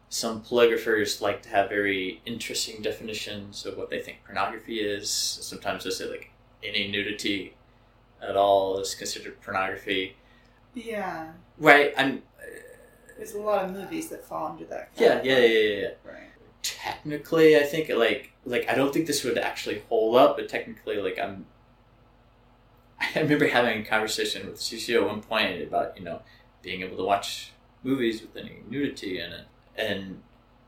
some 0.09 0.41
polygraphers 0.41 1.21
like 1.21 1.41
to 1.43 1.49
have 1.49 1.69
very 1.69 2.21
interesting 2.25 2.81
definitions 2.81 3.65
of 3.65 3.77
what 3.77 3.89
they 3.89 3.99
think 3.99 4.19
pornography 4.25 4.79
is. 4.79 5.09
Sometimes 5.09 5.83
they 5.83 5.89
say 5.89 6.09
like 6.09 6.31
any 6.63 6.89
nudity 6.89 7.55
at 8.21 8.35
all 8.35 8.79
is 8.79 8.95
considered 8.95 9.41
pornography. 9.41 10.15
Yeah. 10.73 11.31
Right? 11.57 11.93
I'm. 11.97 12.23
Uh, 12.39 12.45
There's 13.17 13.33
a 13.33 13.39
lot 13.39 13.65
of 13.65 13.71
movies 13.71 14.09
that 14.09 14.25
fall 14.25 14.47
under 14.47 14.65
that. 14.65 14.89
Yeah, 14.97 15.21
yeah, 15.23 15.39
yeah, 15.39 15.45
yeah, 15.45 15.79
yeah. 15.81 15.87
Right. 16.03 16.29
Technically, 16.61 17.57
I 17.57 17.63
think 17.63 17.89
like 17.89 18.31
like 18.45 18.69
I 18.69 18.75
don't 18.75 18.93
think 18.93 19.07
this 19.07 19.23
would 19.23 19.37
actually 19.37 19.83
hold 19.89 20.17
up, 20.17 20.37
but 20.37 20.49
technically, 20.49 20.97
like 20.97 21.17
I'm. 21.19 21.45
I 23.15 23.19
remember 23.19 23.47
having 23.47 23.81
a 23.81 23.85
conversation 23.85 24.47
with 24.47 24.57
CCO 24.57 25.01
at 25.01 25.07
one 25.07 25.21
point 25.21 25.61
about 25.61 25.97
you 25.97 26.03
know 26.03 26.21
being 26.61 26.81
able 26.81 26.97
to 26.97 27.03
watch 27.03 27.51
movies 27.83 28.21
with 28.21 28.35
any 28.35 28.61
nudity 28.67 29.19
in 29.19 29.31
it, 29.31 29.45
and 29.77 30.21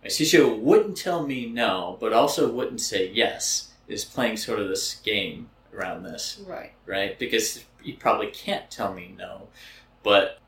my 0.04 0.10
CCO 0.10 0.58
wouldn't 0.60 0.98
tell 0.98 1.26
me 1.26 1.46
no, 1.48 1.98
but 2.00 2.14
also 2.14 2.52
wouldn't 2.52 2.82
say 2.82 3.10
yes. 3.12 3.74
Is 3.88 4.04
playing 4.04 4.36
sort 4.38 4.60
of 4.60 4.68
this 4.68 4.96
game 4.96 5.50
around 5.74 6.04
this, 6.04 6.42
Right. 6.46 6.74
right? 6.86 7.18
Because 7.18 7.64
you 7.84 7.94
probably 7.96 8.28
can't 8.28 8.70
tell 8.70 8.94
me 8.94 9.16
no, 9.18 9.48
but 10.04 10.40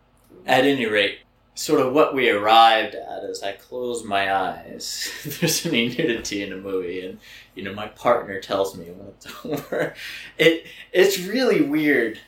at 0.46 0.66
any 0.66 0.86
rate, 0.86 1.20
sort 1.56 1.80
of 1.80 1.94
what 1.94 2.14
we 2.14 2.30
arrived 2.30 2.96
at 2.96 3.24
is 3.24 3.42
I 3.42 3.54
close 3.54 4.04
my 4.04 4.34
eyes. 4.34 5.10
There's 5.40 5.66
any 5.66 5.88
nudity 5.88 6.42
in 6.44 6.52
a 6.52 6.58
movie, 6.58 7.06
and 7.06 7.20
you 7.56 7.64
know 7.64 7.74
my 7.74 7.88
partner 7.88 8.42
tells 8.42 8.76
me 8.78 8.86
when 8.92 9.08
it's 9.08 9.28
over. 9.46 9.94
It 10.38 10.66
it's 10.92 11.20
really 11.20 11.62
weird 11.62 12.20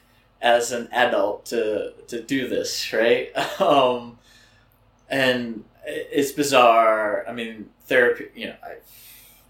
as 0.41 0.71
an 0.71 0.87
adult 0.93 1.45
to 1.47 1.93
to 2.07 2.21
do 2.21 2.47
this, 2.47 2.93
right? 2.93 3.31
Um, 3.59 4.17
and 5.09 5.65
it's 5.85 6.31
bizarre. 6.31 7.25
I 7.27 7.33
mean, 7.33 7.69
therapy. 7.85 8.25
You 8.35 8.47
know, 8.47 8.55
I 8.63 8.75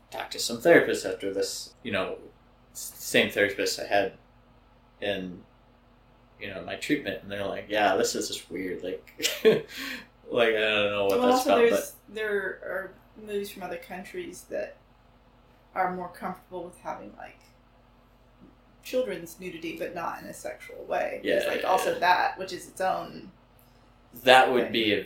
talked 0.10 0.32
to 0.34 0.40
some 0.40 0.58
therapists 0.58 1.10
after 1.12 1.34
this. 1.34 1.74
You 1.84 1.92
know, 1.92 2.18
same 2.74 3.30
therapist 3.32 3.80
I 3.80 3.86
had 3.86 4.14
in 5.02 5.42
you 6.40 6.48
know 6.48 6.62
my 6.64 6.76
treatment 6.76 7.22
and 7.22 7.32
they're 7.32 7.46
like 7.46 7.66
yeah 7.70 7.96
this 7.96 8.16
is 8.16 8.28
just 8.28 8.50
weird 8.50 8.84
like 8.84 9.04
like 9.44 10.50
i 10.50 10.60
don't 10.60 10.92
know 10.92 11.06
what 11.06 11.20
Well, 11.20 11.28
that's 11.28 11.40
also 11.48 11.52
about 11.58 11.70
there's 11.70 11.94
there 12.10 12.40
are 12.64 12.94
movies 13.22 13.52
from 13.52 13.64
other 13.64 13.78
countries 13.78 14.46
that 14.50 14.78
are 15.76 15.94
more 15.96 16.10
comfortable 16.10 16.64
with 16.64 16.78
having 16.80 17.14
like 17.18 17.40
children's 18.84 19.40
nudity, 19.40 19.78
but 19.78 19.94
not 19.94 20.22
in 20.22 20.28
a 20.28 20.34
sexual 20.34 20.84
way. 20.86 21.22
There's 21.24 21.44
Yeah, 21.44 21.50
like 21.52 21.62
yeah, 21.62 21.68
also 21.68 21.94
yeah. 21.94 22.00
that, 22.00 22.40
which 22.40 22.52
is 22.54 22.68
its 22.68 22.82
own. 22.82 23.32
that 24.24 24.52
would 24.52 24.64
Okay. 24.64 24.72
be 24.72 24.94
a 24.94 25.06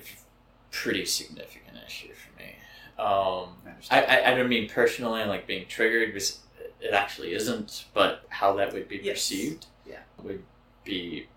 pretty 0.84 1.06
significant 1.06 1.78
issue 1.88 2.10
for 2.14 2.38
me. 2.40 2.56
Um 2.98 3.50
I 3.92 4.02
I. 4.04 4.32
I, 4.32 4.36
don't 4.36 4.50
mean 4.50 4.68
personally 4.70 5.24
like 5.26 5.48
being 5.48 5.66
triggered 5.68 6.14
because 6.14 6.40
it 6.82 6.94
actually 6.94 7.34
isn't 7.34 7.86
but 7.94 8.26
how 8.30 8.54
that 8.56 8.74
would 8.74 8.88
be 8.88 8.98
Yes. 8.98 9.16
perceived 9.16 9.68
Yeah. 9.86 10.00
would 10.24 10.44
be 10.84 11.28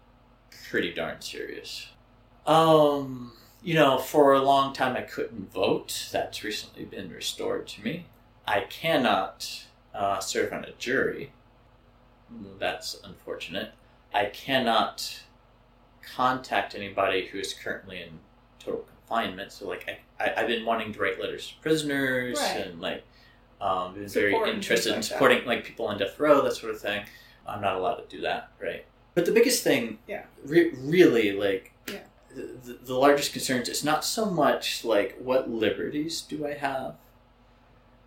pretty 0.68 0.92
darn 0.92 1.20
serious. 1.20 1.88
Um 2.46 3.32
you 3.62 3.74
know 3.74 3.98
for 3.98 4.34
a 4.34 4.42
long 4.42 4.72
time 4.72 4.96
i 4.96 5.02
couldn't 5.02 5.52
vote. 5.52 6.08
That's 6.12 6.42
recently 6.44 6.84
been 6.84 7.10
restored 7.10 7.66
to 7.68 7.82
me. 7.82 8.06
I 8.46 8.60
cannot 8.62 9.66
uh, 9.94 10.20
serve 10.20 10.52
on 10.52 10.64
a 10.64 10.72
jury. 10.78 11.32
That's 12.58 12.98
unfortunate. 13.04 13.72
I 14.14 14.26
cannot 14.26 15.20
contact 16.02 16.74
anybody 16.74 17.26
who 17.26 17.38
is 17.38 17.52
currently 17.52 18.00
in 18.00 18.20
total 18.58 18.86
confinement 19.08 19.52
so 19.52 19.66
like 19.68 19.88
I, 20.20 20.24
I, 20.24 20.34
i've 20.40 20.46
been 20.46 20.64
wanting 20.64 20.92
to 20.92 20.98
write 21.00 21.20
letters 21.20 21.48
to 21.48 21.54
prisoners 21.62 22.38
Right. 22.38 22.66
and 22.66 22.80
like 22.80 23.04
um, 23.60 23.94
been 23.94 24.08
very 24.08 24.34
interested 24.34 24.90
in 24.90 24.96
like 24.96 25.02
that. 25.02 25.04
supporting 25.08 25.44
like 25.44 25.64
people 25.64 25.86
on 25.86 25.98
death 25.98 26.18
row 26.20 26.42
that 26.42 26.54
sort 26.54 26.72
of 26.74 26.80
thing 26.80 27.04
i'm 27.46 27.60
not 27.60 27.76
allowed 27.76 27.96
to 27.96 28.16
do 28.16 28.22
that 28.22 28.50
right 28.60 28.84
but 29.14 29.24
the 29.24 29.32
biggest 29.32 29.64
thing 29.64 29.98
Yeah. 30.06 30.24
re- 30.44 30.70
really 30.76 31.32
like 31.32 31.72
Yeah. 31.90 32.00
the, 32.34 32.78
the 32.84 32.94
largest 32.94 33.32
concerns 33.32 33.68
it's 33.68 33.82
not 33.84 34.04
so 34.04 34.26
much 34.26 34.84
like 34.84 35.16
what 35.18 35.50
liberties 35.50 36.20
do 36.20 36.46
i 36.46 36.54
have 36.54 36.94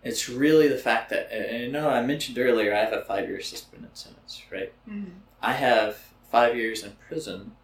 it's 0.02 0.28
really 0.28 0.68
the 0.68 0.78
fact 0.78 1.10
that 1.10 1.30
and 1.32 1.64
you 1.64 1.70
know 1.72 1.88
i 1.90 2.00
mentioned 2.00 2.38
earlier 2.38 2.74
i 2.74 2.78
have 2.78 2.92
a 2.92 3.02
five 3.04 3.28
year 3.28 3.40
suspended 3.40 3.96
sentence 3.96 4.42
right 4.50 4.72
Mhm. 4.88 5.10
I 5.44 5.54
have 5.54 5.98
five 6.30 6.56
years 6.56 6.84
in 6.84 6.92
prison, 7.08 7.56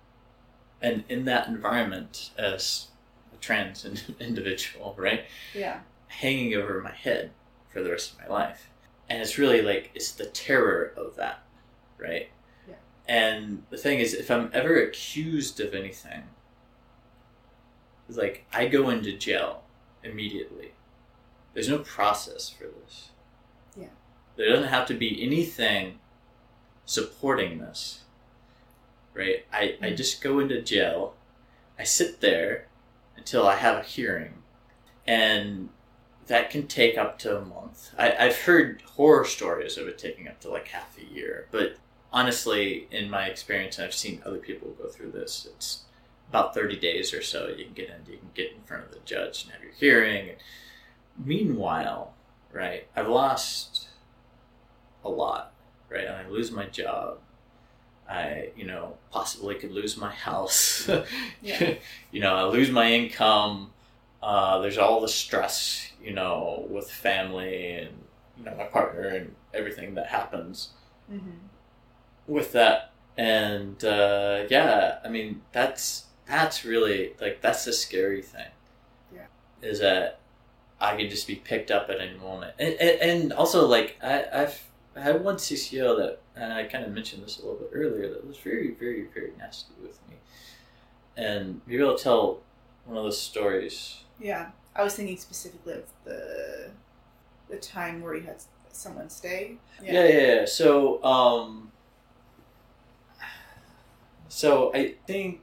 and 0.82 1.04
in 1.08 1.26
that 1.26 1.46
environment 1.46 2.30
as 2.36 2.87
trans 3.40 3.84
individual, 4.20 4.94
right, 4.98 5.24
Yeah. 5.54 5.80
hanging 6.08 6.54
over 6.54 6.80
my 6.80 6.92
head 6.92 7.30
for 7.72 7.82
the 7.82 7.90
rest 7.90 8.12
of 8.14 8.18
my 8.20 8.26
life. 8.26 8.70
And 9.08 9.20
it's 9.22 9.38
really 9.38 9.62
like, 9.62 9.90
it's 9.94 10.12
the 10.12 10.26
terror 10.26 10.92
of 10.96 11.16
that, 11.16 11.42
right? 11.98 12.28
Yeah. 12.68 12.74
And 13.08 13.62
the 13.70 13.76
thing 13.78 13.98
is, 14.00 14.12
if 14.14 14.30
I'm 14.30 14.50
ever 14.52 14.82
accused 14.82 15.60
of 15.60 15.74
anything, 15.74 16.24
it's 18.08 18.18
like, 18.18 18.46
I 18.52 18.66
go 18.68 18.88
into 18.90 19.12
jail 19.16 19.62
immediately. 20.02 20.72
There's 21.54 21.68
no 21.68 21.78
process 21.80 22.48
for 22.50 22.64
this. 22.64 23.08
Yeah. 23.76 23.88
There 24.36 24.48
doesn't 24.48 24.68
have 24.68 24.86
to 24.88 24.94
be 24.94 25.22
anything 25.22 25.98
supporting 26.86 27.58
this. 27.58 28.00
Right? 29.14 29.44
I, 29.52 29.76
I 29.82 29.86
Mm. 29.90 29.96
just 29.96 30.22
go 30.22 30.38
into 30.38 30.62
jail. 30.62 31.14
I 31.78 31.84
sit 31.84 32.20
there 32.20 32.67
until 33.18 33.46
I 33.46 33.56
have 33.56 33.78
a 33.78 33.82
hearing. 33.82 34.42
And 35.06 35.68
that 36.28 36.50
can 36.50 36.66
take 36.66 36.96
up 36.96 37.18
to 37.20 37.38
a 37.38 37.44
month. 37.44 37.90
I, 37.98 38.14
I've 38.18 38.38
heard 38.42 38.82
horror 38.82 39.24
stories 39.24 39.76
of 39.76 39.88
it 39.88 39.98
taking 39.98 40.28
up 40.28 40.40
to 40.40 40.50
like 40.50 40.68
half 40.68 40.96
a 40.98 41.14
year. 41.14 41.48
But 41.50 41.76
honestly, 42.12 42.86
in 42.90 43.10
my 43.10 43.26
experience, 43.26 43.78
I've 43.78 43.94
seen 43.94 44.22
other 44.24 44.38
people 44.38 44.70
go 44.80 44.88
through 44.88 45.12
this, 45.12 45.48
it's 45.54 45.82
about 46.28 46.54
30 46.54 46.78
days 46.78 47.14
or 47.14 47.22
so 47.22 47.48
you 47.48 47.64
can 47.64 47.74
get 47.74 47.88
in, 47.88 48.12
you 48.12 48.18
can 48.18 48.30
get 48.34 48.52
in 48.52 48.62
front 48.64 48.84
of 48.84 48.92
the 48.92 49.00
judge 49.04 49.44
and 49.44 49.52
have 49.52 49.62
your 49.62 49.72
hearing. 49.72 50.36
Meanwhile, 51.22 52.14
right, 52.52 52.86
I've 52.94 53.08
lost 53.08 53.88
a 55.04 55.08
lot, 55.08 55.52
right? 55.88 56.04
And 56.04 56.16
I 56.16 56.28
lose 56.28 56.52
my 56.52 56.66
job. 56.66 57.18
I, 58.08 58.50
you 58.56 58.64
know, 58.66 58.94
possibly 59.10 59.54
could 59.56 59.72
lose 59.72 59.96
my 59.96 60.10
house. 60.10 60.88
Yeah. 61.42 61.74
you 62.10 62.20
know, 62.20 62.34
I 62.34 62.44
lose 62.44 62.70
my 62.70 62.90
income. 62.90 63.70
Uh, 64.22 64.58
there's 64.60 64.78
all 64.78 65.00
the 65.00 65.08
stress, 65.08 65.92
you 66.02 66.12
know, 66.12 66.66
with 66.70 66.90
family 66.90 67.72
and, 67.72 67.90
you 68.38 68.44
know, 68.44 68.54
my 68.56 68.64
partner 68.64 69.08
and 69.08 69.34
everything 69.54 69.94
that 69.94 70.06
happens 70.06 70.70
Mm-hmm. 71.10 71.30
with 72.26 72.52
that. 72.52 72.92
And, 73.16 73.82
uh, 73.84 74.44
yeah, 74.50 74.98
I 75.04 75.08
mean, 75.08 75.40
that's, 75.52 76.04
that's 76.26 76.64
really, 76.64 77.14
like, 77.20 77.40
that's 77.40 77.64
the 77.64 77.72
scary 77.72 78.22
thing. 78.22 78.50
Yeah. 79.14 79.26
Is 79.62 79.80
that 79.80 80.20
I 80.80 80.96
could 80.96 81.10
just 81.10 81.26
be 81.26 81.34
picked 81.36 81.70
up 81.70 81.88
at 81.90 82.00
any 82.00 82.16
moment. 82.18 82.54
And, 82.58 82.74
and, 82.74 83.00
and 83.00 83.32
also, 83.32 83.66
like, 83.66 83.96
I, 84.02 84.24
I've 84.32 84.62
had 84.94 85.24
one 85.24 85.36
CCO 85.36 85.96
that, 85.98 86.20
and 86.38 86.52
I 86.52 86.64
kind 86.64 86.84
of 86.84 86.92
mentioned 86.92 87.24
this 87.24 87.38
a 87.38 87.42
little 87.42 87.58
bit 87.58 87.70
earlier, 87.72 88.08
that 88.08 88.26
was 88.26 88.38
very, 88.38 88.72
very, 88.72 89.06
very 89.12 89.32
nasty 89.38 89.72
with 89.82 89.98
me. 90.08 90.16
And 91.16 91.60
maybe 91.66 91.82
I'll 91.82 91.98
tell 91.98 92.40
one 92.84 92.96
of 92.96 93.04
those 93.04 93.20
stories. 93.20 94.04
Yeah. 94.20 94.50
I 94.74 94.84
was 94.84 94.94
thinking 94.94 95.16
specifically 95.16 95.74
of 95.74 95.84
the 96.04 96.70
the 97.48 97.56
time 97.56 98.02
where 98.02 98.14
you 98.14 98.22
had 98.22 98.36
someone 98.72 99.10
stay? 99.10 99.56
Yeah, 99.82 100.04
yeah, 100.04 100.08
yeah. 100.08 100.44
So, 100.46 101.02
um, 101.04 101.72
so 104.28 104.72
I 104.74 104.94
think, 105.06 105.40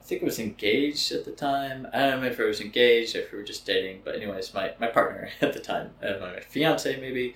I 0.00 0.04
think 0.04 0.22
I 0.22 0.24
was 0.24 0.38
engaged 0.38 1.12
at 1.12 1.24
the 1.24 1.32
time. 1.32 1.88
I 1.92 2.00
don't 2.00 2.20
know 2.20 2.28
if 2.28 2.38
I 2.38 2.44
was 2.44 2.60
engaged 2.60 3.16
or 3.16 3.20
if 3.20 3.32
we 3.32 3.38
were 3.38 3.44
just 3.44 3.66
dating. 3.66 4.02
But 4.04 4.16
anyways, 4.16 4.54
my, 4.54 4.72
my 4.78 4.88
partner 4.88 5.30
at 5.40 5.52
the 5.52 5.60
time, 5.60 5.90
uh, 6.02 6.14
my 6.20 6.40
fiance 6.40 7.00
maybe, 7.00 7.34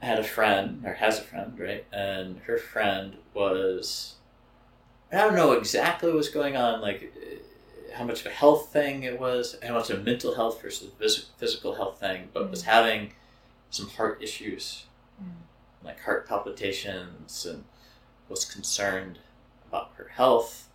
had 0.00 0.18
a 0.18 0.24
friend 0.24 0.82
or 0.84 0.94
has 0.94 1.18
a 1.18 1.22
friend, 1.22 1.58
right? 1.58 1.84
And 1.92 2.38
her 2.40 2.58
friend 2.58 3.16
was, 3.34 4.14
I 5.12 5.16
don't 5.16 5.34
know 5.34 5.52
exactly 5.52 6.12
what's 6.12 6.28
going 6.28 6.56
on, 6.56 6.80
like 6.80 7.12
uh, 7.16 7.96
how 7.96 8.04
much 8.04 8.20
of 8.20 8.26
a 8.26 8.30
health 8.30 8.72
thing 8.72 9.02
it 9.02 9.18
was, 9.18 9.56
how 9.62 9.74
much 9.74 9.90
of 9.90 10.00
a 10.00 10.02
mental 10.02 10.34
health 10.34 10.62
versus 10.62 10.90
physical 11.36 11.74
health 11.74 11.98
thing, 11.98 12.28
but 12.32 12.50
was 12.50 12.62
having 12.62 13.12
some 13.70 13.88
heart 13.90 14.22
issues, 14.22 14.84
Mm. 15.20 15.32
like 15.84 16.00
heart 16.02 16.28
palpitations, 16.28 17.44
and 17.44 17.64
was 18.28 18.44
concerned 18.44 19.18
about 19.68 19.90
her 19.96 20.10
health 20.14 20.68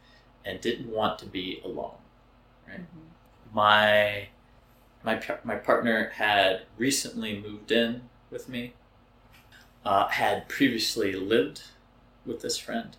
and 0.43 0.59
didn't 0.59 0.89
want 0.89 1.17
to 1.19 1.25
be 1.25 1.61
alone. 1.63 1.95
Mhm. 2.69 2.85
My 3.53 4.27
my 5.01 5.21
my 5.45 5.55
partner 5.55 6.09
had 6.15 6.65
recently 6.77 7.39
moved 7.39 7.71
in 7.71 8.09
with 8.29 8.49
me. 8.49 8.73
Uh, 9.85 10.07
had 10.07 10.47
previously 10.47 11.11
lived 11.13 11.61
with 12.25 12.41
this 12.41 12.57
friend, 12.57 12.95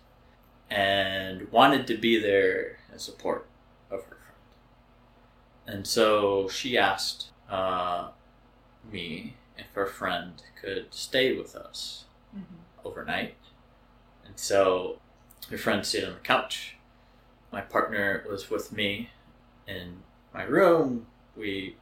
and 0.69 1.51
wanted 1.51 1.87
to 1.87 1.97
be 1.97 2.19
there 2.19 2.77
in 2.93 2.99
support 2.99 3.47
of 3.89 4.03
her 4.03 4.17
friend. 4.17 4.31
And 5.65 5.87
so 5.87 6.47
she 6.47 6.77
asked 6.77 7.29
uh, 7.49 8.09
me 8.91 9.35
if 9.57 9.65
her 9.73 9.87
friend 9.87 10.41
could 10.61 10.93
stay 10.93 11.35
with 11.35 11.55
us 11.55 12.05
Mhm. 12.35 12.43
overnight. 12.83 13.35
And 14.25 14.37
so 14.39 14.99
her 15.49 15.57
friend 15.57 15.85
stayed 15.85 16.03
on 16.03 16.13
the 16.13 16.19
couch. 16.19 16.75
My 17.51 17.61
partner 17.61 18.25
was 18.29 18.49
with 18.49 18.71
me 18.71 19.09
in 19.67 20.03
my 20.33 20.43
room. 20.43 21.07
We 21.35 21.77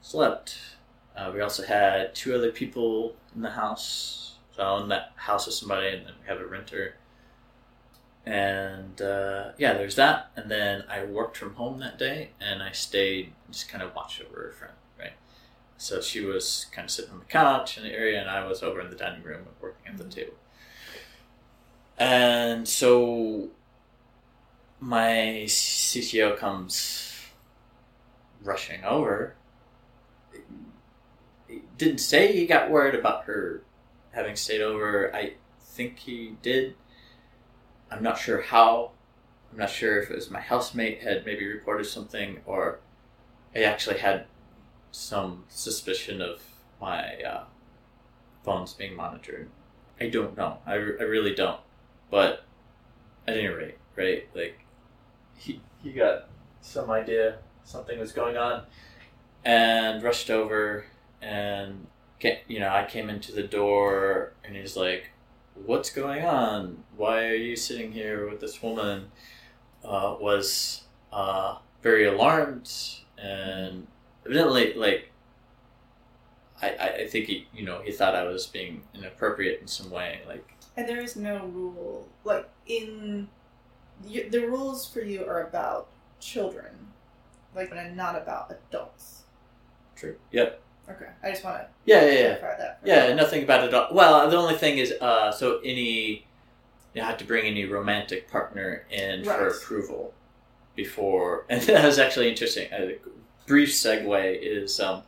slept. 0.00 0.58
Uh, 1.14 1.30
we 1.34 1.40
also 1.40 1.64
had 1.64 2.14
two 2.14 2.34
other 2.34 2.50
people 2.50 3.14
in 3.34 3.42
the 3.42 3.50
house. 3.50 4.37
So 4.58 4.64
I 4.64 4.70
own 4.70 4.88
that 4.88 5.12
house 5.14 5.46
with 5.46 5.54
somebody, 5.54 5.86
and 5.86 6.04
then 6.04 6.14
we 6.20 6.26
have 6.26 6.40
a 6.40 6.44
renter. 6.44 6.96
And 8.26 9.00
uh, 9.00 9.52
yeah, 9.56 9.74
there's 9.74 9.94
that. 9.94 10.32
And 10.34 10.50
then 10.50 10.82
I 10.90 11.04
worked 11.04 11.36
from 11.36 11.54
home 11.54 11.78
that 11.78 11.96
day, 11.96 12.30
and 12.40 12.60
I 12.60 12.72
stayed 12.72 13.26
and 13.26 13.54
just 13.54 13.68
kind 13.68 13.84
of 13.84 13.94
watched 13.94 14.20
over 14.20 14.42
her 14.42 14.50
friend, 14.50 14.74
right? 14.98 15.12
So 15.76 16.00
she 16.00 16.24
was 16.24 16.66
kind 16.72 16.86
of 16.86 16.90
sitting 16.90 17.12
on 17.12 17.20
the 17.20 17.24
couch 17.26 17.78
in 17.78 17.84
the 17.84 17.92
area, 17.92 18.20
and 18.20 18.28
I 18.28 18.44
was 18.48 18.60
over 18.64 18.80
in 18.80 18.90
the 18.90 18.96
dining 18.96 19.22
room 19.22 19.46
working 19.60 19.92
at 19.92 19.96
the 19.96 20.02
Mhm. 20.02 20.10
table. 20.10 20.34
And 21.96 22.68
so 22.68 23.50
my 24.80 25.44
CCO 25.46 26.34
comes 26.34 27.30
rushing 28.42 28.82
over. 28.82 29.36
He 31.46 31.62
didn't 31.76 31.98
say 31.98 32.32
he 32.32 32.44
got 32.44 32.70
worried 32.72 32.96
about 32.96 33.24
her 33.26 33.62
having 34.18 34.34
stayed 34.34 34.60
over. 34.60 35.14
I 35.14 35.34
think 35.60 36.00
he 36.00 36.34
did. 36.42 36.74
I'm 37.90 38.02
not 38.02 38.18
sure 38.18 38.42
how. 38.42 38.90
I'm 39.52 39.58
not 39.58 39.70
sure 39.70 40.02
if 40.02 40.10
it 40.10 40.16
was 40.16 40.30
my 40.30 40.40
housemate 40.40 41.02
had 41.02 41.24
maybe 41.24 41.46
reported 41.46 41.84
something 41.84 42.40
or 42.44 42.80
I 43.54 43.62
actually 43.62 43.98
had 43.98 44.26
some 44.90 45.44
suspicion 45.48 46.20
of 46.20 46.42
my 46.80 47.14
uh, 47.22 47.44
phones 48.44 48.74
being 48.74 48.94
monitored. 48.94 49.48
I 50.00 50.08
don't 50.08 50.36
know. 50.36 50.58
I, 50.66 50.72
I 50.72 50.76
really 51.04 51.34
don't. 51.34 51.60
But 52.10 52.44
at 53.26 53.36
any 53.36 53.46
rate, 53.46 53.78
right? 53.96 54.28
Like 54.34 54.60
he 55.36 55.60
he 55.82 55.92
got 55.92 56.28
some 56.60 56.90
idea 56.90 57.38
something 57.64 57.98
was 57.98 58.12
going 58.12 58.36
on, 58.36 58.64
and 59.44 60.02
rushed 60.02 60.30
over 60.30 60.86
and 61.20 61.86
you 62.22 62.60
know 62.60 62.68
I 62.68 62.84
came 62.84 63.08
into 63.10 63.32
the 63.32 63.42
door 63.42 64.32
and 64.44 64.56
he's 64.56 64.76
like, 64.76 65.10
"What's 65.54 65.90
going 65.90 66.24
on? 66.24 66.84
Why 66.96 67.26
are 67.26 67.34
you 67.34 67.56
sitting 67.56 67.92
here 67.92 68.28
with 68.28 68.40
this 68.40 68.62
woman?" 68.62 69.10
Uh, 69.84 70.16
was 70.20 70.82
uh, 71.12 71.56
very 71.82 72.04
alarmed 72.04 72.70
and 73.16 73.86
evidently 74.26 74.74
like 74.74 75.10
I, 76.60 76.70
I 76.70 76.88
I 77.02 77.06
think 77.06 77.26
he 77.26 77.46
you 77.54 77.64
know 77.64 77.80
he 77.82 77.92
thought 77.92 78.14
I 78.14 78.24
was 78.24 78.46
being 78.46 78.82
inappropriate 78.94 79.60
in 79.60 79.66
some 79.68 79.90
way 79.90 80.20
like 80.26 80.44
And 80.76 80.88
there 80.88 81.00
is 81.00 81.16
no 81.16 81.46
rule 81.46 82.08
like 82.24 82.48
in 82.66 83.28
you, 84.04 84.28
the 84.30 84.46
rules 84.46 84.86
for 84.86 85.00
you 85.00 85.24
are 85.24 85.46
about 85.46 85.88
children, 86.20 86.74
like 87.54 87.70
and 87.72 87.96
not 87.96 88.16
about 88.16 88.50
adults. 88.50 89.22
true 89.96 90.16
yep 90.32 90.60
Okay, 90.90 91.08
I 91.22 91.30
just 91.30 91.44
want 91.44 91.58
to 91.58 91.66
yeah 91.84 92.04
yeah 92.04 92.12
yeah 92.12 92.36
clarify 92.36 92.58
that. 92.58 92.80
Yeah, 92.84 92.94
everyone. 92.94 93.16
nothing 93.16 93.42
about 93.42 93.64
it. 93.64 93.74
All. 93.74 93.88
Well, 93.92 94.30
the 94.30 94.36
only 94.36 94.54
thing 94.56 94.78
is, 94.78 94.92
uh, 94.92 95.30
so 95.32 95.60
any 95.64 96.26
you 96.94 97.02
have 97.02 97.18
to 97.18 97.24
bring 97.24 97.46
any 97.46 97.64
romantic 97.64 98.30
partner 98.30 98.84
in 98.90 99.24
for 99.24 99.48
approval 99.48 100.14
before, 100.74 101.44
and 101.50 101.62
that 101.62 101.84
was 101.84 101.98
actually 101.98 102.28
interesting. 102.28 102.68
A 102.72 102.96
brief 103.46 103.70
segue 103.70 104.38
is 104.40 104.80
um, 104.80 105.02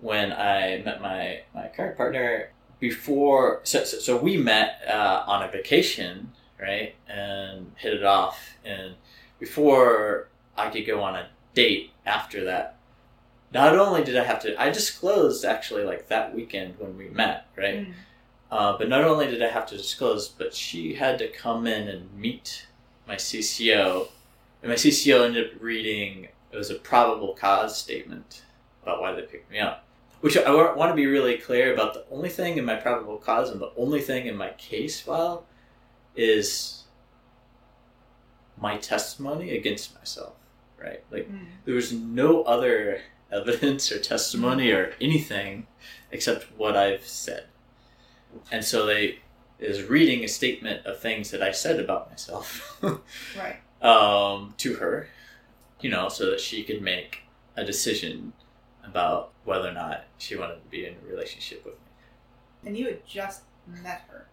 when 0.00 0.32
I 0.32 0.82
met 0.84 1.00
my 1.00 1.42
my 1.54 1.68
current 1.68 1.96
partner 1.96 2.50
before. 2.78 3.60
So, 3.64 3.84
so, 3.84 3.98
so 3.98 4.16
we 4.16 4.36
met 4.36 4.80
uh, 4.88 5.24
on 5.26 5.42
a 5.42 5.50
vacation, 5.50 6.32
right, 6.60 6.94
and 7.08 7.72
hit 7.76 7.94
it 7.94 8.04
off, 8.04 8.54
and 8.64 8.94
before 9.40 10.28
I 10.56 10.70
could 10.70 10.86
go 10.86 11.02
on 11.02 11.16
a 11.16 11.28
date 11.54 11.90
after 12.04 12.44
that 12.44 12.75
not 13.56 13.74
only 13.78 14.04
did 14.04 14.16
I 14.18 14.24
have 14.24 14.40
to, 14.42 14.60
I 14.60 14.68
disclosed 14.70 15.44
actually 15.44 15.84
like 15.84 16.08
that 16.08 16.34
weekend 16.34 16.74
when 16.78 16.96
we 16.98 17.08
met, 17.08 17.46
right? 17.56 17.86
Mm. 17.88 17.92
Uh, 18.50 18.76
but 18.78 18.88
not 18.88 19.02
only 19.02 19.26
did 19.26 19.42
I 19.42 19.48
have 19.48 19.66
to 19.66 19.76
disclose, 19.76 20.28
but 20.28 20.54
she 20.54 20.94
had 20.94 21.18
to 21.18 21.28
come 21.28 21.66
in 21.66 21.88
and 21.88 22.12
meet 22.14 22.66
my 23.08 23.16
CCO. 23.16 24.08
And 24.62 24.70
my 24.70 24.76
CCO 24.76 25.24
ended 25.24 25.46
up 25.54 25.62
reading, 25.62 26.28
it 26.52 26.56
was 26.56 26.70
a 26.70 26.74
probable 26.74 27.34
cause 27.34 27.76
statement 27.78 28.42
about 28.82 29.00
why 29.00 29.12
they 29.12 29.22
picked 29.22 29.50
me 29.50 29.58
up. 29.58 29.84
Which 30.20 30.36
I 30.36 30.50
want 30.74 30.90
to 30.90 30.94
be 30.96 31.06
really 31.06 31.38
clear 31.38 31.72
about 31.72 31.94
the 31.94 32.04
only 32.10 32.28
thing 32.28 32.56
in 32.58 32.64
my 32.64 32.76
probable 32.76 33.16
cause 33.16 33.50
and 33.50 33.60
the 33.60 33.72
only 33.76 34.00
thing 34.00 34.26
in 34.26 34.36
my 34.36 34.50
case 34.58 35.00
file 35.00 35.44
is 36.14 36.84
my 38.58 38.76
testimony 38.76 39.56
against 39.56 39.94
myself, 39.94 40.34
right? 40.82 41.02
Like, 41.10 41.28
Mm. 41.30 41.46
there 41.64 41.74
was 41.74 41.92
no 41.92 42.42
other 42.42 43.00
evidence 43.32 43.90
or 43.92 43.98
testimony 43.98 44.70
or 44.70 44.94
anything 45.00 45.66
except 46.10 46.44
what 46.56 46.76
I've 46.76 47.06
said. 47.06 47.46
And 48.52 48.64
so 48.64 48.86
they 48.86 49.20
is 49.58 49.84
reading 49.84 50.22
a 50.22 50.28
statement 50.28 50.84
of 50.84 50.98
things 51.00 51.30
that 51.30 51.42
I 51.42 51.50
said 51.50 51.80
about 51.80 52.10
myself 52.10 52.78
Right. 53.38 53.56
um, 53.82 54.54
to 54.58 54.74
her, 54.74 55.08
you 55.80 55.88
know, 55.90 56.08
so 56.10 56.30
that 56.30 56.40
she 56.40 56.62
could 56.62 56.82
make 56.82 57.20
a 57.56 57.64
decision 57.64 58.34
about 58.84 59.32
whether 59.44 59.68
or 59.68 59.72
not 59.72 60.04
she 60.18 60.36
wanted 60.36 60.62
to 60.62 60.68
be 60.70 60.84
in 60.84 60.94
a 61.02 61.10
relationship 61.10 61.64
with 61.64 61.74
me. 61.74 62.68
And 62.68 62.76
you 62.76 62.84
had 62.86 63.06
just 63.06 63.42
met 63.66 64.04
her. 64.10 64.26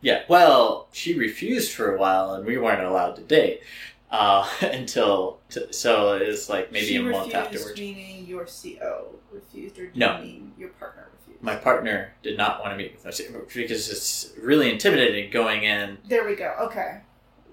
Yeah, 0.00 0.22
well, 0.28 0.88
she 0.92 1.16
refused 1.16 1.72
for 1.72 1.94
a 1.94 1.98
while, 1.98 2.32
and 2.34 2.44
we 2.46 2.56
weren't 2.58 2.82
allowed 2.82 3.16
to 3.16 3.22
date 3.22 3.62
uh, 4.10 4.48
until 4.62 5.38
so 5.70 6.12
it 6.14 6.26
was 6.28 6.48
like 6.48 6.72
maybe 6.72 6.86
she 6.86 6.96
a 6.96 7.02
month 7.02 7.34
afterwards. 7.34 7.78
Meaning 7.78 8.26
your 8.26 8.46
CO 8.46 9.14
refused, 9.32 9.78
or 9.78 9.90
No. 9.94 10.16
you 10.18 10.22
mean 10.24 10.52
your 10.58 10.70
partner 10.70 11.08
refused? 11.12 11.42
my 11.42 11.54
partner 11.54 12.12
did 12.22 12.36
not 12.36 12.60
want 12.60 12.72
to 12.72 12.76
meet 12.76 12.92
with 12.92 13.06
us 13.06 13.20
because 13.54 13.88
it's 13.90 14.32
really 14.42 14.70
intimidating 14.72 15.30
going 15.30 15.62
in 15.62 15.98
There 16.08 16.24
we 16.26 16.34
go. 16.34 16.52
Okay. 16.62 17.00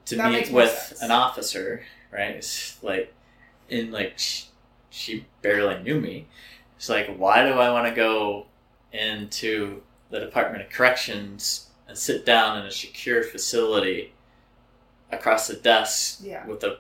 to 0.06 0.16
That 0.16 0.32
meet 0.32 0.50
with 0.52 0.72
sense. 0.72 1.02
an 1.04 1.12
officer, 1.12 1.84
right? 2.12 2.32
It's 2.36 2.82
like, 2.84 3.14
in 3.70 3.92
like, 3.92 4.18
sh- 4.18 4.46
she 4.90 5.26
barely 5.44 5.84
knew 5.84 6.00
me. 6.02 6.26
It's 6.78 6.90
like, 6.90 7.16
why 7.16 7.44
do 7.46 7.54
I 7.54 7.70
want 7.72 7.88
to 7.88 7.94
go 7.94 8.48
into 8.92 9.84
the 10.10 10.20
Department 10.20 10.64
of 10.64 10.70
Corrections 10.72 11.70
and 11.88 11.96
sit 11.98 12.26
down 12.26 12.58
in 12.58 12.66
a 12.66 12.72
secure 12.72 13.22
facility 13.24 14.14
across 15.12 15.48
the 15.48 15.56
desk 15.56 16.20
Yeah. 16.24 16.46
with 16.48 16.64
a 16.64 16.80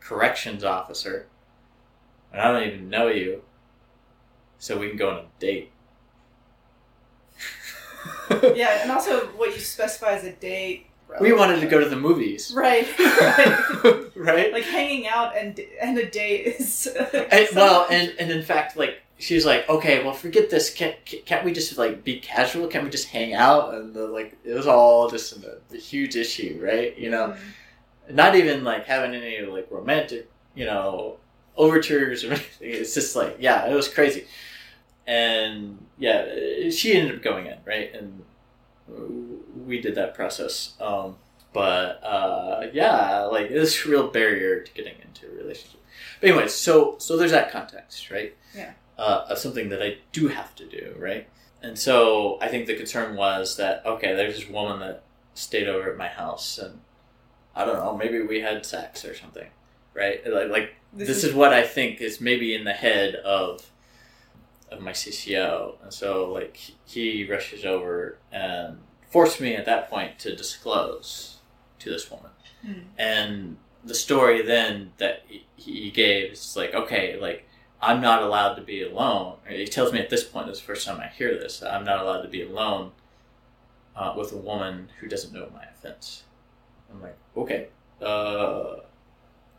corrections 0.00 0.64
officer 0.64 1.26
and 2.32 2.40
I 2.40 2.50
don't 2.50 2.66
even 2.66 2.88
know 2.90 3.08
you, 3.08 3.42
so 4.58 4.78
we 4.78 4.88
can 4.88 4.96
go 4.96 5.10
on 5.10 5.16
a 5.18 5.24
date? 5.38 5.70
Yeah, 8.54 8.80
and 8.82 8.90
also 8.90 9.26
what 9.36 9.52
you 9.54 9.60
specify 9.60 10.12
as 10.12 10.24
a 10.24 10.32
date. 10.32 10.86
we 11.20 11.32
wanted 11.32 11.60
to 11.60 11.66
go 11.66 11.78
to 11.80 11.88
the 11.88 11.96
movies, 11.96 12.52
Right. 12.56 12.86
right. 12.98 14.10
right? 14.16 14.52
like 14.52 14.64
hanging 14.64 15.06
out 15.06 15.36
and 15.36 15.60
and 15.80 15.98
a 15.98 16.06
date 16.08 16.46
is. 16.58 16.86
And, 16.86 17.48
well, 17.54 17.86
and 17.90 18.14
and 18.18 18.30
in 18.30 18.42
fact, 18.42 18.76
like 18.76 19.01
she's 19.22 19.46
like, 19.46 19.68
okay, 19.68 20.02
well, 20.02 20.12
forget 20.12 20.50
this. 20.50 20.68
Can't, 20.72 20.96
can't 21.26 21.44
we 21.44 21.52
just 21.52 21.76
like 21.78 22.02
be 22.04 22.18
casual? 22.20 22.66
Can't 22.66 22.84
we 22.84 22.90
just 22.90 23.08
hang 23.08 23.34
out? 23.34 23.74
And 23.74 23.94
the, 23.94 24.06
like, 24.06 24.36
it 24.44 24.54
was 24.54 24.66
all 24.66 25.08
just 25.08 25.32
a, 25.44 25.58
a 25.72 25.76
huge 25.76 26.16
issue, 26.16 26.60
right? 26.62 26.96
You 26.98 27.10
know, 27.10 27.28
Mhm. 28.08 28.14
not 28.14 28.34
even 28.36 28.64
like 28.64 28.84
having 28.86 29.14
any 29.14 29.40
like 29.46 29.68
romantic, 29.70 30.28
you 30.54 30.64
know, 30.66 31.16
overtures 31.56 32.24
or 32.24 32.28
anything. 32.32 32.70
It's 32.70 32.94
just 32.94 33.14
like, 33.16 33.36
yeah, 33.38 33.66
it 33.70 33.74
was 33.74 33.88
crazy. 33.88 34.26
And 35.06 35.84
yeah, 35.98 36.70
she 36.70 36.94
ended 36.94 37.16
up 37.16 37.22
going 37.22 37.46
in, 37.46 37.58
right? 37.64 37.94
And 37.94 38.22
we 39.66 39.80
did 39.80 39.94
that 39.94 40.14
process. 40.14 40.74
Um, 40.80 41.16
but 41.52 42.02
uh, 42.02 42.66
yeah, 42.72 43.22
like 43.22 43.50
a 43.50 43.66
real 43.86 44.08
barrier 44.08 44.60
to 44.62 44.72
getting 44.74 44.94
into 45.02 45.26
a 45.32 45.36
relationship. 45.42 45.80
But 46.20 46.30
anyway, 46.30 46.48
so 46.48 46.96
so 46.98 47.16
there's 47.16 47.30
that 47.32 47.50
context, 47.50 48.10
right? 48.10 48.34
Yeah. 48.56 48.72
Uh, 49.02 49.26
of 49.30 49.36
something 49.36 49.68
that 49.68 49.82
I 49.82 49.96
do 50.12 50.28
have 50.28 50.54
to 50.54 50.64
do, 50.64 50.94
right? 50.96 51.26
And 51.60 51.76
so 51.76 52.38
I 52.40 52.46
think 52.46 52.66
the 52.66 52.76
concern 52.76 53.16
was 53.16 53.56
that 53.56 53.84
okay, 53.84 54.14
there's 54.14 54.36
this 54.38 54.48
woman 54.48 54.78
that 54.78 55.02
stayed 55.34 55.66
over 55.66 55.90
at 55.90 55.96
my 55.96 56.06
house, 56.06 56.56
and 56.56 56.78
I 57.56 57.64
don't 57.64 57.78
know, 57.82 57.96
maybe 57.96 58.20
we 58.22 58.38
had 58.42 58.64
sex 58.64 59.04
or 59.04 59.12
something, 59.16 59.48
right? 59.92 60.20
Like, 60.24 60.50
like 60.50 60.74
this, 60.92 61.24
is, 61.24 61.34
what 61.34 61.52
I 61.52 61.64
think 61.66 62.00
is 62.00 62.20
maybe 62.20 62.54
in 62.54 62.62
the 62.62 62.74
head 62.74 63.16
of 63.16 63.68
of 64.70 64.80
my 64.80 64.92
CCO, 64.92 65.82
and 65.82 65.92
so 65.92 66.30
like 66.32 66.56
he 66.86 67.28
rushes 67.28 67.64
over 67.64 68.18
and 68.30 68.78
forced 69.10 69.40
me 69.40 69.56
at 69.56 69.66
that 69.66 69.90
point 69.90 70.20
to 70.20 70.36
disclose 70.36 71.38
to 71.80 71.90
this 71.90 72.08
woman, 72.08 72.30
Hmm. 72.64 72.82
and 72.96 73.56
the 73.84 73.96
story 73.96 74.42
then 74.42 74.92
that 74.98 75.24
he 75.56 75.90
gave 75.90 76.32
is 76.34 76.54
like 76.56 76.72
okay, 76.72 77.18
like 77.18 77.48
I'm 77.82 78.00
not 78.00 78.22
allowed 78.22 78.54
to 78.54 78.62
be 78.62 78.82
alone. 78.82 79.36
He 79.48 79.66
tells 79.66 79.92
me 79.92 79.98
at 79.98 80.08
this 80.08 80.22
point, 80.24 80.46
this 80.46 80.56
is 80.58 80.60
the 80.62 80.66
first 80.66 80.86
time 80.86 81.00
I 81.00 81.08
hear 81.08 81.34
this, 81.34 81.62
I'm 81.62 81.84
not 81.84 82.00
allowed 82.00 82.22
to 82.22 82.28
be 82.28 82.42
alone 82.42 82.92
uh, 83.96 84.14
with 84.16 84.32
a 84.32 84.36
woman 84.36 84.88
who 85.00 85.08
doesn't 85.08 85.32
know 85.32 85.48
my 85.52 85.64
offense. 85.64 86.22
I'm 86.90 87.02
like, 87.02 87.16
okay, 87.36 87.68
uh, 88.00 88.76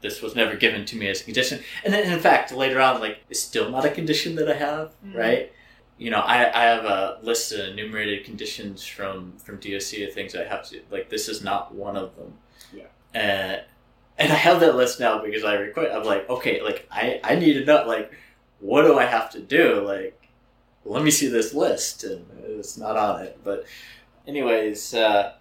this 0.02 0.22
was 0.22 0.36
never 0.36 0.56
given 0.56 0.86
to 0.86 0.95
me 0.95 1.08
as 1.08 1.22
a 1.22 1.24
condition. 1.26 1.62
And 1.84 1.94
then, 1.94 2.12
in 2.12 2.20
fact, 2.20 2.52
later 2.54 2.80
on, 2.80 3.00
like, 3.02 3.20
it's 3.30 3.41
still 3.41 3.70
not 3.70 3.84
a 3.86 3.90
condition 3.90 4.36
that 4.36 4.50
I 4.50 4.56
have, 4.56 4.94
Mhm. 5.06 5.16
right? 5.16 5.52
You 5.98 6.10
know, 6.10 6.20
I, 6.20 6.38
I 6.60 6.64
have 6.66 6.86
a 6.86 7.20
list 7.22 7.52
of 7.52 7.60
enumerated 7.70 8.26
conditions 8.26 8.86
from 8.86 9.34
from 9.38 9.58
DOC 9.60 10.02
of 10.08 10.14
things 10.14 10.36
I 10.36 10.44
have 10.45 10.68
to 10.70 10.82
like. 10.90 11.10
This 11.10 11.30
is 11.30 11.44
not 11.44 11.74
one 11.74 11.95
of 11.95 12.16
them. 12.18 12.34
Yeah. 12.74 12.86
And 13.14 13.62
and 14.18 14.31
I 14.31 14.35
have 14.35 14.60
that 14.61 14.76
list 14.76 14.99
now 14.99 15.22
because 15.23 15.44
I 15.44 15.56
request. 15.56 15.91
I'm 15.94 16.03
like, 16.03 16.30
okay, 16.30 16.61
like 16.61 16.88
I 16.91 17.19
I 17.23 17.35
need 17.35 17.53
to 17.53 17.65
know 17.65 17.85
like 17.88 18.11
what 18.60 18.84
do 18.84 18.98
I 18.98 19.06
have 19.06 19.30
to 19.31 19.40
do? 19.40 19.81
Like, 19.81 20.19
let 20.85 21.03
me 21.03 21.11
see 21.11 21.27
this 21.27 21.53
list, 21.53 22.03
and 22.06 22.26
it's 22.45 22.77
not 22.77 22.95
on 22.95 23.22
it. 23.23 23.38
But, 23.44 23.65
anyways, 24.27 24.94
uh, 24.94 25.34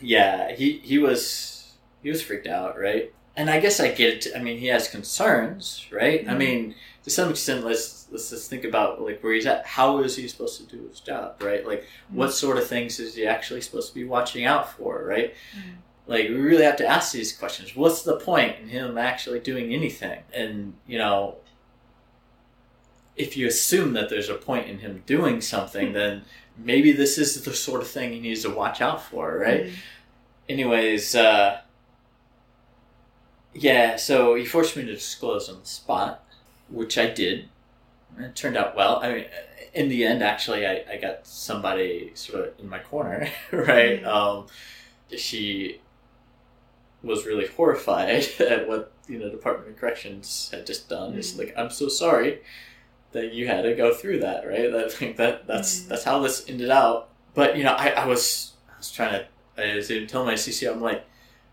yeah, 0.00 0.52
he 0.54 0.78
he 0.78 0.98
was 0.98 1.72
he 2.02 2.10
was 2.10 2.22
freaked 2.22 2.46
out, 2.46 2.78
right? 2.78 3.12
And 3.36 3.48
I 3.48 3.60
guess 3.60 3.80
I 3.80 3.90
get 3.92 4.26
it. 4.26 4.32
I 4.36 4.42
mean, 4.42 4.58
he 4.58 4.66
has 4.66 4.88
concerns, 4.88 5.86
right? 5.90 6.28
I 6.28 6.32
Mhm. 6.34 6.38
mean, 6.38 6.74
to 7.04 7.10
some 7.10 7.30
extent, 7.30 7.64
let's 7.64 8.06
let's 8.10 8.28
just 8.28 8.50
think 8.50 8.64
about 8.64 9.00
like 9.00 9.22
where 9.22 9.32
he's 9.32 9.46
at. 9.46 9.64
How 9.64 10.00
is 10.00 10.16
he 10.16 10.28
supposed 10.28 10.58
to 10.60 10.76
do 10.76 10.86
his 10.88 11.00
job, 11.00 11.42
right? 11.42 11.66
Like, 11.66 11.86
what 12.10 12.34
sort 12.34 12.58
of 12.58 12.66
things 12.66 13.00
is 13.00 13.14
he 13.14 13.26
actually 13.26 13.62
supposed 13.62 13.88
to 13.88 13.94
be 13.94 14.04
watching 14.04 14.44
out 14.44 14.70
for, 14.76 15.02
right? 15.04 15.32
Mhm. 15.56 15.76
Like, 16.06 16.28
we 16.28 16.34
really 16.34 16.64
have 16.64 16.76
to 16.76 16.86
ask 16.86 17.12
these 17.12 17.32
questions. 17.32 17.76
What's 17.76 18.02
the 18.02 18.16
point 18.16 18.58
in 18.60 18.68
him 18.68 18.98
actually 18.98 19.40
doing 19.40 19.72
anything? 19.72 20.20
And 20.34 20.74
you 20.86 20.98
know, 20.98 21.36
if 23.16 23.36
you 23.36 23.46
assume 23.46 23.92
that 23.92 24.08
there's 24.08 24.28
a 24.28 24.34
point 24.34 24.68
in 24.68 24.78
him 24.78 25.02
doing 25.06 25.40
something, 25.40 25.92
then 25.92 26.22
maybe 26.56 26.92
this 26.92 27.18
is 27.18 27.42
the 27.44 27.54
sort 27.54 27.80
of 27.82 27.88
thing 27.88 28.12
he 28.12 28.20
needs 28.20 28.42
to 28.42 28.50
watch 28.50 28.80
out 28.80 29.02
for, 29.02 29.38
right? 29.38 29.64
Mhm. 29.66 29.72
anyways, 30.48 31.14
uh, 31.14 31.60
yeah, 33.54 33.96
so 33.96 34.34
he 34.34 34.44
forced 34.44 34.76
me 34.76 34.84
to 34.84 34.94
disclose 34.94 35.48
on 35.48 35.60
the 35.60 35.66
spot, 35.66 36.24
which 36.68 36.96
I 36.98 37.06
did. 37.10 37.48
And 38.16 38.26
It 38.26 38.36
turned 38.36 38.56
out 38.56 38.74
well. 38.76 39.00
I 39.02 39.12
mean, 39.12 39.24
in 39.74 39.88
the 39.88 40.04
end, 40.04 40.22
actually, 40.22 40.66
I, 40.66 40.84
I 40.90 40.96
got 40.96 41.26
somebody 41.26 42.12
sort 42.14 42.48
of 42.48 42.60
in 42.60 42.68
my 42.68 42.78
corner, 42.78 43.28
right? 43.52 44.02
Mhm. 44.02 44.06
Um, 44.06 44.46
she 45.16 45.80
was 47.02 47.26
really 47.26 47.46
horrified 47.46 48.26
at 48.40 48.68
what 48.68 48.92
you 49.08 49.18
know 49.18 49.28
Department 49.30 49.70
of 49.70 49.76
Corrections 49.76 50.48
had 50.52 50.66
just 50.66 50.88
done. 50.88 51.14
It's 51.14 51.32
Mhm. 51.32 51.38
like 51.38 51.54
I'm 51.56 51.70
so 51.70 51.88
sorry 51.88 52.40
that 53.12 53.32
you 53.34 53.46
had 53.46 53.62
to 53.62 53.74
go 53.74 53.92
through 53.94 54.20
that, 54.20 54.46
right? 54.46 54.70
That 54.72 55.00
like, 55.00 55.16
that 55.16 55.46
that's 55.46 55.80
Mhm. 55.80 55.88
that's 55.88 56.04
how 56.04 56.20
this 56.20 56.48
ended 56.48 56.70
out. 56.70 57.08
But 57.34 57.56
you 57.56 57.64
know, 57.64 57.72
I, 57.72 57.88
I 57.90 58.06
was 58.06 58.52
I 58.72 58.78
was 58.78 58.90
trying 58.92 59.12
to 59.12 59.26
I 59.62 59.74
was 59.76 59.90
even 59.90 60.06
telling 60.08 60.26
my 60.28 60.34
CCO, 60.34 60.72
I'm 60.72 60.80
like, 60.80 61.04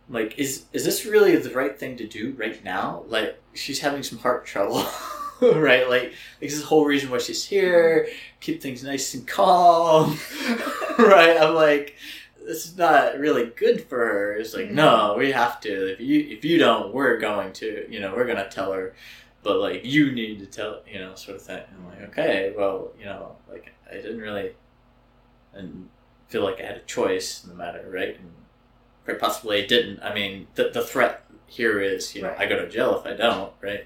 I'm 0.08 0.14
like, 0.16 0.38
is 0.40 0.66
is 0.74 0.86
this 0.86 1.06
really 1.06 1.36
the 1.36 1.52
right 1.52 1.78
thing 1.78 1.98
to 1.98 2.08
do 2.08 2.34
right 2.38 2.64
now? 2.64 3.04
Like, 3.08 3.42
she's 3.54 3.80
having 3.80 4.04
some 4.04 4.20
heart 4.20 4.46
trouble, 4.46 4.86
right? 5.42 5.88
Like, 5.90 6.04
like, 6.04 6.14
this 6.42 6.54
is 6.54 6.62
the 6.62 6.68
whole 6.68 6.86
reason 6.86 7.10
why 7.10 7.18
she's 7.18 7.44
here. 7.46 8.08
Keep 8.40 8.62
things 8.62 8.84
nice 8.84 9.14
and 9.14 9.28
calm, 9.28 10.18
right? 11.00 11.38
I'm 11.40 11.56
like, 11.56 11.96
this 12.50 12.66
is 12.66 12.76
not 12.76 13.20
really 13.20 13.46
good 13.46 13.88
for 13.88 14.00
her. 14.00 14.34
It's 14.34 14.56
like, 14.56 14.72
no, 14.72 15.14
we 15.16 15.32
have 15.32 15.62
to. 15.62 15.94
If 15.94 16.00
you 16.00 16.20
if 16.36 16.44
you 16.44 16.58
don't, 16.58 16.92
we're 16.92 17.20
going 17.20 17.54
to. 17.54 17.86
You 17.88 18.00
know, 18.00 18.16
we're 18.16 18.26
gonna 18.26 18.50
tell 18.50 18.72
her. 18.74 18.96
But 19.44 19.58
like, 19.60 19.86
you 19.86 20.12
need 20.12 20.40
to 20.40 20.48
tell. 20.48 20.82
You 20.92 20.98
know, 20.98 21.14
sort 21.14 21.38
of 21.38 21.44
thing. 21.44 21.62
I'm 21.72 21.86
like, 21.88 22.02
okay, 22.10 22.52
well, 22.58 22.92
you 22.98 23.06
know, 23.06 23.36
like 23.52 23.72
I 23.88 23.96
didn't 23.98 24.20
really, 24.20 24.56
and 25.54 25.90
feel 26.30 26.44
like 26.44 26.60
I 26.60 26.66
had 26.66 26.78
a 26.78 26.86
choice 26.86 27.44
in 27.44 27.52
the 27.52 27.56
matter, 27.56 27.88
right? 27.88 28.20
And 28.20 28.32
quite 29.06 29.20
possibly 29.20 29.64
I 29.64 29.68
didn't. 29.68 30.02
I 30.02 30.12
mean, 30.16 30.48
the 30.56 30.72
the 30.74 30.84
threat 30.84 31.26
here 31.46 31.80
is, 31.80 32.16
you 32.16 32.24
know, 32.24 32.30
Right. 32.30 32.40
I 32.40 32.46
go 32.48 32.58
to 32.58 32.68
jail 32.68 33.00
if 33.00 33.06
I 33.06 33.14
don't, 33.14 33.54
right? 33.62 33.86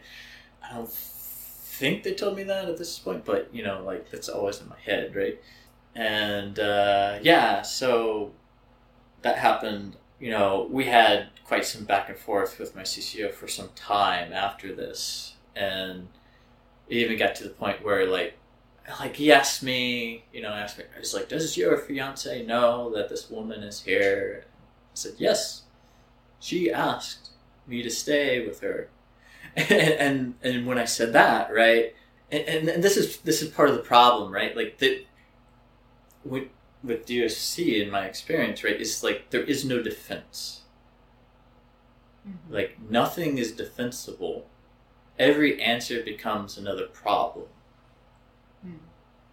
I 0.64 0.74
don't 0.74 0.90
think 0.90 2.04
they 2.04 2.14
told 2.14 2.38
me 2.38 2.44
that 2.44 2.70
at 2.70 2.78
this 2.78 2.98
point, 2.98 3.26
but 3.26 3.50
you 3.54 3.62
know, 3.64 3.84
like 3.84 4.10
that's 4.10 4.30
always 4.30 4.62
in 4.62 4.70
my 4.70 4.80
head, 4.80 5.16
right? 5.18 5.38
And 5.96 6.58
uh, 6.60 7.20
yeah, 7.22 7.62
so 7.62 8.32
that 9.24 9.40
happened. 9.40 9.98
You 10.20 10.30
know, 10.30 10.68
we 10.70 10.86
had 10.86 11.30
quite 11.46 11.66
some 11.66 11.84
back 11.86 12.08
and 12.08 12.18
forth 12.18 12.60
with 12.60 12.76
my 12.76 12.84
CCO 12.84 13.34
for 13.34 13.48
some 13.48 13.70
time 13.76 14.32
after 14.32 14.74
this, 14.74 15.36
and 15.56 16.08
it 16.88 16.98
even 16.98 17.18
got 17.18 17.36
to 17.36 17.44
the 17.44 17.50
point 17.50 17.84
where 17.84 18.06
like 18.06 18.38
like 19.00 19.16
he 19.16 19.32
asked 19.32 19.64
me, 19.64 20.26
you 20.34 20.42
know, 20.42 20.50
asked 20.50 20.78
me, 20.78 20.86
he's 20.98 21.14
like, 21.14 21.30
"Does 21.30 21.58
your 21.58 21.78
fiance 21.78 22.46
know 22.46 22.94
that 22.94 23.10
this 23.10 23.30
woman 23.30 23.64
is 23.64 23.82
here?" 23.82 24.46
I 24.48 24.96
said, 24.96 25.14
"Yes." 25.18 25.64
She 26.40 26.70
asked 26.72 27.30
me 27.68 27.82
to 27.84 27.90
stay 27.90 28.46
with 28.46 28.60
her, 28.60 28.90
and 29.56 29.72
and, 29.72 30.36
and 30.44 30.68
when 30.68 30.78
I 30.78 30.86
said 30.86 31.14
that, 31.14 31.54
right, 31.54 31.96
and, 32.32 32.44
and, 32.48 32.70
and 32.70 32.84
this 32.84 32.98
is 32.98 33.18
this 33.20 33.42
is 33.42 33.50
part 33.50 33.70
of 33.70 33.76
the 33.76 33.82
problem, 33.82 34.32
right? 34.34 34.56
Like 34.56 34.78
that, 34.80 35.06
with 36.26 36.48
with 36.84 37.06
DOC 37.06 37.60
in 37.82 37.90
my 37.90 38.06
experience, 38.06 38.64
right, 38.64 38.80
is 38.80 39.04
like 39.04 39.30
there 39.30 39.44
is 39.44 39.64
no 39.64 39.82
defense. 39.82 40.62
Mhm. 42.28 42.38
Like 42.50 42.80
nothing 42.90 43.38
is 43.38 43.52
defensible. 43.54 44.50
Every 45.18 45.62
answer 45.62 46.02
becomes 46.04 46.58
another 46.58 46.88
problem. 46.88 47.48
Mhm. 48.66 48.80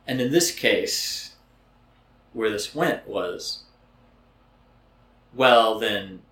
And 0.06 0.20
in 0.20 0.30
this 0.32 0.52
case, 0.52 1.36
where 2.32 2.50
this 2.50 2.74
went 2.74 3.06
was, 3.08 3.64
well, 5.34 5.78
then, 5.78 6.22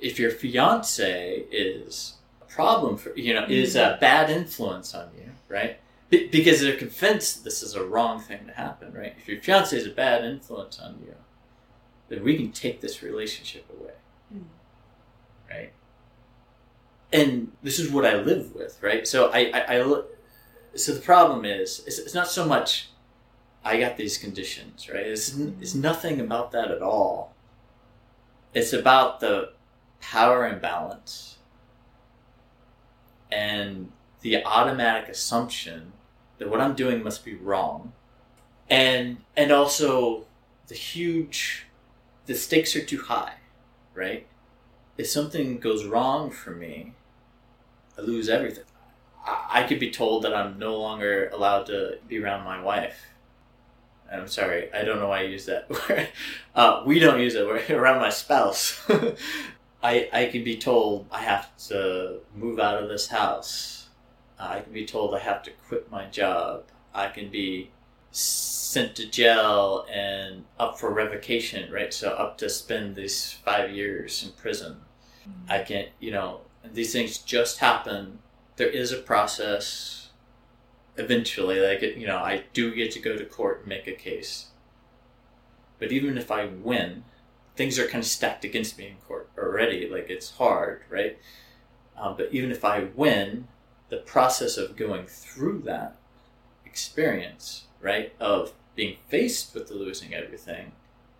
if 0.00 0.18
your 0.18 0.30
fiance 0.30 1.44
is 1.50 2.14
a 2.40 2.44
problem 2.44 2.96
for 2.96 3.16
you 3.16 3.34
know 3.34 3.44
is 3.48 3.74
a 3.76 3.98
bad 4.00 4.30
influence 4.30 4.94
on 4.94 5.10
you, 5.16 5.32
right? 5.48 5.80
Be- 6.10 6.28
because 6.28 6.60
they're 6.60 6.76
convinced 6.76 7.44
this 7.44 7.62
is 7.62 7.74
a 7.74 7.84
wrong 7.84 8.20
thing 8.20 8.46
to 8.46 8.52
happen, 8.52 8.92
right? 8.94 9.14
If 9.18 9.28
your 9.28 9.40
fiance 9.42 9.76
is 9.76 9.86
a 9.86 9.90
bad 9.90 10.24
influence 10.24 10.78
on 10.80 10.98
you, 11.04 11.14
then 12.08 12.24
we 12.24 12.36
can 12.36 12.50
take 12.52 12.80
this 12.80 13.02
relationship 13.02 13.66
away, 13.78 13.92
Mhm. 14.34 14.44
right? 15.50 15.72
And 17.12 17.52
this 17.62 17.78
is 17.78 17.90
what 17.90 18.06
I 18.06 18.14
live 18.16 18.54
with, 18.54 18.82
right? 18.82 19.06
So 19.06 19.30
I, 19.32 19.50
I, 19.52 19.78
I 19.80 20.02
so 20.74 20.92
the 20.94 21.00
problem 21.00 21.44
is, 21.44 21.82
it's, 21.86 21.98
it's 21.98 22.14
not 22.14 22.28
so 22.28 22.46
much 22.46 22.88
I 23.64 23.78
got 23.78 23.96
these 23.96 24.16
conditions, 24.16 24.88
right? 24.88 25.04
It's, 25.06 25.34
n- 25.38 25.58
it's 25.60 25.74
nothing 25.74 26.20
about 26.20 26.52
that 26.52 26.70
at 26.70 26.80
all. 26.80 27.34
It's 28.54 28.72
about 28.72 29.20
the 29.20 29.52
power 30.00 30.46
imbalance 30.48 31.36
and 33.30 33.92
the 34.22 34.42
automatic 34.44 35.08
assumption 35.08 35.92
that 36.38 36.48
what 36.48 36.60
I'm 36.60 36.74
doing 36.74 37.02
must 37.02 37.24
be 37.24 37.34
wrong, 37.34 37.92
and 38.68 39.18
and 39.36 39.50
also 39.52 40.26
the 40.68 40.74
huge, 40.74 41.66
the 42.26 42.34
stakes 42.34 42.76
are 42.76 42.84
too 42.84 43.02
high, 43.02 43.34
right? 43.94 44.26
If 44.96 45.08
something 45.08 45.58
goes 45.58 45.84
wrong 45.84 46.30
for 46.30 46.50
me, 46.50 46.92
I 47.96 48.02
lose 48.02 48.28
everything. 48.28 48.64
I 49.26 49.64
could 49.64 49.78
be 49.78 49.90
told 49.90 50.24
that 50.24 50.34
I'm 50.34 50.58
no 50.58 50.78
longer 50.78 51.28
allowed 51.32 51.66
to 51.66 51.98
be 52.08 52.18
around 52.18 52.44
my 52.44 52.62
wife. 52.62 53.08
I'm 54.10 54.28
sorry, 54.28 54.72
I 54.72 54.84
don't 54.84 54.98
know 54.98 55.08
why 55.08 55.20
I 55.20 55.24
use 55.24 55.46
that 55.46 55.68
word. 55.88 56.08
Uh, 56.54 56.82
we 56.86 56.98
don't 56.98 57.20
use 57.20 57.34
it. 57.34 57.42
Around 57.70 58.00
my 58.00 58.10
spouse. 58.10 58.80
I 59.82 60.08
I 60.12 60.26
can 60.26 60.44
be 60.44 60.56
told 60.56 61.06
I 61.10 61.22
have 61.22 61.54
to 61.68 62.20
move 62.34 62.58
out 62.58 62.82
of 62.82 62.88
this 62.88 63.08
house. 63.08 63.77
I 64.38 64.60
can 64.60 64.72
be 64.72 64.86
told 64.86 65.14
I 65.14 65.18
have 65.20 65.42
to 65.44 65.50
quit 65.50 65.90
my 65.90 66.06
job. 66.06 66.64
I 66.94 67.08
can 67.08 67.30
be 67.30 67.70
sent 68.10 68.94
to 68.96 69.06
jail 69.06 69.86
and 69.92 70.44
up 70.58 70.78
for 70.78 70.92
revocation, 70.92 71.70
right? 71.72 71.92
So 71.92 72.10
up 72.10 72.38
to 72.38 72.48
spend 72.48 72.96
these 72.96 73.32
five 73.32 73.70
years 73.70 74.22
in 74.24 74.32
prison. 74.32 74.78
I 75.48 75.58
can't, 75.58 75.88
you 76.00 76.10
know, 76.10 76.40
these 76.64 76.92
things 76.92 77.18
just 77.18 77.58
happen. 77.58 78.20
There 78.56 78.68
is 78.68 78.92
a 78.92 78.98
process. 78.98 80.10
Eventually, 80.96 81.60
like 81.60 81.82
you 81.82 82.06
know, 82.06 82.16
I 82.16 82.44
do 82.52 82.74
get 82.74 82.90
to 82.92 83.00
go 83.00 83.16
to 83.16 83.24
court 83.24 83.60
and 83.60 83.68
make 83.68 83.86
a 83.86 83.92
case. 83.92 84.48
But 85.78 85.92
even 85.92 86.18
if 86.18 86.30
I 86.30 86.46
win, 86.46 87.04
things 87.54 87.78
are 87.78 87.86
kind 87.86 88.02
of 88.02 88.08
stacked 88.08 88.44
against 88.44 88.78
me 88.78 88.88
in 88.88 88.96
court 89.06 89.30
already. 89.38 89.88
Like 89.88 90.10
it's 90.10 90.32
hard, 90.32 90.82
right? 90.90 91.18
Um, 91.96 92.16
but 92.16 92.32
even 92.32 92.50
if 92.50 92.64
I 92.64 92.88
win, 92.94 93.46
the 93.88 93.98
process 93.98 94.56
of 94.56 94.76
going 94.76 95.06
through 95.06 95.60
that 95.64 95.96
experience, 96.64 97.64
right, 97.80 98.12
of 98.20 98.52
being 98.76 98.96
faced 99.08 99.54
with 99.54 99.68
the 99.68 99.74
losing 99.74 100.14
everything, 100.14 100.72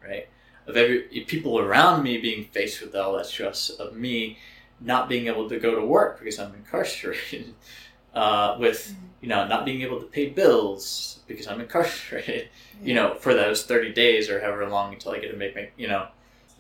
right, 0.07 0.29
of 0.67 0.77
every 0.77 1.01
people 1.27 1.59
around 1.59 2.03
me 2.03 2.19
being 2.19 2.45
faced 2.45 2.81
with 2.81 2.95
all 2.95 3.17
that 3.17 3.27
stress 3.27 3.71
of 3.71 3.95
me 3.97 4.39
not 4.81 5.09
being 5.09 5.27
able 5.27 5.49
to 5.49 5.59
go 5.59 5.75
to 5.75 5.85
work 5.85 6.19
because 6.21 6.39
I'm 6.39 6.55
incarcerated, 6.55 7.55
uh, 8.15 8.57
with 8.61 8.95
you 9.21 9.29
know 9.29 9.47
not 9.49 9.65
being 9.65 9.83
able 9.83 9.99
to 10.01 10.07
pay 10.07 10.29
bills 10.29 11.21
because 11.27 11.47
I'm 11.49 11.61
incarcerated, 11.61 12.49
you 12.83 12.95
know, 12.95 13.15
for 13.15 13.35
those 13.35 13.65
thirty 13.65 13.93
days 13.93 14.31
or 14.31 14.41
however 14.41 14.69
long 14.69 14.93
until 14.93 15.13
I 15.13 15.19
get 15.19 15.31
to 15.31 15.37
make 15.37 15.55
my 15.57 15.71
you 15.77 15.89
know, 15.89 16.09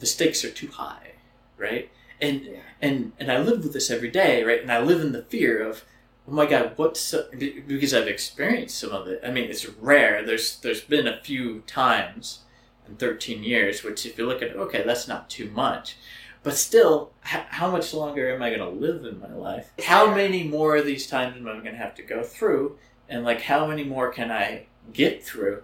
the 0.01 0.07
stakes 0.07 0.45
are 0.45 0.51
too 0.51 0.69
high, 0.69 1.13
right? 1.57 1.91
And 2.21 2.43
Yeah. 2.43 2.59
and 2.83 3.13
and 3.21 3.31
I 3.31 3.39
live 3.39 3.63
with 3.63 3.73
this 3.73 3.91
every 3.91 4.11
day, 4.11 4.43
right? 4.43 4.61
And 4.61 4.73
I 4.73 4.81
live 4.81 5.01
in 5.01 5.13
the 5.13 5.23
fear 5.23 5.63
of, 5.63 5.85
oh 6.29 6.33
my 6.33 6.47
god, 6.47 6.73
what's 6.77 7.15
because 7.39 7.95
I've 7.95 8.07
experienced 8.09 8.79
some 8.79 8.91
of 8.91 9.09
it. 9.09 9.21
I 9.25 9.31
mean, 9.31 9.51
it's 9.51 9.69
rare. 9.69 10.25
There's 10.25 10.59
there's 10.61 10.83
been 10.83 11.07
a 11.09 11.21
few 11.23 11.61
times 11.63 12.41
in 12.89 12.97
13 12.97 13.43
years, 13.43 13.83
which 13.83 14.07
if 14.07 14.19
you 14.19 14.27
look 14.27 14.43
at, 14.43 14.57
okay, 14.57 14.83
that's 14.85 15.09
not 15.09 15.31
too 15.31 15.51
much. 15.51 15.97
But 16.43 16.55
still, 16.57 17.11
h- 17.27 17.45
how 17.51 17.71
much 17.71 17.93
longer 17.93 18.33
am 18.35 18.43
I 18.43 18.49
going 18.55 18.61
to 18.61 18.69
live 18.69 19.05
in 19.05 19.19
my 19.21 19.33
life? 19.35 19.73
How 19.85 20.15
many 20.15 20.45
more 20.45 20.77
of 20.77 20.87
these 20.87 21.07
times 21.07 21.37
am 21.37 21.49
I 21.49 21.53
going 21.55 21.65
to 21.65 21.77
have 21.77 21.95
to 21.97 22.03
go 22.03 22.23
through? 22.23 22.79
And 23.09 23.25
like, 23.25 23.43
how 23.43 23.67
many 23.67 23.85
more 23.85 24.11
can 24.13 24.31
I 24.31 24.67
get 24.93 25.25
through? 25.25 25.63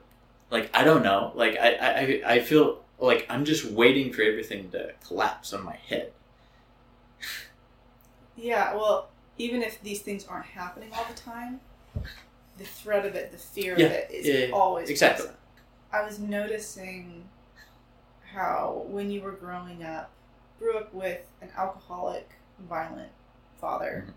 Like, 0.51 0.70
I 0.74 0.85
don't 0.85 1.03
know. 1.03 1.32
Like, 1.35 1.57
I, 1.59 1.74
I, 1.74 1.91
I- 2.01 2.35
I 2.35 2.41
feel 2.41 2.82
like 2.99 3.27
I'm 3.31 3.45
just 3.45 3.65
waiting 3.65 4.12
for 4.12 4.23
everything 4.23 4.70
to 4.73 4.93
collapse 5.07 5.53
on 5.53 5.65
my 5.65 5.77
head. 5.77 6.12
Yeah, 8.36 8.74
well, 8.74 9.09
even 9.39 9.62
if 9.62 9.81
these 9.82 10.02
things 10.02 10.27
aren't 10.27 10.47
happening 10.47 10.90
all 10.93 11.05
the 11.09 11.15
time, 11.15 11.61
the 12.59 12.65
threat 12.65 13.05
of 13.05 13.15
it, 13.15 13.32
the 13.32 13.39
fear 13.39 13.78
Yeah, 13.78 13.86
of 13.86 13.93
it 13.93 14.11
is 14.11 14.27
yeah, 14.27 14.47
yeah, 14.47 14.55
always 14.55 14.89
exactly. 14.90 15.27
present. 15.27 15.39
I 15.93 16.02
was 16.05 16.19
noticing 16.19 17.28
how 18.32 18.85
when 18.89 19.11
you 19.11 19.23
were 19.23 19.32
growing 19.32 19.82
up, 19.85 20.11
grew 20.59 20.77
up 20.78 20.93
with 20.94 21.20
an 21.40 21.51
alcoholic, 21.56 22.31
violent 22.59 23.11
father, 23.61 24.06
Mhm. 24.09 24.15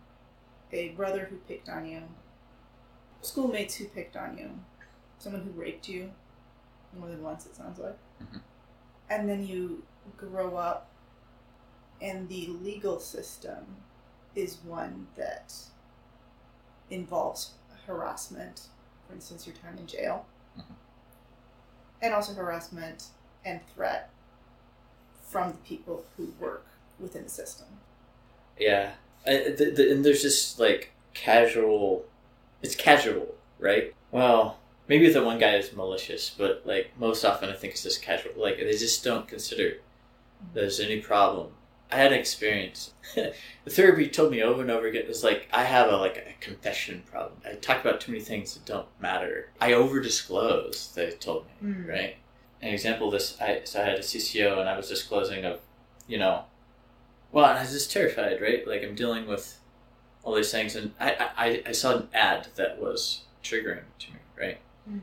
a 0.74 0.90
brother 0.90 1.26
who 1.26 1.38
picked 1.38 1.70
on 1.70 1.86
you, 1.88 2.04
schoolmates 3.22 3.76
who 3.76 3.86
picked 3.86 4.16
on 4.16 4.38
you, 4.38 4.60
someone 5.20 5.42
who 5.44 5.52
raped 5.52 5.88
you 5.90 6.12
more 6.98 7.08
than 7.10 7.22
once, 7.24 7.46
it 7.46 7.56
sounds 7.56 7.80
like. 7.80 7.98
Mhm. 8.22 8.42
And 9.10 9.30
then 9.30 9.46
you 9.46 9.84
grow 10.16 10.56
up, 10.58 10.90
in 12.00 12.28
the 12.28 12.46
legal 12.48 13.00
system 13.00 13.66
is 14.38 14.58
one 14.64 15.08
that 15.18 15.54
involves 16.92 17.52
harassment, 17.88 18.68
for 19.08 19.14
instance, 19.16 19.48
your 19.48 19.56
time 19.56 19.78
in 19.78 19.88
jail, 19.88 20.26
Mhm. 20.58 20.76
and 22.02 22.14
also 22.14 22.34
harassment 22.34 23.08
and 23.44 23.60
threat 23.74 24.10
from 25.24 25.52
the 25.52 25.58
people 25.58 26.06
who 26.16 26.34
work 26.40 26.66
within 27.00 27.24
the 27.24 27.30
system. 27.30 27.68
Yeah, 28.60 28.94
I, 29.26 29.50
the, 29.58 29.72
the, 29.72 29.92
and 29.92 30.06
there's 30.06 30.22
just 30.22 30.60
like 30.60 30.92
casual. 31.14 32.06
It's 32.62 32.76
casual, 32.76 33.36
right? 33.60 33.94
Well, 34.12 34.60
maybe 34.88 35.10
the 35.12 35.24
one 35.24 35.40
guy 35.40 35.56
is 35.56 35.74
malicious, 35.74 36.30
but 36.30 36.62
like 36.66 36.92
most 36.98 37.24
often, 37.26 37.50
I 37.50 37.54
think 37.54 37.74
it's 37.74 37.84
just 37.84 38.02
casual. 38.02 38.34
Like 38.38 38.58
they 38.58 38.72
just 38.78 39.04
don't 39.04 39.28
consider 39.28 39.80
there's 40.54 40.80
any 40.80 41.02
problem. 41.02 41.54
I 41.92 41.96
had 41.98 42.12
an 42.12 42.20
experience. 42.20 42.92
the 43.16 43.34
therapy 43.70 44.10
told 44.10 44.32
me 44.32 44.42
over 44.44 44.62
and 44.62 44.70
over 44.72 44.88
again. 44.88 45.06
It's 45.08 45.24
like 45.24 45.48
I 45.54 45.64
have 45.64 45.92
a 45.92 45.98
like 45.98 46.18
a 46.18 46.44
confession 46.44 47.04
problem. 47.10 47.40
I 47.46 47.54
talk 47.56 47.80
about 47.82 48.02
too 48.02 48.12
many 48.12 48.24
things 48.24 48.54
that 48.54 48.66
don't 48.66 48.88
matter. 49.00 49.50
I 49.62 49.74
over 49.74 50.00
disclose. 50.02 50.92
They 50.96 51.12
told 51.12 51.46
me 51.62 51.70
Mm. 51.70 51.88
right? 51.88 52.16
An 52.62 52.74
example 52.74 53.08
of 53.08 53.14
this, 53.14 53.40
I 53.40 53.62
so 53.64 53.82
I 53.82 53.86
had 53.86 54.00
a 54.00 54.02
CCO 54.04 54.60
and 54.60 54.68
I 54.68 54.76
was 54.76 54.90
disclosing 54.90 55.46
of, 55.46 55.60
you 56.08 56.18
know, 56.18 56.44
well, 57.32 57.46
I 57.46 57.62
was 57.62 57.72
just 57.72 57.92
terrified, 57.92 58.42
right? 58.42 58.68
Like 58.68 58.84
I'm 58.84 58.96
dealing 58.96 59.28
with 59.28 59.60
all 60.24 60.36
these 60.36 60.52
things, 60.52 60.76
and 60.76 60.92
I 61.00 61.30
I, 61.38 61.64
I 61.68 61.72
saw 61.72 61.96
an 61.98 62.10
ad 62.14 62.48
that 62.56 62.80
was 62.82 63.22
triggering 63.44 63.84
to 64.00 64.12
me, 64.12 64.20
right? 64.38 64.58
Mm. 64.90 65.02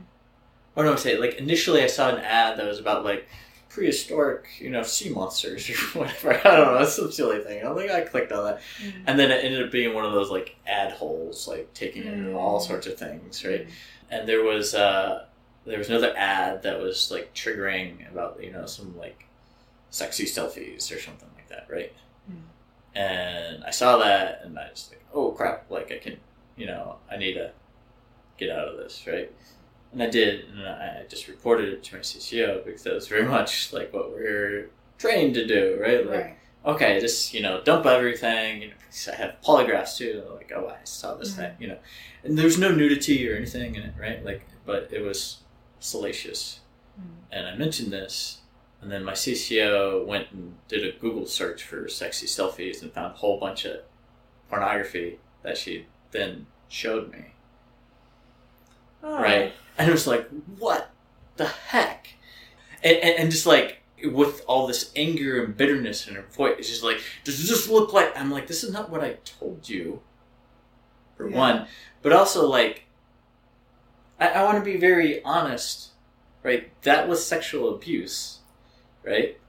Or 0.75 0.83
no, 0.83 0.95
say 0.97 1.17
like 1.17 1.35
initially 1.35 1.81
I 1.81 1.87
saw 1.87 2.09
an 2.09 2.19
ad 2.23 2.57
that 2.57 2.65
was 2.67 2.79
about 2.79 3.03
like 3.05 3.27
prehistoric, 3.75 4.45
you 4.59 4.69
know, 4.69 4.81
sea 4.83 5.09
monsters 5.09 5.69
or 5.95 5.99
whatever. 5.99 6.31
I 6.47 6.55
don't 6.55 6.79
know, 6.79 6.85
some 6.85 7.11
silly 7.11 7.39
thing. 7.39 7.65
I 7.65 7.75
think 7.75 7.91
I 7.91 8.01
clicked 8.01 8.31
on 8.31 8.45
that, 8.45 8.61
and 9.05 9.19
then 9.19 9.31
it 9.31 9.43
ended 9.43 9.63
up 9.65 9.71
being 9.71 9.93
one 9.93 10.05
of 10.05 10.13
those 10.13 10.31
like 10.31 10.55
ad 10.65 10.93
holes, 10.93 11.47
like 11.47 11.73
taking 11.73 12.03
in 12.05 12.25
Mm. 12.27 12.35
all 12.35 12.59
sorts 12.59 12.87
of 12.87 12.97
things, 12.97 13.43
right? 13.45 13.67
and 14.11 14.29
there 14.29 14.43
was 14.43 14.75
uh 14.75 15.25
there 15.65 15.79
was 15.79 15.89
another 15.89 16.13
ad 16.15 16.61
that 16.61 16.79
was 16.79 17.09
like 17.11 17.33
triggering 17.33 18.07
about 18.11 18.39
you 18.41 18.51
know 18.51 18.67
some 18.67 18.95
like 18.99 19.25
sexy 19.89 20.25
selfies 20.25 20.95
or 20.95 20.99
something 21.01 21.27
like 21.35 21.49
that 21.49 21.65
right 21.69 21.91
Mm. 22.31 22.41
and 22.93 23.63
i 23.63 23.71
saw 23.71 23.97
that 23.97 24.41
and 24.43 24.59
i 24.59 24.69
was 24.69 24.89
like 24.91 25.03
oh 25.11 25.31
crap 25.31 25.65
like 25.71 25.91
i 25.91 25.97
can 25.97 26.17
you 26.55 26.67
know 26.67 26.97
i 27.11 27.17
need 27.17 27.33
to 27.33 27.51
get 28.37 28.51
out 28.51 28.67
of 28.67 28.77
this 28.77 29.03
right 29.07 29.31
and 29.95 30.03
i 30.03 30.07
did 30.07 30.45
and 30.49 30.67
i 30.67 31.03
just 31.09 31.27
reported 31.27 31.69
it 31.69 31.83
to 31.83 31.95
my 31.95 32.01
cco 32.01 32.63
because 32.63 32.83
that 32.83 32.93
was 32.93 33.07
very 33.07 33.25
much 33.37 33.73
like 33.73 33.91
what 33.93 34.11
we're 34.11 34.69
trained 34.99 35.33
to 35.33 35.47
do 35.47 35.77
right 35.81 36.05
like 36.05 36.19
right. 36.25 36.37
okay, 36.65 36.99
just 36.99 37.33
you 37.33 37.41
know, 37.41 37.61
dump 37.63 37.85
everything. 37.85 38.61
You 38.61 38.67
know, 38.69 38.73
I 39.11 39.15
have 39.15 39.35
polygraphs 39.45 39.97
too. 39.97 40.23
Like, 40.33 40.51
oh, 40.55 40.67
I 40.69 40.83
saw 40.83 41.13
this 41.15 41.33
Mhm. 41.33 41.35
thing. 41.37 41.51
You 41.59 41.67
know, 41.69 41.77
and 42.23 42.37
there's 42.37 42.57
no 42.57 42.71
nudity 42.73 43.29
or 43.29 43.35
anything 43.35 43.75
in 43.75 43.83
it, 43.83 43.93
right? 43.99 44.23
Like, 44.25 44.47
but 44.65 44.89
it 44.91 45.01
was 45.01 45.39
salacious. 45.79 46.61
Mm. 46.99 47.05
And 47.31 47.47
I 47.47 47.55
mentioned 47.55 47.91
this, 47.91 48.39
and 48.81 48.89
then 48.91 49.03
my 49.03 49.13
CCO 49.13 50.03
went 50.05 50.31
and 50.31 50.55
did 50.67 50.83
a 50.87 50.97
Google 50.97 51.27
search 51.27 51.61
for 51.63 51.87
sexy 51.89 52.25
selfies 52.25 52.81
and 52.81 52.91
found 52.93 53.13
a 53.13 53.17
whole 53.17 53.37
bunch 53.39 53.65
of 53.65 53.81
pornography 54.49 55.19
that 55.43 55.57
she 55.57 55.85
then 56.11 56.47
showed 56.69 57.11
me. 57.11 57.33
Oh. 59.03 59.21
Right. 59.21 59.53
And 59.77 59.89
it 59.89 59.91
was 59.91 60.07
like, 60.07 60.27
what 60.57 60.91
the 61.37 61.45
heck? 61.47 62.09
And, 62.83 62.97
and, 62.97 63.19
and 63.19 63.31
just 63.31 63.45
like, 63.45 63.81
with 64.03 64.43
all 64.47 64.67
this 64.67 64.91
anger 64.95 65.43
and 65.43 65.57
bitterness 65.57 66.07
in 66.07 66.15
her 66.15 66.25
voice, 66.31 66.65
she's 66.67 66.83
like, 66.83 67.01
does 67.23 67.47
this 67.47 67.67
look 67.69 67.91
like. 67.93 68.17
I'm 68.17 68.29
like, 68.29 68.47
this 68.47 68.63
is 68.63 68.71
not 68.71 68.89
what 68.89 69.03
I 69.03 69.17
told 69.25 69.67
you, 69.67 70.01
for 71.17 71.27
Yeah. 71.29 71.37
one. 71.37 71.67
But 72.01 72.13
also, 72.13 72.47
like, 72.47 72.83
I, 74.19 74.27
I 74.29 74.43
want 74.43 74.57
to 74.59 74.63
be 74.63 74.77
very 74.77 75.23
honest, 75.23 75.89
right? 76.43 76.71
That 76.83 77.07
was 77.07 77.25
sexual 77.25 77.73
abuse, 77.73 78.39
right? 79.03 79.39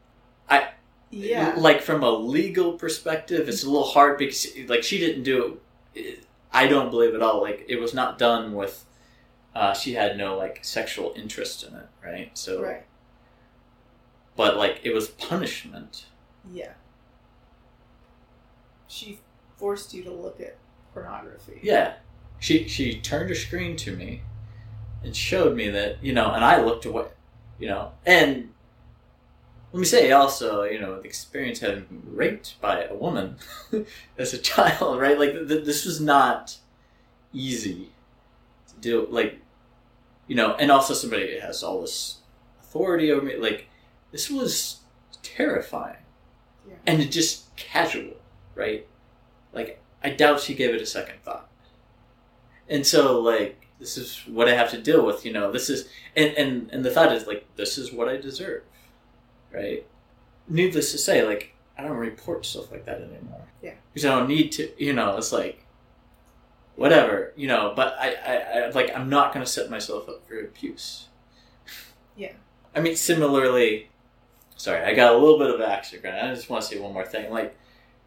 I. 0.48 0.70
Yeah. 1.10 1.54
Like, 1.56 1.82
from 1.82 2.02
a 2.02 2.10
legal 2.10 2.72
perspective, 2.72 3.48
it's 3.48 3.62
a 3.62 3.70
little 3.70 3.86
hard 3.88 4.16
because, 4.18 4.46
like, 4.68 4.82
she 4.82 4.98
didn't 4.98 5.22
do 5.24 5.60
it. 5.94 6.24
I 6.52 6.66
don't 6.66 6.90
believe 6.90 7.14
at 7.14 7.20
all. 7.22 7.42
Like, 7.42 7.66
it 7.68 7.78
was 7.78 7.92
not 7.92 8.18
done 8.18 8.54
with. 8.54 8.85
Uh, 9.56 9.72
she 9.74 9.94
had 9.94 10.16
no 10.18 10.36
like 10.36 10.58
sexual 10.62 11.12
interest 11.16 11.62
in 11.64 11.74
it, 11.74 11.86
right? 12.04 12.30
So, 12.36 12.62
Right. 12.62 12.84
but 14.36 14.56
like 14.56 14.80
it 14.84 14.92
was 14.94 15.08
punishment. 15.08 16.06
Yeah. 16.52 16.74
She 18.88 19.20
forced 19.56 19.94
you 19.94 20.04
to 20.04 20.12
look 20.12 20.40
at 20.40 20.56
pornography. 20.92 21.58
Yeah, 21.62 21.94
she 22.38 22.68
she 22.68 23.00
turned 23.00 23.28
her 23.30 23.34
screen 23.34 23.76
to 23.78 23.96
me, 23.96 24.22
and 25.02 25.16
showed 25.16 25.56
me 25.56 25.70
that 25.70 26.02
you 26.02 26.12
know, 26.12 26.32
and 26.32 26.44
I 26.44 26.60
looked 26.62 26.84
away, 26.84 27.06
you 27.58 27.68
know, 27.68 27.92
and 28.04 28.50
let 29.72 29.80
me 29.80 29.86
say 29.86 30.12
also, 30.12 30.62
you 30.64 30.78
know, 30.78 30.96
the 31.00 31.06
experience 31.08 31.58
having 31.60 31.84
been 31.84 32.02
raped 32.14 32.60
by 32.60 32.84
a 32.84 32.94
woman 32.94 33.36
as 34.18 34.32
a 34.32 34.38
child, 34.38 35.00
right? 35.00 35.18
Like 35.18 35.32
th- 35.32 35.48
th- 35.48 35.64
this 35.64 35.84
was 35.84 36.00
not 36.00 36.56
easy 37.32 37.90
to 38.68 38.74
deal 38.80 39.06
like 39.10 39.40
you 40.26 40.34
know, 40.36 40.54
and 40.54 40.70
also 40.70 40.94
somebody 40.94 41.32
that 41.32 41.42
has 41.42 41.62
all 41.62 41.80
this 41.82 42.18
authority 42.60 43.10
over 43.10 43.24
me. 43.24 43.36
Like 43.36 43.68
this 44.12 44.30
was 44.30 44.80
terrifying 45.22 45.96
Yeah. 46.68 46.74
and 46.86 47.00
it 47.02 47.10
just 47.10 47.54
casual, 47.56 48.14
right? 48.54 48.86
Like 49.52 49.80
I 50.02 50.10
doubt 50.10 50.40
she 50.40 50.54
gave 50.54 50.74
it 50.74 50.80
a 50.82 50.86
second 50.86 51.16
thought. 51.24 51.48
And 52.68 52.86
so 52.86 53.20
like 53.20 53.66
this 53.78 53.96
is 53.98 54.22
what 54.26 54.48
I 54.48 54.54
have 54.54 54.70
to 54.70 54.80
deal 54.80 55.04
with, 55.04 55.24
you 55.26 55.32
know. 55.32 55.52
This 55.52 55.68
is 55.70 55.88
and 56.16 56.32
and 56.36 56.70
and 56.72 56.84
the 56.84 56.90
thought 56.90 57.12
is 57.12 57.26
like 57.26 57.44
this 57.56 57.76
is 57.78 57.92
what 57.92 58.08
I 58.08 58.16
deserve, 58.16 58.62
right? 59.52 59.86
Needless 60.48 60.92
to 60.92 60.98
say, 60.98 61.22
like 61.24 61.54
I 61.78 61.82
don't 61.82 61.96
report 61.96 62.46
stuff 62.46 62.70
like 62.72 62.86
that 62.86 63.00
anymore. 63.02 63.42
Yeah. 63.62 63.74
because 63.92 64.04
I 64.06 64.18
don't 64.18 64.28
need 64.28 64.50
to. 64.52 64.70
You 64.82 64.92
know, 64.92 65.16
it's 65.16 65.32
like 65.32 65.64
whatever, 66.76 67.32
you 67.36 67.48
know. 67.48 67.72
But 67.74 67.96
I, 67.98 68.14
I, 68.14 68.34
I 68.66 68.70
like 68.70 68.94
I'm 68.96 69.08
not 69.10 69.32
going 69.34 69.44
to 69.44 69.50
set 69.50 69.68
myself 69.70 70.08
up 70.08 70.26
for 70.26 70.38
abuse. 70.38 71.08
Yeah. 72.16 72.32
I 72.74 72.80
mean, 72.80 72.96
similarly, 72.96 73.88
sorry, 74.56 74.82
I 74.84 74.94
got 74.94 75.14
a 75.14 75.18
little 75.18 75.38
bit 75.38 75.50
of 75.54 75.60
action. 75.60 76.00
I 76.06 76.34
just 76.34 76.48
want 76.48 76.62
to 76.62 76.68
say 76.68 76.78
one 76.78 76.92
more 76.92 77.04
thing, 77.06 77.30
like. 77.32 77.56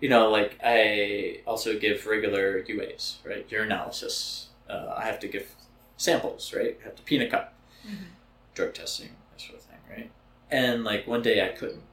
You 0.01 0.07
know, 0.07 0.29
like 0.31 0.57
I 0.63 1.41
also 1.45 1.77
give 1.77 2.05
regular 2.05 2.63
UAs, 2.63 3.17
right? 3.25 3.45
Urinalysis. 3.49 4.45
Uh, 4.69 4.93
I 4.95 5.03
have 5.03 5.19
to 5.19 5.27
give 5.27 5.53
samples, 5.97 6.53
right? 6.55 6.77
I 6.81 6.85
have 6.85 6.95
to 6.95 7.01
peanut 7.03 7.31
cup 7.31 7.53
Mhm. 7.85 8.05
drug 8.53 8.73
testing, 8.73 9.09
that 9.33 9.41
sort 9.41 9.55
of 9.59 9.65
thing, 9.65 9.79
right? 9.89 10.09
And 10.49 10.85
like 10.85 11.05
one 11.05 11.21
day 11.21 11.45
I 11.45 11.49
couldn't. 11.49 11.83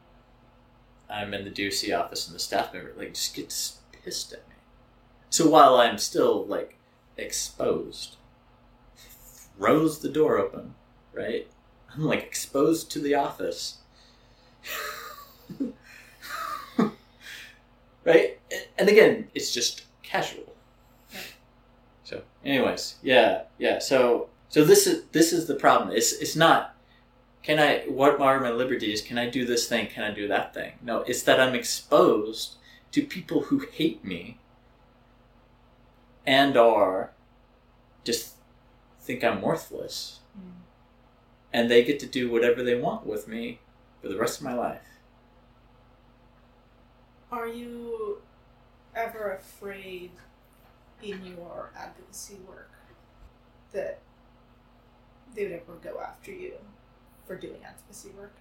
I'm 1.11 1.35
in 1.35 1.43
the 1.43 1.51
DOC 1.51 1.91
office 1.93 2.29
and 2.29 2.35
the 2.37 2.39
staff 2.39 2.73
member 2.73 2.93
like 2.97 3.15
just 3.15 3.35
gets 3.35 3.79
pissed 3.91 4.33
at. 4.33 4.45
So 5.37 5.47
while 5.51 5.77
I'm 5.77 5.99
still 5.99 6.47
like 6.47 6.79
exposed, 7.19 8.17
throws 9.59 9.99
the 9.99 10.09
door 10.09 10.39
open, 10.39 10.73
right? 11.13 11.47
I'm 11.93 12.05
like 12.05 12.23
exposed 12.23 12.91
to 12.93 13.01
the 13.01 13.17
office. 13.17 13.81
right? 18.03 18.41
And 18.79 18.89
again, 18.89 19.29
it's 19.35 19.53
just 19.53 19.83
casual. 20.03 20.55
So, 22.05 22.23
anyways, 22.43 22.95
yeah, 23.03 23.43
yeah. 23.59 23.79
So, 23.79 24.31
so 24.49 24.65
this 24.65 24.87
is 24.87 25.05
this 25.13 25.35
is 25.35 25.47
the 25.47 25.57
problem. 25.57 25.95
It's 25.95 26.15
it's 26.15 26.35
not. 26.35 26.75
Can 27.43 27.59
I? 27.59 27.81
What 27.81 28.19
are 28.23 28.41
my 28.41 28.53
liberties? 28.53 29.03
Can 29.03 29.19
I 29.19 29.29
do 29.29 29.45
this 29.45 29.69
thing? 29.69 29.89
Can 29.89 30.03
I 30.03 30.13
do 30.13 30.29
that 30.29 30.55
thing? 30.55 30.73
No, 30.81 31.01
it's 31.01 31.25
that 31.25 31.39
I'm 31.39 31.55
exposed 31.55 32.55
to 32.93 33.03
people 33.03 33.43
who 33.43 33.67
hate 33.71 34.03
me 34.03 34.39
and 36.27 36.57
are 36.57 37.13
just 38.05 38.35
think 39.01 39.23
I'm 39.25 39.41
worthless, 39.43 40.21
Mm. 40.37 40.53
and 41.53 41.71
they 41.71 41.83
get 41.85 41.99
to 42.01 42.07
do 42.07 42.31
whatever 42.31 42.63
they 42.63 42.75
want 42.75 43.07
with 43.07 43.27
me 43.29 43.61
for 44.03 44.09
the 44.09 44.17
rest 44.19 44.39
of 44.41 44.45
my 44.45 44.55
life. 44.55 44.83
Are 47.31 47.49
you 47.49 48.23
ever 48.95 49.33
afraid 49.33 50.11
in 51.03 51.25
your 51.25 51.71
advocacy 51.77 52.37
work 52.49 52.71
that 53.73 54.01
they 55.35 55.45
would 55.45 55.53
ever 55.53 55.75
go 55.83 56.01
after 56.01 56.31
you 56.33 56.55
for 57.27 57.37
doing 57.37 57.61
advocacy 57.65 58.11
work? 58.17 58.35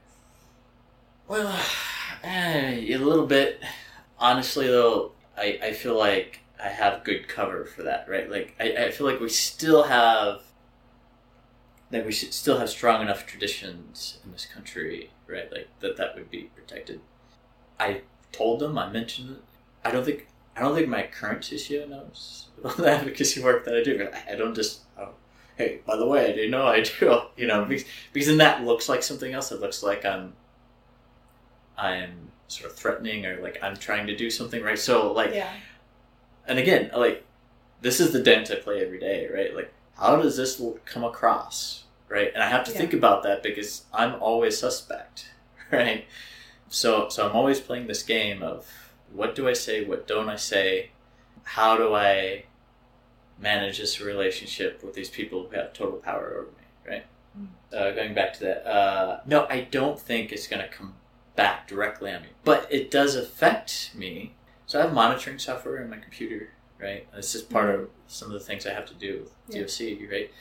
Well, 1.27 1.57
eh, 2.23 2.93
a 2.93 2.97
little 2.97 3.25
bit. 3.25 3.61
Honestly, 4.19 4.67
though, 4.67 5.11
I, 5.37 5.59
I 5.61 5.73
feel 5.73 5.97
like 5.97 6.39
I 6.63 6.69
have 6.69 7.03
good 7.03 7.27
cover 7.27 7.65
for 7.65 7.83
that, 7.83 8.07
right? 8.07 8.29
Like, 8.29 8.55
I, 8.59 8.85
I 8.85 8.91
feel 8.91 9.05
like 9.07 9.19
we 9.19 9.29
still 9.29 9.83
have, 9.83 10.41
like, 11.91 12.05
we 12.05 12.11
should 12.11 12.33
still 12.33 12.57
have 12.59 12.69
strong 12.69 13.01
enough 13.01 13.25
traditions 13.25 14.19
in 14.23 14.31
this 14.31 14.45
country, 14.45 15.11
right? 15.27 15.51
Like, 15.51 15.67
that 15.81 15.97
that 15.97 16.15
would 16.15 16.29
be 16.31 16.49
protected. 16.55 17.01
I 17.79 18.01
told 18.31 18.59
them, 18.59 18.77
I 18.77 18.89
mentioned 18.89 19.31
it. 19.31 19.43
I 19.83 19.91
don't 19.91 20.05
think, 20.05 20.27
I 20.55 20.61
don't 20.61 20.73
think 20.75 20.87
my 20.87 21.03
current 21.03 21.41
CCO 21.41 21.87
knows 21.89 22.47
about 22.57 22.77
the 22.77 22.89
advocacy 22.91 23.41
work 23.43 23.65
that 23.65 23.75
I 23.75 23.83
do. 23.83 24.07
I- 24.31 24.35
don't 24.35 24.55
just, 24.55 24.81
oh, 24.97 25.09
hey, 25.57 25.81
by 25.85 25.97
the 25.97 26.07
way, 26.07 26.23
I 26.25 26.33
didn't 26.33 26.51
know 26.51 26.65
I 26.67 26.81
do, 26.81 27.21
you 27.37 27.47
know, 27.47 27.65
because, 27.65 27.85
because 28.13 28.27
then 28.27 28.37
that 28.37 28.63
looks 28.63 28.87
like 28.89 29.03
something 29.03 29.33
else. 29.33 29.51
It 29.51 29.59
looks 29.59 29.83
like 29.83 30.05
I'm 30.05 30.33
I'm 31.77 32.31
sort 32.47 32.71
of 32.71 32.77
threatening 32.77 33.25
or 33.25 33.41
like 33.41 33.57
I'm 33.61 33.75
trying 33.75 34.07
to 34.07 34.15
do 34.15 34.29
something 34.29 34.63
right. 34.63 34.79
So 34.79 35.11
like, 35.11 35.33
yeah. 35.33 35.49
And 36.47 36.59
again, 36.59 36.91
like 36.95 37.23
this 37.81 37.99
is 37.99 38.11
the 38.11 38.21
dance 38.21 38.49
I 38.51 38.55
play 38.55 38.83
every 38.83 38.99
day, 38.99 39.27
right? 39.33 39.55
Like, 39.55 39.71
how 39.97 40.15
does 40.17 40.37
this 40.37 40.61
come 40.85 41.03
across, 41.03 41.83
right? 42.09 42.31
And 42.33 42.41
I 42.43 42.49
have 42.49 42.63
to 42.65 42.71
Yeah. 42.71 42.77
think 42.77 42.93
about 42.93 43.23
that 43.23 43.43
because 43.43 43.83
I'm 43.93 44.15
always 44.21 44.57
suspect, 44.57 45.31
right? 45.71 46.05
So 46.69 47.09
so 47.09 47.27
I'm 47.27 47.35
always 47.35 47.59
playing 47.59 47.87
this 47.87 48.03
game 48.03 48.41
of 48.43 48.91
what 49.13 49.35
do 49.35 49.47
I 49.47 49.53
say, 49.53 49.83
what 49.85 50.07
don't 50.07 50.29
I 50.29 50.35
say, 50.35 50.91
how 51.43 51.77
do 51.77 51.93
I 51.93 52.45
manage 53.37 53.77
this 53.77 53.99
relationship 54.01 54.83
with 54.83 54.93
these 54.93 55.09
people 55.09 55.47
who 55.47 55.55
have 55.55 55.73
total 55.73 55.97
power 55.99 56.33
over 56.37 56.47
me, 56.51 56.91
right? 56.91 57.05
Mm. 57.37 57.47
Uh, 57.73 57.91
going 57.91 58.13
back 58.13 58.33
to 58.33 58.39
that, 58.41 58.65
uh, 58.65 59.19
no, 59.25 59.45
I 59.49 59.61
don't 59.61 59.99
think 59.99 60.31
it's 60.31 60.47
going 60.47 60.61
to 60.61 60.67
come 60.69 60.95
back 61.35 61.67
directly 61.67 62.11
on 62.11 62.21
me, 62.23 62.29
but 62.43 62.67
it 62.71 62.89
does 62.89 63.15
affect 63.15 63.91
me. 63.93 64.33
So 64.65 64.79
I 64.79 64.83
have 64.83 64.93
monitoring 64.93 65.37
software 65.39 65.81
in 65.81 65.89
my 65.89 65.97
computer, 65.97 66.49
right? 66.79 67.07
This 67.13 67.35
is 67.35 67.41
part 67.43 67.73
of 67.73 67.89
some 68.07 68.29
of 68.29 68.33
the 68.33 68.39
things 68.39 68.65
I 68.65 68.73
have 68.73 68.85
to 68.87 68.93
do 68.93 69.19
with 69.19 69.31
Yeah. 69.49 69.61
Right? 70.09 70.31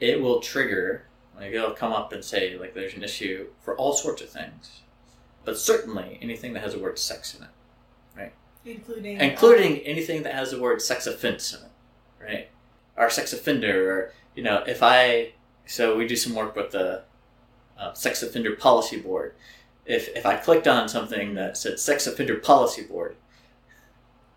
It 0.00 0.20
will 0.20 0.40
trigger, 0.40 1.04
like 1.36 1.52
it'll 1.52 1.72
come 1.72 1.92
up 1.92 2.12
and 2.12 2.24
say, 2.24 2.56
like, 2.58 2.74
there's 2.74 2.94
an 2.94 3.04
issue 3.04 3.48
for 3.60 3.76
all 3.76 3.92
sorts 3.92 4.22
of 4.22 4.30
things, 4.30 4.80
but 5.44 5.58
certainly 5.58 6.18
anything 6.22 6.54
that 6.54 6.62
has 6.62 6.72
the 6.72 6.78
word 6.78 6.98
sex 6.98 7.34
in 7.34 7.42
it, 7.44 7.50
right? 8.16 8.32
Including 8.64 9.20
including 9.20 9.78
anything 9.80 10.22
that 10.22 10.34
has 10.34 10.50
the 10.52 10.60
word 10.60 10.80
sex 10.80 11.06
offense 11.06 11.52
in 11.54 11.60
it, 11.64 11.70
right? 12.22 12.48
Or 12.96 13.10
sex 13.10 13.32
offender, 13.34 13.92
or, 13.92 14.12
you 14.34 14.42
know, 14.42 14.62
if 14.66 14.82
I, 14.82 15.32
so 15.66 15.96
we 15.96 16.06
do 16.06 16.16
some 16.16 16.34
work 16.34 16.56
with 16.56 16.70
the 16.70 17.02
uh, 17.78 17.92
Sex 17.94 18.22
Offender 18.22 18.54
Policy 18.56 19.00
Board. 19.00 19.34
If, 19.86 20.08
if 20.14 20.26
I 20.26 20.36
clicked 20.36 20.68
on 20.68 20.88
something 20.88 21.34
that 21.34 21.56
said 21.56 21.80
Sex 21.80 22.06
Offender 22.06 22.36
Policy 22.36 22.82
Board, 22.82 23.16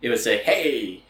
it 0.03 0.09
would 0.09 0.19
say, 0.19 0.37
hey, 0.43 1.01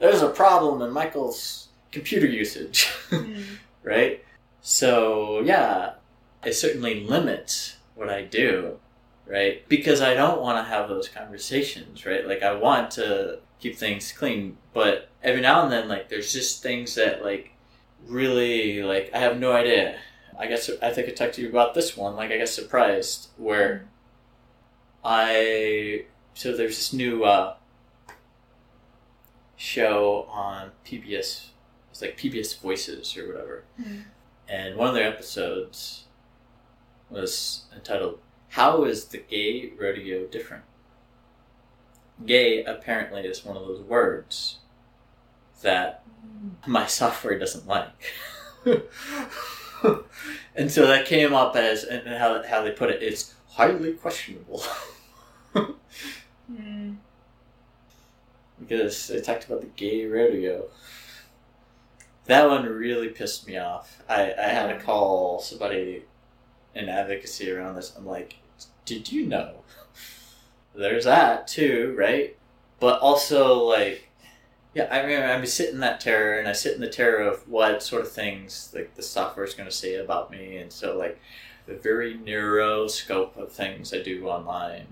there's 0.00 0.22
a 0.22 0.30
problem 0.30 0.82
in 0.82 0.90
Michael's 0.90 1.68
computer 1.92 2.26
usage, 2.26 2.86
Mm. 3.10 3.44
right? 3.84 4.24
So, 4.62 5.40
yeah, 5.40 5.92
it 6.44 6.54
certainly 6.54 7.04
limits 7.04 7.76
what 7.94 8.08
I 8.10 8.22
do, 8.22 8.78
right? 9.26 9.66
Because 9.68 10.00
I 10.00 10.14
don't 10.14 10.40
want 10.40 10.58
to 10.58 10.68
have 10.68 10.88
those 10.88 11.08
conversations, 11.08 12.04
right? 12.04 12.26
Like, 12.26 12.42
I 12.42 12.52
want 12.54 12.90
to 12.92 13.38
keep 13.60 13.76
things 13.76 14.10
clean, 14.12 14.56
but 14.72 15.08
every 15.22 15.40
now 15.42 15.62
and 15.62 15.70
then, 15.70 15.86
like, 15.86 16.08
there's 16.08 16.32
just 16.32 16.62
things 16.62 16.94
that, 16.96 17.22
like, 17.22 17.52
really, 18.06 18.82
like, 18.82 19.10
I 19.14 19.18
have 19.18 19.38
no 19.38 19.52
idea. 19.52 19.98
I 20.38 20.46
guess 20.46 20.68
I 20.82 20.90
think 20.90 21.08
I 21.08 21.12
talked 21.12 21.34
to 21.34 21.42
you 21.42 21.48
about 21.48 21.74
this 21.74 21.96
one. 21.96 22.16
Like, 22.16 22.30
I 22.32 22.38
got 22.38 22.48
surprised 22.48 23.28
where 23.36 23.86
I 25.04 26.04
so 26.34 26.54
there's 26.56 26.76
this 26.76 26.92
new 26.92 27.24
uh, 27.24 27.54
show 29.56 30.26
on 30.30 30.70
PBS. 30.84 31.48
It's 31.90 32.02
like 32.02 32.16
PBS 32.18 32.60
Voices 32.60 33.16
or 33.16 33.26
whatever, 33.28 33.64
Mm. 33.80 34.04
and 34.48 34.76
one 34.76 34.88
of 34.88 34.94
their 34.94 35.08
episodes 35.08 36.04
was 37.10 37.64
entitled 37.74 38.20
"How 38.50 38.84
is 38.84 39.06
the 39.06 39.18
gay 39.18 39.72
rodeo 39.78 40.26
different?" 40.26 40.64
Gay 42.24 42.64
apparently 42.64 43.22
is 43.26 43.44
one 43.44 43.56
of 43.56 43.66
those 43.66 43.80
words 43.80 44.58
that 45.62 46.02
Mm. 46.24 46.66
my 46.66 46.86
software 47.00 47.38
doesn't 47.38 47.66
like. 47.66 48.12
and 50.54 50.70
so 50.70 50.86
that 50.86 51.06
came 51.06 51.32
up 51.34 51.54
as 51.56 51.84
and 51.84 52.06
how 52.08 52.42
how 52.42 52.62
they 52.62 52.72
put 52.72 52.90
it, 52.90 53.02
it's 53.02 53.34
highly 53.48 53.92
questionable. 53.94 54.62
Mm. 56.52 56.98
Because 58.60 59.08
they 59.08 59.20
talked 59.20 59.44
about 59.44 59.60
the 59.60 59.66
gay 59.68 60.06
rodeo. 60.06 60.66
That 62.26 62.48
one 62.48 62.66
really 62.66 63.08
pissed 63.08 63.46
me 63.46 63.56
off. 63.56 64.02
I, 64.08 64.32
I 64.32 64.48
had 64.48 64.66
to 64.68 64.84
call 64.84 65.40
somebody 65.40 66.04
in 66.74 66.88
advocacy 66.88 67.50
around 67.50 67.76
this. 67.76 67.94
I'm 67.96 68.06
like, 68.06 68.36
did 68.84 69.10
you 69.12 69.26
know? 69.26 69.62
There's 70.74 71.04
that 71.04 71.46
too, 71.46 71.94
right? 71.96 72.36
But 72.80 73.00
also, 73.00 73.62
like, 73.62 74.10
yeah, 74.74 74.88
I 74.90 75.06
mean, 75.06 75.22
I 75.22 75.42
sit 75.44 75.72
in 75.72 75.80
that 75.80 76.00
terror, 76.00 76.38
and 76.38 76.46
I 76.46 76.52
sit 76.52 76.74
in 76.74 76.80
the 76.80 76.88
terror 76.88 77.22
of 77.22 77.48
what 77.48 77.82
sort 77.82 78.02
of 78.02 78.12
things 78.12 78.70
like 78.74 78.94
the 78.94 79.02
software 79.02 79.46
is 79.46 79.54
going 79.54 79.68
to 79.68 79.74
say 79.74 79.94
about 79.94 80.30
me, 80.30 80.58
and 80.58 80.70
so 80.70 80.98
like 80.98 81.18
the 81.66 81.74
very 81.74 82.14
narrow 82.14 82.86
scope 82.86 83.36
of 83.36 83.52
things 83.52 83.94
I 83.94 84.02
do 84.02 84.28
online. 84.28 84.86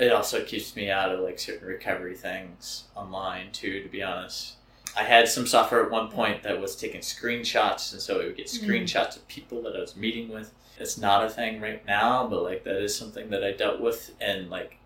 It 0.00 0.12
also 0.12 0.42
keeps 0.42 0.74
me 0.74 0.90
out 0.90 1.12
of 1.12 1.20
like 1.20 1.38
certain 1.38 1.68
recovery 1.68 2.16
things 2.16 2.84
online 2.96 3.52
too, 3.52 3.82
to 3.82 3.88
be 3.88 4.02
honest. 4.02 4.54
I 4.96 5.04
had 5.04 5.28
some 5.28 5.46
software 5.46 5.84
at 5.84 5.90
one 5.90 6.08
point 6.10 6.42
that 6.42 6.58
was 6.58 6.74
taking 6.74 7.02
screenshots, 7.02 7.92
and 7.92 8.00
so 8.00 8.18
it 8.18 8.24
would 8.26 8.36
get 8.36 8.46
Mm. 8.46 8.66
screenshots 8.66 9.16
of 9.16 9.28
people 9.28 9.62
that 9.62 9.76
I 9.76 9.80
was 9.80 9.94
meeting 9.96 10.30
with. 10.30 10.52
It's 10.78 10.96
not 10.96 11.24
a 11.24 11.28
thing 11.28 11.60
right 11.60 11.84
now, 11.86 12.26
but 12.26 12.42
like 12.42 12.64
that 12.64 12.82
is 12.82 12.96
something 12.96 13.28
that 13.28 13.44
I 13.44 13.52
dealt 13.52 13.78
with, 13.78 14.14
and 14.20 14.48
like 14.50 14.78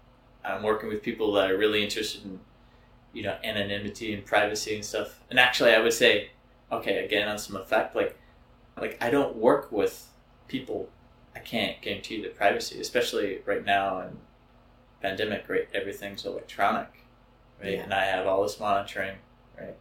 I'm 0.44 0.64
working 0.64 0.88
with 0.88 1.00
people 1.02 1.32
that 1.34 1.48
are 1.50 1.56
really 1.56 1.82
interested 1.84 2.24
in, 2.24 2.40
you 3.12 3.22
know, 3.22 3.36
anonymity 3.44 4.12
and 4.12 4.26
privacy 4.26 4.74
and 4.74 4.84
stuff. 4.84 5.20
And 5.30 5.38
actually, 5.38 5.72
I 5.72 5.78
would 5.78 5.92
say, 5.94 6.30
okay, 6.72 7.04
again 7.04 7.28
on 7.28 7.38
some 7.38 7.56
effect, 7.56 7.94
like, 7.94 8.18
like 8.76 8.98
I 9.00 9.10
don't 9.10 9.36
work 9.36 9.70
with 9.70 10.08
people. 10.48 10.90
I 11.36 11.38
can't 11.38 11.80
guarantee 11.80 12.20
the 12.20 12.28
privacy, 12.28 12.80
especially 12.80 13.40
right 13.46 13.64
now 13.64 14.00
in 14.00 14.18
pandemic. 15.08 15.48
Right, 15.48 15.68
everything's 15.74 16.24
electronic, 16.24 16.88
right, 17.62 17.72
Yeah. 17.74 17.82
and 17.82 17.92
I 17.94 18.04
have 18.04 18.26
all 18.26 18.42
this 18.42 18.58
monitoring, 18.58 19.18
right. 19.58 19.76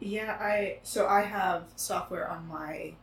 Yeah, 0.00 0.36
I 0.40 0.78
so 0.82 1.06
I 1.06 1.22
have 1.22 1.64
software 1.76 2.28
on 2.30 2.46
my 2.48 2.94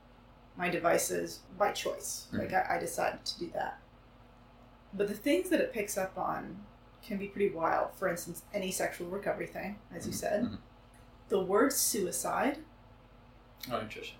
my 0.58 0.70
devices 0.70 1.40
by 1.58 1.72
choice. 1.72 2.28
Mhm. 2.32 2.40
Like 2.40 2.54
I, 2.54 2.76
I 2.76 2.80
decided 2.80 3.24
to 3.26 3.40
do 3.40 3.50
that. 3.54 3.80
But 4.94 5.08
the 5.08 5.14
things 5.14 5.50
that 5.50 5.62
it 5.62 5.72
picks 5.72 5.98
up 5.98 6.18
on 6.18 6.66
can 7.02 7.18
be 7.18 7.28
pretty 7.28 7.50
wild. 7.54 7.94
For 7.96 8.08
instance, 8.10 8.44
any 8.54 8.72
sexual 8.72 9.08
recovery 9.08 9.48
thing, 9.48 9.80
as 9.96 10.06
you 10.06 10.14
said. 10.14 10.44
Mhm. 10.44 10.58
The 11.30 11.40
word 11.42 11.72
suicide, 11.74 12.58
Oh, 13.72 13.80
interesting. 13.80 14.18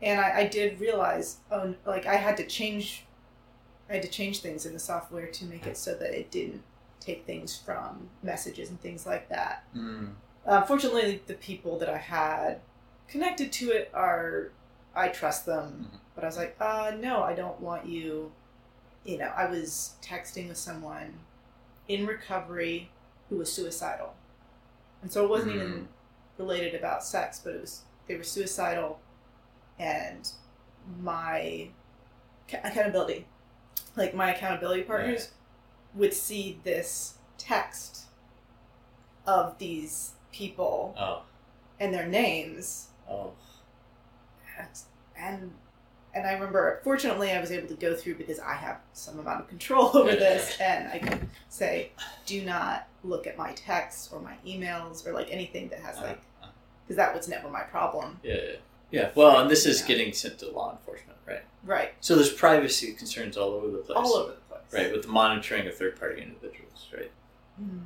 and 0.00 0.18
I, 0.20 0.38
I 0.40 0.46
did 0.46 0.80
realize, 0.80 1.38
oh, 1.50 1.74
like 1.84 2.06
I 2.06 2.14
had 2.16 2.36
to 2.38 2.46
change, 2.46 3.04
I 3.88 3.94
had 3.94 4.02
to 4.02 4.08
change 4.08 4.40
things 4.40 4.66
in 4.66 4.72
the 4.74 4.78
software 4.78 5.26
to 5.26 5.44
make 5.46 5.66
it 5.66 5.76
so 5.76 5.94
that 5.94 6.18
it 6.18 6.30
didn't 6.30 6.62
take 7.00 7.24
things 7.24 7.56
from 7.58 8.10
messages 8.22 8.68
and 8.70 8.80
things 8.80 9.06
like 9.06 9.28
that. 9.28 9.64
Mm. 9.74 10.10
Uh, 10.44 10.62
fortunately, 10.62 11.22
the 11.26 11.34
people 11.34 11.78
that 11.78 11.88
I 11.88 11.98
had 11.98 12.60
connected 13.08 13.52
to 13.52 13.70
it 13.70 13.90
are, 13.94 14.50
I 14.94 15.08
trust 15.08 15.46
them. 15.46 15.90
Mhm. 15.90 15.98
But 16.14 16.24
I 16.24 16.26
was 16.26 16.36
like, 16.36 16.56
uh, 16.60 16.92
no, 16.98 17.22
I 17.22 17.34
don't 17.34 17.60
want 17.60 17.86
you. 17.86 18.32
You 19.04 19.18
know, 19.18 19.32
I 19.36 19.46
was 19.46 19.94
texting 20.02 20.48
with 20.48 20.58
someone 20.58 21.20
in 21.86 22.06
recovery 22.06 22.90
who 23.28 23.36
was 23.36 23.52
suicidal. 23.52 24.14
And 25.00 25.10
so 25.12 25.24
it 25.24 25.30
wasn't 25.30 25.54
even 25.54 25.88
related 26.36 26.74
about 26.74 27.04
sex, 27.04 27.40
but 27.42 27.54
it 27.54 27.60
was, 27.60 27.82
they 28.06 28.16
were 28.16 28.24
suicidal 28.24 29.00
and 29.78 30.30
my 31.00 31.68
accountability, 32.52 33.26
like 33.98 34.14
my 34.14 34.32
accountability 34.34 34.82
partners 34.82 35.32
would 35.94 36.14
see 36.14 36.58
this 36.64 37.14
text 37.36 38.04
of 39.26 39.58
these 39.58 40.12
people 40.32 40.94
Oh, 40.98 41.22
and 41.78 41.92
their 41.92 42.06
names. 42.06 42.88
Oh, 43.10 43.32
and 45.16 45.52
and 46.14 46.26
I 46.26 46.32
remember 46.32 46.80
fortunately 46.82 47.30
I 47.32 47.40
was 47.40 47.50
able 47.52 47.68
to 47.68 47.74
go 47.74 47.94
through 47.94 48.14
because 48.16 48.40
I 48.40 48.54
have 48.54 48.78
some 48.92 49.18
amount 49.18 49.40
of 49.40 49.48
control 49.48 49.90
over 49.96 50.10
this 50.12 50.56
and 50.60 50.88
I 50.88 50.98
could 50.98 51.28
say 51.48 51.90
do 52.26 52.42
not 52.44 52.88
look 53.04 53.26
at 53.26 53.36
my 53.36 53.52
texts 53.52 54.10
or 54.12 54.20
my 54.20 54.34
emails 54.46 55.06
or 55.06 55.12
like 55.12 55.28
anything 55.30 55.68
that 55.68 55.80
has 55.80 55.96
Uh-huh. 55.96 56.06
like 56.08 56.20
because 56.84 56.96
that 56.96 57.14
was 57.14 57.28
never 57.28 57.48
my 57.50 57.60
problem. 57.62 58.18
Yeah, 58.22 58.36
yeah. 58.90 59.10
Well, 59.14 59.40
and 59.40 59.50
this 59.50 59.66
is 59.66 59.82
getting 59.82 60.12
sent 60.12 60.38
to 60.38 60.50
law 60.50 60.72
enforcement, 60.72 61.18
right? 61.26 61.42
right 61.64 61.92
So 62.00 62.14
there's 62.14 62.32
privacy 62.32 62.92
concerns 62.92 63.36
all 63.36 63.50
over 63.50 63.70
the 63.70 63.78
place, 63.78 63.96
all 63.96 64.14
over 64.14 64.32
the 64.32 64.40
place 64.40 64.48
right? 64.72 64.92
With 64.92 65.02
the 65.02 65.08
monitoring 65.08 65.66
of 65.66 65.74
third-party 65.76 66.22
individuals, 66.22 66.88
right? 66.94 67.10
Mm. 67.60 67.84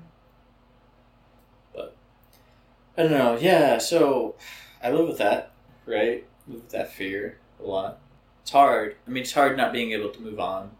I 2.96 3.02
don't 3.04 3.12
know. 3.12 3.38
Yeah, 3.40 3.78
so 3.78 4.34
I 4.82 4.90
live 4.90 5.08
with 5.08 5.18
that, 5.18 5.52
right? 5.86 6.26
Live 6.46 6.62
with 6.62 6.70
that 6.70 6.92
fear 6.92 7.38
a 7.58 7.66
lot. 7.66 7.98
It's 8.42 8.50
hard. 8.50 8.96
I 9.06 9.10
mean, 9.10 9.22
it's 9.22 9.32
hard 9.32 9.56
not 9.56 9.72
being 9.72 9.92
able 9.92 10.10
to 10.10 10.20
move 10.20 10.38
on. 10.38 10.72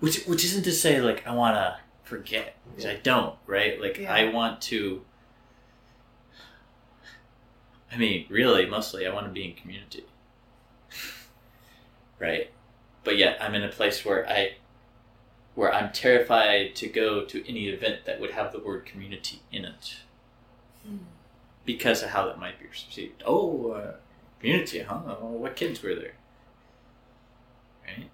Which, 0.00 0.24
which 0.24 0.44
isn't 0.44 0.64
to 0.64 0.72
say 0.72 1.00
like 1.00 1.26
I 1.26 1.34
want 1.34 1.56
to 1.56 1.78
forget 2.02 2.56
because 2.68 2.84
I 2.84 2.96
don't, 2.96 3.34
right? 3.46 3.80
Like 3.80 3.96
Yeah. 3.96 4.12
I 4.12 4.28
want 4.30 4.60
to. 4.62 5.02
I 7.94 7.96
mean, 7.98 8.26
really, 8.28 8.66
mostly 8.66 9.06
I 9.06 9.12
want 9.14 9.26
to 9.26 9.32
be 9.32 9.44
in 9.44 9.54
community, 9.54 10.04
right? 12.18 12.50
But 13.04 13.16
yet 13.16 13.38
I'm 13.40 13.54
in 13.54 13.62
a 13.62 13.68
place 13.68 14.04
where 14.04 14.28
I, 14.28 14.54
where 15.54 15.72
I'm 15.72 15.92
terrified 15.92 16.74
to 16.76 16.88
go 16.88 17.24
to 17.24 17.48
any 17.48 17.68
event 17.68 18.04
that 18.06 18.20
would 18.20 18.32
have 18.32 18.52
the 18.52 18.58
word 18.58 18.84
community 18.86 19.40
in 19.52 19.64
it 19.64 19.96
Mm. 20.86 20.98
because 21.64 22.02
of 22.02 22.10
how 22.10 22.26
that 22.26 22.38
might 22.38 22.58
be 22.60 22.66
perceived. 22.66 23.22
Oh, 23.24 23.70
uh, 23.70 23.94
community, 24.38 24.80
huh? 24.80 24.96
What 24.98 25.56
kids 25.56 25.82
were 25.82 25.94
there? 25.94 26.12
Right? 27.86 28.10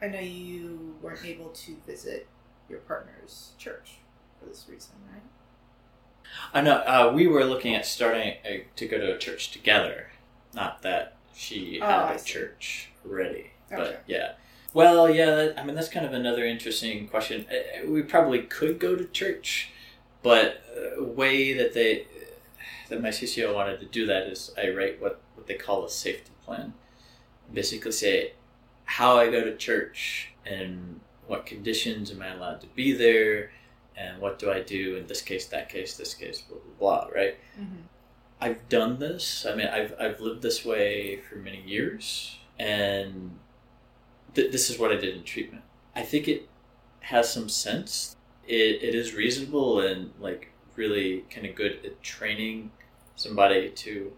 I 0.00 0.08
know 0.08 0.18
you 0.20 0.96
weren't 1.02 1.22
able 1.26 1.50
to 1.50 1.76
visit 1.86 2.26
your 2.70 2.78
partner's 2.78 3.50
church 3.58 3.96
for 4.40 4.46
this 4.46 4.64
reason 4.66 4.92
right 5.12 5.20
I 6.52 6.60
know. 6.60 6.76
Uh, 6.78 7.12
we 7.14 7.26
were 7.26 7.44
looking 7.44 7.74
at 7.74 7.86
starting 7.86 8.34
a, 8.44 8.64
to 8.76 8.86
go 8.86 8.98
to 8.98 9.14
a 9.14 9.18
church 9.18 9.50
together. 9.50 10.08
Not 10.54 10.82
that 10.82 11.16
she 11.34 11.80
Oh, 11.82 11.86
had 11.86 11.98
I 12.02 12.12
a 12.14 12.18
see. 12.18 12.32
church 12.32 12.90
already, 13.06 13.50
Gotcha. 13.70 13.82
but 13.82 14.04
yeah. 14.06 14.32
Well, 14.72 15.08
yeah. 15.10 15.30
that- 15.34 15.58
I 15.58 15.64
mean, 15.64 15.74
that's 15.74 15.88
kind 15.88 16.06
of 16.06 16.12
another 16.12 16.44
interesting 16.44 17.06
question. 17.08 17.46
Uh, 17.50 17.86
We 17.90 18.02
probably 18.02 18.40
could 18.42 18.78
go 18.78 18.94
to 18.96 19.04
church, 19.06 19.70
but 20.22 20.62
a 20.96 21.02
way 21.02 21.52
that 21.54 21.74
they 21.74 22.06
that 22.88 23.00
my 23.00 23.08
CCO 23.10 23.54
wanted 23.54 23.80
to 23.80 23.86
do 23.86 24.06
that 24.06 24.26
is 24.26 24.52
I 24.56 24.68
write 24.70 25.00
what 25.00 25.20
what 25.34 25.46
they 25.46 25.54
call 25.54 25.84
a 25.84 25.90
safety 25.90 26.32
plan. 26.44 26.74
Basically, 27.52 27.92
say 27.92 28.32
how 28.84 29.16
I 29.18 29.30
go 29.30 29.42
to 29.44 29.56
church 29.56 30.32
and 30.44 31.00
what 31.26 31.46
conditions 31.46 32.10
am 32.10 32.20
I 32.22 32.28
allowed 32.28 32.60
to 32.60 32.66
be 32.68 32.92
there 32.92 33.50
and 33.96 34.20
what 34.20 34.38
do 34.38 34.50
I 34.50 34.60
do 34.60 34.96
in 34.96 35.06
this 35.06 35.22
case, 35.22 35.46
that 35.46 35.68
case, 35.68 35.96
this 35.96 36.14
case, 36.14 36.40
blah 36.42 36.58
blah 36.58 36.74
blah, 36.78 37.10
right? 37.14 37.36
mm-hmm. 37.58 37.82
I've 38.40 38.68
done 38.68 38.98
this. 38.98 39.46
I 39.48 39.54
mean, 39.54 39.68
I've 39.68 39.94
I've 39.98 40.20
lived 40.20 40.42
this 40.42 40.64
way 40.64 41.20
for 41.28 41.36
many 41.36 41.62
years, 41.62 42.36
and 42.58 43.38
th- 44.34 44.52
this 44.52 44.70
is 44.70 44.78
what 44.78 44.92
I 44.92 44.96
did 44.96 45.16
in 45.16 45.24
treatment. 45.24 45.64
I 45.94 46.02
think 46.02 46.28
it 46.28 46.48
has 47.00 47.32
some 47.32 47.48
sense. 47.48 48.16
It 48.46 48.82
it 48.82 48.94
is 48.94 49.14
reasonable 49.14 49.80
and 49.80 50.12
like 50.20 50.50
really 50.76 51.24
kind 51.30 51.46
of 51.46 51.54
good 51.54 51.78
at 51.84 52.02
training 52.02 52.72
somebody 53.16 53.70
to 53.70 54.12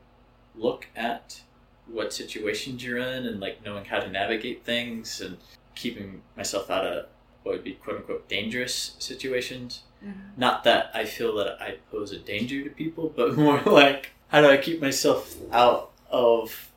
look 0.55 0.89
at 0.97 1.43
what 1.86 2.12
situations 2.12 2.82
you're 2.82 2.98
in 2.98 3.27
and 3.27 3.40
like 3.40 3.65
knowing 3.65 3.85
how 3.85 4.01
to 4.01 4.11
navigate 4.11 4.65
things 4.65 5.20
and 5.20 5.36
keeping 5.74 6.23
myself 6.36 6.70
out 6.70 6.86
of 6.86 7.07
what 7.47 7.55
would 7.55 7.64
be 7.64 7.74
quote 7.74 7.98
unquote 7.98 8.28
dangerous 8.28 8.97
situations 8.98 9.82
Mm-hmm. 10.05 10.39
not 10.39 10.64
that 10.64 10.90
I 10.93 11.06
feel 11.06 11.35
that 11.36 11.60
I 11.60 11.78
pose 11.90 12.12
a 12.12 12.18
danger 12.18 12.62
to 12.62 12.68
people, 12.70 13.12
but 13.16 13.35
more 13.36 13.60
like 13.62 14.10
how 14.28 14.43
do 14.43 14.48
I 14.48 14.59
keep 14.59 14.81
myself 14.81 15.36
out 15.51 15.90
of 16.10 16.70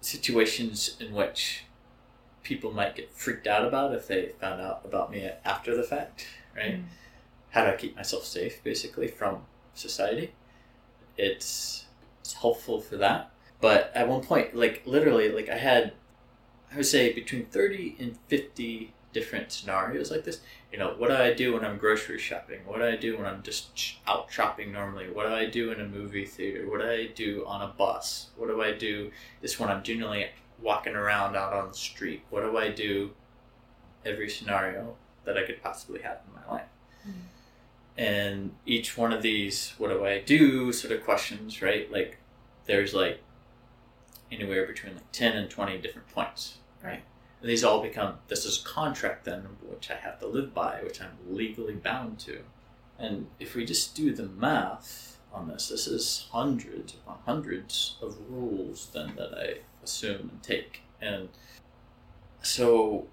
situations 0.00 0.96
in 1.00 1.12
which 1.12 1.64
people 2.42 2.70
might 2.72 2.94
get 2.94 3.12
freaked 3.12 3.46
out 3.46 3.66
about 3.66 3.94
if 3.94 4.06
they 4.06 4.32
found 4.40 4.60
out 4.60 4.82
about 4.84 5.10
me 5.10 5.28
after 5.44 5.76
the 5.76 5.82
fact, 5.82 6.26
right? 6.56 6.76
Mm. 6.76 6.84
How 7.50 7.64
do 7.64 7.72
I 7.72 7.76
keep 7.76 7.96
myself 7.96 8.24
safe 8.24 8.62
basically 8.62 9.08
from 9.08 9.42
society? 9.74 10.32
It's 11.16 11.86
it's 12.20 12.34
helpful 12.34 12.80
for 12.80 12.96
that. 12.98 13.32
But 13.60 13.90
at 13.96 14.08
one 14.08 14.22
point, 14.22 14.54
like 14.54 14.82
literally, 14.86 15.28
like 15.30 15.48
I 15.48 15.58
had 15.58 15.92
I 16.72 16.76
would 16.76 16.86
say 16.86 17.12
between 17.12 17.46
thirty 17.46 17.96
and 17.98 18.16
fifty 18.28 18.92
different 19.12 19.50
scenarios 19.50 20.10
like 20.10 20.24
this 20.24 20.40
you 20.72 20.78
know, 20.78 20.94
what 20.96 21.08
do 21.08 21.16
I 21.16 21.32
do 21.32 21.54
when 21.54 21.64
I'm 21.64 21.78
grocery 21.78 22.18
shopping? 22.18 22.60
What 22.64 22.78
do 22.78 22.84
I 22.84 22.94
do 22.94 23.16
when 23.16 23.26
I'm 23.26 23.42
just 23.42 23.96
out 24.06 24.30
shopping 24.30 24.70
normally? 24.70 25.10
What 25.10 25.26
do 25.26 25.34
I 25.34 25.46
do 25.46 25.72
in 25.72 25.80
a 25.80 25.86
movie 25.86 26.24
theater? 26.24 26.70
What 26.70 26.80
do 26.80 26.88
I 26.88 27.08
do 27.08 27.44
on 27.46 27.60
a 27.62 27.66
bus? 27.68 28.28
What 28.36 28.46
do 28.46 28.62
I 28.62 28.72
do 28.72 29.10
this 29.40 29.58
when 29.58 29.68
I'm 29.68 29.82
generally 29.82 30.26
walking 30.62 30.94
around 30.94 31.34
out 31.34 31.52
on 31.52 31.68
the 31.68 31.74
street? 31.74 32.22
What 32.30 32.42
do 32.42 32.56
I 32.56 32.70
do 32.70 33.10
every 34.04 34.30
scenario 34.30 34.96
that 35.24 35.36
I 35.36 35.44
could 35.44 35.60
possibly 35.60 36.02
have 36.02 36.20
in 36.28 36.40
my 36.40 36.54
life? 36.54 36.68
Mhm. 37.04 37.12
And 37.96 38.54
each 38.64 38.96
one 38.96 39.12
of 39.12 39.22
these, 39.22 39.74
what 39.76 39.88
do 39.88 40.04
I 40.04 40.20
do 40.20 40.72
sort 40.72 40.92
of 40.92 41.02
questions, 41.02 41.60
right? 41.60 41.90
Like, 41.90 42.18
there's 42.66 42.94
like 42.94 43.20
anywhere 44.30 44.66
between 44.66 44.94
like 44.94 45.10
10 45.10 45.36
and 45.36 45.50
20 45.50 45.78
different 45.78 46.06
points, 46.14 46.58
right? 46.80 47.02
And 47.40 47.48
these 47.48 47.64
all 47.64 47.82
become 47.82 48.18
this 48.28 48.44
is 48.44 48.60
a 48.60 48.68
contract 48.68 49.24
then, 49.24 49.46
which 49.62 49.90
I 49.90 49.94
have 49.94 50.18
to 50.20 50.26
live 50.26 50.52
by, 50.52 50.80
which 50.82 51.00
I'm 51.00 51.16
legally 51.28 51.74
bound 51.74 52.18
to. 52.20 52.40
And 52.98 53.28
if 53.38 53.54
we 53.54 53.64
just 53.64 53.94
do 53.94 54.14
the 54.14 54.26
math 54.26 55.18
on 55.32 55.48
this, 55.48 55.68
this 55.68 55.86
is 55.86 56.28
hundreds 56.32 56.94
upon 56.94 57.18
hundreds 57.24 57.96
of 58.02 58.16
rules 58.28 58.90
then 58.92 59.14
that 59.16 59.32
I 59.34 59.60
assume 59.82 60.30
and 60.30 60.42
take. 60.42 60.82
And 61.00 61.30
so 62.42 63.06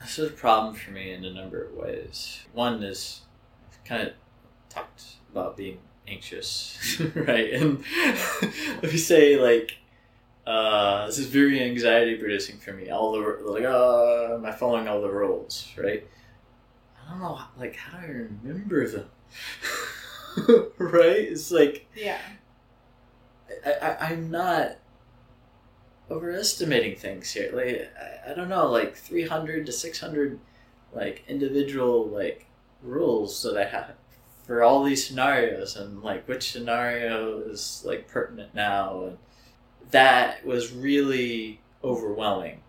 this 0.00 0.18
is 0.18 0.30
a 0.30 0.32
problem 0.32 0.74
for 0.74 0.90
me 0.90 1.12
in 1.12 1.24
a 1.24 1.32
number 1.32 1.62
of 1.62 1.74
ways. 1.74 2.44
One 2.52 2.82
is 2.82 3.22
I've 3.70 3.84
kind 3.84 4.08
of 4.08 4.14
talked 4.68 5.04
about 5.30 5.56
being 5.56 5.78
anxious, 6.06 7.00
right? 7.14 7.52
And 7.52 7.84
let 8.82 8.92
me 8.92 8.96
say, 8.96 9.36
like, 9.36 9.78
uh, 10.48 11.04
this 11.06 11.18
is 11.18 11.26
very 11.26 11.62
anxiety 11.62 12.16
producing 12.16 12.56
for 12.56 12.72
me. 12.72 12.88
All 12.88 13.12
the 13.12 13.18
like, 13.44 13.64
uh, 13.64 14.34
am 14.34 14.46
I 14.46 14.52
following 14.52 14.88
all 14.88 15.02
the 15.02 15.10
rules, 15.10 15.70
right? 15.76 16.06
I 16.96 17.10
don't 17.10 17.20
know, 17.20 17.38
like, 17.58 17.76
how 17.76 17.98
do 17.98 18.06
I 18.06 18.10
remember 18.10 18.88
them? 18.88 19.10
right? 20.78 21.18
It's 21.18 21.50
like 21.50 21.86
Yeah. 21.94 22.18
I, 23.66 23.72
I, 23.72 24.06
I'm 24.08 24.30
not 24.30 24.78
overestimating 26.10 26.96
things 26.96 27.30
here. 27.30 27.50
Like 27.52 27.90
I, 28.00 28.30
I 28.30 28.34
don't 28.34 28.48
know, 28.48 28.70
like 28.70 28.96
300 28.96 29.66
to 29.66 29.72
600 29.72 30.38
like 30.94 31.24
individual 31.28 32.06
like 32.06 32.46
rules 32.82 33.42
that 33.42 33.58
I 33.58 33.64
have 33.68 33.92
for 34.46 34.62
all 34.62 34.82
these 34.82 35.06
scenarios 35.06 35.76
and 35.76 36.02
like 36.02 36.26
which 36.26 36.52
scenario 36.52 37.40
is 37.40 37.82
like 37.84 38.08
pertinent 38.08 38.54
now 38.54 39.04
and 39.04 39.18
that 39.90 40.44
was 40.44 40.72
really 40.72 41.60
overwhelming. 41.82 42.60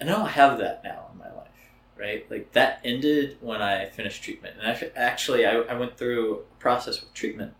And 0.00 0.10
I 0.10 0.12
don't 0.12 0.28
have 0.28 0.58
that 0.58 0.84
now 0.84 1.06
in 1.12 1.18
my 1.18 1.32
life, 1.32 1.70
right? 1.96 2.30
Like 2.30 2.52
that 2.52 2.80
ended 2.84 3.38
when 3.40 3.62
I 3.62 3.86
finished 3.86 4.22
treatment. 4.22 4.56
And 4.60 4.90
actually, 4.96 5.46
I, 5.46 5.60
I 5.60 5.74
went 5.74 5.96
through 5.96 6.34
a 6.34 6.60
process 6.60 7.00
with 7.00 7.12
treatment 7.14 7.54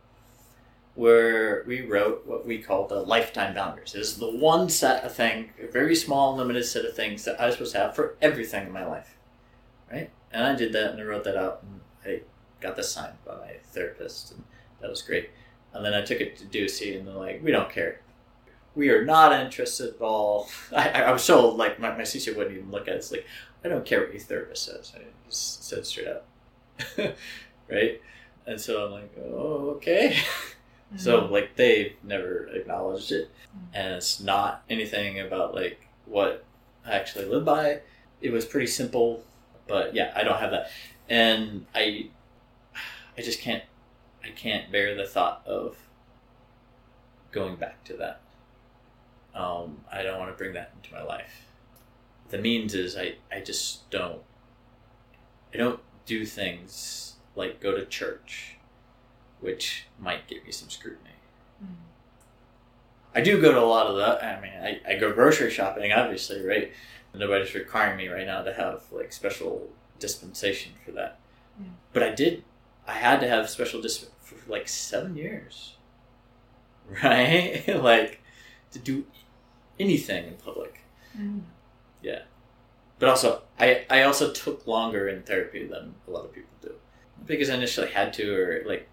where 0.94 1.62
we 1.66 1.82
wrote 1.82 2.26
what 2.26 2.46
we 2.46 2.58
called 2.58 2.88
the 2.88 3.00
lifetime 3.00 3.54
boundaries. 3.54 3.94
It 3.94 4.00
is 4.00 4.16
the 4.16 4.30
one 4.30 4.70
set 4.70 5.04
of 5.04 5.14
thing, 5.14 5.50
a 5.62 5.66
very 5.66 5.94
small, 5.94 6.34
limited 6.34 6.64
set 6.64 6.86
of 6.86 6.94
things 6.94 7.24
that 7.24 7.38
I 7.40 7.46
was 7.46 7.54
supposed 7.54 7.72
to 7.72 7.78
have 7.78 7.94
for 7.94 8.16
everything 8.22 8.66
in 8.66 8.72
my 8.72 8.86
life, 8.86 9.16
right? 9.92 10.10
And 10.32 10.44
I 10.44 10.54
did 10.54 10.72
that, 10.72 10.92
and 10.92 11.00
I 11.00 11.04
wrote 11.04 11.24
that 11.24 11.36
out, 11.36 11.62
and 11.62 11.80
I 12.04 12.22
got 12.60 12.76
this 12.76 12.90
signed 12.90 13.18
by 13.26 13.36
my 13.36 13.52
therapist, 13.72 14.32
and 14.32 14.42
that 14.80 14.88
was 14.88 15.02
great. 15.02 15.30
And 15.74 15.84
then 15.84 15.92
I 15.92 16.00
took 16.00 16.20
it 16.20 16.36
to 16.38 16.44
DOC, 16.44 16.96
and 16.96 17.06
they're 17.06 17.14
like, 17.14 17.42
"We 17.44 17.52
don't 17.52 17.70
care. 17.70 18.00
We 18.76 18.90
are 18.90 19.04
not 19.04 19.32
interested 19.32 19.94
at 19.94 20.00
all." 20.00 20.48
I, 20.74 21.02
I 21.02 21.12
was 21.12 21.24
so 21.24 21.48
like 21.48 21.80
my 21.80 21.90
my 21.90 22.02
CC 22.02 22.36
wouldn't 22.36 22.56
even 22.56 22.70
look 22.70 22.86
at 22.86 22.94
it. 22.94 22.98
It's 22.98 23.10
like 23.10 23.26
I 23.64 23.68
don't 23.68 23.84
care 23.84 24.00
what 24.00 24.12
your 24.12 24.20
therapist 24.20 24.64
says. 24.64 24.92
I 24.94 25.02
just 25.26 25.64
said 25.64 25.84
straight 25.84 26.08
up, 26.08 26.28
right? 27.68 28.00
And 28.46 28.60
so 28.60 28.84
I'm 28.84 28.92
like, 28.92 29.12
"Oh, 29.18 29.72
okay." 29.76 30.16
So 30.94 31.22
mm-hmm. 31.22 31.32
like 31.32 31.56
they've 31.56 31.96
never 32.04 32.46
acknowledged 32.46 33.10
it, 33.10 33.28
mm-hmm. 33.48 33.74
and 33.74 33.94
it's 33.94 34.20
not 34.20 34.62
anything 34.70 35.18
about 35.18 35.54
like 35.54 35.88
what 36.04 36.44
I 36.86 36.92
actually 36.92 37.24
live 37.24 37.44
by. 37.44 37.80
It 38.20 38.30
was 38.30 38.44
pretty 38.44 38.68
simple, 38.68 39.24
but 39.66 39.94
yeah, 39.94 40.12
I 40.14 40.22
don't 40.22 40.38
have 40.38 40.52
that, 40.52 40.70
and 41.08 41.66
I, 41.74 42.10
I 43.18 43.22
just 43.22 43.40
can't, 43.40 43.64
I 44.24 44.28
can't 44.28 44.70
bear 44.70 44.94
the 44.94 45.06
thought 45.06 45.42
of 45.44 45.76
going 47.32 47.56
back 47.56 47.82
to 47.84 47.94
that. 47.94 48.20
Um, 49.36 49.84
I 49.92 50.02
don't 50.02 50.18
want 50.18 50.30
to 50.30 50.36
bring 50.36 50.54
that 50.54 50.72
into 50.76 50.94
my 50.94 51.02
life. 51.02 51.46
The 52.30 52.38
means 52.38 52.74
is 52.74 52.96
I, 52.96 53.16
I 53.30 53.40
just 53.40 53.88
don't. 53.90 54.22
I 55.52 55.58
don't 55.58 55.80
do 56.06 56.24
things 56.24 57.14
like 57.34 57.60
go 57.60 57.76
to 57.76 57.84
church 57.84 58.56
which 59.40 59.86
might 59.98 60.26
give 60.26 60.44
me 60.44 60.52
some 60.52 60.68
scrutiny. 60.68 61.10
Mm. 61.62 61.74
I 63.14 63.20
do 63.20 63.40
go 63.40 63.52
to 63.52 63.60
a 63.60 63.64
lot 63.64 63.86
of 63.86 63.96
the. 63.96 64.24
I 64.24 64.40
mean, 64.40 64.52
I, 64.52 64.94
I 64.94 64.98
go 64.98 65.12
grocery 65.12 65.50
shopping, 65.50 65.92
obviously, 65.92 66.44
right? 66.44 66.72
Nobody's 67.14 67.54
requiring 67.54 67.96
me 67.96 68.08
right 68.08 68.26
now 68.26 68.42
to 68.42 68.52
have 68.52 68.82
like 68.92 69.12
special 69.12 69.70
dispensation 69.98 70.72
for 70.84 70.92
that. 70.92 71.18
Mm. 71.60 71.70
But 71.92 72.02
I 72.02 72.10
did, 72.10 72.44
I 72.86 72.92
had 72.92 73.20
to 73.20 73.28
have 73.28 73.48
special 73.48 73.80
disp 73.80 74.10
for 74.20 74.36
like 74.50 74.68
seven 74.68 75.16
years, 75.16 75.76
right? 77.02 77.62
like 77.68 78.20
to 78.72 78.78
do 78.78 79.06
anything 79.78 80.26
in 80.26 80.34
public. 80.34 80.80
Mm. 81.18 81.42
Yeah. 82.02 82.22
But 82.98 83.08
also, 83.08 83.42
I, 83.58 83.84
I 83.90 84.02
also 84.02 84.32
took 84.32 84.66
longer 84.66 85.08
in 85.08 85.22
therapy 85.22 85.66
than 85.66 85.94
a 86.06 86.10
lot 86.10 86.24
of 86.24 86.32
people 86.32 86.50
do. 86.62 86.72
Because 87.24 87.50
I 87.50 87.54
initially 87.54 87.88
had 87.88 88.12
to, 88.14 88.34
or 88.34 88.62
like 88.66 88.88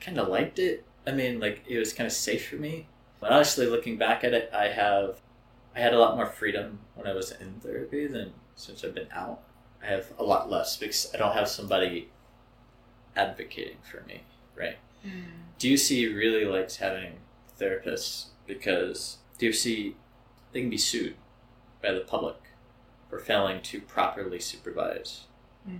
kind 0.00 0.18
of 0.18 0.28
liked 0.28 0.58
it. 0.58 0.84
I 1.06 1.12
mean, 1.12 1.40
like 1.40 1.62
it 1.68 1.78
was 1.78 1.92
kind 1.92 2.06
of 2.06 2.12
safe 2.12 2.48
for 2.48 2.56
me. 2.56 2.86
But 3.20 3.32
honestly, 3.32 3.66
looking 3.66 3.98
back 3.98 4.24
at 4.24 4.32
it, 4.32 4.50
I 4.54 4.68
have 4.68 5.20
I 5.74 5.80
had 5.80 5.94
a 5.94 5.98
lot 5.98 6.16
more 6.16 6.26
freedom 6.26 6.80
when 6.94 7.06
I 7.06 7.14
was 7.14 7.30
in 7.30 7.60
therapy 7.60 8.06
than 8.06 8.32
since 8.56 8.82
I've 8.84 8.94
been 8.94 9.08
out. 9.12 9.40
I 9.82 9.86
have 9.86 10.12
a 10.18 10.24
lot 10.24 10.50
less 10.50 10.76
because 10.76 11.10
I 11.14 11.18
don't 11.18 11.34
have 11.34 11.48
somebody 11.48 12.08
advocating 13.16 13.78
for 13.82 14.02
me, 14.06 14.22
right? 14.56 14.76
Mm. 15.06 15.24
DOC 15.58 16.14
really 16.16 16.44
likes 16.44 16.76
having 16.76 17.14
therapists 17.58 18.26
because 18.46 19.18
DOC 19.40 19.94
they 20.52 20.60
can 20.60 20.70
be 20.70 20.76
sued 20.78 21.14
by 21.82 21.92
the 21.92 22.00
public 22.00 22.36
for 23.08 23.18
failing 23.18 23.62
to 23.62 23.80
properly 23.80 24.38
supervise 24.40 25.24
Mm. 25.68 25.78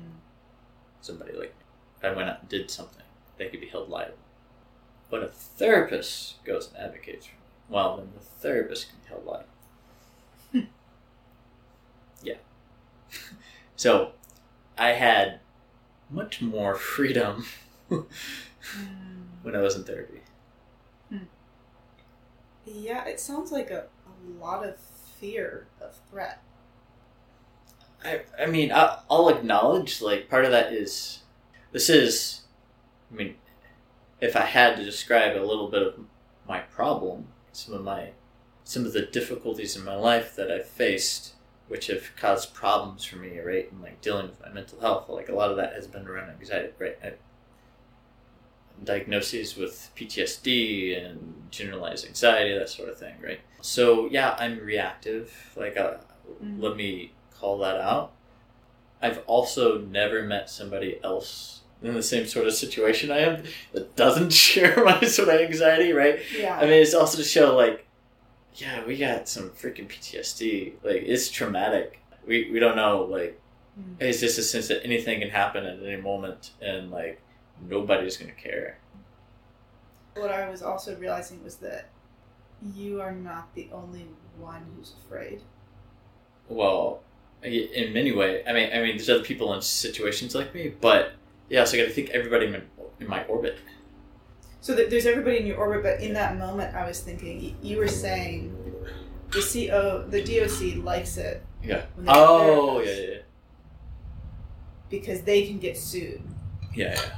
somebody 1.01 1.33
like. 1.33 1.55
If 1.99 2.05
I 2.05 2.13
went 2.15 2.29
out 2.31 2.41
and 2.41 2.49
did 2.49 2.71
something, 2.71 3.03
they 3.37 3.49
could 3.49 3.61
be 3.61 3.69
held 3.69 3.89
liable. 3.91 4.15
But 5.11 5.23
a 5.23 5.29
therapist 5.29 6.43
goes 6.45 6.69
and 6.69 6.77
advocates 6.77 7.27
for 7.27 7.33
me. 7.35 7.41
Well, 7.69 7.97
then 7.99 8.11
the 8.15 8.21
therapist 8.21 8.89
can 8.89 8.99
be 9.03 9.09
held 9.09 9.25
liable. 9.27 9.47
Hmm. 10.53 10.61
yeah. 12.23 12.37
so 13.77 14.13
I 14.79 14.91
had 14.93 15.41
much 16.11 16.41
more 16.43 16.75
freedom 16.95 17.45
Mm. 17.91 18.07
when 19.43 19.57
I 19.57 19.61
was 19.61 19.75
in 19.77 19.85
therapy. 19.85 20.20
Yeah, 22.73 23.05
it 23.07 23.19
sounds 23.19 23.51
like 23.51 23.71
a, 23.71 23.87
a 24.07 24.41
lot 24.41 24.65
of 24.65 24.77
fear 25.19 25.67
of 25.81 25.95
threat. 26.11 26.43
I, 28.05 28.23
I 28.39 28.47
mean, 28.47 28.73
I, 28.73 29.01
I'll 29.11 29.29
acknowledge, 29.29 30.01
like, 30.01 30.31
part 30.31 30.45
of 30.45 30.53
that 30.53 30.73
is, 30.73 31.21
this 31.73 31.91
is, 31.91 32.43
I 33.13 33.17
mean, 33.17 33.35
if 34.21 34.37
I 34.37 34.43
had 34.43 34.77
to 34.77 34.85
describe 34.85 35.37
a 35.37 35.45
little 35.45 35.69
bit 35.69 35.83
of 35.83 35.95
my 36.49 36.61
problem, 36.61 37.29
some 37.53 37.75
of 37.75 37.83
my, 37.83 38.11
some 38.65 38.87
of 38.87 38.93
the 38.93 39.03
difficulties 39.03 39.77
in 39.77 39.85
my 39.85 39.97
life 39.97 40.37
that 40.37 40.51
I've 40.51 40.69
faced, 40.69 41.35
which 41.69 41.89
have 41.89 42.15
caused 42.17 42.55
problems 42.55 43.05
for 43.05 43.17
me, 43.17 43.39
right, 43.41 43.71
and 43.71 43.83
like 43.83 44.01
dealing 44.01 44.29
with 44.29 44.41
my 44.41 44.49
mental 44.49 44.81
health, 44.81 45.09
like 45.09 45.29
a 45.29 45.35
lot 45.35 45.51
of 45.51 45.57
that 45.57 45.75
has 45.75 45.87
been 45.87 46.07
around 46.07 46.31
anxiety, 46.31 46.73
right? 46.79 46.99
I, 47.03 47.13
diagnoses 48.85 49.57
with 49.57 49.91
PTSD 49.97 50.97
and 51.05 51.35
generalized 51.51 52.07
anxiety, 52.07 52.57
that 52.59 52.69
sort 52.69 52.89
of 52.89 52.99
thing, 52.99 53.15
right? 53.23 53.41
So 53.61 54.09
yeah, 54.11 54.37
I'm 54.39 54.59
reactive. 54.59 55.33
Like, 55.57 55.77
uh, 55.77 55.95
Mhm. 56.43 56.61
let 56.63 56.77
me 56.77 57.13
call 57.39 57.59
that 57.59 57.77
out. 57.81 58.13
I've 59.03 59.23
also 59.27 59.79
never 59.79 60.23
met 60.23 60.49
somebody 60.51 60.99
else 61.03 61.61
in 61.83 61.95
the 61.95 62.03
same 62.03 62.27
sort 62.27 62.47
of 62.47 62.53
situation 62.55 63.11
I 63.11 63.19
am 63.19 63.43
that 63.73 63.97
doesn't 63.97 64.33
share 64.47 64.85
my 64.85 65.01
sort 65.03 65.29
of 65.29 65.41
anxiety, 65.41 65.93
right? 65.93 66.21
Yeah. 66.37 66.57
I 66.59 66.63
mean, 66.63 66.75
it's 66.83 66.95
also 66.95 67.17
to 67.19 67.25
show 67.25 67.57
like, 67.57 67.87
yeah, 68.55 68.85
we 68.85 68.97
got 68.99 69.29
some 69.29 69.51
freaking 69.51 69.89
PTSD. 69.89 70.75
Like, 70.83 71.03
it's 71.07 71.31
traumatic. 71.31 71.99
We 72.27 72.51
we 72.51 72.59
don't 72.59 72.77
know. 72.77 73.05
Like, 73.05 73.39
Mm. 73.79 73.97
it's 74.01 74.19
just 74.21 74.37
a 74.39 74.43
sense 74.43 74.67
that 74.69 74.85
anything 74.85 75.21
can 75.21 75.31
happen 75.31 75.65
at 75.65 75.79
any 75.83 75.97
moment, 76.03 76.51
and 76.61 76.91
like 76.91 77.21
nobody's 77.69 78.17
gonna 78.17 78.33
care. 78.33 78.79
What 80.17 80.31
I 80.31 80.49
was 80.51 80.63
also 80.63 80.97
realizing 80.97 81.43
was 81.45 81.57
that 81.57 81.89
you 82.75 83.01
are 83.01 83.13
not 83.13 83.55
the 83.55 83.69
only 83.73 84.07
one 84.39 84.65
who's 84.77 84.93
afraid. 85.05 85.41
Well, 86.49 87.01
in 87.43 87.93
many 87.93 88.13
ways, 88.13 88.45
I 88.47 88.53
mean, 88.53 88.71
I 88.73 88.81
mean, 88.83 88.97
there's 88.97 89.09
other 89.09 89.23
people 89.23 89.55
in 89.55 89.63
situations 89.63 90.35
like 90.35 90.55
me, 90.55 90.75
but 90.81 91.13
yeah, 91.49 91.65
so 91.65 91.77
I 91.77 91.81
got 91.81 91.87
to 91.89 91.93
think 91.95 92.11
everybody 92.11 92.47
in 92.47 92.53
my, 92.53 92.61
in 93.01 93.09
my 93.09 93.25
orbit. 93.25 93.59
So 94.61 94.75
there's 94.75 95.07
everybody 95.07 95.39
in 95.39 95.47
your 95.47 95.57
orbit, 95.57 95.83
but 95.83 96.01
in 96.07 96.13
that 96.15 96.37
moment, 96.39 96.75
I 96.75 96.87
was 96.87 97.01
thinking 97.01 97.57
you 97.63 97.79
were 97.79 97.89
saying 97.89 98.55
the 99.31 99.41
CO, 99.71 100.05
the 100.07 100.23
DOC 100.23 100.85
likes 100.85 101.17
it 101.17 101.43
Yeah. 101.63 101.87
when 101.95 102.05
they 102.07 102.13
have 102.13 102.21
Oh, 102.29 102.81
yeah, 102.81 102.91
therapists 102.91 103.09
yeah, 103.15 103.19
because 104.91 105.23
they 105.23 105.47
can 105.47 105.59
get 105.59 105.79
sued. 105.79 106.21
yeah, 106.75 106.93
yeah. 106.95 107.11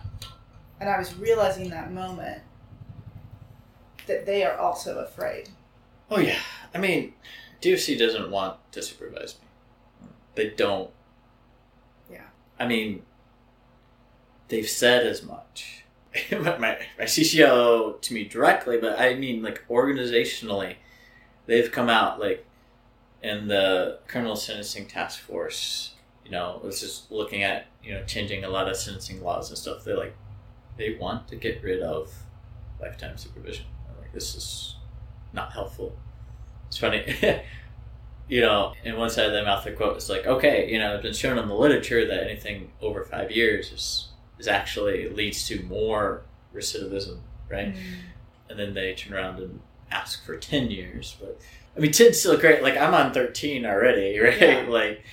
And 0.82 0.90
I 0.90 0.98
was 0.98 1.16
realizing 1.16 1.70
that 1.70 1.92
moment 1.92 2.42
that 4.08 4.26
they 4.26 4.42
are 4.42 4.56
also 4.56 4.98
afraid. 4.98 5.48
Oh 6.10 6.18
yeah. 6.18 6.40
I 6.74 6.78
mean, 6.78 7.12
DOC 7.60 7.96
doesn't 7.96 8.32
want 8.32 8.56
to 8.72 8.82
supervise 8.82 9.36
me. 9.40 10.08
They 10.34 10.48
don't. 10.48 10.90
Yeah. 12.10 12.24
I 12.58 12.66
mean, 12.66 13.04
they've 14.48 14.68
said 14.68 15.06
as 15.06 15.22
much. 15.22 15.84
my, 16.32 16.58
my, 16.58 16.78
my 16.98 17.04
CCO 17.04 18.00
to 18.00 18.12
me 18.12 18.24
directly, 18.24 18.76
but 18.76 18.98
I 18.98 19.14
mean 19.14 19.40
like 19.40 19.64
organizationally, 19.68 20.74
they've 21.46 21.70
come 21.70 21.90
out 21.90 22.18
like 22.18 22.44
in 23.22 23.46
the 23.46 24.00
criminal 24.08 24.34
sentencing 24.34 24.88
task 24.88 25.20
force. 25.20 25.94
You 26.24 26.32
know, 26.32 26.60
was 26.64 26.80
just 26.80 27.12
looking 27.12 27.44
at 27.44 27.66
you 27.84 27.94
know 27.94 28.02
changing 28.04 28.42
a 28.42 28.48
lot 28.48 28.68
of 28.68 28.76
sentencing 28.76 29.22
laws 29.22 29.48
and 29.48 29.56
stuff. 29.56 29.84
They 29.84 29.92
like 29.92 30.16
they 30.82 30.94
want 30.94 31.28
to 31.28 31.36
get 31.36 31.62
rid 31.62 31.80
of 31.80 32.12
lifetime 32.80 33.16
supervision. 33.16 33.66
I'm 33.88 34.00
like, 34.00 34.12
this 34.12 34.34
is 34.34 34.76
not 35.32 35.52
helpful. 35.52 35.96
It's 36.66 36.78
funny. 36.78 37.04
you 38.28 38.40
know, 38.40 38.72
in 38.84 38.96
one 38.96 39.10
side 39.10 39.26
of 39.26 39.32
their 39.32 39.44
mouth, 39.44 39.62
the 39.62 39.72
quote 39.72 39.96
is 39.96 40.10
like, 40.10 40.26
okay, 40.26 40.70
you 40.70 40.78
know, 40.78 40.94
it's 40.94 41.02
been 41.02 41.12
shown 41.12 41.38
in 41.38 41.48
the 41.48 41.54
literature 41.54 42.06
that 42.06 42.24
anything 42.24 42.72
over 42.80 43.04
five 43.04 43.30
years 43.30 43.70
is, 43.70 44.08
is 44.38 44.48
actually 44.48 45.08
leads 45.08 45.46
to 45.46 45.62
more 45.64 46.22
recidivism, 46.52 47.18
right? 47.48 47.74
Mm. 47.74 47.78
And 48.50 48.58
then 48.58 48.74
they 48.74 48.94
turn 48.94 49.14
around 49.14 49.38
and 49.38 49.60
ask 49.90 50.24
for 50.26 50.36
10 50.36 50.70
years. 50.70 51.16
But 51.20 51.40
I 51.76 51.80
mean, 51.80 51.92
10's 51.92 52.18
still 52.18 52.36
great. 52.36 52.62
Like, 52.62 52.76
I'm 52.76 52.92
on 52.92 53.12
13 53.12 53.64
already, 53.64 54.18
right? 54.18 54.40
Yeah. 54.40 54.66
Like, 54.68 55.04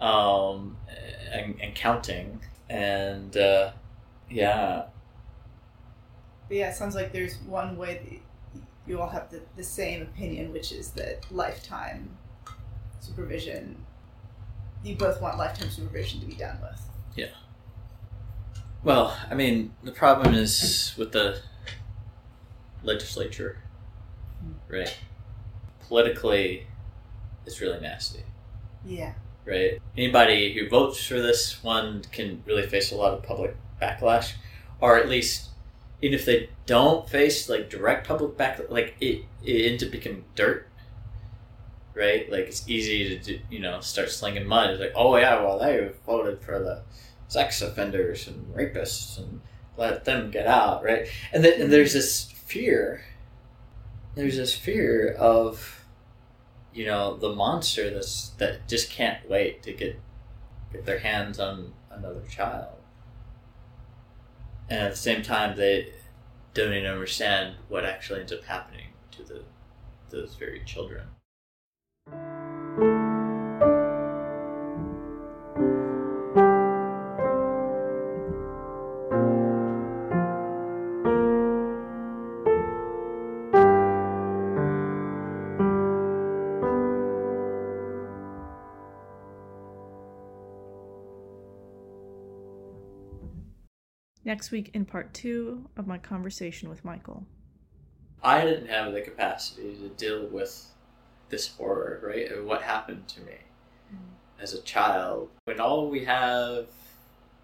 um, 0.00 0.76
and, 1.32 1.56
and 1.60 1.74
counting. 1.74 2.40
And, 2.68 3.36
uh, 3.36 3.72
yeah, 4.30 4.86
But 6.48 6.56
yeah, 6.56 6.70
it 6.70 6.76
sounds 6.76 6.94
like 6.94 7.12
there's 7.12 7.36
one 7.38 7.76
way 7.76 8.00
that 8.54 8.62
you 8.86 9.00
all 9.00 9.08
have 9.08 9.30
the, 9.30 9.42
the 9.56 9.64
same 9.64 10.02
opinion, 10.02 10.52
which 10.52 10.72
is 10.72 10.90
that 10.92 11.26
lifetime 11.30 12.16
supervision, 13.00 13.84
you 14.84 14.94
both 14.96 15.20
want 15.20 15.38
lifetime 15.38 15.70
supervision 15.70 16.20
to 16.20 16.26
be 16.26 16.34
done 16.34 16.58
with. 16.60 16.80
Yeah. 17.16 17.30
Well, 18.84 19.16
I 19.28 19.34
mean, 19.34 19.74
the 19.82 19.90
problem 19.90 20.34
is 20.34 20.94
with 20.96 21.12
the 21.12 21.40
legislature, 22.84 23.58
hmm. 24.40 24.52
right? 24.72 24.96
Politically, 25.88 26.66
it's 27.44 27.60
really 27.60 27.80
nasty, 27.80 28.22
Yeah. 28.84 29.14
right? 29.44 29.80
Anybody 29.96 30.52
who 30.54 30.68
votes 30.68 31.04
for 31.04 31.20
this 31.20 31.62
one 31.62 32.02
can 32.12 32.42
really 32.46 32.66
face 32.66 32.92
a 32.92 32.96
lot 32.96 33.12
of 33.14 33.22
public 33.22 33.56
backlash, 33.80 34.34
or 34.80 34.96
at 34.96 35.08
least, 35.08 35.48
even 36.02 36.14
if 36.18 36.24
they 36.24 36.50
don't 36.66 37.08
face 37.08 37.48
like 37.48 37.70
direct 37.70 38.06
public 38.06 38.36
backlash, 38.36 38.70
like 38.70 38.96
it, 39.00 39.22
it 39.44 39.70
ends 39.70 39.82
up 39.82 39.90
becoming 39.90 40.24
dirt, 40.34 40.68
right? 41.94 42.30
Like 42.30 42.46
it's 42.46 42.68
easy 42.68 43.08
to 43.08 43.18
do, 43.18 43.40
you 43.50 43.60
know 43.60 43.80
start 43.80 44.10
slinging 44.10 44.46
mud. 44.46 44.70
It's 44.70 44.80
like, 44.80 44.92
oh 44.94 45.16
yeah, 45.16 45.42
well 45.42 45.58
they 45.58 45.90
voted 46.04 46.40
for 46.42 46.58
the 46.58 46.82
sex 47.28 47.62
offenders 47.62 48.28
and 48.28 48.54
rapists 48.54 49.18
and 49.18 49.40
let 49.76 50.04
them 50.04 50.30
get 50.30 50.46
out, 50.46 50.84
right? 50.84 51.08
And 51.32 51.44
then 51.44 51.60
and 51.60 51.72
there's 51.72 51.94
this 51.94 52.30
fear. 52.30 53.02
There's 54.14 54.36
this 54.36 54.54
fear 54.54 55.12
of, 55.12 55.84
you 56.72 56.86
know, 56.86 57.16
the 57.16 57.34
monster 57.34 57.90
that's 57.90 58.30
that 58.38 58.68
just 58.68 58.90
can't 58.90 59.28
wait 59.28 59.62
to 59.62 59.72
get 59.72 60.00
get 60.72 60.84
their 60.84 60.98
hands 60.98 61.40
on 61.40 61.72
another 61.90 62.22
child. 62.28 62.75
And 64.68 64.80
at 64.80 64.90
the 64.90 64.96
same 64.96 65.22
time, 65.22 65.56
they 65.56 65.92
don't 66.54 66.72
even 66.72 66.90
understand 66.90 67.56
what 67.68 67.84
actually 67.84 68.20
ends 68.20 68.32
up 68.32 68.44
happening 68.44 68.88
to 69.12 69.22
the 69.22 69.42
those 70.10 70.34
very 70.36 70.62
children. 70.64 71.02
Next 94.36 94.50
week, 94.50 94.70
in 94.74 94.84
part 94.84 95.14
two 95.14 95.64
of 95.78 95.86
my 95.86 95.96
conversation 95.96 96.68
with 96.68 96.84
Michael. 96.84 97.24
I 98.22 98.42
didn't 98.42 98.68
have 98.68 98.92
the 98.92 99.00
capacity 99.00 99.74
to 99.76 99.88
deal 99.88 100.26
with 100.26 100.74
this 101.30 101.48
horror, 101.56 102.02
right? 102.02 102.44
What 102.44 102.60
happened 102.60 103.08
to 103.08 103.22
me 103.22 103.38
as 104.38 104.52
a 104.52 104.60
child. 104.60 105.30
When 105.46 105.58
all 105.58 105.88
we 105.88 106.04
have 106.04 106.66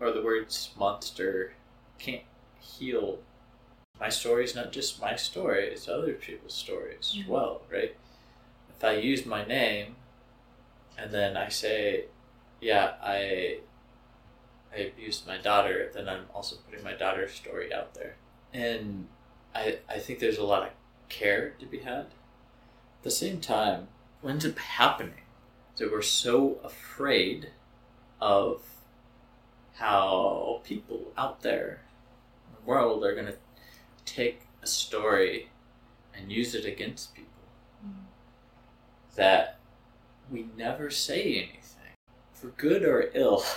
are 0.02 0.12
the 0.12 0.20
words 0.20 0.69
monster, 0.78 1.55
can't 1.98 2.24
heal. 2.60 3.20
My 3.98 4.10
story 4.10 4.44
is 4.44 4.55
not 4.55 4.70
just 4.70 5.01
my 5.01 5.16
story, 5.16 5.69
it's 5.69 5.89
other 5.89 6.12
people's 6.12 6.52
stories 6.52 7.16
as 7.19 7.24
Mhm. 7.24 7.28
well, 7.28 7.62
right? 7.73 7.97
If 8.69 8.85
I 8.85 8.97
use 8.97 9.24
my 9.24 9.47
name 9.47 9.97
and 10.98 11.10
then 11.10 11.39
I 11.39 11.48
say, 11.48 12.09
yeah, 12.60 12.97
I 13.01 13.60
I 14.74 14.81
abused 14.81 15.27
my 15.27 15.39
daughter, 15.39 15.90
then 15.93 16.09
I'm 16.09 16.24
also 16.35 16.57
putting 16.69 16.85
my 16.85 16.94
daughter's 16.94 17.32
story 17.32 17.73
out 17.73 17.94
there. 17.94 18.16
And 18.53 19.09
I, 19.55 19.78
I 19.89 19.99
think 19.99 20.19
there's 20.19 20.39
a 20.39 20.44
lot 20.44 20.62
of 20.62 20.70
care 21.09 21.51
to 21.59 21.66
be 21.66 21.78
had. 21.78 22.07
At 22.07 23.03
the 23.03 23.11
same 23.11 23.40
time, 23.40 23.89
what 24.20 24.31
ends 24.31 24.47
up 24.47 24.59
happening 24.59 25.23
is 25.74 25.81
that 25.81 25.93
we're 25.93 26.03
so 26.03 26.59
afraid 26.65 27.51
of 28.20 28.62
how 29.74 30.61
people 30.65 31.12
out 31.16 31.43
there 31.43 31.82
in 32.47 32.55
the 32.55 32.70
world 32.70 33.05
are 33.05 33.15
going 33.15 33.27
to 33.27 33.36
take 34.05 34.43
a 34.62 34.66
story 34.66 35.49
and 36.15 36.31
use 36.31 36.55
it 36.55 36.65
against 36.65 37.15
people 37.15 37.31
mm. 37.85 37.93
that 39.16 39.59
we 40.31 40.47
never 40.57 40.90
say 40.90 41.35
anything, 41.35 41.97
for 42.32 42.49
good 42.49 42.85
or 42.85 43.11
ill. 43.15 43.44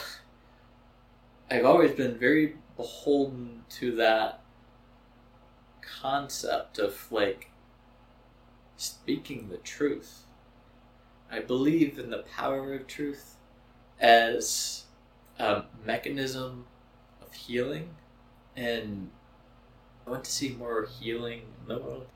I've 1.49 1.65
always 1.65 1.91
been 1.91 2.17
very 2.17 2.55
beholden 2.75 3.63
to 3.69 3.95
that 3.97 4.41
concept 5.81 6.79
of 6.79 7.11
like 7.11 7.51
speaking 8.77 9.49
the 9.49 9.57
truth. 9.57 10.23
I 11.31 11.39
believe 11.39 11.99
in 11.99 12.09
the 12.09 12.23
power 12.35 12.73
of 12.73 12.87
truth 12.87 13.35
as 13.99 14.85
a 15.37 15.63
mechanism 15.85 16.65
of 17.21 17.33
healing, 17.33 17.89
and 18.55 19.11
I 20.05 20.09
want 20.09 20.23
to 20.23 20.31
see 20.31 20.49
more 20.49 20.87
healing 20.99 21.41
in 21.61 21.67
the 21.67 21.79
world. 21.79 22.07